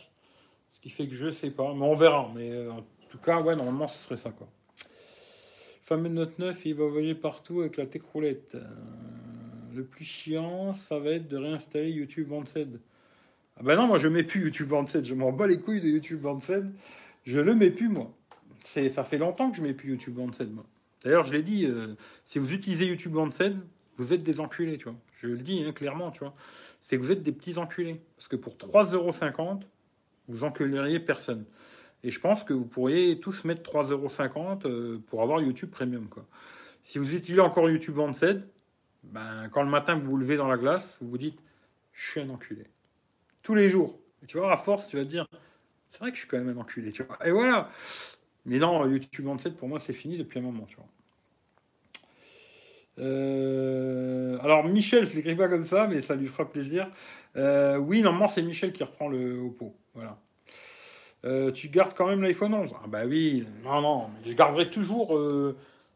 Ce 0.69 0.79
qui 0.79 0.89
fait 0.89 1.07
que 1.07 1.15
je 1.15 1.31
sais 1.31 1.51
pas. 1.51 1.73
Mais 1.73 1.85
on 1.85 1.93
verra. 1.93 2.29
Mais 2.35 2.51
euh, 2.51 2.71
en 2.71 2.83
tout 3.09 3.17
cas, 3.17 3.41
ouais, 3.41 3.55
normalement, 3.55 3.87
ce 3.87 3.97
serait 3.97 4.17
ça, 4.17 4.31
quoi. 4.31 4.47
Fameux 5.87 6.09
Note 6.09 6.37
9, 6.37 6.65
il 6.65 6.75
va 6.75 6.85
voyager 6.85 7.15
partout 7.15 7.61
avec 7.61 7.77
la 7.77 7.85
técroulette. 7.85 8.55
Euh, 8.55 8.67
le 9.73 9.85
plus 9.85 10.03
chiant, 10.03 10.73
ça 10.73 10.99
va 10.99 11.11
être 11.11 11.29
de 11.29 11.37
réinstaller 11.37 11.91
YouTube 11.91 12.27
Vanced. 12.27 12.81
Ah 13.55 13.63
ben 13.63 13.77
non, 13.77 13.87
moi 13.87 13.97
je 13.97 14.09
mets 14.09 14.23
plus 14.23 14.41
YouTube 14.41 14.67
Vanced. 14.67 15.05
Je 15.05 15.13
m'en 15.13 15.31
bats 15.31 15.47
les 15.47 15.61
couilles 15.61 15.79
de 15.79 15.87
YouTube 15.87 16.19
Vanced. 16.19 16.69
Je 17.23 17.39
le 17.39 17.55
mets 17.55 17.69
plus, 17.69 17.87
moi. 17.87 18.11
C'est, 18.65 18.89
ça 18.89 19.05
fait 19.05 19.17
longtemps 19.17 19.49
que 19.49 19.55
je 19.55 19.61
mets 19.61 19.73
plus 19.73 19.91
YouTube 19.91 20.15
Vanced, 20.17 20.51
moi. 20.51 20.65
D'ailleurs, 21.05 21.23
je 21.23 21.31
l'ai 21.31 21.41
dit, 21.41 21.65
euh, 21.65 21.95
si 22.25 22.37
vous 22.37 22.51
utilisez 22.51 22.85
YouTube 22.85 23.15
en 23.15 23.31
scène, 23.31 23.61
vous 23.95 24.11
êtes 24.11 24.23
des 24.23 24.41
enculés, 24.41 24.77
tu 24.77 24.89
vois. 24.89 24.97
Je 25.21 25.27
le 25.27 25.37
dis 25.37 25.63
hein, 25.63 25.71
clairement, 25.71 26.11
tu 26.11 26.19
vois. 26.19 26.35
C'est 26.81 26.97
que 26.97 27.01
vous 27.01 27.13
êtes 27.13 27.23
des 27.23 27.31
petits 27.31 27.57
enculés. 27.57 28.01
Parce 28.17 28.27
que 28.27 28.35
pour 28.35 28.57
3,50€, 28.57 29.61
vous 30.27 30.43
enculeriez 30.43 30.99
personne. 30.99 31.45
Et 32.07 32.09
je 32.09 32.21
pense 32.21 32.45
que 32.45 32.53
vous 32.53 32.63
pourriez 32.63 33.19
tous 33.19 33.43
mettre 33.43 33.69
3,50€ 33.69 34.65
euh, 34.65 35.03
pour 35.07 35.21
avoir 35.21 35.41
YouTube 35.41 35.69
Premium, 35.69 36.07
quoi. 36.07 36.25
Si 36.81 36.99
vous 36.99 37.13
utilisez 37.13 37.41
encore 37.41 37.69
YouTube 37.69 37.99
scène, 38.13 38.47
ben, 39.03 39.49
quand 39.51 39.61
le 39.61 39.69
matin 39.69 39.95
vous 39.95 40.11
vous 40.11 40.15
levez 40.15 40.37
dans 40.37 40.47
la 40.47 40.55
glace, 40.55 40.97
vous 41.01 41.09
vous 41.09 41.17
dites, 41.17 41.37
je 41.91 42.11
suis 42.11 42.21
un 42.21 42.29
enculé. 42.29 42.63
Tous 43.43 43.55
les 43.55 43.69
jours. 43.69 43.99
Tu 44.25 44.37
vois, 44.37 44.53
à 44.53 44.55
force, 44.55 44.87
tu 44.87 44.95
vas 44.95 45.03
te 45.03 45.09
dire, 45.09 45.27
c'est 45.91 45.99
vrai 45.99 46.11
que 46.11 46.15
je 46.15 46.21
suis 46.21 46.29
quand 46.29 46.37
même 46.37 46.47
un 46.47 46.61
enculé. 46.61 46.93
Et 47.25 47.31
voilà. 47.31 47.69
Mais 48.45 48.57
non, 48.57 48.87
YouTube 48.87 49.25
27, 49.25 49.57
pour 49.57 49.67
moi, 49.67 49.81
c'est 49.81 49.91
fini 49.91 50.17
depuis 50.17 50.39
un 50.39 50.43
moment, 50.43 50.65
tu 50.65 50.77
vois. 50.77 50.87
Euh, 52.99 54.39
alors, 54.39 54.63
Michel, 54.63 55.05
je 55.05 55.13
l'écris 55.13 55.35
pas 55.35 55.49
comme 55.49 55.65
ça, 55.65 55.87
mais 55.87 56.01
ça 56.01 56.15
lui 56.15 56.27
fera 56.27 56.49
plaisir. 56.49 56.89
Euh, 57.35 57.75
oui, 57.75 58.01
normalement, 58.01 58.29
c'est 58.29 58.43
Michel 58.43 58.71
qui 58.71 58.85
reprend 58.85 59.09
le 59.09 59.39
Oppo. 59.39 59.75
Voilà. 59.93 60.17
Euh, 61.25 61.51
tu 61.51 61.69
gardes 61.69 61.93
quand 61.95 62.07
même 62.07 62.21
l'iPhone 62.21 62.53
11 62.53 62.73
Ah, 62.75 62.87
bah 62.87 63.05
oui, 63.05 63.45
non, 63.63 63.81
non, 63.81 64.09
je 64.25 64.33
garderai 64.33 64.69
toujours. 64.69 65.19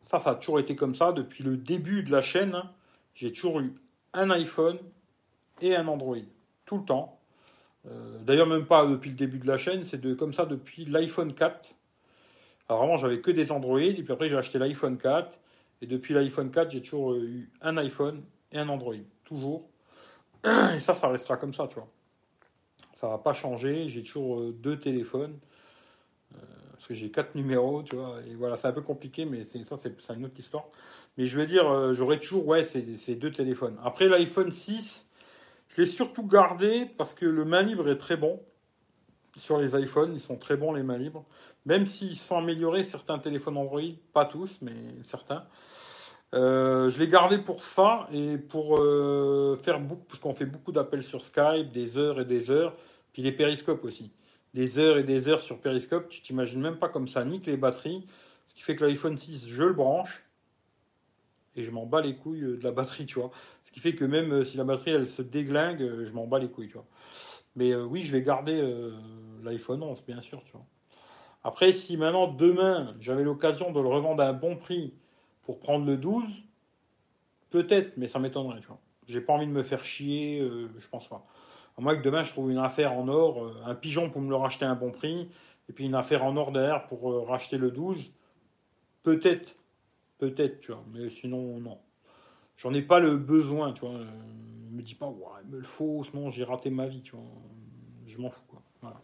ça, 0.02 0.19
ça 0.19 0.31
a 0.31 0.35
toujours 0.35 0.60
été 0.60 0.76
comme 0.76 0.95
ça 0.95 1.11
depuis 1.11 1.43
le 1.43 1.57
début 1.57 2.03
de 2.03 2.11
la 2.11 2.22
chaîne. 2.22 2.56
Hein. 2.56 2.72
J'ai 3.14 3.31
toujours 3.31 3.60
eu 3.60 3.73
un 4.14 4.30
iPhone 4.31 4.77
et 5.61 5.76
un 5.76 5.88
Android, 5.88 6.18
tout 6.65 6.77
le 6.77 6.85
temps. 6.85 7.19
D'ailleurs, 8.26 8.48
même 8.48 8.65
pas 8.65 8.85
depuis 8.85 9.10
le 9.10 9.15
début 9.15 9.39
de 9.39 9.48
la 9.48 9.57
chaîne, 9.57 9.84
c'est 9.84 9.99
de, 9.99 10.14
comme 10.14 10.34
ça 10.34 10.45
depuis 10.45 10.85
l'iPhone 10.85 11.34
4 11.34 11.76
alors 12.72 12.84
vraiment, 12.84 12.95
j'avais 12.95 13.19
que 13.19 13.31
des 13.31 13.52
Android, 13.52 13.81
et 13.81 14.02
puis 14.02 14.14
après, 14.14 14.30
j'ai 14.30 14.38
acheté 14.38 14.57
l'iPhone 14.57 14.98
4. 14.98 15.38
Et 15.81 15.88
depuis 15.88 16.14
l'iPhone 16.14 16.52
4, 16.52 16.72
j'ai 16.72 16.81
toujours 16.81 17.15
eu 17.15 17.52
un 17.61 17.76
iPhone 17.76 18.23
et 18.49 18.60
un 18.60 18.69
Android. 18.69 18.95
Toujours. 19.26 19.68
Et 20.45 20.80
ça, 20.80 20.93
ça 20.93 21.10
restera 21.10 21.35
comme 21.35 21.53
ça, 21.53 21.68
tu 21.68 21.76
vois. 21.76 21.89
Ça 23.02 23.07
va 23.07 23.18
pas 23.18 23.34
changer. 23.34 23.90
J'ai 23.90 24.03
toujours 24.03 24.40
euh, 24.40 24.52
deux 24.52 24.80
téléphones. 24.80 25.36
Euh, 26.36 26.38
parce 26.73 26.86
que 26.86 26.94
j'ai 26.94 27.10
quatre 27.10 27.34
numéros, 27.34 27.82
tu 27.82 27.95
vois. 27.95 28.19
Et 28.28 28.36
voilà, 28.36 28.56
c'est 28.57 28.68
un 28.68 28.73
peu 28.73 28.84
compliqué, 28.84 29.26
mais 29.26 29.44
c'est 29.44 29.64
ça, 29.64 29.76
c'est 29.76 30.14
une 30.14 30.26
autre 30.26 30.38
histoire. 30.38 30.65
Mais 31.18 31.26
je 31.26 31.40
vais 31.40 31.48
dire, 31.48 31.68
euh, 31.68 31.94
j'aurai 31.94 32.19
toujours, 32.19 32.45
ouais, 32.48 32.64
ces, 32.64 33.15
deux 33.15 33.32
téléphones. 33.32 33.76
Après, 33.84 34.07
l'iPhone 34.07 34.52
6, 34.52 35.07
je 35.69 35.82
l'ai 35.82 35.88
surtout 35.88 36.28
gardé 36.28 36.86
parce 36.95 37.15
que 37.15 37.26
le 37.26 37.44
main 37.44 37.64
libre 37.64 37.90
est 37.90 37.98
très 37.98 38.18
bon. 38.18 38.40
Sur 39.36 39.57
les 39.57 39.76
iPhones, 39.82 40.14
ils 40.14 40.22
sont 40.22 40.38
très 40.38 40.56
bons, 40.56 40.72
les 40.72 40.84
mains 40.84 40.99
libres. 40.99 41.26
Même 41.65 41.88
s'ils 41.88 42.18
sont 42.18 42.38
améliorés, 42.38 42.84
certains 42.84 43.18
téléphones 43.18 43.57
Android, 43.57 43.82
pas 44.14 44.26
tous, 44.26 44.60
mais 44.61 44.76
certains. 45.03 45.48
Je 46.34 46.99
l'ai 46.99 47.07
gardé 47.07 47.38
pour 47.40 47.64
ça 47.64 48.07
et 48.11 48.38
pour 48.38 48.78
faire 49.61 49.80
beaucoup, 49.80 50.03
parce 50.07 50.19
qu'on 50.19 50.36
fait 50.36 50.45
beaucoup 50.45 50.72
d'appels 50.72 51.03
sur 51.03 51.23
Skype, 51.23 51.72
des 51.72 51.98
heures 51.98 52.19
et 52.19 52.26
des 52.26 52.52
heures, 52.52 52.76
puis 53.14 53.22
les 53.22 53.32
périscopes 53.32 53.84
aussi. 53.84 54.12
des 54.54 54.80
heures 54.80 54.98
et 54.98 55.04
des 55.04 55.28
heures 55.30 55.42
sur 55.42 55.60
Periscope, 55.60 56.10
tu 56.10 56.22
t'imagines 56.22 56.62
même 56.62 56.78
pas 56.78 56.90
comme 56.90 57.08
ça 57.08 57.24
nique 57.24 57.46
les 57.48 57.58
batteries. 57.58 58.06
Ce 58.48 58.56
qui 58.56 58.62
fait 58.64 58.76
que 58.76 58.84
l'iPhone 58.86 59.18
6, 59.18 59.48
je 59.48 59.64
le 59.64 59.74
branche 59.74 60.24
et 61.56 61.64
je 61.64 61.72
m'en 61.72 61.86
bats 61.86 62.02
les 62.02 62.16
couilles 62.16 62.42
de 62.42 62.64
la 62.64 62.72
batterie, 62.72 63.06
tu 63.06 63.20
vois. 63.20 63.32
Ce 63.66 63.72
qui 63.72 63.80
fait 63.80 63.96
que 63.96 64.06
même 64.06 64.44
si 64.44 64.58
la 64.58 64.64
batterie 64.64 64.92
elle 64.92 65.08
se 65.08 65.22
déglingue, 65.22 66.04
je 66.06 66.12
m'en 66.12 66.28
bats 66.28 66.40
les 66.40 66.50
couilles, 66.50 66.68
tu 66.68 66.74
vois. 66.74 66.88
Mais 67.56 67.76
oui, 67.76 68.04
je 68.04 68.12
vais 68.12 68.22
garder 68.22 68.62
l'iPhone 69.44 69.84
11, 69.84 70.04
bien 70.06 70.22
sûr, 70.22 70.44
tu 70.46 70.54
vois. 70.54 70.66
Après, 71.44 71.74
si 71.74 71.98
maintenant, 71.98 72.28
demain, 72.28 72.96
j'avais 73.00 73.24
l'occasion 73.24 73.72
de 73.72 73.80
le 73.80 73.88
revendre 73.88 74.22
à 74.22 74.28
un 74.28 74.34
bon 74.34 74.56
prix 74.56 74.94
pour 75.44 75.60
prendre 75.60 75.86
le 75.86 75.98
12, 75.98 76.24
peut-être, 77.50 77.98
mais 77.98 78.08
ça 78.08 78.20
m'étonnerait, 78.20 78.62
tu 78.62 78.68
vois. 78.68 78.80
J'ai 79.08 79.22
pas 79.22 79.34
envie 79.34 79.48
de 79.48 79.52
me 79.52 79.64
faire 79.64 79.84
chier, 79.84 80.40
euh, 80.40 80.70
je 80.78 80.88
pense 80.88 81.08
pas. 81.08 81.26
À 81.77 81.81
moins 81.81 81.95
que 81.95 82.02
demain, 82.02 82.23
je 82.23 82.31
trouve 82.31 82.52
une 82.52 82.57
affaire 82.57 82.93
en 82.93 83.07
or, 83.07 83.45
euh, 83.45 83.64
un 83.65 83.76
pigeon 83.76 84.10
pour 84.10 84.22
me 84.22 84.30
le 84.30 84.35
racheter 84.35 84.65
à 84.65 84.72
un 84.72 84.76
bon 84.76 84.91
prix, 84.91 85.30
et 85.69 85.73
puis 85.73 85.85
une 85.85 85.95
affaire 85.95 86.23
en 86.23 86.35
or 86.38 86.52
derrière 86.52 86.88
pour 86.88 87.11
euh, 87.11 87.22
racheter 87.23 87.57
le 87.57 87.72
12, 87.72 88.11
peut-être, 89.03 89.56
peut-être, 90.18 90.60
tu 90.60 90.72
vois, 90.72 90.84
mais 90.93 91.10
sinon, 91.10 91.60
non. 91.60 91.80
J'en 92.57 92.73
ai 92.73 92.81
pas 92.81 92.99
le 92.99 93.18
besoin, 93.18 93.73
tu 93.73 93.81
vois. 93.81 93.99
me 94.69 94.81
dis 94.81 94.95
pas, 94.95 95.07
ouais, 95.07 95.27
il 95.45 95.52
me 95.52 95.57
le 95.57 95.64
faut, 95.64 96.03
sinon 96.03 96.30
j'ai 96.30 96.43
raté 96.43 96.69
ma 96.69 96.88
vie, 96.88 97.02
tu 97.02 97.15
vois. 97.15 97.26
Je 98.06 98.18
m'en 98.19 98.30
fous, 98.30 98.43
quoi. 98.48 98.61
Voilà. 98.81 99.02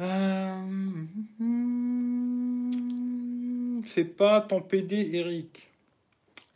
Euh... 0.00 1.06
C'est 3.86 4.04
pas 4.04 4.40
ton 4.40 4.60
PD, 4.60 5.10
Eric. 5.14 5.70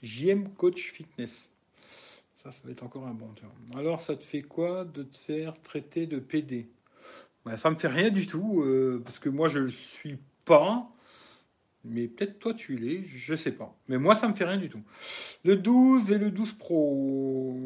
JM 0.02 0.50
Coach 0.50 0.92
Fitness. 0.92 1.50
Ça, 2.44 2.50
ça 2.50 2.60
va 2.64 2.72
être 2.72 2.82
encore 2.82 3.06
un 3.06 3.14
bon. 3.14 3.30
Alors, 3.74 4.02
ça 4.02 4.16
te 4.16 4.22
fait 4.22 4.42
quoi 4.42 4.84
de 4.84 5.02
te 5.02 5.16
faire 5.16 5.58
traiter 5.62 6.06
de 6.06 6.18
PD 6.18 6.68
ben, 7.46 7.56
Ça 7.56 7.70
me 7.70 7.76
fait 7.76 7.88
rien 7.88 8.10
du 8.10 8.26
tout, 8.26 8.62
euh, 8.62 9.02
parce 9.02 9.18
que 9.18 9.30
moi, 9.30 9.48
je 9.48 9.60
le 9.60 9.70
suis 9.70 10.18
pas. 10.44 10.86
Mais 11.84 12.06
peut-être 12.06 12.38
toi, 12.38 12.52
tu 12.52 12.76
l'es, 12.76 13.02
je 13.04 13.34
sais 13.34 13.52
pas. 13.52 13.74
Mais 13.88 13.96
moi, 13.96 14.14
ça 14.14 14.28
me 14.28 14.34
fait 14.34 14.44
rien 14.44 14.58
du 14.58 14.68
tout. 14.68 14.82
Le 15.42 15.56
12 15.56 16.12
et 16.12 16.18
le 16.18 16.30
12 16.30 16.52
Pro. 16.52 17.58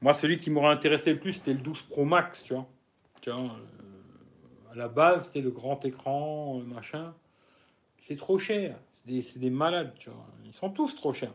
Moi, 0.00 0.14
celui 0.14 0.38
qui 0.38 0.50
m'aurait 0.50 0.72
intéressé 0.72 1.12
le 1.12 1.20
plus, 1.20 1.34
c'était 1.34 1.54
le 1.54 1.60
12 1.60 1.82
Pro 1.82 2.04
Max, 2.04 2.42
tu 2.42 2.54
vois. 2.54 2.68
Euh, 3.28 3.48
à 4.72 4.74
la 4.74 4.88
base, 4.88 5.26
c'était 5.26 5.42
le 5.42 5.50
grand 5.50 5.84
écran, 5.84 6.58
euh, 6.58 6.64
machin. 6.64 7.14
C'est 8.00 8.16
trop 8.16 8.36
cher. 8.36 8.76
C'est 9.06 9.38
des, 9.38 9.50
malades, 9.50 9.94
tu 9.96 10.10
vois. 10.10 10.26
Ils 10.44 10.54
sont 10.54 10.70
tous 10.70 10.96
trop 10.96 11.12
chers. 11.12 11.34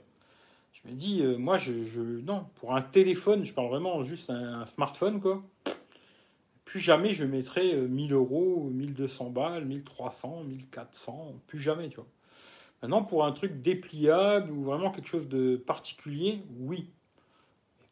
Je 0.83 0.89
me 0.89 0.95
dis, 0.95 1.21
euh, 1.21 1.37
moi, 1.37 1.57
je, 1.57 1.71
Non, 2.21 2.45
pour 2.55 2.75
un 2.75 2.81
téléphone, 2.81 3.43
je 3.43 3.53
parle 3.53 3.69
vraiment 3.69 4.03
juste 4.03 4.29
un, 4.29 4.65
smartphone, 4.65 5.19
quoi. 5.19 5.43
Plus 6.65 6.79
jamais 6.79 7.13
je 7.13 7.23
mettrai 7.23 7.75
1000 7.75 8.13
euros, 8.13 8.69
1200 8.71 9.29
balles, 9.29 9.65
1300, 9.65 10.43
1400, 10.43 11.35
plus 11.47 11.59
jamais, 11.59 11.89
tu 11.89 11.95
vois. 11.95 12.07
Maintenant, 12.81 13.03
pour 13.03 13.25
un 13.25 13.31
truc 13.31 13.61
dépliable 13.61 14.51
ou 14.51 14.63
vraiment 14.63 14.91
quelque 14.91 15.07
chose 15.07 15.27
de 15.27 15.55
particulier, 15.55 16.43
oui. 16.59 16.89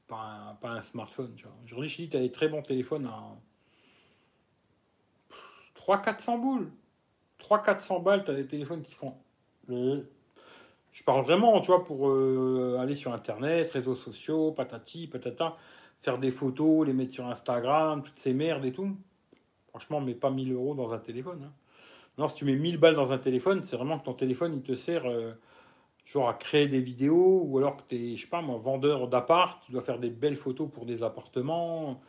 Pas 0.07 0.57
un, 0.62 0.82
smartphone, 0.84 1.34
tu 1.36 1.45
vois. 1.45 1.56
Aujourd'hui, 1.64 1.90
je 1.90 1.95
dis, 1.95 2.10
tu 2.10 2.18
as 2.18 2.20
des 2.20 2.32
très 2.32 2.48
bons 2.48 2.62
téléphones 2.62 3.07
à 3.07 3.36
300-400 5.76 6.40
boules. 6.40 6.72
300-400 7.41 8.03
balles, 8.03 8.24
tu 8.24 8.32
as 8.32 8.36
des 8.36 8.45
téléphones 8.45 8.84
qui 8.84 8.94
font. 8.94 9.16
Je 10.95 11.03
parle 11.03 11.26
vraiment, 11.26 11.59
tu 11.59 11.67
vois, 11.67 11.84
pour 11.84 12.07
euh, 12.07 12.77
aller 12.80 12.95
sur 12.95 13.11
Internet, 13.11 13.69
réseaux 13.72 13.95
sociaux, 13.95 14.53
patati, 14.53 15.07
patata, 15.07 15.57
faire 16.01 16.17
des 16.19 16.31
photos, 16.31 16.88
les 16.88 16.93
mettre 16.93 17.11
sur 17.11 17.27
Instagram, 17.27 18.01
toutes 18.01 18.17
ces 18.17 18.34
merdes 18.34 18.63
et 18.63 18.72
tout. 18.72 18.95
Franchement, 19.67 19.99
mets 19.99 20.15
pas 20.15 20.31
1000 20.31 20.53
euros 20.53 20.73
dans 20.73 20.93
un 20.93 20.97
téléphone. 20.97 21.41
Hein. 21.43 21.51
Non, 22.17 22.30
si 22.30 22.35
tu 22.35 22.45
mets 22.45 22.55
1000 22.55 22.77
balles 22.77 22.95
dans 22.95 23.11
un 23.11 23.17
téléphone, 23.17 23.61
c'est 23.61 23.76
vraiment 23.76 23.99
que 23.99 24.05
ton 24.05 24.13
téléphone, 24.13 24.53
il 24.53 24.61
te 24.61 24.73
sert 24.73 25.05
euh, 25.05 25.34
genre 26.05 26.30
à 26.30 26.34
créer 26.34 26.67
des 26.67 26.80
vidéos, 26.80 27.41
ou 27.43 27.57
alors 27.57 27.76
que 27.76 27.81
tu 27.89 27.95
es, 27.97 28.15
je 28.15 28.22
sais 28.22 28.30
pas 28.30 28.41
moi, 28.41 28.57
vendeur 28.57 29.09
d'appart, 29.09 29.61
tu 29.65 29.73
dois 29.73 29.81
faire 29.81 29.99
des 29.99 30.09
belles 30.09 30.38
photos 30.38 30.69
pour 30.73 30.85
des 30.85 31.03
appartements, 31.03 32.01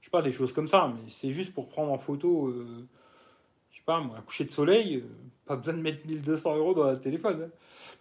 je 0.00 0.06
sais 0.06 0.10
pas, 0.10 0.20
des 0.20 0.32
choses 0.32 0.52
comme 0.52 0.66
ça, 0.66 0.92
mais 0.92 1.08
c'est 1.10 1.30
juste 1.30 1.54
pour 1.54 1.68
prendre 1.68 1.92
en 1.92 1.98
photo. 1.98 2.48
Euh, 2.48 2.88
pas, 3.84 4.00
moi, 4.00 4.16
un 4.18 4.22
coucher 4.22 4.44
de 4.44 4.50
soleil, 4.50 4.96
euh, 4.96 5.08
pas 5.46 5.56
besoin 5.56 5.74
de 5.74 5.80
mettre 5.80 6.06
1200 6.06 6.56
euros 6.56 6.74
dans 6.74 6.84
un 6.84 6.96
téléphone. 6.96 7.42
Hein. 7.44 7.50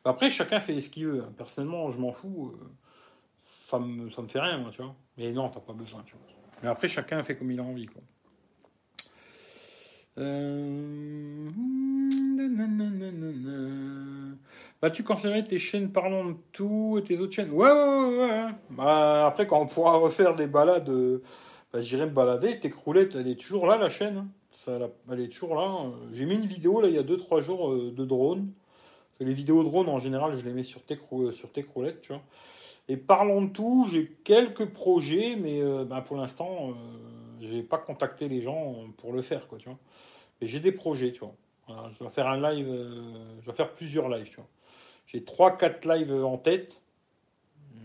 Après, 0.05 0.29
chacun 0.29 0.59
fait 0.59 0.79
ce 0.81 0.89
qu'il 0.89 1.07
veut. 1.07 1.21
Hein. 1.21 1.33
Personnellement, 1.37 1.91
je 1.91 1.97
m'en 1.97 2.11
fous. 2.11 2.53
Euh, 2.53 2.67
ça 3.69 3.79
me, 3.79 4.09
ça 4.09 4.21
me 4.21 4.27
fait 4.27 4.39
rien, 4.39 4.57
moi, 4.57 4.71
tu 4.71 4.81
vois. 4.81 4.95
Mais 5.17 5.31
non, 5.31 5.49
t'as 5.49 5.59
pas 5.59 5.73
besoin, 5.73 6.03
tu 6.05 6.13
vois. 6.15 6.25
Mais 6.61 6.69
après, 6.69 6.87
chacun 6.87 7.23
fait 7.23 7.35
comme 7.35 7.51
il 7.51 7.59
a 7.59 7.63
envie, 7.63 7.87
quoi. 7.87 8.01
Euh... 10.17 11.49
Bah, 14.81 14.89
tu 14.89 15.03
conseillerais 15.03 15.43
tes 15.43 15.59
chaînes 15.59 15.91
parlant 15.91 16.25
de 16.25 16.35
tout 16.51 16.97
et 16.99 17.03
tes 17.03 17.17
autres 17.19 17.33
chaînes? 17.33 17.51
Ouais, 17.51 17.71
ouais, 17.71 18.17
ouais. 18.19 18.49
Bah, 18.71 19.27
après, 19.27 19.47
quand 19.47 19.61
on 19.61 19.67
pourra 19.67 19.97
refaire 19.97 20.35
des 20.35 20.47
balades, 20.47 20.91
bah, 21.71 21.81
j'irai 21.81 22.05
me 22.05 22.11
balader. 22.11 22.59
Tes 22.59 22.69
croulettes, 22.69 23.15
elle 23.15 23.27
est 23.27 23.39
toujours 23.39 23.67
là, 23.67 23.77
la 23.77 23.89
chaîne. 23.89 24.27
Hein 24.67 24.89
elle 25.11 25.19
est 25.19 25.29
toujours 25.29 25.55
là. 25.55 25.91
J'ai 26.13 26.25
mis 26.25 26.35
une 26.35 26.45
vidéo 26.45 26.81
là 26.81 26.87
il 26.87 26.95
y 26.95 26.97
a 26.97 27.03
2-3 27.03 27.41
jours 27.41 27.71
euh, 27.71 27.91
de 27.91 28.05
drone. 28.05 28.51
Les 29.19 29.33
vidéos 29.33 29.63
drone 29.63 29.87
en 29.89 29.99
général, 29.99 30.35
je 30.37 30.43
les 30.43 30.51
mets 30.51 30.63
sur 30.63 30.83
tes, 30.83 30.97
sur 31.31 31.51
tes 31.51 31.63
croulettes, 31.63 32.01
tu 32.01 32.11
vois. 32.11 32.23
Et 32.87 32.97
parlons 32.97 33.43
de 33.43 33.49
tout, 33.49 33.87
j'ai 33.91 34.07
quelques 34.23 34.65
projets, 34.65 35.35
mais 35.35 35.61
euh, 35.61 35.85
ben, 35.85 36.01
pour 36.01 36.17
l'instant, 36.17 36.69
euh, 36.69 36.73
j'ai 37.39 37.61
pas 37.61 37.77
contacté 37.77 38.27
les 38.27 38.41
gens 38.41 38.75
pour 38.97 39.13
le 39.13 39.21
faire, 39.21 39.47
quoi, 39.47 39.59
tu 39.59 39.69
vois. 39.69 39.77
Mais 40.39 40.47
j'ai 40.47 40.59
des 40.59 40.71
projets, 40.71 41.11
tu 41.11 41.19
vois. 41.19 41.35
je 41.91 41.99
dois 41.99 42.09
faire 42.09 42.27
un 42.27 42.41
live, 42.41 42.67
je 43.39 43.45
dois 43.45 43.53
faire 43.53 43.73
plusieurs 43.73 44.09
lives, 44.09 44.29
tu 44.29 44.37
vois. 44.37 44.47
J'ai 45.05 45.19
3-4 45.19 45.87
lives 45.87 46.25
en 46.25 46.37
tête, 46.37 46.81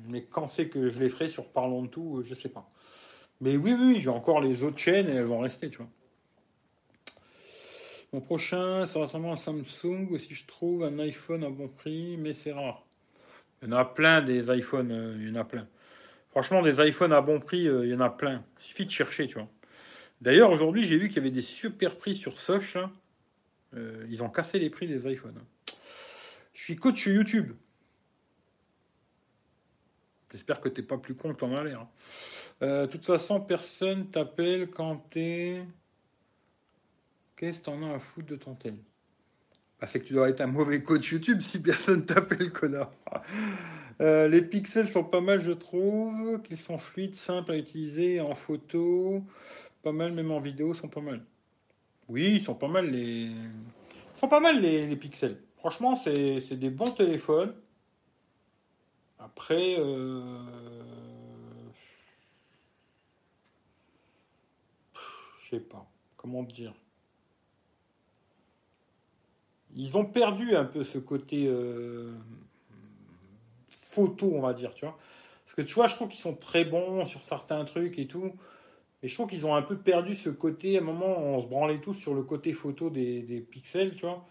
mais 0.09 0.23
quand 0.23 0.49
c'est 0.49 0.69
que 0.69 0.89
je 0.89 0.99
les 0.99 1.11
ferai 1.11 1.29
sur 1.29 1.45
Parlons 1.45 1.83
de 1.83 1.89
tout, 1.89 2.23
je 2.25 2.35
sais 2.35 2.49
pas. 2.49 2.71
Mais 3.43 3.57
oui, 3.57 3.75
oui, 3.79 4.01
j'ai 4.01 4.09
encore 4.09 4.41
les 4.41 4.65
autres 4.65 4.79
chaînes 4.79 5.11
et 5.11 5.15
elles 5.15 5.25
vont 5.25 5.41
rester, 5.41 5.69
tu 5.69 5.79
vois. 5.79 5.89
Mon 8.13 8.21
prochain 8.21 8.87
sera 8.87 9.07
vraiment 9.07 9.33
un 9.33 9.37
Samsung 9.37 10.09
ou 10.11 10.19
si 10.19 10.35
je 10.35 10.47
trouve 10.47 10.85
un 10.85 10.99
iPhone 11.01 11.43
à 11.45 11.51
bon 11.51 11.69
prix, 11.69 12.17
mais 12.17 12.35
c'est 12.35 12.53
rare. 12.53 12.87
Il 13.63 13.69
y 13.69 13.73
en 13.73 13.77
a 13.77 13.85
plein 13.85 14.23
des 14.23 14.49
iPhones, 14.55 14.93
euh, 14.93 15.17
il 15.19 15.29
y 15.29 15.33
en 15.33 15.41
a 15.41 15.45
plein. 15.45 15.67
Franchement, 16.31 16.63
des 16.63 16.79
iPhones 16.87 17.13
à 17.13 17.21
bon 17.21 17.41
prix, 17.41 17.67
euh, 17.67 17.85
il 17.85 17.91
y 17.91 17.95
en 17.95 18.01
a 18.01 18.11
plein. 18.11 18.45
Il 18.61 18.65
suffit 18.65 18.87
de 18.87 18.91
chercher, 18.91 19.27
tu 19.27 19.35
vois. 19.35 19.49
D'ailleurs, 20.21 20.51
aujourd'hui, 20.51 20.87
j'ai 20.87 20.99
vu 20.99 21.09
qu'il 21.09 21.17
y 21.17 21.21
avait 21.21 21.31
des 21.31 21.43
super 21.43 21.97
prix 21.97 22.15
sur 22.15 22.39
Soch. 22.39 22.77
Euh, 23.75 24.07
ils 24.09 24.23
ont 24.23 24.29
cassé 24.29 24.59
les 24.59 24.71
prix 24.71 24.87
des 24.87 25.11
iPhones. 25.11 25.43
Je 26.53 26.63
suis 26.63 26.77
coach 26.77 27.03
sur 27.03 27.13
YouTube. 27.13 27.53
J'espère 30.31 30.61
que 30.61 30.69
tu 30.69 30.81
n'es 30.81 30.87
pas 30.87 30.99
plus 30.99 31.15
con 31.15 31.33
que 31.33 31.39
t'en 31.39 31.55
as 31.55 31.65
l'air. 31.65 31.87
De 32.61 32.87
toute 32.87 33.05
façon, 33.05 33.41
personne 33.41 34.11
t'appelle 34.11 34.71
quand 34.71 34.97
t'es 35.11 35.63
Qu'est-ce 37.37 37.61
que 37.61 37.65
t'en 37.67 37.83
as 37.83 37.95
à 37.95 37.99
foutre 37.99 38.29
de 38.29 38.37
ton 38.37 38.57
bah, 39.79 39.87
C'est 39.87 40.01
que 40.01 40.07
tu 40.07 40.15
dois 40.15 40.31
être 40.31 40.41
un 40.41 40.47
mauvais 40.47 40.83
coach 40.83 41.13
YouTube 41.13 41.43
si 41.43 41.61
personne 41.61 42.07
t'appelle 42.07 42.51
connard. 42.51 42.93
Euh, 44.01 44.29
les 44.29 44.43
pixels 44.43 44.89
sont 44.89 45.05
pas 45.05 45.21
mal, 45.21 45.41
je 45.41 45.53
trouve. 45.53 46.43
Qu'ils 46.43 46.59
sont 46.59 46.79
fluides, 46.79 47.15
simples 47.15 47.53
à 47.53 47.57
utiliser 47.57 48.21
en 48.21 48.35
photo. 48.35 49.23
Pas 49.83 49.93
mal, 49.93 50.13
même 50.13 50.31
en 50.31 50.41
vidéo, 50.41 50.75
sont 50.75 50.89
pas 50.89 51.01
mal. 51.01 51.23
Oui, 52.09 52.37
ils 52.37 52.43
sont 52.43 52.55
pas 52.55 52.69
mal 52.69 52.91
les. 52.91 53.31
Ils 53.31 54.19
sont 54.19 54.29
pas 54.29 54.41
mal 54.41 54.61
les, 54.61 54.97
pixels. 54.97 55.39
Franchement, 55.59 55.97
c'est 55.97 56.57
des 56.57 56.71
bons 56.71 56.91
téléphones. 56.91 57.55
Après. 59.19 59.77
Euh... 59.79 60.43
Je 65.41 65.51
sais 65.51 65.61
pas. 65.61 65.87
Comment 66.17 66.43
dire? 66.43 66.75
Ils 69.77 69.97
ont 69.97 70.07
perdu 70.07 70.57
un 70.57 70.65
peu 70.65 70.83
ce 70.83 70.99
côté 70.99 71.47
euh, 71.47 72.13
photo, 73.91 74.33
on 74.35 74.41
va 74.41 74.55
dire, 74.55 74.75
tu 74.75 74.87
vois. 74.87 74.97
Parce 75.45 75.55
que 75.55 75.63
tu 75.63 75.75
vois, 75.75 75.87
je 75.87 75.95
trouve 75.95 76.09
qu'ils 76.09 76.21
sont 76.21 76.35
très 76.35 76.65
bons 76.65 77.05
sur 77.05 77.23
certains 77.23 77.65
trucs 77.65 77.99
et 77.99 78.07
tout. 78.07 78.33
Mais 79.03 79.09
je 79.09 79.15
trouve 79.15 79.29
qu'ils 79.29 79.47
ont 79.47 79.55
un 79.55 79.63
peu 79.63 79.77
perdu 79.77 80.15
ce 80.15 80.31
côté. 80.31 80.79
À 80.79 80.81
un 80.81 80.85
moment, 80.85 81.19
on 81.19 81.43
se 81.43 81.47
branlait 81.47 81.81
tous 81.81 81.95
sur 81.95 82.15
le 82.15 82.23
côté 82.23 82.53
photo 82.53 82.91
des, 82.91 83.47
pixels, 83.51 83.95
tu 83.95 84.07
vois. 84.07 84.27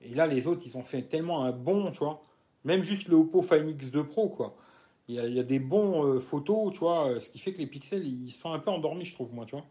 Et 0.00 0.14
là, 0.14 0.26
les 0.26 0.46
autres, 0.46 0.62
ils 0.64 0.76
ont 0.78 0.82
fait 0.82 1.02
tellement 1.02 1.44
un 1.44 1.52
bon, 1.52 1.90
tu 1.92 1.98
vois. 1.98 2.22
Même 2.64 2.82
juste 2.82 3.08
le 3.08 3.16
Oppo 3.16 3.42
Find 3.42 3.68
X2 3.68 4.02
Pro, 4.02 4.28
quoi. 4.28 4.56
Il 5.08 5.14
y 5.14 5.38
a, 5.38 5.44
des 5.44 5.60
bons 5.60 6.04
euh, 6.04 6.20
photos, 6.20 6.72
tu 6.72 6.80
vois. 6.80 7.20
Ce 7.20 7.28
qui 7.28 7.38
fait 7.38 7.52
que 7.52 7.58
les 7.58 7.66
pixels, 7.66 8.04
ils 8.04 8.32
sont 8.32 8.52
un 8.52 8.58
peu 8.58 8.70
endormis, 8.70 9.04
je 9.04 9.14
trouve, 9.14 9.32
moi, 9.32 9.44
tu 9.44 9.54
vois. 9.54 9.64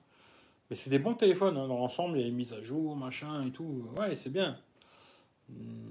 Mais 0.70 0.76
c'est 0.76 0.90
des 0.90 1.00
bons 1.00 1.16
téléphones, 1.16 1.58
hein. 1.58 1.68
dans 1.68 1.78
l'ensemble, 1.78 2.18
il 2.18 2.22
y 2.22 2.24
a 2.24 2.28
les 2.28 2.32
mises 2.32 2.54
à 2.54 2.62
jour, 2.62 2.96
machin 2.96 3.46
et 3.46 3.52
tout. 3.52 3.86
Ouais, 3.98 4.16
c'est 4.16 4.32
bien. 4.32 4.58
Hmm. 5.50 5.86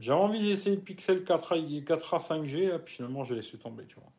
J'ai 0.00 0.12
envie 0.12 0.40
d'essayer 0.40 0.76
le 0.76 0.82
Pixel 0.82 1.22
4A, 1.22 1.84
4A 1.84 2.18
5G, 2.18 2.78
puis 2.80 2.96
finalement 2.96 3.24
j'ai 3.24 3.36
laissé 3.36 3.56
tomber, 3.56 3.84
tu 3.86 3.94
vois. 3.96 4.10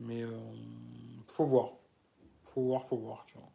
Mais 0.00 0.22
euh, 0.22 0.30
faut 1.28 1.46
voir. 1.46 1.72
Faut 2.44 2.62
voir, 2.62 2.84
faut 2.86 2.96
voir, 2.96 3.24
tu 3.28 3.34
vois. 3.34 3.52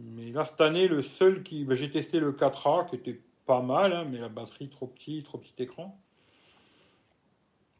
Mais 0.00 0.32
là, 0.32 0.44
cette 0.44 0.60
année, 0.60 0.88
le 0.88 1.02
seul 1.02 1.42
qui. 1.42 1.64
Ben, 1.64 1.74
j'ai 1.74 1.90
testé 1.90 2.18
le 2.18 2.32
4A, 2.32 2.88
qui 2.88 2.96
était 2.96 3.20
pas 3.46 3.62
mal, 3.62 3.92
hein, 3.92 4.04
mais 4.10 4.18
la 4.18 4.28
batterie 4.28 4.68
trop 4.68 4.86
petit, 4.86 5.22
trop 5.22 5.38
petit 5.38 5.54
écran. 5.62 5.98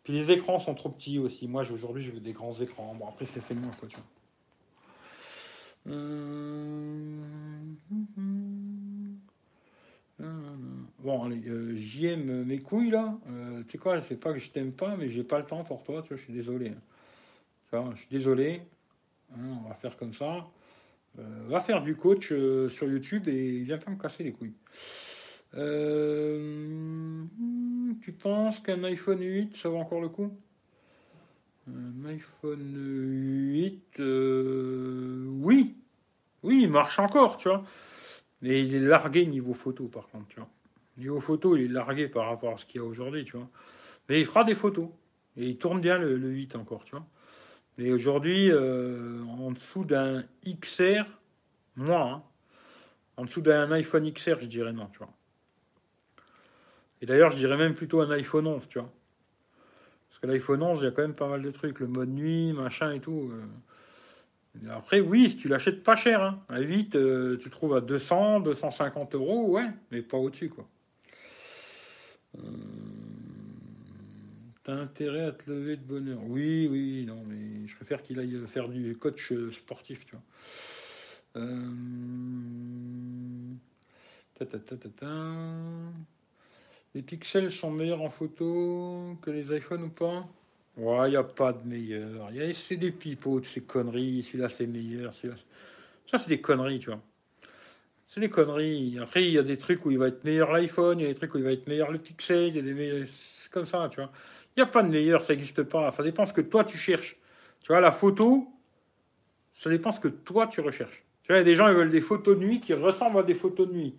Puis 0.05 0.13
les 0.13 0.31
écrans 0.31 0.59
sont 0.59 0.75
trop 0.75 0.89
petits 0.89 1.19
aussi. 1.19 1.47
Moi, 1.49 1.71
aujourd'hui, 1.71 2.03
je 2.03 2.13
veux 2.13 2.21
des 2.21 2.33
grands 2.33 2.55
écrans. 2.55 2.95
Bon, 2.95 3.07
après, 3.07 3.25
c'est 3.27 3.55
moi, 3.55 3.71
quoi, 3.79 3.89
tu 3.89 3.97
vois. 3.97 4.05
Euh, 5.95 7.23
bon, 10.19 11.25
allez, 11.25 11.43
euh, 11.47 11.77
j'aime 11.77 12.45
mes 12.45 12.59
couilles 12.59 12.91
là. 12.91 13.17
Euh, 13.31 13.63
tu 13.65 13.73
sais 13.73 13.79
quoi, 13.79 14.01
c'est 14.03 14.19
pas 14.19 14.33
que 14.33 14.39
je 14.39 14.51
t'aime 14.51 14.73
pas, 14.73 14.97
mais 14.97 15.09
j'ai 15.09 15.25
pas 15.25 15.39
le 15.39 15.45
temps 15.45 15.65
pour 15.65 15.83
toi. 15.83 16.03
Tu 16.03 16.09
vois, 16.09 16.17
je 16.17 16.23
suis 16.23 16.33
désolé. 16.33 16.73
je 17.73 17.97
suis 17.97 18.09
désolé. 18.11 18.63
Hein, 19.33 19.59
on 19.65 19.69
va 19.69 19.75
faire 19.75 19.97
comme 19.97 20.15
ça. 20.15 20.47
va 21.17 21.61
faire 21.61 21.83
du 21.83 21.97
coach 21.97 22.29
sur 22.29 22.89
YouTube 22.89 23.29
et 23.29 23.61
viens 23.61 23.79
pas 23.79 23.91
me 23.91 23.97
casser 23.97 24.25
les 24.25 24.33
couilles. 24.33 24.55
tu 28.03 28.13
penses 28.13 28.61
qu'un 28.61 28.83
iPhone 28.85 29.21
8, 29.21 29.57
ça 29.57 29.69
vaut 29.69 29.79
encore 29.79 30.01
le 30.01 30.09
coup? 30.09 30.33
Un 31.69 32.05
iPhone 32.07 32.75
8, 33.53 33.99
oui, 33.99 35.77
oui, 36.43 36.63
il 36.63 36.71
marche 36.71 36.99
encore, 36.99 37.37
tu 37.37 37.49
vois. 37.49 37.63
Mais 38.43 38.65
il 38.65 38.75
est 38.75 38.81
largué 38.81 39.27
niveau 39.27 39.55
photo, 39.55 39.85
par 39.85 40.09
contre, 40.09 40.29
tu 40.29 40.37
vois. 40.37 40.49
Niveau 40.97 41.21
photo, 41.21 41.57
il 41.57 41.65
est 41.65 41.69
largué 41.69 42.09
par 42.09 42.27
rapport 42.27 42.55
à 42.55 42.59
ce 42.59 42.67
qu'il 42.67 42.81
y 42.81 42.85
a 42.85 42.87
aujourd'hui, 42.87 43.25
tu 43.25 43.37
vois. 43.37 43.49
Mais 44.09 44.21
il 44.21 44.27
fera 44.27 44.45
des 44.45 44.55
photos. 44.55 44.89
Et 45.37 45.49
il 45.49 45.59
tourne 45.59 45.81
bien 45.81 45.99
le, 45.99 46.17
8 46.17 46.57
encore, 46.57 46.85
tu 46.85 46.93
vois. 46.93 47.07
Mais 47.77 47.93
aujourd'hui, 47.93 48.51
euh, 48.51 49.23
en 49.25 49.53
dessous 49.53 49.85
d'un 49.85 50.25
XR, 50.45 51.05
moi, 51.77 52.11
hein, 52.11 52.23
en 53.17 53.25
dessous 53.25 53.41
d'un 53.41 53.71
iPhone 53.71 54.11
XR, 54.13 54.41
je 54.41 54.47
dirais 54.47 54.73
non, 54.73 54.87
tu 54.87 54.99
vois. 54.99 55.13
Et 57.01 57.07
d'ailleurs, 57.07 57.31
je 57.31 57.37
dirais 57.37 57.57
même 57.57 57.75
plutôt 57.75 58.01
un 58.01 58.11
iPhone 58.11 58.47
11, 58.49 58.69
tu 58.69 58.81
vois. 58.81 58.91
Parce 60.09 60.21
que 60.21 60.27
l'iPhone 60.27 60.63
11, 60.63 60.81
il 60.81 60.85
y 60.85 60.89
a 60.89 60.91
quand 60.91 61.03
même 61.03 61.15
pas 61.15 61.29
mal 61.29 61.43
de 61.43 61.51
trucs, 61.53 61.79
le 61.79 61.87
mode 61.87 62.09
nuit, 62.09 62.53
machin 62.53 62.93
et 62.93 63.01
tout. 63.01 63.31
Euh. 63.33 63.45
Après, 64.71 65.01
oui, 65.01 65.37
tu 65.37 65.49
l'achètes 65.49 65.83
pas 65.85 65.97
cher, 65.97 66.23
hein. 66.23 66.43
à 66.49 66.61
8, 66.61 66.97
euh, 66.97 67.39
tu 67.39 67.49
trouves 67.51 67.77
à 67.77 67.81
200, 67.81 68.41
250 68.41 69.15
euros, 69.15 69.47
ouais, 69.51 69.69
mais 69.91 70.03
pas 70.03 70.17
au-dessus, 70.17 70.49
quoi. 70.49 70.69
Euh, 72.39 72.41
t'as 74.65 74.75
intérêt 74.75 75.25
à 75.25 75.33
te 75.33 75.51
lever 75.51 75.77
de 75.77 75.83
bonheur. 75.83 76.19
Oui, 76.25 76.69
oui, 76.71 77.05
non, 77.07 77.23
mais 77.27 77.67
je 77.67 77.77
préfère 77.77 78.03
qu'il 78.03 78.19
aille 78.19 78.37
faire 78.47 78.69
du 78.69 78.97
coach 78.97 79.33
euh, 79.33 79.51
sportif, 79.53 80.05
tu 80.05 80.17
vois. 80.17 80.25
Les 86.95 87.03
pixels 87.03 87.51
sont 87.51 87.71
meilleurs 87.71 88.03
en 88.03 88.11
photo 88.11 89.17
que 89.23 89.31
les 89.31 89.57
iPhones 89.57 89.85
ou 89.85 89.91
pas? 89.91 90.27
Ouais, 90.79 91.09
il 91.09 91.11
n'y 91.11 91.17
a 91.17 91.25
pas 91.25 91.53
de 91.53 91.67
meilleur. 91.67 92.31
C'est 92.55 92.77
des 92.77 92.93
pipeaux, 92.93 93.43
ces 93.43 93.63
conneries. 93.63 94.23
Celui-là, 94.23 94.49
c'est 94.49 94.67
meilleur. 94.67 95.13
Ça, 95.13 96.19
c'est 96.19 96.29
des 96.29 96.41
conneries, 96.41 96.79
tu 96.79 96.87
vois. 96.87 97.01
C'est 98.07 98.21
des 98.21 98.31
conneries. 98.31 98.97
Après, 99.01 99.25
il 99.25 99.33
y 99.33 99.39
a 99.39 99.43
des 99.43 99.59
trucs 99.59 99.85
où 99.85 99.91
il 99.91 99.99
va 99.99 100.09
être 100.09 100.25
meilleur 100.25 100.53
l'iPhone, 100.53 101.01
il 101.01 101.03
y 101.03 101.07
a 101.07 101.09
des 101.09 101.17
trucs 101.17 101.35
où 101.35 101.39
il 101.39 101.45
va 101.45 101.53
être 101.53 101.67
meilleur 101.67 101.91
le 101.91 101.99
Pixel, 101.99 102.49
il 102.49 102.57
y 102.57 102.59
a 102.59 102.63
des 102.63 102.73
meilleurs... 102.73 103.07
C'est 103.13 103.51
comme 103.51 103.67
ça, 103.67 103.89
tu 103.91 103.97
vois. 103.97 104.11
Il 104.57 104.61
n'y 104.61 104.63
a 104.63 104.67
pas 104.67 104.83
de 104.83 104.89
meilleur, 104.89 105.25
ça 105.25 105.35
n'existe 105.35 105.63
pas. 105.65 105.91
Ça 105.91 106.03
dépend 106.03 106.27
ce 106.27 106.33
que 106.33 106.41
toi, 106.41 106.65
tu 106.65 106.79
cherches. 106.79 107.17
Tu 107.61 107.69
vois, 107.69 107.81
la 107.81 107.93
photo, 107.93 108.49
ça 109.55 109.69
dépend 109.71 109.91
ce 109.91 110.01
que 110.01 110.09
toi, 110.09 110.47
tu 110.47 110.61
recherches. 110.61 111.03
Tu 111.23 111.29
vois, 111.29 111.37
il 111.37 111.41
y 111.41 111.43
a 111.43 111.45
des 111.45 111.55
gens, 111.55 111.69
ils 111.69 111.75
veulent 111.75 111.91
des 111.91 112.01
photos 112.01 112.39
de 112.39 112.45
nuit 112.45 112.61
qui 112.61 112.73
ressemblent 112.73 113.19
à 113.19 113.23
des 113.25 113.35
photos 113.35 113.69
de 113.69 113.75
nuit. 113.75 113.95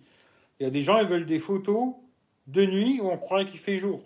Il 0.58 0.64
y 0.64 0.66
a 0.66 0.70
des 0.70 0.82
gens, 0.82 0.98
ils 0.98 1.06
veulent 1.06 1.26
des 1.26 1.38
photos 1.38 1.94
de 2.46 2.64
nuit 2.64 3.00
où 3.00 3.10
on 3.10 3.18
croirait 3.18 3.46
qu'il 3.46 3.60
fait 3.60 3.76
jour. 3.76 4.02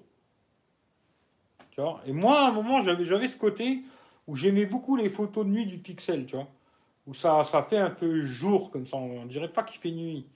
Et 2.06 2.12
moi, 2.12 2.40
à 2.40 2.48
un 2.48 2.52
moment, 2.52 2.80
j'avais, 2.82 3.28
ce 3.28 3.36
côté 3.36 3.82
où 4.26 4.36
j'aimais 4.36 4.66
beaucoup 4.66 4.96
les 4.96 5.10
photos 5.10 5.44
de 5.44 5.50
nuit 5.50 5.66
du 5.66 5.78
pixel, 5.78 6.26
tu 6.26 6.36
vois. 6.36 6.48
Où 7.06 7.14
ça, 7.14 7.44
ça 7.44 7.62
fait 7.62 7.78
un 7.78 7.90
peu 7.90 8.22
jour, 8.24 8.70
comme 8.70 8.86
ça. 8.86 8.96
On 8.96 9.26
dirait 9.26 9.52
pas 9.52 9.62
qu'il 9.62 9.80
fait 9.80 9.90
nuit. 9.90 10.26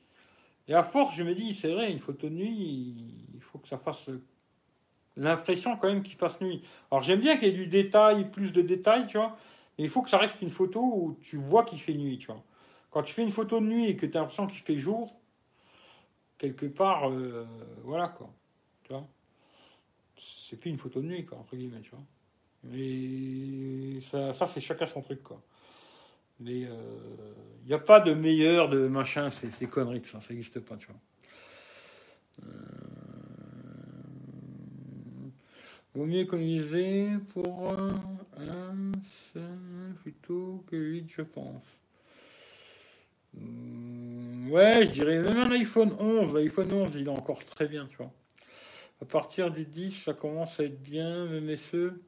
Et 0.66 0.74
à 0.74 0.82
force, 0.82 1.14
je 1.14 1.22
me 1.22 1.34
dis, 1.34 1.54
c'est 1.54 1.72
vrai, 1.72 1.90
une 1.90 1.98
photo 1.98 2.28
de 2.28 2.34
nuit, 2.34 2.94
il 3.34 3.40
faut 3.40 3.58
que 3.58 3.68
ça 3.68 3.78
fasse 3.78 4.10
l'impression 5.16 5.76
quand 5.76 5.88
même 5.88 6.02
qu'il 6.02 6.16
fasse 6.16 6.40
nuit. 6.40 6.62
Alors 6.90 7.02
j'aime 7.02 7.20
bien 7.20 7.36
qu'il 7.36 7.48
y 7.48 7.50
ait 7.50 7.54
du 7.54 7.66
détail, 7.66 8.30
plus 8.30 8.52
de 8.52 8.62
détails, 8.62 9.06
tu 9.06 9.16
vois. 9.16 9.36
Mais 9.78 9.84
il 9.84 9.90
faut 9.90 10.02
que 10.02 10.10
ça 10.10 10.18
reste 10.18 10.40
une 10.42 10.50
photo 10.50 10.80
où 10.80 11.18
tu 11.22 11.36
vois 11.36 11.64
qu'il 11.64 11.80
fait 11.80 11.94
nuit, 11.94 12.18
tu 12.18 12.26
vois. 12.26 12.42
Quand 12.90 13.02
tu 13.02 13.14
fais 13.14 13.22
une 13.22 13.30
photo 13.30 13.60
de 13.60 13.66
nuit 13.66 13.86
et 13.86 13.96
que 13.96 14.06
tu 14.06 14.16
as 14.16 14.20
l'impression 14.20 14.46
qu'il 14.46 14.60
fait 14.60 14.76
jour, 14.76 15.08
quelque 16.36 16.66
part, 16.66 17.10
euh, 17.10 17.46
voilà 17.84 18.08
quoi. 18.08 18.30
Tu 18.84 18.92
vois 18.92 19.06
c'est 20.48 20.56
plus 20.56 20.70
une 20.70 20.78
photo 20.78 21.00
de 21.00 21.06
nuit, 21.06 21.24
quoi, 21.24 21.38
entre 21.38 21.56
guillemets, 21.56 21.80
tu 21.80 21.90
vois. 21.90 22.04
Mais 22.64 24.00
ça, 24.10 24.32
ça 24.32 24.46
c'est 24.46 24.60
chacun 24.60 24.86
son 24.86 25.02
truc, 25.02 25.22
quoi. 25.22 25.42
Mais 26.40 26.60
il 26.60 26.68
euh, 26.70 27.34
n'y 27.66 27.74
a 27.74 27.78
pas 27.78 28.00
de 28.00 28.14
meilleur, 28.14 28.68
de 28.68 28.86
machin, 28.86 29.30
c'est 29.30 29.66
conneries, 29.66 30.02
ça, 30.04 30.20
ça 30.20 30.32
n'existe 30.32 30.60
pas, 30.60 30.76
tu 30.76 30.88
vois. 30.88 31.00
Euh, 32.44 32.48
vaut 35.94 36.06
mieux 36.06 36.20
économiser 36.20 37.10
pour 37.32 37.72
un 37.72 38.92
plutôt 40.02 40.64
que 40.66 40.76
8, 40.76 41.06
je 41.08 41.22
pense. 41.22 41.64
Euh, 43.36 44.48
ouais, 44.48 44.86
je 44.86 44.92
dirais 44.92 45.18
même 45.18 45.38
un 45.38 45.50
iPhone 45.50 45.94
11. 45.98 46.34
L'iPhone 46.34 46.72
11, 46.72 46.90
il 46.94 47.06
est 47.06 47.10
encore 47.10 47.44
très 47.44 47.66
bien, 47.66 47.86
tu 47.90 47.96
vois. 47.98 48.12
À 49.00 49.04
partir 49.04 49.50
du 49.50 49.64
10, 49.64 49.92
ça 49.92 50.12
commence 50.12 50.58
à 50.58 50.64
être 50.64 50.82
bien, 50.82 51.26
mes 51.26 51.56
ceux. 51.56 52.00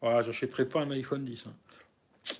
Voilà, 0.00 0.22
j'achèterai 0.22 0.66
pas 0.66 0.80
un 0.80 0.90
iPhone 0.90 1.24
10. 1.24 1.46
Hein. 1.46 2.34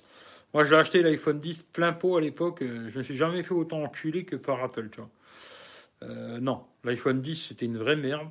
Moi, 0.53 0.65
j'ai 0.65 0.75
acheté 0.75 1.03
l'iPhone 1.03 1.39
10 1.39 1.63
plein 1.71 1.93
pot 1.93 2.17
à 2.17 2.21
l'époque. 2.21 2.63
Euh, 2.63 2.89
je 2.89 2.93
ne 2.93 2.97
me 2.99 3.03
suis 3.03 3.15
jamais 3.15 3.43
fait 3.43 3.53
autant 3.53 3.83
enculer 3.83 4.25
que 4.25 4.35
par 4.35 4.63
Apple, 4.63 4.89
tu 4.89 4.99
vois. 4.99 5.09
Euh, 6.01 6.39
non, 6.39 6.63
l'iPhone 6.83 7.21
10, 7.21 7.47
c'était 7.49 7.65
une 7.65 7.77
vraie 7.77 7.95
merde. 7.95 8.29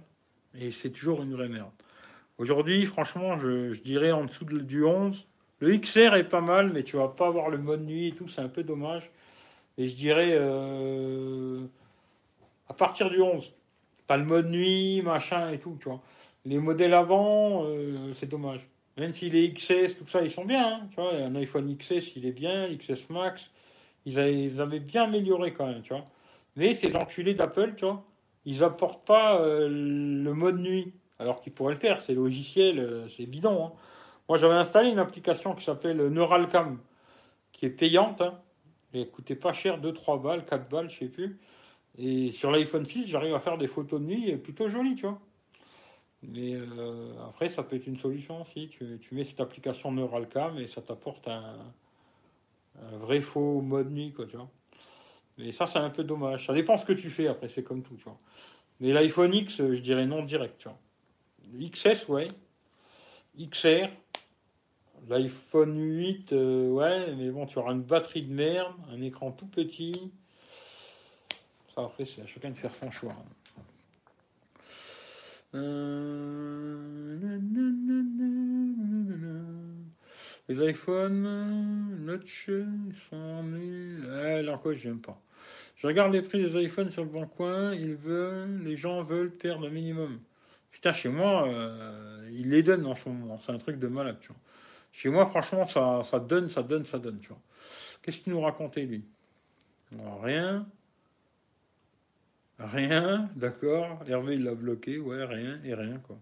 Et 0.58 0.72
c'est 0.72 0.90
toujours 0.90 1.22
une 1.22 1.32
vraie 1.32 1.48
merde. 1.48 1.70
Aujourd'hui, 2.38 2.86
franchement, 2.86 3.38
je, 3.38 3.80
dirais 3.80 4.10
en 4.10 4.24
dessous 4.24 4.44
du 4.44 4.84
11. 4.84 5.26
Le 5.60 5.76
XR 5.76 6.14
est 6.14 6.28
pas 6.28 6.40
mal, 6.40 6.72
mais 6.72 6.82
tu 6.82 6.96
vas 6.96 7.08
pas 7.08 7.26
avoir 7.26 7.50
le 7.50 7.58
mode 7.58 7.84
nuit 7.84 8.08
et 8.08 8.12
tout, 8.12 8.28
c'est 8.28 8.40
un 8.40 8.48
peu 8.48 8.62
dommage. 8.62 9.10
Et 9.76 9.88
je 9.88 9.94
dirais 9.94 10.32
euh, 10.32 11.66
à 12.68 12.74
partir 12.74 13.10
du 13.10 13.20
11. 13.20 13.52
Pas 14.08 14.16
le 14.16 14.24
mode 14.24 14.50
nuit, 14.50 15.02
machin 15.02 15.52
et 15.52 15.58
tout, 15.58 15.76
tu 15.78 15.88
vois. 15.88 16.00
Les 16.44 16.58
modèles 16.58 16.94
avant, 16.94 17.64
euh, 17.66 18.12
c'est 18.14 18.26
dommage. 18.28 18.66
Même 18.96 19.12
si 19.12 19.30
les 19.30 19.52
XS, 19.52 19.98
tout 19.98 20.08
ça, 20.08 20.22
ils 20.22 20.30
sont 20.30 20.46
bien. 20.46 20.76
Hein, 20.76 20.88
tu 20.90 20.96
vois, 20.96 21.12
un 21.14 21.34
iPhone 21.36 21.76
XS, 21.76 22.16
il 22.16 22.26
est 22.26 22.32
bien, 22.32 22.68
XS 22.74 23.10
Max, 23.10 23.50
ils 24.06 24.18
avaient, 24.18 24.80
bien 24.80 25.04
amélioré 25.04 25.52
quand 25.52 25.66
même, 25.66 25.82
tu 25.82 25.92
vois. 25.92 26.06
Mais 26.56 26.74
ces 26.74 26.96
enculés 26.96 27.34
d'Apple, 27.34 27.74
tu 27.76 27.84
vois, 27.84 28.02
ils 28.46 28.64
apportent 28.64 29.06
pas 29.06 29.40
euh, 29.42 29.68
le 29.68 30.32
mode 30.32 30.58
nuit, 30.58 30.94
alors 31.18 31.42
qu'ils 31.42 31.52
pourraient 31.52 31.74
le 31.74 31.78
faire. 31.78 32.00
C'est 32.00 32.14
logiciel, 32.14 32.78
euh, 32.78 33.08
c'est 33.10 33.26
bidon. 33.26 33.66
Hein. 33.66 33.72
Moi, 34.28 34.38
j'avais 34.38 34.54
installé 34.54 34.88
une 34.90 34.98
application 34.98 35.54
qui 35.54 35.64
s'appelle 35.64 35.98
Neuralcam, 36.08 36.78
qui 37.52 37.66
est 37.66 37.70
payante. 37.70 38.22
Hein. 38.22 38.40
Elle 38.94 39.10
coûtait 39.10 39.36
pas 39.36 39.52
cher, 39.52 39.78
2-3 39.80 40.22
balles, 40.22 40.46
4 40.46 40.68
balles, 40.68 40.88
je 40.88 40.98
sais 40.98 41.08
plus. 41.08 41.38
Et 41.98 42.30
sur 42.30 42.52
l'iPhone 42.52 42.86
6, 42.86 43.08
j'arrive 43.08 43.34
à 43.34 43.40
faire 43.40 43.58
des 43.58 43.66
photos 43.66 44.00
de 44.00 44.06
nuit 44.06 44.36
plutôt 44.36 44.68
jolies, 44.68 44.94
tu 44.94 45.02
vois. 45.02 45.18
Mais 46.22 46.54
euh, 46.54 47.12
après, 47.28 47.48
ça 47.48 47.62
peut 47.64 47.76
être 47.76 47.86
une 47.86 47.96
solution 47.96 48.42
aussi. 48.42 48.68
Tu, 48.68 49.00
mets 49.12 49.24
cette 49.24 49.40
application 49.40 49.90
Neuralcam 49.90 50.58
et 50.58 50.68
ça 50.68 50.80
t'apporte 50.80 51.26
un, 51.26 51.56
vrai 53.00 53.20
faux 53.20 53.60
mode 53.60 53.90
nuit, 53.90 54.12
quoi, 54.12 54.26
tu 54.26 54.36
vois. 54.36 54.48
Mais 55.38 55.52
ça, 55.52 55.66
c'est 55.66 55.78
un 55.78 55.90
peu 55.90 56.04
dommage. 56.04 56.46
Ça 56.46 56.54
dépend 56.54 56.76
ce 56.76 56.84
que 56.84 56.92
tu 56.92 57.10
fais, 57.10 57.26
après, 57.26 57.48
c'est 57.48 57.64
comme 57.64 57.82
tout, 57.82 57.96
tu 57.96 58.04
vois. 58.04 58.18
Mais 58.80 58.92
l'iPhone 58.92 59.34
X, 59.34 59.56
je 59.56 59.80
dirais 59.80 60.06
non 60.06 60.22
direct, 60.22 60.58
tu 60.58 60.68
vois. 60.68 60.78
XS, 61.68 62.08
ouais. 62.08 62.28
XR. 63.38 63.88
L'iPhone 65.08 65.78
8, 65.78 66.32
euh, 66.32 66.70
ouais, 66.70 67.14
mais 67.14 67.30
bon, 67.30 67.46
tu 67.46 67.58
auras 67.58 67.72
une 67.72 67.82
batterie 67.82 68.22
de 68.22 68.32
merde, 68.32 68.74
un 68.90 69.00
écran 69.00 69.30
tout 69.30 69.46
petit 69.46 70.12
après, 71.84 72.04
c'est 72.04 72.22
à 72.22 72.26
chacun 72.26 72.50
de 72.50 72.58
faire 72.58 72.74
son 72.74 72.90
choix. 72.90 73.14
Euh, 75.54 76.76
les 80.48 80.70
iPhones, 80.70 82.04
Notch, 82.04 82.48
ils 82.48 82.94
sont 83.08 83.42
nuls. 83.44 84.06
Ah, 84.10 84.42
là 84.42 84.54
encore, 84.54 84.74
j'aime 84.74 85.00
pas. 85.00 85.20
Je 85.76 85.86
regarde 85.86 86.12
les 86.12 86.22
prix 86.22 86.42
des 86.42 86.64
iPhones 86.64 86.90
sur 86.90 87.04
le 87.04 87.10
bon 87.10 87.26
coin. 87.26 87.74
Ils 87.74 87.94
veulent, 87.94 88.62
les 88.64 88.76
gens 88.76 89.02
veulent 89.02 89.30
perdre 89.30 89.66
un 89.66 89.70
minimum. 89.70 90.20
Putain, 90.70 90.92
chez 90.92 91.08
moi, 91.08 91.48
euh, 91.48 92.28
ils 92.32 92.50
les 92.50 92.62
donnent 92.62 92.86
en 92.86 92.94
ce 92.94 93.08
moment. 93.08 93.38
C'est 93.38 93.52
un 93.52 93.58
truc 93.58 93.78
de 93.78 93.88
malade, 93.88 94.18
tu 94.20 94.28
vois. 94.28 94.36
Chez 94.92 95.08
moi, 95.08 95.26
franchement, 95.26 95.64
ça, 95.64 96.02
ça 96.02 96.18
donne, 96.18 96.48
ça 96.48 96.62
donne, 96.62 96.84
ça 96.84 96.98
donne, 96.98 97.20
tu 97.20 97.28
vois. 97.28 97.40
Qu'est-ce 98.02 98.18
qu'il 98.18 98.32
nous 98.32 98.40
racontait, 98.40 98.84
lui? 98.84 99.04
Rien. 100.22 100.66
Rien, 102.58 103.30
d'accord. 103.36 104.00
Hervé, 104.08 104.34
il 104.34 104.44
l'a 104.44 104.54
bloqué, 104.54 104.98
ouais, 104.98 105.24
rien 105.24 105.60
et 105.64 105.74
rien, 105.74 105.98
quoi. 105.98 106.18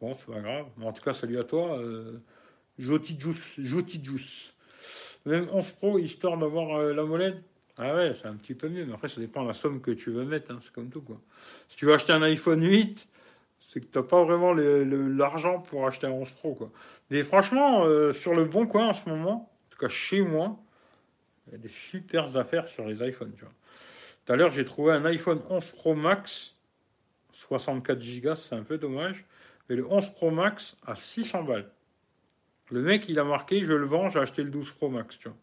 Bon, 0.00 0.14
c'est 0.14 0.26
pas 0.26 0.40
grave. 0.40 0.66
en 0.80 0.92
tout 0.92 1.02
cas, 1.02 1.12
salut 1.12 1.38
à 1.38 1.44
toi. 1.44 1.78
Euh, 1.78 2.20
Joti 2.78 3.18
Juice. 3.18 4.54
Même 5.26 5.48
11 5.52 5.72
Pro, 5.72 5.98
histoire 5.98 6.38
d'avoir 6.38 6.78
euh, 6.78 6.94
la 6.94 7.02
molette. 7.02 7.42
Ah 7.76 7.94
ouais, 7.94 8.14
c'est 8.20 8.26
un 8.26 8.34
petit 8.34 8.54
peu 8.54 8.68
mieux. 8.68 8.86
Mais 8.86 8.94
après, 8.94 9.08
ça 9.08 9.20
dépend 9.20 9.42
de 9.42 9.48
la 9.48 9.54
somme 9.54 9.80
que 9.80 9.90
tu 9.90 10.10
veux 10.10 10.24
mettre. 10.24 10.52
Hein, 10.52 10.58
c'est 10.62 10.72
comme 10.72 10.88
tout, 10.88 11.02
quoi. 11.02 11.20
Si 11.68 11.76
tu 11.76 11.84
veux 11.84 11.92
acheter 11.92 12.12
un 12.12 12.22
iPhone 12.22 12.64
8, 12.64 13.06
c'est 13.60 13.80
que 13.80 13.86
tu 13.86 13.98
n'as 13.98 14.04
pas 14.04 14.24
vraiment 14.24 14.54
l'argent 14.54 15.60
pour 15.60 15.86
acheter 15.86 16.06
un 16.06 16.12
11 16.12 16.30
Pro, 16.30 16.54
quoi. 16.54 16.70
Mais 17.10 17.22
franchement, 17.24 17.84
euh, 17.84 18.12
sur 18.12 18.34
le 18.34 18.44
bon 18.44 18.66
coin 18.66 18.88
en 18.88 18.94
ce 18.94 19.08
moment, 19.08 19.50
en 19.66 19.70
tout 19.70 19.78
cas 19.78 19.88
chez 19.88 20.22
moi, 20.22 20.56
il 21.46 21.52
y 21.52 21.54
a 21.56 21.58
des 21.58 21.68
super 21.68 22.36
affaires 22.36 22.68
sur 22.68 22.86
les 22.86 23.06
iPhones, 23.06 23.32
tu 23.36 23.44
vois. 23.44 23.52
Tout 24.28 24.34
à 24.34 24.36
l'heure, 24.36 24.50
j'ai 24.50 24.66
trouvé 24.66 24.92
un 24.92 25.06
iPhone 25.06 25.40
11 25.48 25.70
Pro 25.70 25.94
Max, 25.94 26.54
64 27.32 27.98
Go, 28.20 28.34
c'est 28.34 28.54
un 28.54 28.62
peu 28.62 28.76
dommage, 28.76 29.24
mais 29.68 29.76
le 29.76 29.90
11 29.90 30.10
Pro 30.10 30.30
Max 30.30 30.76
à 30.86 30.96
600 30.96 31.44
balles. 31.44 31.70
Le 32.70 32.82
mec, 32.82 33.08
il 33.08 33.18
a 33.18 33.24
marqué, 33.24 33.64
je 33.64 33.72
le 33.72 33.86
vends, 33.86 34.10
j'ai 34.10 34.18
acheté 34.18 34.42
le 34.42 34.50
12 34.50 34.70
Pro 34.72 34.90
Max, 34.90 35.18
tu 35.18 35.30
vois. 35.30 35.36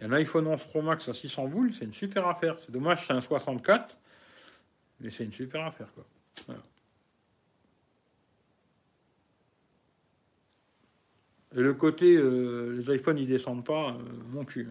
Et 0.00 0.06
un 0.06 0.12
iPhone 0.12 0.48
11 0.48 0.64
Pro 0.64 0.82
Max 0.82 1.08
à 1.08 1.14
600 1.14 1.46
boules, 1.46 1.72
c'est 1.72 1.84
une 1.84 1.94
super 1.94 2.26
affaire. 2.26 2.56
C'est 2.58 2.72
dommage, 2.72 3.06
c'est 3.06 3.12
un 3.12 3.20
64, 3.20 3.96
mais 4.98 5.10
c'est 5.10 5.22
une 5.22 5.32
super 5.32 5.64
affaire, 5.64 5.86
quoi. 5.94 6.04
Et 11.54 11.60
le 11.60 11.74
côté, 11.74 12.16
euh, 12.16 12.76
les 12.76 12.92
iPhones, 12.92 13.18
ils 13.18 13.28
descendent 13.28 13.64
pas, 13.64 13.90
euh, 13.90 13.98
mon 14.32 14.44
cul. 14.44 14.68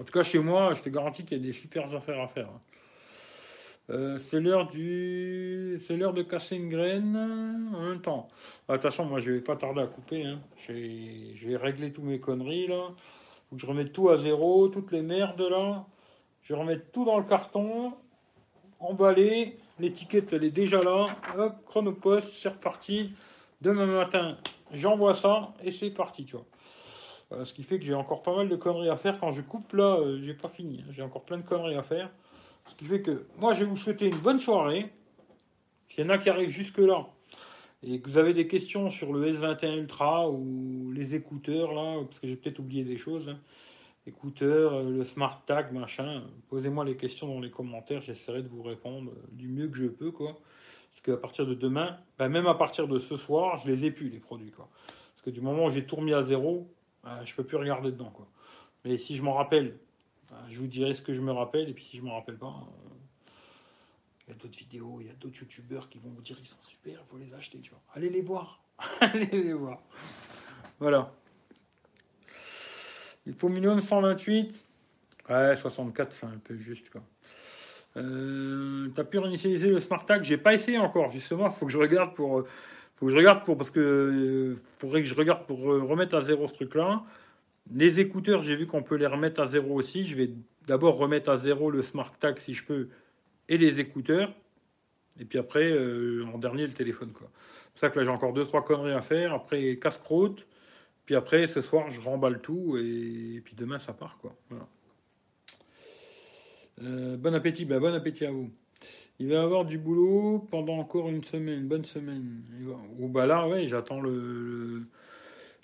En 0.00 0.02
tout 0.02 0.12
cas, 0.12 0.24
chez 0.24 0.40
moi, 0.40 0.74
je 0.74 0.82
te 0.82 0.88
garantis 0.88 1.24
qu'il 1.24 1.38
y 1.38 1.40
a 1.40 1.44
des 1.44 1.52
super 1.52 1.94
affaires 1.94 2.20
à 2.20 2.26
faire. 2.26 2.48
Hein. 2.48 2.60
Euh, 3.90 4.18
c'est 4.18 4.38
l'heure 4.38 4.68
du, 4.68 5.80
c'est 5.84 5.96
l'heure 5.96 6.14
de 6.14 6.22
casser 6.22 6.56
une 6.56 6.68
graine 6.68 7.16
en 7.74 7.80
même 7.80 8.00
temps. 8.00 8.28
Ah, 8.68 8.72
de 8.72 8.76
toute 8.76 8.90
façon, 8.90 9.04
moi, 9.04 9.18
je 9.18 9.32
vais 9.32 9.40
pas 9.40 9.56
tarder 9.56 9.80
à 9.80 9.86
couper. 9.86 10.24
Hein. 10.24 10.40
Je 10.56 11.48
vais 11.48 11.56
régler 11.56 11.92
tous 11.92 12.02
mes 12.02 12.20
conneries 12.20 12.68
là. 12.68 12.88
Faut 13.48 13.56
que 13.56 13.62
je 13.62 13.66
remette 13.66 13.92
tout 13.92 14.10
à 14.10 14.16
zéro, 14.16 14.68
toutes 14.68 14.92
les 14.92 15.02
merdes 15.02 15.40
là. 15.40 15.84
Je 16.42 16.54
remettre 16.54 16.90
tout 16.92 17.04
dans 17.04 17.18
le 17.18 17.24
carton, 17.24 17.92
emballé. 18.78 19.58
L'étiquette, 19.80 20.32
elle 20.32 20.44
est 20.44 20.50
déjà 20.50 20.82
là. 20.82 21.06
Hop, 21.36 21.54
chronopost, 21.66 22.30
c'est 22.40 22.50
reparti. 22.50 23.14
Demain 23.60 23.86
matin, 23.86 24.36
j'envoie 24.72 25.14
ça 25.14 25.52
et 25.64 25.72
c'est 25.72 25.90
parti, 25.90 26.24
tu 26.24 26.36
vois. 26.36 26.46
Euh, 27.32 27.44
ce 27.44 27.54
qui 27.54 27.62
fait 27.62 27.78
que 27.78 27.84
j'ai 27.84 27.94
encore 27.94 28.22
pas 28.22 28.34
mal 28.34 28.48
de 28.48 28.56
conneries 28.56 28.88
à 28.88 28.96
faire. 28.96 29.18
Quand 29.18 29.32
je 29.32 29.42
coupe 29.42 29.72
là, 29.72 29.96
euh, 29.98 30.20
j'ai 30.22 30.34
pas 30.34 30.48
fini. 30.48 30.82
Hein. 30.82 30.92
J'ai 30.92 31.02
encore 31.02 31.22
plein 31.22 31.38
de 31.38 31.42
conneries 31.42 31.76
à 31.76 31.82
faire. 31.82 32.10
Ce 32.70 32.76
qui 32.76 32.84
fait 32.84 33.02
que 33.02 33.26
moi, 33.38 33.54
je 33.54 33.60
vais 33.60 33.66
vous 33.66 33.76
souhaiter 33.76 34.06
une 34.06 34.18
bonne 34.18 34.38
soirée. 34.38 34.90
S'il 35.88 36.04
y 36.04 36.06
en 36.06 36.10
a 36.10 36.18
qui 36.18 36.30
arrivent 36.30 36.50
jusque-là 36.50 37.08
et 37.82 38.00
que 38.00 38.08
vous 38.08 38.18
avez 38.18 38.34
des 38.34 38.46
questions 38.46 38.90
sur 38.90 39.12
le 39.12 39.32
S21 39.32 39.78
Ultra 39.78 40.30
ou 40.30 40.92
les 40.92 41.14
écouteurs, 41.14 41.72
là, 41.72 42.04
parce 42.04 42.20
que 42.20 42.28
j'ai 42.28 42.36
peut-être 42.36 42.58
oublié 42.58 42.84
des 42.84 42.98
choses, 42.98 43.28
hein. 43.28 43.38
écouteurs, 44.06 44.74
euh, 44.74 44.90
le 44.90 45.04
Smart 45.04 45.42
Tag, 45.46 45.72
machin, 45.72 46.22
posez-moi 46.48 46.84
les 46.84 46.96
questions 46.96 47.26
dans 47.26 47.40
les 47.40 47.50
commentaires. 47.50 48.02
J'essaierai 48.02 48.42
de 48.42 48.48
vous 48.48 48.62
répondre 48.62 49.12
du 49.32 49.48
mieux 49.48 49.68
que 49.68 49.76
je 49.76 49.86
peux, 49.86 50.10
quoi. 50.10 50.38
Parce 50.90 51.02
qu'à 51.02 51.16
partir 51.16 51.46
de 51.46 51.54
demain, 51.54 51.98
ben, 52.18 52.28
même 52.28 52.46
à 52.46 52.54
partir 52.54 52.86
de 52.86 52.98
ce 52.98 53.16
soir, 53.16 53.58
je 53.58 53.68
les 53.68 53.86
ai 53.86 53.90
plus, 53.90 54.10
les 54.10 54.20
produits, 54.20 54.50
quoi. 54.50 54.68
Parce 55.14 55.22
que 55.22 55.30
du 55.30 55.40
moment 55.40 55.66
où 55.66 55.70
j'ai 55.70 55.84
tout 55.84 55.96
remis 55.96 56.14
à 56.14 56.22
zéro, 56.22 56.68
je 57.04 57.26
je 57.26 57.34
peux 57.34 57.44
plus 57.44 57.56
regarder 57.56 57.90
dedans. 57.90 58.10
Quoi. 58.10 58.26
Mais 58.84 58.98
si 58.98 59.16
je 59.16 59.22
m'en 59.22 59.34
rappelle, 59.34 59.78
je 60.48 60.58
vous 60.58 60.66
dirai 60.66 60.94
ce 60.94 61.02
que 61.02 61.14
je 61.14 61.20
me 61.20 61.32
rappelle. 61.32 61.68
Et 61.68 61.74
puis 61.74 61.84
si 61.84 61.96
je 61.96 62.02
m'en 62.02 62.14
rappelle 62.14 62.36
pas, 62.36 62.46
euh, 62.46 63.30
il 64.26 64.32
y 64.32 64.36
a 64.36 64.38
d'autres 64.38 64.58
vidéos, 64.58 64.98
il 65.00 65.06
y 65.06 65.10
a 65.10 65.14
d'autres 65.14 65.38
youtubeurs 65.38 65.88
qui 65.88 65.98
vont 65.98 66.10
vous 66.10 66.22
dire 66.22 66.36
ils 66.40 66.46
sont 66.46 66.62
super, 66.62 67.00
il 67.04 67.08
faut 67.08 67.18
les 67.18 67.32
acheter. 67.34 67.58
Tu 67.60 67.70
vois. 67.70 67.80
Allez 67.94 68.10
les 68.10 68.22
voir. 68.22 68.62
Allez 69.00 69.26
les 69.26 69.52
voir. 69.52 69.80
Voilà. 70.78 71.12
Il 73.26 73.34
faut 73.34 73.48
minimum 73.48 73.80
128. 73.80 74.54
Ouais, 75.28 75.54
64, 75.54 76.12
c'est 76.12 76.26
un 76.26 76.40
peu 76.42 76.56
juste. 76.56 76.90
Quoi. 76.90 77.02
Euh, 77.96 78.88
T'as 78.94 79.04
pu 79.04 79.18
réinitialiser 79.18 79.68
le 79.68 79.80
Smart 79.80 80.04
Tag 80.04 80.22
J'ai 80.22 80.38
pas 80.38 80.54
essayé 80.54 80.78
encore, 80.78 81.10
justement. 81.10 81.46
Il 81.46 81.52
faut 81.52 81.66
que 81.66 81.72
je 81.72 81.78
regarde 81.78 82.14
pour 82.14 82.44
faut 82.96 83.06
que 83.06 83.12
je 83.12 83.16
regarde 83.16 83.44
pour 83.44 83.56
parce 83.56 83.70
que 83.70 84.56
faudrait 84.78 85.00
que 85.00 85.08
je 85.08 85.14
regarde 85.14 85.46
pour 85.46 85.58
remettre 85.58 86.14
à 86.14 86.20
zéro 86.20 86.46
ce 86.48 86.54
truc-là. 86.54 87.02
Les 87.72 88.00
écouteurs, 88.00 88.42
j'ai 88.42 88.56
vu 88.56 88.66
qu'on 88.66 88.82
peut 88.82 88.96
les 88.96 89.06
remettre 89.06 89.40
à 89.40 89.46
zéro 89.46 89.74
aussi. 89.74 90.04
Je 90.04 90.16
vais 90.16 90.30
d'abord 90.66 90.96
remettre 90.96 91.30
à 91.30 91.36
zéro 91.36 91.70
le 91.70 91.82
Smart 91.82 92.12
Tag 92.18 92.38
si 92.38 92.54
je 92.54 92.64
peux 92.64 92.88
et 93.48 93.58
les 93.58 93.80
écouteurs. 93.80 94.32
Et 95.18 95.24
puis 95.24 95.38
après, 95.38 95.70
euh, 95.70 96.24
en 96.32 96.38
dernier, 96.38 96.66
le 96.66 96.72
téléphone. 96.72 97.12
C'est 97.12 97.20
pour 97.20 97.80
ça 97.80 97.90
que 97.90 97.98
là, 97.98 98.04
j'ai 98.04 98.10
encore 98.10 98.32
deux, 98.32 98.44
trois 98.44 98.64
conneries 98.64 98.92
à 98.92 99.02
faire. 99.02 99.34
Après, 99.34 99.76
casse-croûte. 99.76 100.46
Puis 101.04 101.14
après, 101.14 101.46
ce 101.46 101.60
soir, 101.60 101.90
je 101.90 102.00
remballe 102.00 102.40
tout. 102.40 102.76
Et, 102.78 103.40
puis 103.44 103.54
demain, 103.56 103.78
ça 103.78 103.92
part. 103.92 104.18
quoi. 104.18 104.36
Euh, 106.82 107.16
bon 107.16 107.34
appétit. 107.34 107.64
Ben, 107.64 107.80
bon 107.80 107.94
appétit 107.94 108.24
à 108.24 108.30
vous. 108.30 108.50
Il 109.18 109.28
va 109.28 109.42
avoir 109.42 109.64
du 109.64 109.76
boulot 109.76 110.46
pendant 110.50 110.78
encore 110.78 111.08
une 111.08 111.22
semaine, 111.24 111.68
bonne 111.68 111.84
semaine. 111.84 112.42
Ou 112.98 113.08
bah 113.08 113.26
là, 113.26 113.46
j'attends 113.66 114.00
le, 114.00 114.84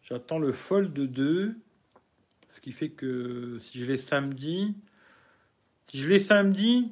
j'attends 0.03 0.39
le 0.39 0.53
fold 0.53 0.93
2. 0.93 1.57
Ce 2.57 2.61
qui 2.63 2.73
fait 2.73 2.89
que 2.89 3.59
si 3.61 3.81
je 3.81 3.85
l'ai 3.85 3.99
samedi, 3.99 4.75
si 5.89 5.99
je 5.99 6.09
l'ai 6.09 6.19
samedi, 6.19 6.91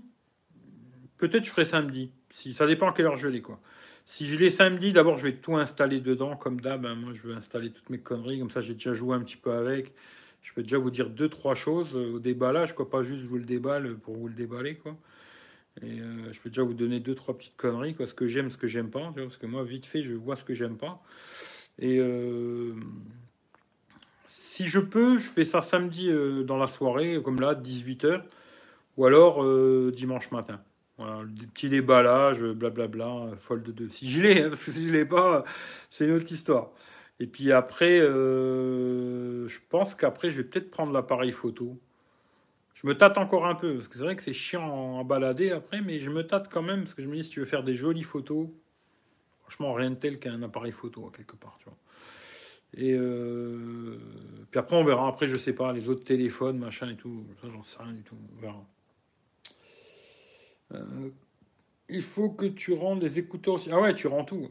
peut-être 1.16 1.46
je 1.46 1.50
ferai 1.50 1.64
samedi. 1.64 2.10
Si, 2.34 2.52
ça 2.52 2.66
dépend 2.66 2.90
à 2.90 2.92
quelle 2.92 3.06
heure 3.06 3.16
je 3.16 3.28
l'ai, 3.28 3.40
quoi. 3.40 3.58
Si 4.04 4.26
je 4.26 4.38
l'ai 4.38 4.50
samedi, 4.50 4.92
d'abord 4.92 5.16
je 5.16 5.22
vais 5.22 5.36
tout 5.36 5.56
installer 5.56 6.00
dedans, 6.00 6.36
comme 6.36 6.60
d'hab. 6.60 6.84
Hein. 6.84 6.96
moi, 6.96 7.14
je 7.14 7.26
vais 7.26 7.32
installer 7.32 7.70
toutes 7.70 7.88
mes 7.88 7.98
conneries, 7.98 8.40
comme 8.40 8.50
ça 8.50 8.60
j'ai 8.60 8.74
déjà 8.74 8.92
joué 8.92 9.16
un 9.16 9.20
petit 9.20 9.38
peu 9.38 9.52
avec. 9.52 9.94
Je 10.42 10.52
peux 10.52 10.62
déjà 10.62 10.76
vous 10.76 10.90
dire 10.90 11.08
deux, 11.08 11.30
trois 11.30 11.54
choses 11.54 11.96
au 11.96 12.18
déballage, 12.18 12.74
quoi. 12.74 12.90
Pas 12.90 13.02
juste 13.02 13.24
vous 13.24 13.38
le 13.38 13.44
déballe 13.44 13.96
pour 13.96 14.16
vous 14.16 14.28
le 14.28 14.34
déballer, 14.34 14.76
quoi. 14.76 14.98
Et 15.80 15.98
euh, 15.98 16.30
je 16.30 16.40
peux 16.40 16.50
déjà 16.50 16.62
vous 16.62 16.74
donner 16.74 17.00
deux, 17.00 17.14
trois 17.14 17.38
petites 17.38 17.56
conneries, 17.56 17.94
quoi, 17.94 18.06
ce 18.06 18.12
que 18.12 18.26
j'aime, 18.26 18.50
ce 18.50 18.58
que 18.58 18.66
j'aime 18.66 18.90
pas. 18.90 19.14
parce 19.16 19.38
que 19.38 19.46
moi, 19.46 19.64
vite 19.64 19.86
fait, 19.86 20.02
je 20.02 20.12
vois 20.12 20.36
ce 20.36 20.44
que 20.44 20.52
j'aime 20.52 20.76
pas. 20.76 21.02
Et 21.78 22.00
euh, 22.00 22.74
si 24.54 24.66
je 24.66 24.78
peux, 24.78 25.18
je 25.18 25.28
fais 25.28 25.44
ça 25.44 25.62
samedi 25.62 26.08
euh, 26.08 26.44
dans 26.44 26.56
la 26.56 26.68
soirée, 26.68 27.20
comme 27.24 27.40
là, 27.40 27.54
18h, 27.54 28.22
ou 28.96 29.04
alors 29.04 29.44
dimanche 29.90 30.30
matin. 30.30 30.60
Voilà, 30.96 31.24
des 31.26 31.46
petits 31.46 31.68
déballages, 31.68 32.40
blablabla, 32.40 33.30
folle 33.38 33.64
de 33.64 33.72
deux. 33.72 33.88
Si 33.90 34.08
je 34.08 34.22
l'ai, 34.22 34.42
hein, 34.42 34.50
parce 34.50 34.64
que 34.64 34.70
si 34.70 34.86
je 34.86 34.92
l'ai 34.92 35.04
pas, 35.04 35.42
c'est 35.90 36.04
une 36.04 36.12
autre 36.12 36.30
histoire. 36.30 36.70
Et 37.18 37.26
puis 37.26 37.50
après, 37.50 37.98
je 37.98 39.58
pense 39.70 39.96
qu'après, 39.96 40.30
je 40.30 40.36
vais 40.36 40.44
peut-être 40.44 40.70
prendre 40.70 40.92
l'appareil 40.92 41.32
photo. 41.32 41.76
Je 42.74 42.86
me 42.86 42.96
tâte 42.96 43.18
encore 43.18 43.46
un 43.46 43.56
peu, 43.56 43.74
parce 43.74 43.88
que 43.88 43.96
c'est 43.96 44.04
vrai 44.04 44.14
que 44.14 44.22
c'est 44.22 44.32
chiant 44.32 45.00
à 45.00 45.04
balader 45.04 45.50
après, 45.50 45.80
mais 45.80 45.98
je 45.98 46.10
me 46.10 46.24
tâte 46.24 46.48
quand 46.48 46.62
même, 46.62 46.82
parce 46.82 46.94
que 46.94 47.02
je 47.02 47.08
me 47.08 47.16
dis, 47.16 47.24
si 47.24 47.30
tu 47.30 47.40
veux 47.40 47.46
faire 47.46 47.64
des 47.64 47.74
jolies 47.74 48.04
photos, 48.04 48.46
franchement, 49.40 49.72
rien 49.72 49.90
de 49.90 49.96
tel 49.96 50.20
qu'un 50.20 50.42
appareil 50.42 50.72
photo, 50.72 51.10
quelque 51.16 51.34
part. 51.34 51.58
Et 52.76 52.94
euh, 52.94 53.98
puis 54.50 54.58
après, 54.58 54.76
on 54.76 54.84
verra. 54.84 55.08
Après, 55.08 55.26
je 55.26 55.36
sais 55.36 55.52
pas, 55.52 55.72
les 55.72 55.88
autres 55.88 56.04
téléphones, 56.04 56.58
machin 56.58 56.90
et 56.90 56.96
tout, 56.96 57.24
ça, 57.40 57.48
j'en 57.52 57.62
sais 57.62 57.82
rien 57.82 57.92
du 57.92 58.02
tout. 58.02 58.16
On 58.36 58.40
verra. 58.40 58.66
Euh, 60.72 61.10
il 61.88 62.02
faut 62.02 62.30
que 62.30 62.46
tu 62.46 62.72
rendes 62.72 63.02
les 63.02 63.18
écouteurs 63.18 63.54
aussi. 63.54 63.70
Ah 63.70 63.80
ouais, 63.80 63.94
tu 63.94 64.06
rends 64.06 64.24
tout. 64.24 64.48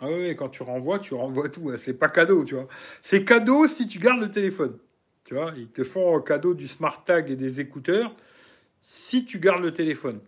Ah 0.00 0.06
ouais, 0.06 0.36
quand 0.36 0.48
tu 0.48 0.62
renvoies, 0.62 0.98
tu 0.98 1.14
renvoies 1.14 1.48
tout. 1.48 1.74
C'est 1.76 1.94
pas 1.94 2.08
cadeau, 2.08 2.44
tu 2.44 2.54
vois. 2.54 2.68
C'est 3.02 3.24
cadeau 3.24 3.66
si 3.66 3.88
tu 3.88 3.98
gardes 3.98 4.20
le 4.20 4.30
téléphone. 4.30 4.78
Tu 5.24 5.34
vois, 5.34 5.52
ils 5.56 5.68
te 5.68 5.82
font 5.82 6.20
cadeau 6.20 6.54
du 6.54 6.68
smart 6.68 7.02
tag 7.04 7.30
et 7.30 7.36
des 7.36 7.60
écouteurs 7.60 8.14
si 8.82 9.24
tu 9.24 9.40
gardes 9.40 9.62
le 9.62 9.74
téléphone. 9.74 10.20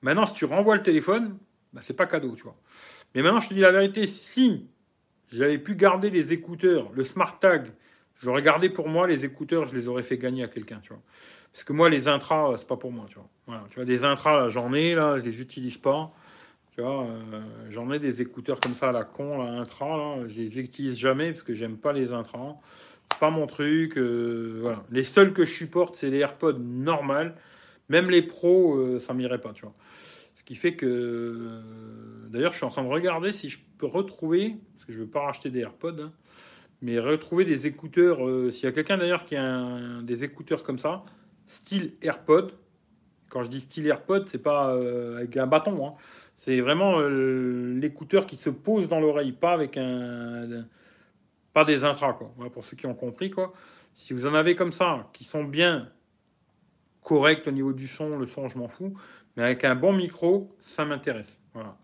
Maintenant, 0.00 0.24
si 0.26 0.34
tu 0.34 0.46
renvoies 0.46 0.76
le 0.76 0.82
téléphone, 0.82 1.36
bah, 1.72 1.80
c'est 1.82 1.94
pas 1.94 2.06
cadeau, 2.06 2.34
tu 2.34 2.42
vois. 2.42 2.56
Mais 3.14 3.22
maintenant, 3.22 3.40
je 3.40 3.50
te 3.50 3.54
dis 3.54 3.60
la 3.60 3.72
vérité, 3.72 4.06
si 4.06 4.68
j'avais 5.36 5.58
pu 5.58 5.74
garder 5.74 6.10
les 6.10 6.32
écouteurs, 6.32 6.90
le 6.94 7.04
smart 7.04 7.38
tag, 7.38 7.72
j'aurais 8.22 8.42
gardé 8.42 8.70
pour 8.70 8.88
moi 8.88 9.06
les 9.06 9.24
écouteurs, 9.24 9.66
je 9.66 9.74
les 9.74 9.88
aurais 9.88 10.02
fait 10.02 10.18
gagner 10.18 10.44
à 10.44 10.48
quelqu'un, 10.48 10.80
tu 10.82 10.90
vois. 10.90 11.02
Parce 11.52 11.64
que 11.64 11.72
moi, 11.72 11.88
les 11.88 12.08
intras, 12.08 12.56
c'est 12.56 12.66
pas 12.66 12.76
pour 12.76 12.90
moi, 12.90 13.06
tu 13.08 13.16
vois. 13.16 13.62
Tu 13.70 13.76
vois, 13.76 13.84
des 13.84 14.04
intras, 14.04 14.48
j'en 14.48 14.72
ai, 14.72 14.94
là, 14.94 15.18
je 15.18 15.24
les 15.24 15.40
utilise 15.40 15.76
pas. 15.76 16.12
Tu 16.74 16.82
vois, 16.82 17.04
euh, 17.04 17.40
j'en 17.70 17.92
ai 17.92 18.00
des 18.00 18.22
écouteurs 18.22 18.58
comme 18.58 18.74
ça 18.74 18.88
à 18.88 18.92
la 18.92 19.04
con, 19.04 19.40
là, 19.40 19.52
intra, 19.60 19.96
là, 19.96 20.26
je 20.26 20.36
les 20.36 20.58
utilise 20.58 20.96
jamais 20.96 21.30
parce 21.30 21.44
que 21.44 21.54
j'aime 21.54 21.76
pas 21.76 21.92
les 21.92 22.12
intras 22.12 22.56
pas 23.18 23.30
mon 23.30 23.46
truc. 23.46 23.96
Euh, 23.96 24.58
voilà. 24.60 24.84
Les 24.90 25.04
seuls 25.04 25.32
que 25.32 25.44
je 25.44 25.52
supporte, 25.52 25.96
c'est 25.96 26.10
les 26.10 26.18
AirPods 26.18 26.58
normales. 26.58 27.34
Même 27.88 28.10
les 28.10 28.22
pros, 28.22 28.76
euh, 28.76 28.98
ça 28.98 29.14
m'irait 29.14 29.40
pas, 29.40 29.52
tu 29.52 29.62
vois. 29.62 29.74
Ce 30.36 30.42
qui 30.42 30.54
fait 30.54 30.74
que. 30.74 30.86
Euh, 30.86 31.60
d'ailleurs, 32.28 32.52
je 32.52 32.58
suis 32.58 32.66
en 32.66 32.70
train 32.70 32.84
de 32.84 32.88
regarder 32.88 33.32
si 33.32 33.50
je 33.50 33.58
peux 33.78 33.86
retrouver. 33.86 34.56
Parce 34.84 34.88
que 34.88 34.92
je 34.92 34.98
veux 34.98 35.10
pas 35.10 35.20
racheter 35.20 35.48
des 35.48 35.60
AirPods. 35.60 35.98
Hein, 35.98 36.12
Mais 36.82 36.98
retrouver 36.98 37.46
des 37.46 37.66
écouteurs, 37.66 38.26
euh, 38.28 38.50
s'il 38.50 38.64
y 38.64 38.66
a 38.66 38.72
quelqu'un 38.72 38.98
d'ailleurs 38.98 39.24
qui 39.24 39.34
a 39.34 40.02
des 40.02 40.24
écouteurs 40.24 40.62
comme 40.62 40.78
ça, 40.78 41.04
style 41.46 41.94
AirPod. 42.02 42.52
Quand 43.30 43.42
je 43.42 43.50
dis 43.50 43.60
style 43.60 43.86
AirPod, 43.86 44.28
c'est 44.28 44.42
pas 44.42 44.74
euh, 44.74 45.16
avec 45.16 45.36
un 45.38 45.46
bâton. 45.46 45.86
hein. 45.86 45.94
C'est 46.36 46.60
vraiment 46.60 47.00
euh, 47.00 47.78
l'écouteur 47.80 48.26
qui 48.26 48.36
se 48.36 48.50
pose 48.50 48.88
dans 48.88 49.00
l'oreille, 49.00 49.32
pas 49.32 49.52
avec 49.52 49.78
un, 49.78 50.66
pas 51.54 51.64
des 51.64 51.82
intras 51.84 52.12
quoi. 52.12 52.30
Pour 52.52 52.66
ceux 52.66 52.76
qui 52.76 52.86
ont 52.86 52.94
compris 52.94 53.30
quoi. 53.30 53.54
Si 53.94 54.12
vous 54.12 54.26
en 54.26 54.34
avez 54.34 54.54
comme 54.54 54.72
ça, 54.72 55.08
qui 55.14 55.24
sont 55.24 55.44
bien 55.44 55.88
corrects 57.02 57.46
au 57.48 57.52
niveau 57.52 57.72
du 57.72 57.86
son, 57.88 58.18
le 58.18 58.26
son 58.26 58.48
je 58.48 58.58
m'en 58.58 58.68
fous, 58.68 58.92
mais 59.36 59.44
avec 59.44 59.64
un 59.64 59.74
bon 59.74 59.94
micro, 59.94 60.54
ça 60.60 60.84
m'intéresse. 60.84 61.40
Voilà. 61.54 61.78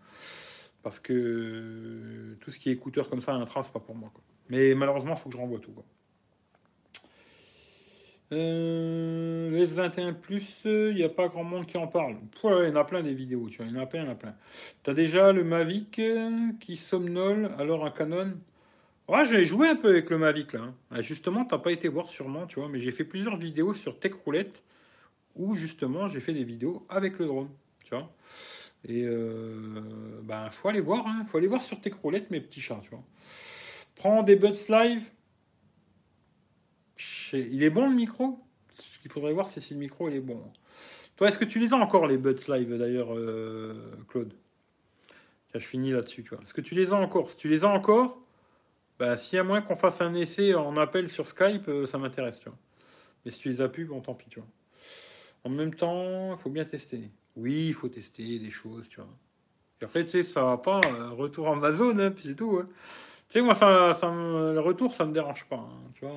Parce 0.83 0.99
que 0.99 1.13
euh, 1.13 2.37
tout 2.41 2.51
ce 2.51 2.59
qui 2.59 2.69
est 2.69 2.73
écouteur 2.73 3.09
comme 3.09 3.21
ça, 3.21 3.33
intra, 3.33 3.61
c'est 3.63 3.71
pas 3.73 3.79
pour 3.79 3.95
moi. 3.95 4.09
Quoi. 4.13 4.23
Mais 4.49 4.73
malheureusement, 4.75 5.13
il 5.13 5.19
faut 5.19 5.29
que 5.29 5.35
je 5.35 5.39
renvoie 5.39 5.59
tout. 5.59 5.71
Quoi. 5.71 5.85
Euh, 8.33 9.49
le 9.49 9.65
S21 9.65 10.13
Plus, 10.13 10.47
il 10.65 10.95
n'y 10.95 11.03
a 11.03 11.09
pas 11.09 11.27
grand 11.27 11.43
monde 11.43 11.65
qui 11.65 11.77
en 11.77 11.87
parle. 11.87 12.15
Il 12.43 12.49
y 12.49 12.71
en 12.71 12.75
a 12.75 12.83
plein 12.85 13.03
des 13.03 13.13
vidéos, 13.13 13.49
tu 13.49 13.57
vois, 13.57 13.65
il 13.67 13.75
y 13.75 13.77
en 13.77 13.81
a 13.81 13.85
plein, 13.85 14.03
il 14.03 14.05
y 14.05 14.09
en 14.09 14.11
a 14.13 14.15
plein. 14.15 14.35
T'as 14.83 14.93
déjà 14.93 15.33
le 15.33 15.43
Mavic 15.43 15.99
euh, 15.99 16.51
qui 16.61 16.77
somnole, 16.77 17.51
alors 17.59 17.85
un 17.85 17.91
Canon. 17.91 18.33
Ouais, 19.09 19.25
j'ai 19.25 19.45
joué 19.45 19.67
un 19.67 19.75
peu 19.75 19.89
avec 19.89 20.09
le 20.09 20.17
Mavic 20.17 20.53
là. 20.53 20.61
hein. 20.61 20.75
Ah, 20.91 21.01
Justement, 21.01 21.43
t'as 21.43 21.57
pas 21.57 21.71
été 21.73 21.89
voir 21.89 22.09
sûrement, 22.09 22.47
tu 22.47 22.59
vois, 22.59 22.69
mais 22.69 22.79
j'ai 22.79 22.93
fait 22.93 23.03
plusieurs 23.03 23.35
vidéos 23.35 23.73
sur 23.73 23.99
Tech 23.99 24.13
Roulette 24.23 24.63
où 25.35 25.55
justement 25.55 26.07
j'ai 26.07 26.21
fait 26.21 26.33
des 26.33 26.43
vidéos 26.45 26.85
avec 26.89 27.19
le 27.19 27.25
drone, 27.25 27.49
tu 27.83 27.93
vois. 27.93 28.09
Et 28.85 29.03
euh, 29.03 29.81
ben, 30.23 30.49
faut 30.49 30.69
aller 30.69 30.81
voir, 30.81 31.05
hein. 31.07 31.25
faut 31.27 31.37
aller 31.37 31.47
voir 31.47 31.61
sur 31.61 31.79
Tech 31.81 31.93
Roulette 32.01 32.31
mes 32.31 32.41
petits 32.41 32.61
chats, 32.61 32.79
tu 32.83 32.89
vois. 32.89 33.03
Prends 33.95 34.23
des 34.23 34.35
Buds 34.35 34.67
Live. 34.69 35.09
Il 37.33 37.63
est 37.63 37.69
bon 37.69 37.89
le 37.89 37.95
micro? 37.95 38.39
Ce 38.77 38.99
qu'il 38.99 39.11
faudrait 39.11 39.33
voir, 39.33 39.47
c'est 39.47 39.61
si 39.61 39.73
le 39.73 39.79
micro 39.79 40.09
il 40.09 40.15
est 40.15 40.21
bon. 40.21 40.41
Toi, 41.15 41.29
est-ce 41.29 41.37
que 41.37 41.45
tu 41.45 41.59
les 41.59 41.73
as 41.73 41.77
encore 41.77 42.07
les 42.07 42.17
Buds 42.17 42.47
Live 42.47 42.75
d'ailleurs, 42.77 43.13
euh, 43.13 43.91
Claude? 44.07 44.33
Je 45.53 45.59
finis 45.59 45.91
là-dessus. 45.91 46.25
Est-ce 46.41 46.53
que 46.53 46.61
tu 46.61 46.75
les 46.75 46.93
as 46.93 46.95
encore? 46.95 47.29
Si 47.29 47.37
tu 47.37 47.47
les 47.47 47.63
as 47.63 47.69
encore, 47.69 48.17
bah, 48.97 49.17
s'il 49.17 49.37
y 49.37 49.41
moyen 49.43 49.61
qu'on 49.61 49.75
fasse 49.75 50.01
un 50.01 50.13
essai 50.15 50.55
en 50.55 50.77
appel 50.77 51.11
sur 51.11 51.27
Skype, 51.27 51.67
euh, 51.67 51.85
ça 51.85 51.97
m'intéresse, 51.97 52.39
tu 52.39 52.49
vois. 52.49 52.57
Mais 53.23 53.31
si 53.31 53.39
tu 53.39 53.49
les 53.49 53.61
as 53.61 53.69
plus, 53.69 53.85
bon, 53.85 54.01
tant 54.01 54.15
pis, 54.15 54.29
tu 54.29 54.39
vois. 54.39 54.49
En 55.43 55.49
même 55.49 55.73
temps, 55.75 56.31
il 56.31 56.37
faut 56.37 56.49
bien 56.49 56.65
tester. 56.65 57.09
Oui, 57.35 57.67
il 57.69 57.73
faut 57.73 57.87
tester 57.89 58.39
des 58.39 58.49
choses, 58.51 58.87
tu 58.89 58.97
vois. 58.97 59.09
Et 59.81 59.85
après, 59.85 60.03
tu 60.05 60.11
sais, 60.11 60.23
ça 60.23 60.43
va 60.43 60.57
pas, 60.57 60.81
euh, 60.85 61.09
retour 61.11 61.49
Amazon, 61.49 61.97
hein, 61.99 62.11
puis 62.11 62.25
c'est 62.27 62.35
tout. 62.35 62.59
hein. 62.61 62.67
Tu 63.29 63.39
sais, 63.39 63.41
moi, 63.45 63.55
ça, 63.55 63.97
le 64.11 64.59
retour, 64.59 64.95
ça 64.95 65.05
me 65.05 65.13
dérange 65.13 65.45
pas, 65.45 65.57
hein, 65.57 65.91
tu 65.95 66.05
vois. 66.05 66.15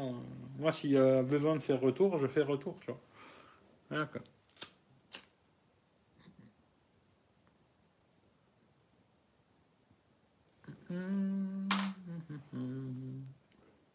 Moi, 0.58 0.72
s'il 0.72 0.90
y 0.92 0.98
a 0.98 1.22
besoin 1.22 1.54
de 1.56 1.60
faire 1.60 1.80
retour, 1.80 2.18
je 2.18 2.26
fais 2.26 2.42
retour, 2.42 2.76
tu 2.80 2.88
vois. 2.90 3.00
D'accord. 3.90 4.22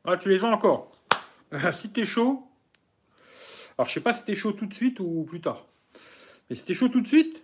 Ah, 0.05 0.17
tu 0.17 0.29
les 0.29 0.43
as 0.43 0.47
encore. 0.47 0.91
Si 1.81 1.89
t'es 1.89 2.05
chaud, 2.05 2.47
alors 3.77 3.87
je 3.87 3.93
sais 3.93 4.01
pas 4.01 4.13
si 4.13 4.23
t'es 4.25 4.35
chaud 4.35 4.51
tout 4.53 4.67
de 4.67 4.73
suite 4.73 4.99
ou 4.99 5.23
plus 5.27 5.41
tard. 5.41 5.65
Mais 6.49 6.55
si 6.55 6.65
t'es 6.65 6.73
chaud 6.73 6.89
tout 6.89 7.01
de 7.01 7.07
suite, 7.07 7.43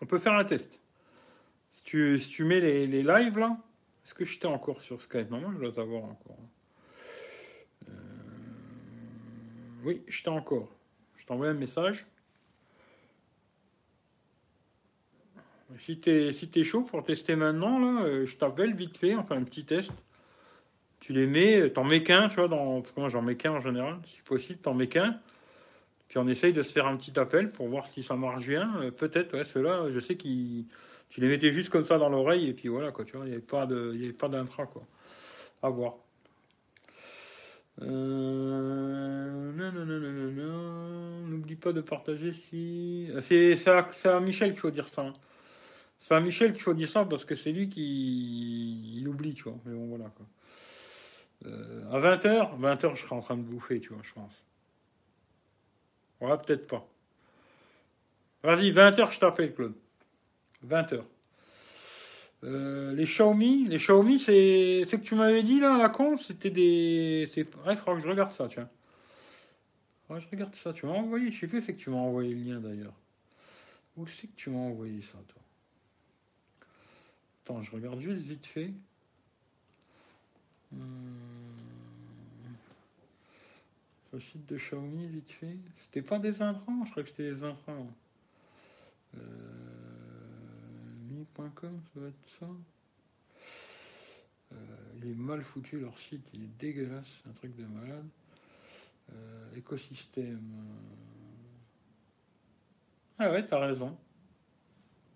on 0.00 0.06
peut 0.06 0.18
faire 0.18 0.32
un 0.34 0.44
test. 0.44 0.78
Si 1.72 1.82
tu, 1.84 2.18
si 2.18 2.28
tu 2.28 2.44
mets 2.44 2.60
les, 2.60 2.86
les 2.86 3.02
lives 3.02 3.38
là, 3.38 3.56
est-ce 4.04 4.14
que 4.14 4.24
je 4.24 4.38
t'ai 4.38 4.46
encore 4.46 4.80
sur 4.82 5.00
Skype? 5.00 5.30
Normalement, 5.30 5.54
je 5.56 5.64
dois 5.64 5.72
t'avoir 5.72 6.04
encore. 6.04 6.38
Euh, 7.88 7.92
Oui, 9.84 10.02
je 10.08 10.22
t'ai 10.22 10.30
encore. 10.30 10.68
Je 11.16 11.26
t'envoie 11.26 11.48
un 11.48 11.54
message. 11.54 12.06
Si 15.86 15.98
t'es 15.98 16.32
si 16.32 16.48
t'es 16.48 16.64
chaud 16.64 16.82
pour 16.82 17.02
tester 17.02 17.34
maintenant, 17.34 17.78
là, 17.78 18.02
euh, 18.02 18.26
je 18.26 18.36
t'appelle 18.36 18.74
vite 18.74 18.98
fait, 18.98 19.14
enfin 19.14 19.36
un 19.36 19.44
petit 19.44 19.64
test. 19.64 19.90
Tu 21.00 21.12
les 21.12 21.26
mets, 21.26 21.70
t'en 21.70 21.84
mets 21.84 22.02
qu'un, 22.02 22.28
tu 22.28 22.36
vois, 22.36 22.48
dans, 22.48 22.80
parce 22.80 22.92
que 22.92 23.00
moi 23.00 23.08
j'en 23.08 23.22
mets 23.22 23.36
qu'un 23.36 23.52
en 23.52 23.60
général, 23.60 23.98
si 24.06 24.20
possible, 24.22 24.60
t'en 24.60 24.74
mets 24.74 24.88
qu'un. 24.88 25.18
Puis 26.12 26.18
on 26.18 26.28
essaye 26.28 26.52
de 26.52 26.62
se 26.62 26.70
faire 26.70 26.86
un 26.86 26.98
petit 26.98 27.18
appel 27.18 27.50
pour 27.52 27.68
voir 27.68 27.86
si 27.86 28.02
ça 28.02 28.16
marche 28.16 28.46
bien. 28.46 28.70
Euh, 28.82 28.90
Peut-être, 28.90 29.32
ouais, 29.32 29.46
ceux-là, 29.46 29.86
je 29.90 29.98
sais 29.98 30.14
qu'ils. 30.14 30.66
Tu 31.08 31.22
les 31.22 31.28
mettais 31.28 31.52
juste 31.54 31.70
comme 31.70 31.86
ça 31.86 31.96
dans 31.96 32.10
l'oreille 32.10 32.50
et 32.50 32.52
puis 32.52 32.68
voilà, 32.68 32.92
quoi, 32.92 33.06
tu 33.06 33.16
vois, 33.16 33.24
il 33.24 33.30
n'y 33.30 33.34
avait 33.34 34.12
pas 34.12 34.28
d'intra, 34.28 34.66
quoi. 34.66 34.82
À 35.62 35.70
voir. 35.70 35.94
Euh... 37.80 39.52
Non, 39.52 39.72
non, 39.72 39.86
non, 39.86 39.98
non, 40.00 40.10
non, 40.12 40.32
non. 40.32 41.26
N'oublie 41.28 41.56
pas 41.56 41.72
de 41.72 41.80
partager 41.80 42.34
si. 42.34 43.08
Euh, 43.10 43.22
C'est 43.22 43.66
à, 43.68 43.86
à 44.14 44.20
Michel 44.20 44.50
qu'il 44.50 44.60
faut 44.60 44.70
dire 44.70 44.88
ça. 44.88 45.00
hein. 45.06 45.12
C'est 45.98 46.14
à 46.14 46.20
Michel 46.20 46.52
qu'il 46.52 46.60
faut 46.62 46.74
dire 46.74 46.90
ça 46.90 47.06
parce 47.06 47.24
que 47.24 47.36
c'est 47.36 47.52
lui 47.52 47.70
qui 47.70 48.98
il 48.98 49.08
oublie, 49.08 49.32
tu 49.32 49.44
vois. 49.44 49.56
Mais 49.64 49.72
bon, 49.74 49.86
voilà, 49.86 50.10
quoi. 50.14 50.26
Euh, 51.46 51.90
à 51.90 51.98
20h, 52.00 52.60
20h, 52.60 52.96
je 52.96 53.00
serai 53.00 53.14
en 53.14 53.22
train 53.22 53.38
de 53.38 53.42
bouffer, 53.42 53.80
tu 53.80 53.94
vois, 53.94 54.02
je 54.02 54.12
pense. 54.12 54.32
Peut-être 56.22 56.66
pas. 56.68 56.86
Vas-y, 58.42 58.72
20h, 58.72 59.10
je 59.12 59.18
t'appelle, 59.18 59.54
Claude. 59.54 59.74
20h. 60.66 61.02
Euh, 62.44 62.92
les 62.94 63.04
Xiaomi, 63.04 63.66
les 63.68 63.78
Xiaomi, 63.78 64.18
c'est 64.18 64.84
c'est 64.88 64.98
que 64.98 65.04
tu 65.04 65.14
m'avais 65.14 65.42
dit 65.42 65.60
là, 65.60 65.76
la 65.78 65.88
con, 65.88 66.16
c'était 66.16 66.50
des. 66.50 67.28
Ouais, 67.36 67.76
faudra 67.76 67.94
que 67.94 68.00
je 68.00 68.08
regarde 68.08 68.32
ça, 68.32 68.48
tiens. 68.48 68.68
Je 70.10 70.28
regarde 70.30 70.54
ça. 70.56 70.72
Tu 70.72 70.86
m'as 70.86 70.92
envoyé, 70.92 71.30
je 71.30 71.40
sais 71.40 71.46
plus, 71.46 71.62
c'est 71.62 71.74
que 71.74 71.80
tu 71.80 71.90
m'as 71.90 71.96
envoyé 71.96 72.34
le 72.34 72.40
lien 72.40 72.60
d'ailleurs. 72.60 72.92
Où 73.96 74.06
c'est 74.06 74.26
que 74.26 74.36
tu 74.36 74.50
m'as 74.50 74.58
envoyé 74.58 75.00
ça, 75.02 75.18
toi? 75.28 75.42
Attends, 77.44 77.62
je 77.62 77.70
regarde 77.70 78.00
juste 78.00 78.22
vite 78.22 78.46
fait. 78.46 78.72
Hum. 80.72 81.51
Le 84.12 84.20
site 84.20 84.46
de 84.46 84.56
Xiaomi, 84.56 85.06
vite 85.06 85.30
fait. 85.30 85.56
C'était 85.76 86.02
pas 86.02 86.18
des 86.18 86.42
intrants, 86.42 86.84
je 86.84 86.90
crois 86.90 87.02
que 87.02 87.08
c'était 87.08 87.30
des 87.30 87.44
intrants. 87.44 87.90
Euh... 89.16 89.20
Mi.com, 91.08 91.80
ça 91.94 92.00
doit 92.00 92.08
être 92.08 92.28
ça. 92.38 92.46
Euh, 94.52 94.56
il 94.96 95.10
est 95.10 95.14
mal 95.14 95.42
foutu 95.42 95.80
leur 95.80 95.98
site, 95.98 96.22
il 96.34 96.42
est 96.42 96.58
dégueulasse, 96.58 97.22
un 97.28 97.32
truc 97.32 97.56
de 97.56 97.64
malade. 97.64 98.06
Euh, 99.12 99.56
écosystème. 99.56 100.52
euh. 100.58 100.74
Ah 103.18 103.30
ouais, 103.30 103.46
t'as 103.46 103.58
raison. 103.58 103.96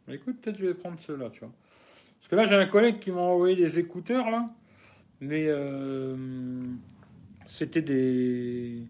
Mais 0.07 0.15
écoute, 0.15 0.41
peut-être 0.41 0.59
je 0.59 0.67
vais 0.67 0.75
prendre 0.75 0.99
ceux-là, 1.01 1.31
tu 1.31 1.41
vois. 1.41 1.53
Parce 2.19 2.29
que 2.29 2.37
là, 2.37 2.47
j'ai 2.47 2.55
un 2.55 2.67
collègue 2.67 2.99
qui 2.99 3.11
m'a 3.11 3.21
envoyé 3.21 3.57
des 3.57 3.79
écouteurs, 3.79 4.31
là. 4.31 4.47
Mais 5.21 5.49
c'était 7.57 7.83
des. 7.83 8.83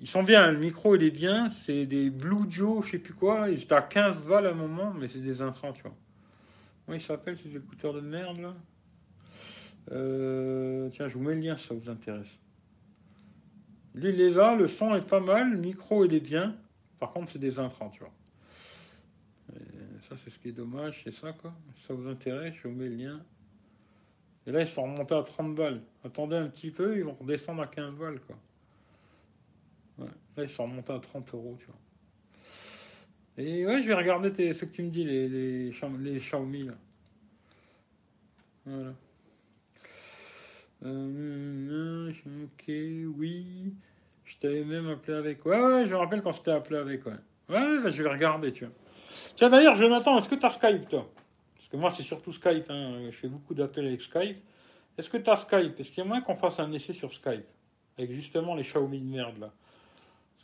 Ils 0.00 0.08
sont 0.08 0.22
bien, 0.22 0.52
le 0.52 0.58
micro 0.58 0.94
il 0.94 1.02
est 1.02 1.10
bien. 1.10 1.50
C'est 1.50 1.86
des 1.86 2.10
Blue 2.10 2.48
Joe, 2.48 2.84
je 2.84 2.92
sais 2.92 2.98
plus 2.98 3.14
quoi. 3.14 3.50
Ils 3.50 3.62
étaient 3.62 3.74
à 3.74 3.82
15 3.82 4.22
balles 4.22 4.46
à 4.46 4.50
un 4.50 4.54
moment, 4.54 4.92
mais 4.92 5.08
c'est 5.08 5.20
des 5.20 5.42
intrants, 5.42 5.72
tu 5.72 5.82
vois. 5.82 5.94
Comment 6.84 6.96
ils 6.96 7.02
s'appellent 7.02 7.38
ces 7.38 7.56
écouteurs 7.56 7.92
de 7.94 8.00
merde, 8.00 8.38
là? 8.38 8.54
Euh, 9.92 10.88
Tiens, 10.90 11.08
je 11.08 11.14
vous 11.14 11.22
mets 11.22 11.34
le 11.34 11.40
lien 11.40 11.56
ça 11.56 11.74
vous 11.74 11.88
intéresse. 11.88 12.38
Lui, 13.94 14.10
il 14.10 14.16
les 14.16 14.38
a, 14.38 14.54
le 14.54 14.68
son 14.68 14.94
est 14.94 15.06
pas 15.06 15.20
mal, 15.20 15.52
le 15.52 15.58
micro 15.58 16.04
il 16.04 16.14
est 16.14 16.20
bien. 16.20 16.54
Par 16.98 17.12
contre, 17.12 17.32
c'est 17.32 17.38
des 17.38 17.58
intrants, 17.58 17.90
tu 17.90 18.00
vois. 18.00 18.12
Et 19.54 20.08
ça, 20.08 20.16
c'est 20.22 20.30
ce 20.30 20.38
qui 20.38 20.48
est 20.48 20.52
dommage, 20.52 21.02
c'est 21.04 21.14
ça, 21.14 21.32
quoi. 21.32 21.52
Si 21.76 21.84
ça 21.84 21.94
vous 21.94 22.08
intéresse, 22.08 22.54
je 22.62 22.68
vous 22.68 22.74
mets 22.74 22.88
le 22.88 22.96
lien. 22.96 23.20
Et 24.46 24.52
là, 24.52 24.60
ils 24.60 24.66
sont 24.66 24.84
remontés 24.84 25.14
à 25.14 25.22
30 25.22 25.54
balles. 25.54 25.80
Attendez 26.04 26.36
un 26.36 26.46
petit 26.46 26.70
peu, 26.70 26.96
ils 26.96 27.04
vont 27.04 27.16
redescendre 27.20 27.62
à 27.62 27.66
15 27.66 27.94
balles, 27.94 28.20
quoi. 28.20 28.36
Ouais. 29.98 30.12
Là, 30.36 30.44
ils 30.44 30.48
sont 30.48 30.64
remontés 30.64 30.92
à 30.92 31.00
30 31.00 31.34
euros, 31.34 31.56
tu 31.58 31.66
vois. 31.66 31.74
Et 33.38 33.66
ouais, 33.66 33.80
je 33.82 33.88
vais 33.88 33.94
regarder 33.94 34.30
ce 34.54 34.64
que 34.64 34.72
tu 34.72 34.82
me 34.82 34.90
dis, 34.90 35.04
les, 35.04 35.28
les, 35.28 35.70
Xiaomi-. 35.70 36.70
Voilà. 38.64 38.94
Euh, 40.84 42.12
ok, 42.44 42.64
oui. 42.68 43.74
Je 44.24 44.36
t'avais 44.38 44.64
même 44.64 44.88
appelé 44.88 45.16
avec. 45.16 45.44
Ouais, 45.44 45.60
ouais, 45.60 45.86
je 45.86 45.92
me 45.92 45.98
rappelle 45.98 46.22
quand 46.22 46.32
je 46.32 46.42
t'ai 46.42 46.50
appelé 46.50 46.78
avec, 46.78 47.04
ouais. 47.06 47.12
Ouais, 47.48 47.78
bah, 47.82 47.90
je 47.90 48.02
vais 48.02 48.08
regarder, 48.08 48.52
tu 48.52 48.64
vois. 48.64 48.74
Tiens, 49.36 49.50
d'ailleurs, 49.50 49.76
Jonathan, 49.76 50.18
est-ce 50.18 50.28
que 50.28 50.34
tu 50.34 50.46
as 50.46 50.50
Skype, 50.50 50.88
toi? 50.88 51.08
Moi, 51.76 51.90
c'est 51.90 52.02
surtout 52.02 52.32
Skype. 52.32 52.70
hein. 52.70 53.08
Je 53.10 53.16
fais 53.16 53.28
beaucoup 53.28 53.54
d'appels 53.54 53.86
avec 53.86 54.02
Skype. 54.02 54.38
Est-ce 54.98 55.10
que 55.10 55.16
tu 55.18 55.28
as 55.30 55.36
Skype? 55.36 55.78
Est-ce 55.78 55.90
qu'il 55.90 55.98
y 55.98 56.00
a 56.00 56.04
moyen 56.04 56.22
qu'on 56.22 56.36
fasse 56.36 56.58
un 56.58 56.72
essai 56.72 56.92
sur 56.92 57.12
Skype? 57.12 57.44
Avec 57.98 58.10
justement 58.12 58.54
les 58.54 58.62
Xiaomi 58.62 59.00
de 59.00 59.06
merde, 59.06 59.38
là. 59.38 59.52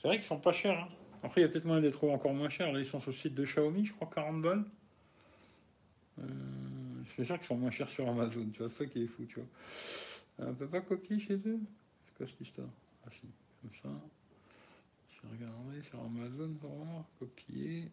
C'est 0.01 0.09
vrai 0.09 0.17
qu'ils 0.19 0.27
sont 0.27 0.39
pas 0.41 0.53
chers. 0.53 0.79
hein. 0.79 0.89
Après, 1.23 1.41
il 1.41 1.45
y 1.45 1.47
a 1.47 1.49
peut-être 1.51 1.65
moyen 1.65 1.81
de 1.81 1.87
les 1.87 1.93
trouver 1.93 2.13
encore 2.13 2.35
moins 2.35 2.49
chers. 2.49 2.73
Là, 2.73 2.79
ils 2.81 2.87
sont 2.87 3.01
sur 3.01 3.11
le 3.11 3.17
site 3.17 3.35
de 3.35 3.45
Xiaomi, 3.45 3.87
je 3.87 3.93
crois, 3.93 4.11
40 4.13 4.43
balles. 4.43 4.65
Euh, 6.19 6.25
je 7.05 7.11
suis 7.13 7.27
sûr 7.27 7.37
qu'ils 7.39 7.47
sont 7.47 7.57
moins 7.57 7.71
chers 7.71 7.89
sur 7.89 8.09
Amazon. 8.09 8.47
Tu 8.53 8.59
vois, 8.59 8.69
ça 8.69 8.85
qui 8.87 9.05
est 9.05 9.07
fou, 9.07 9.25
tu 9.27 9.37
vois. 9.37 9.49
On 10.39 10.49
ne 10.49 10.53
peut 10.55 10.67
pas 10.69 10.81
copier 10.81 11.19
chez 11.21 11.35
eux? 11.35 11.61
C'est 12.07 12.17
quoi 12.17 12.27
cette 12.27 12.41
histoire? 12.41 12.69
Ah 13.07 13.11
si, 13.13 13.29
comme 13.61 13.71
ça. 13.83 14.01
Je 15.11 15.29
vais 15.29 15.35
regarder 15.37 15.83
sur 15.83 16.01
Amazon 16.01 16.53
pour 16.61 16.71
voir. 16.71 17.05
Copier. 17.19 17.89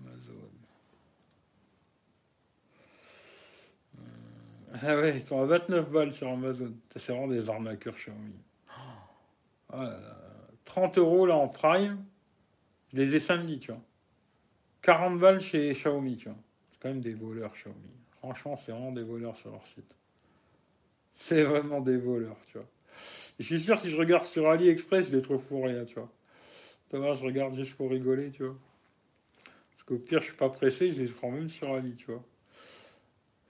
Amazon. 0.00 0.50
Ah 4.82 4.96
ouais, 4.96 5.16
ils 5.16 5.22
sont 5.22 5.40
à 5.40 5.44
29 5.44 5.90
balles 5.90 6.12
sur 6.12 6.28
Amazon. 6.28 6.74
C'est 6.96 7.12
vraiment 7.12 7.28
des 7.28 7.48
arnaqueurs 7.48 7.94
Xiaomi. 7.94 8.34
Oh 9.72 9.76
30 10.64 10.98
euros 10.98 11.26
là 11.26 11.36
en 11.36 11.48
prime. 11.48 12.04
Je 12.92 12.96
les 12.96 13.14
ai 13.14 13.20
samedi, 13.20 13.60
tu 13.60 13.70
vois. 13.70 13.80
40 14.82 15.18
balles 15.18 15.40
chez 15.40 15.72
Xiaomi, 15.72 16.16
tu 16.16 16.28
vois. 16.28 16.38
C'est 16.72 16.80
quand 16.80 16.88
même 16.88 17.00
des 17.00 17.14
voleurs 17.14 17.52
Xiaomi. 17.52 17.94
Franchement, 18.18 18.56
c'est 18.56 18.72
vraiment 18.72 18.92
des 18.92 19.02
voleurs 19.02 19.36
sur 19.36 19.50
leur 19.50 19.66
site. 19.66 19.94
C'est 21.16 21.44
vraiment 21.44 21.80
des 21.80 21.96
voleurs, 21.96 22.36
tu 22.48 22.58
vois. 22.58 22.66
je 23.38 23.44
suis 23.44 23.60
sûr, 23.60 23.78
si 23.78 23.90
je 23.90 23.96
regarde 23.96 24.24
sur 24.24 24.48
AliExpress, 24.50 25.10
je 25.10 25.16
les 25.16 25.22
trouve 25.22 25.42
pour 25.42 25.64
rien, 25.64 25.84
tu 25.84 25.94
vois. 25.94 26.10
je 26.92 27.24
regarde 27.24 27.54
juste 27.54 27.76
pour 27.76 27.90
rigoler, 27.90 28.30
tu 28.30 28.44
vois. 28.44 28.56
Parce 29.70 29.84
qu'au 29.84 29.98
pire, 29.98 30.20
je 30.20 30.26
suis 30.26 30.36
pas 30.36 30.50
pressé, 30.50 30.92
je 30.92 31.02
les 31.02 31.08
prends 31.08 31.30
même 31.30 31.48
sur 31.48 31.72
Ali, 31.72 31.94
tu 31.94 32.06
vois. 32.06 32.22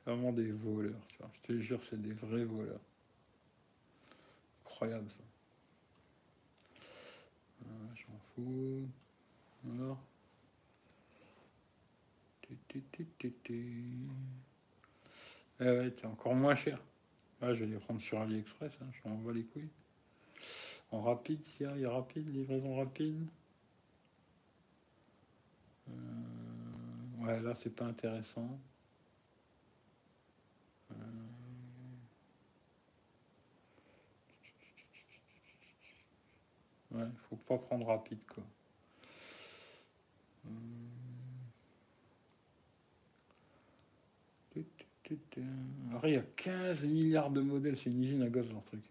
Vraiment 0.07 0.33
des 0.33 0.51
voleurs, 0.51 1.07
tu 1.09 1.19
vois. 1.19 1.31
Je 1.35 1.41
te 1.49 1.61
jure, 1.61 1.81
c'est 1.89 2.01
des 2.01 2.13
vrais 2.13 2.45
voleurs. 2.45 2.81
Incroyable, 4.65 5.09
ça. 5.11 5.25
Ah, 7.65 7.95
J'en 7.95 8.19
fous. 8.35 8.87
Alors. 9.73 9.99
Eh 15.61 15.65
ouais, 15.65 15.93
c'est 15.97 16.07
encore 16.07 16.35
moins 16.35 16.55
cher. 16.55 16.79
Ah, 17.41 17.55
je 17.55 17.61
vais 17.65 17.67
les 17.67 17.79
prendre 17.79 18.01
sur 18.01 18.21
AliExpress, 18.21 18.73
hein, 18.83 18.87
je 18.93 19.09
m'envoie 19.09 19.33
les 19.33 19.45
couilles. 19.45 19.71
En 20.91 21.03
rapide, 21.03 21.41
il 21.59 21.63
y 21.63 21.67
a, 21.67 21.77
il 21.77 21.83
y 21.83 21.85
a 21.85 21.91
rapide, 21.91 22.29
livraison 22.35 22.77
rapide. 22.77 23.27
Euh, 25.89 25.93
ouais, 27.25 27.41
là, 27.41 27.55
c'est 27.57 27.75
pas 27.75 27.87
intéressant. 27.87 28.59
Ouais, 36.95 37.07
faut 37.29 37.37
pas 37.37 37.59
prendre 37.59 37.87
rapide, 37.87 38.21
quoi. 38.33 38.45
Euh, 40.47 40.51
alors, 45.91 46.07
il 46.07 46.15
y 46.15 46.17
a 46.17 46.23
15 46.37 46.85
milliards 46.85 47.31
de 47.31 47.41
modèles, 47.41 47.77
c'est 47.77 47.91
une 47.91 48.03
usine 48.03 48.23
à 48.23 48.29
gaz, 48.29 48.51
leur 48.51 48.63
truc. 48.65 48.83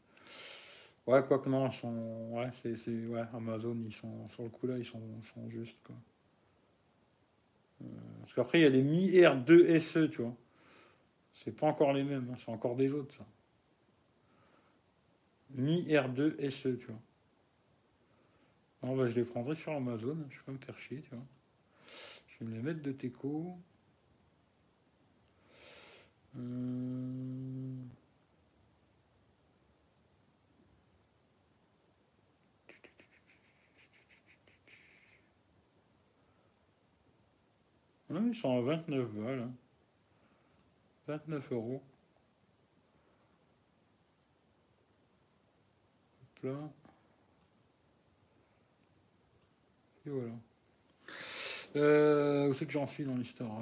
Ouais, 1.05 1.21
quoi 1.27 1.39
que 1.39 1.49
non, 1.49 1.67
ils 1.67 1.73
sont. 1.73 2.31
Ouais, 2.31 2.49
c'est. 2.61 2.91
Ouais, 3.07 3.23
Amazon, 3.33 3.75
ils 3.85 3.93
sont. 3.93 4.29
Sur 4.29 4.43
le 4.43 4.49
coup 4.49 4.67
là, 4.67 4.77
ils 4.77 4.85
sont, 4.85 5.01
sont 5.33 5.49
justes, 5.49 5.77
quoi. 5.83 5.95
Euh, 7.81 7.87
parce 8.21 8.33
qu'après, 8.33 8.59
il 8.59 8.63
y 8.63 8.65
a 8.65 8.69
les 8.69 8.81
Mi 8.81 9.09
R2 9.09 9.79
SE, 9.79 10.09
tu 10.09 10.21
vois. 10.21 10.35
C'est 11.33 11.51
pas 11.51 11.67
encore 11.67 11.91
les 11.91 12.03
mêmes, 12.03 12.29
hein, 12.31 12.37
c'est 12.39 12.51
encore 12.51 12.75
des 12.75 12.91
autres, 12.91 13.13
ça. 13.15 13.25
Mi 15.55 15.83
R2 15.87 16.49
SE, 16.49 16.77
tu 16.77 16.85
vois. 16.87 17.01
Non, 18.83 18.97
bah, 18.97 19.07
je 19.07 19.15
les 19.15 19.23
prendrai 19.23 19.55
sur 19.55 19.71
Amazon, 19.71 20.17
je 20.29 20.37
vais 20.37 20.43
pas 20.45 20.51
me 20.51 20.57
faire 20.57 20.77
chier, 20.77 21.01
tu 21.01 21.15
vois. 21.15 21.25
Je 22.27 22.43
vais 22.43 22.51
me 22.51 22.55
les 22.57 22.61
mettre 22.61 22.81
de 22.81 22.91
Teco. 22.91 23.57
Hum... 26.35 27.33
ils 38.33 38.35
sont 38.35 38.57
à 38.57 38.61
29 38.61 39.11
balles. 39.11 39.39
Hein. 39.39 39.51
29 41.07 41.51
euros. 41.51 41.83
Hop 46.21 46.43
là. 46.43 46.82
Et 50.05 50.09
voilà. 50.09 50.33
Euh, 51.75 52.49
où 52.49 52.53
c'est 52.53 52.65
que 52.65 52.71
j'en 52.71 52.87
suis 52.87 53.03
dans 53.03 53.15
l'histoire. 53.15 53.61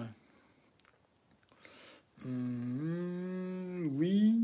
Mmh, 2.25 3.87
oui. 3.93 4.35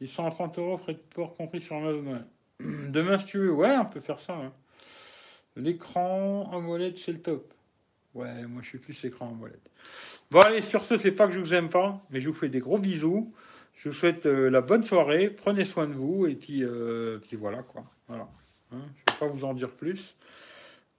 Ils 0.00 0.08
sont 0.08 0.26
à 0.26 0.30
30 0.30 0.58
euros, 0.58 0.78
frais 0.78 0.94
de 0.94 0.98
port 1.14 1.34
compris 1.34 1.60
sur 1.60 1.76
Amazon. 1.76 2.24
Demain, 2.60 3.18
si 3.18 3.26
tu 3.26 3.38
veux, 3.38 3.52
ouais, 3.52 3.76
on 3.76 3.86
peut 3.86 4.00
faire 4.00 4.20
ça. 4.20 4.34
Hein. 4.34 4.52
L'écran 5.56 6.60
molette, 6.60 6.98
c'est 6.98 7.12
le 7.12 7.20
top. 7.20 7.52
Ouais, 8.14 8.46
moi 8.46 8.62
je 8.62 8.68
suis 8.68 8.78
plus 8.78 9.04
écran 9.04 9.26
molette. 9.26 9.70
Bon, 10.30 10.40
allez, 10.40 10.62
sur 10.62 10.84
ce, 10.84 10.96
c'est 10.98 11.12
pas 11.12 11.26
que 11.26 11.32
je 11.32 11.40
vous 11.40 11.54
aime 11.54 11.68
pas, 11.68 12.00
mais 12.10 12.20
je 12.20 12.28
vous 12.28 12.34
fais 12.34 12.48
des 12.48 12.60
gros 12.60 12.78
bisous. 12.78 13.32
Je 13.76 13.88
vous 13.88 13.94
souhaite 13.94 14.26
euh, 14.26 14.50
la 14.50 14.60
bonne 14.60 14.84
soirée. 14.84 15.30
Prenez 15.30 15.64
soin 15.64 15.86
de 15.86 15.94
vous. 15.94 16.26
Et 16.26 16.34
puis, 16.34 16.62
euh, 16.62 17.18
voilà, 17.32 17.62
quoi. 17.62 17.84
Voilà. 18.08 18.28
Hein, 18.72 18.82
pas 19.18 19.26
vous 19.26 19.44
en 19.44 19.54
dire 19.54 19.70
plus. 19.70 20.14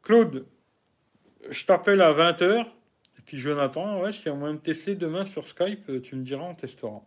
Claude, 0.03 0.45
je 1.49 1.65
t'appelle 1.65 2.01
à 2.01 2.13
20h. 2.13 2.65
Puis 3.25 3.39
Jonathan, 3.39 4.01
ouais, 4.01 4.11
s'il 4.11 4.27
y 4.27 4.29
a 4.29 4.35
moyen 4.35 4.53
de 4.53 4.59
tester 4.59 4.93
demain 4.93 5.25
sur 5.25 5.47
Skype, 5.47 6.01
tu 6.03 6.15
me 6.15 6.23
diras, 6.23 6.43
on 6.43 6.53
testera. 6.53 7.01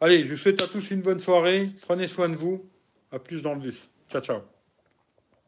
Allez, 0.00 0.24
je 0.24 0.34
vous 0.34 0.40
souhaite 0.40 0.62
à 0.62 0.68
tous 0.68 0.90
une 0.92 1.02
bonne 1.02 1.18
soirée. 1.18 1.66
Prenez 1.82 2.06
soin 2.06 2.28
de 2.28 2.36
vous. 2.36 2.70
À 3.10 3.18
plus 3.18 3.42
dans 3.42 3.54
le 3.54 3.60
bus. 3.60 3.76
Ciao, 4.08 4.22
ciao. 4.22 4.57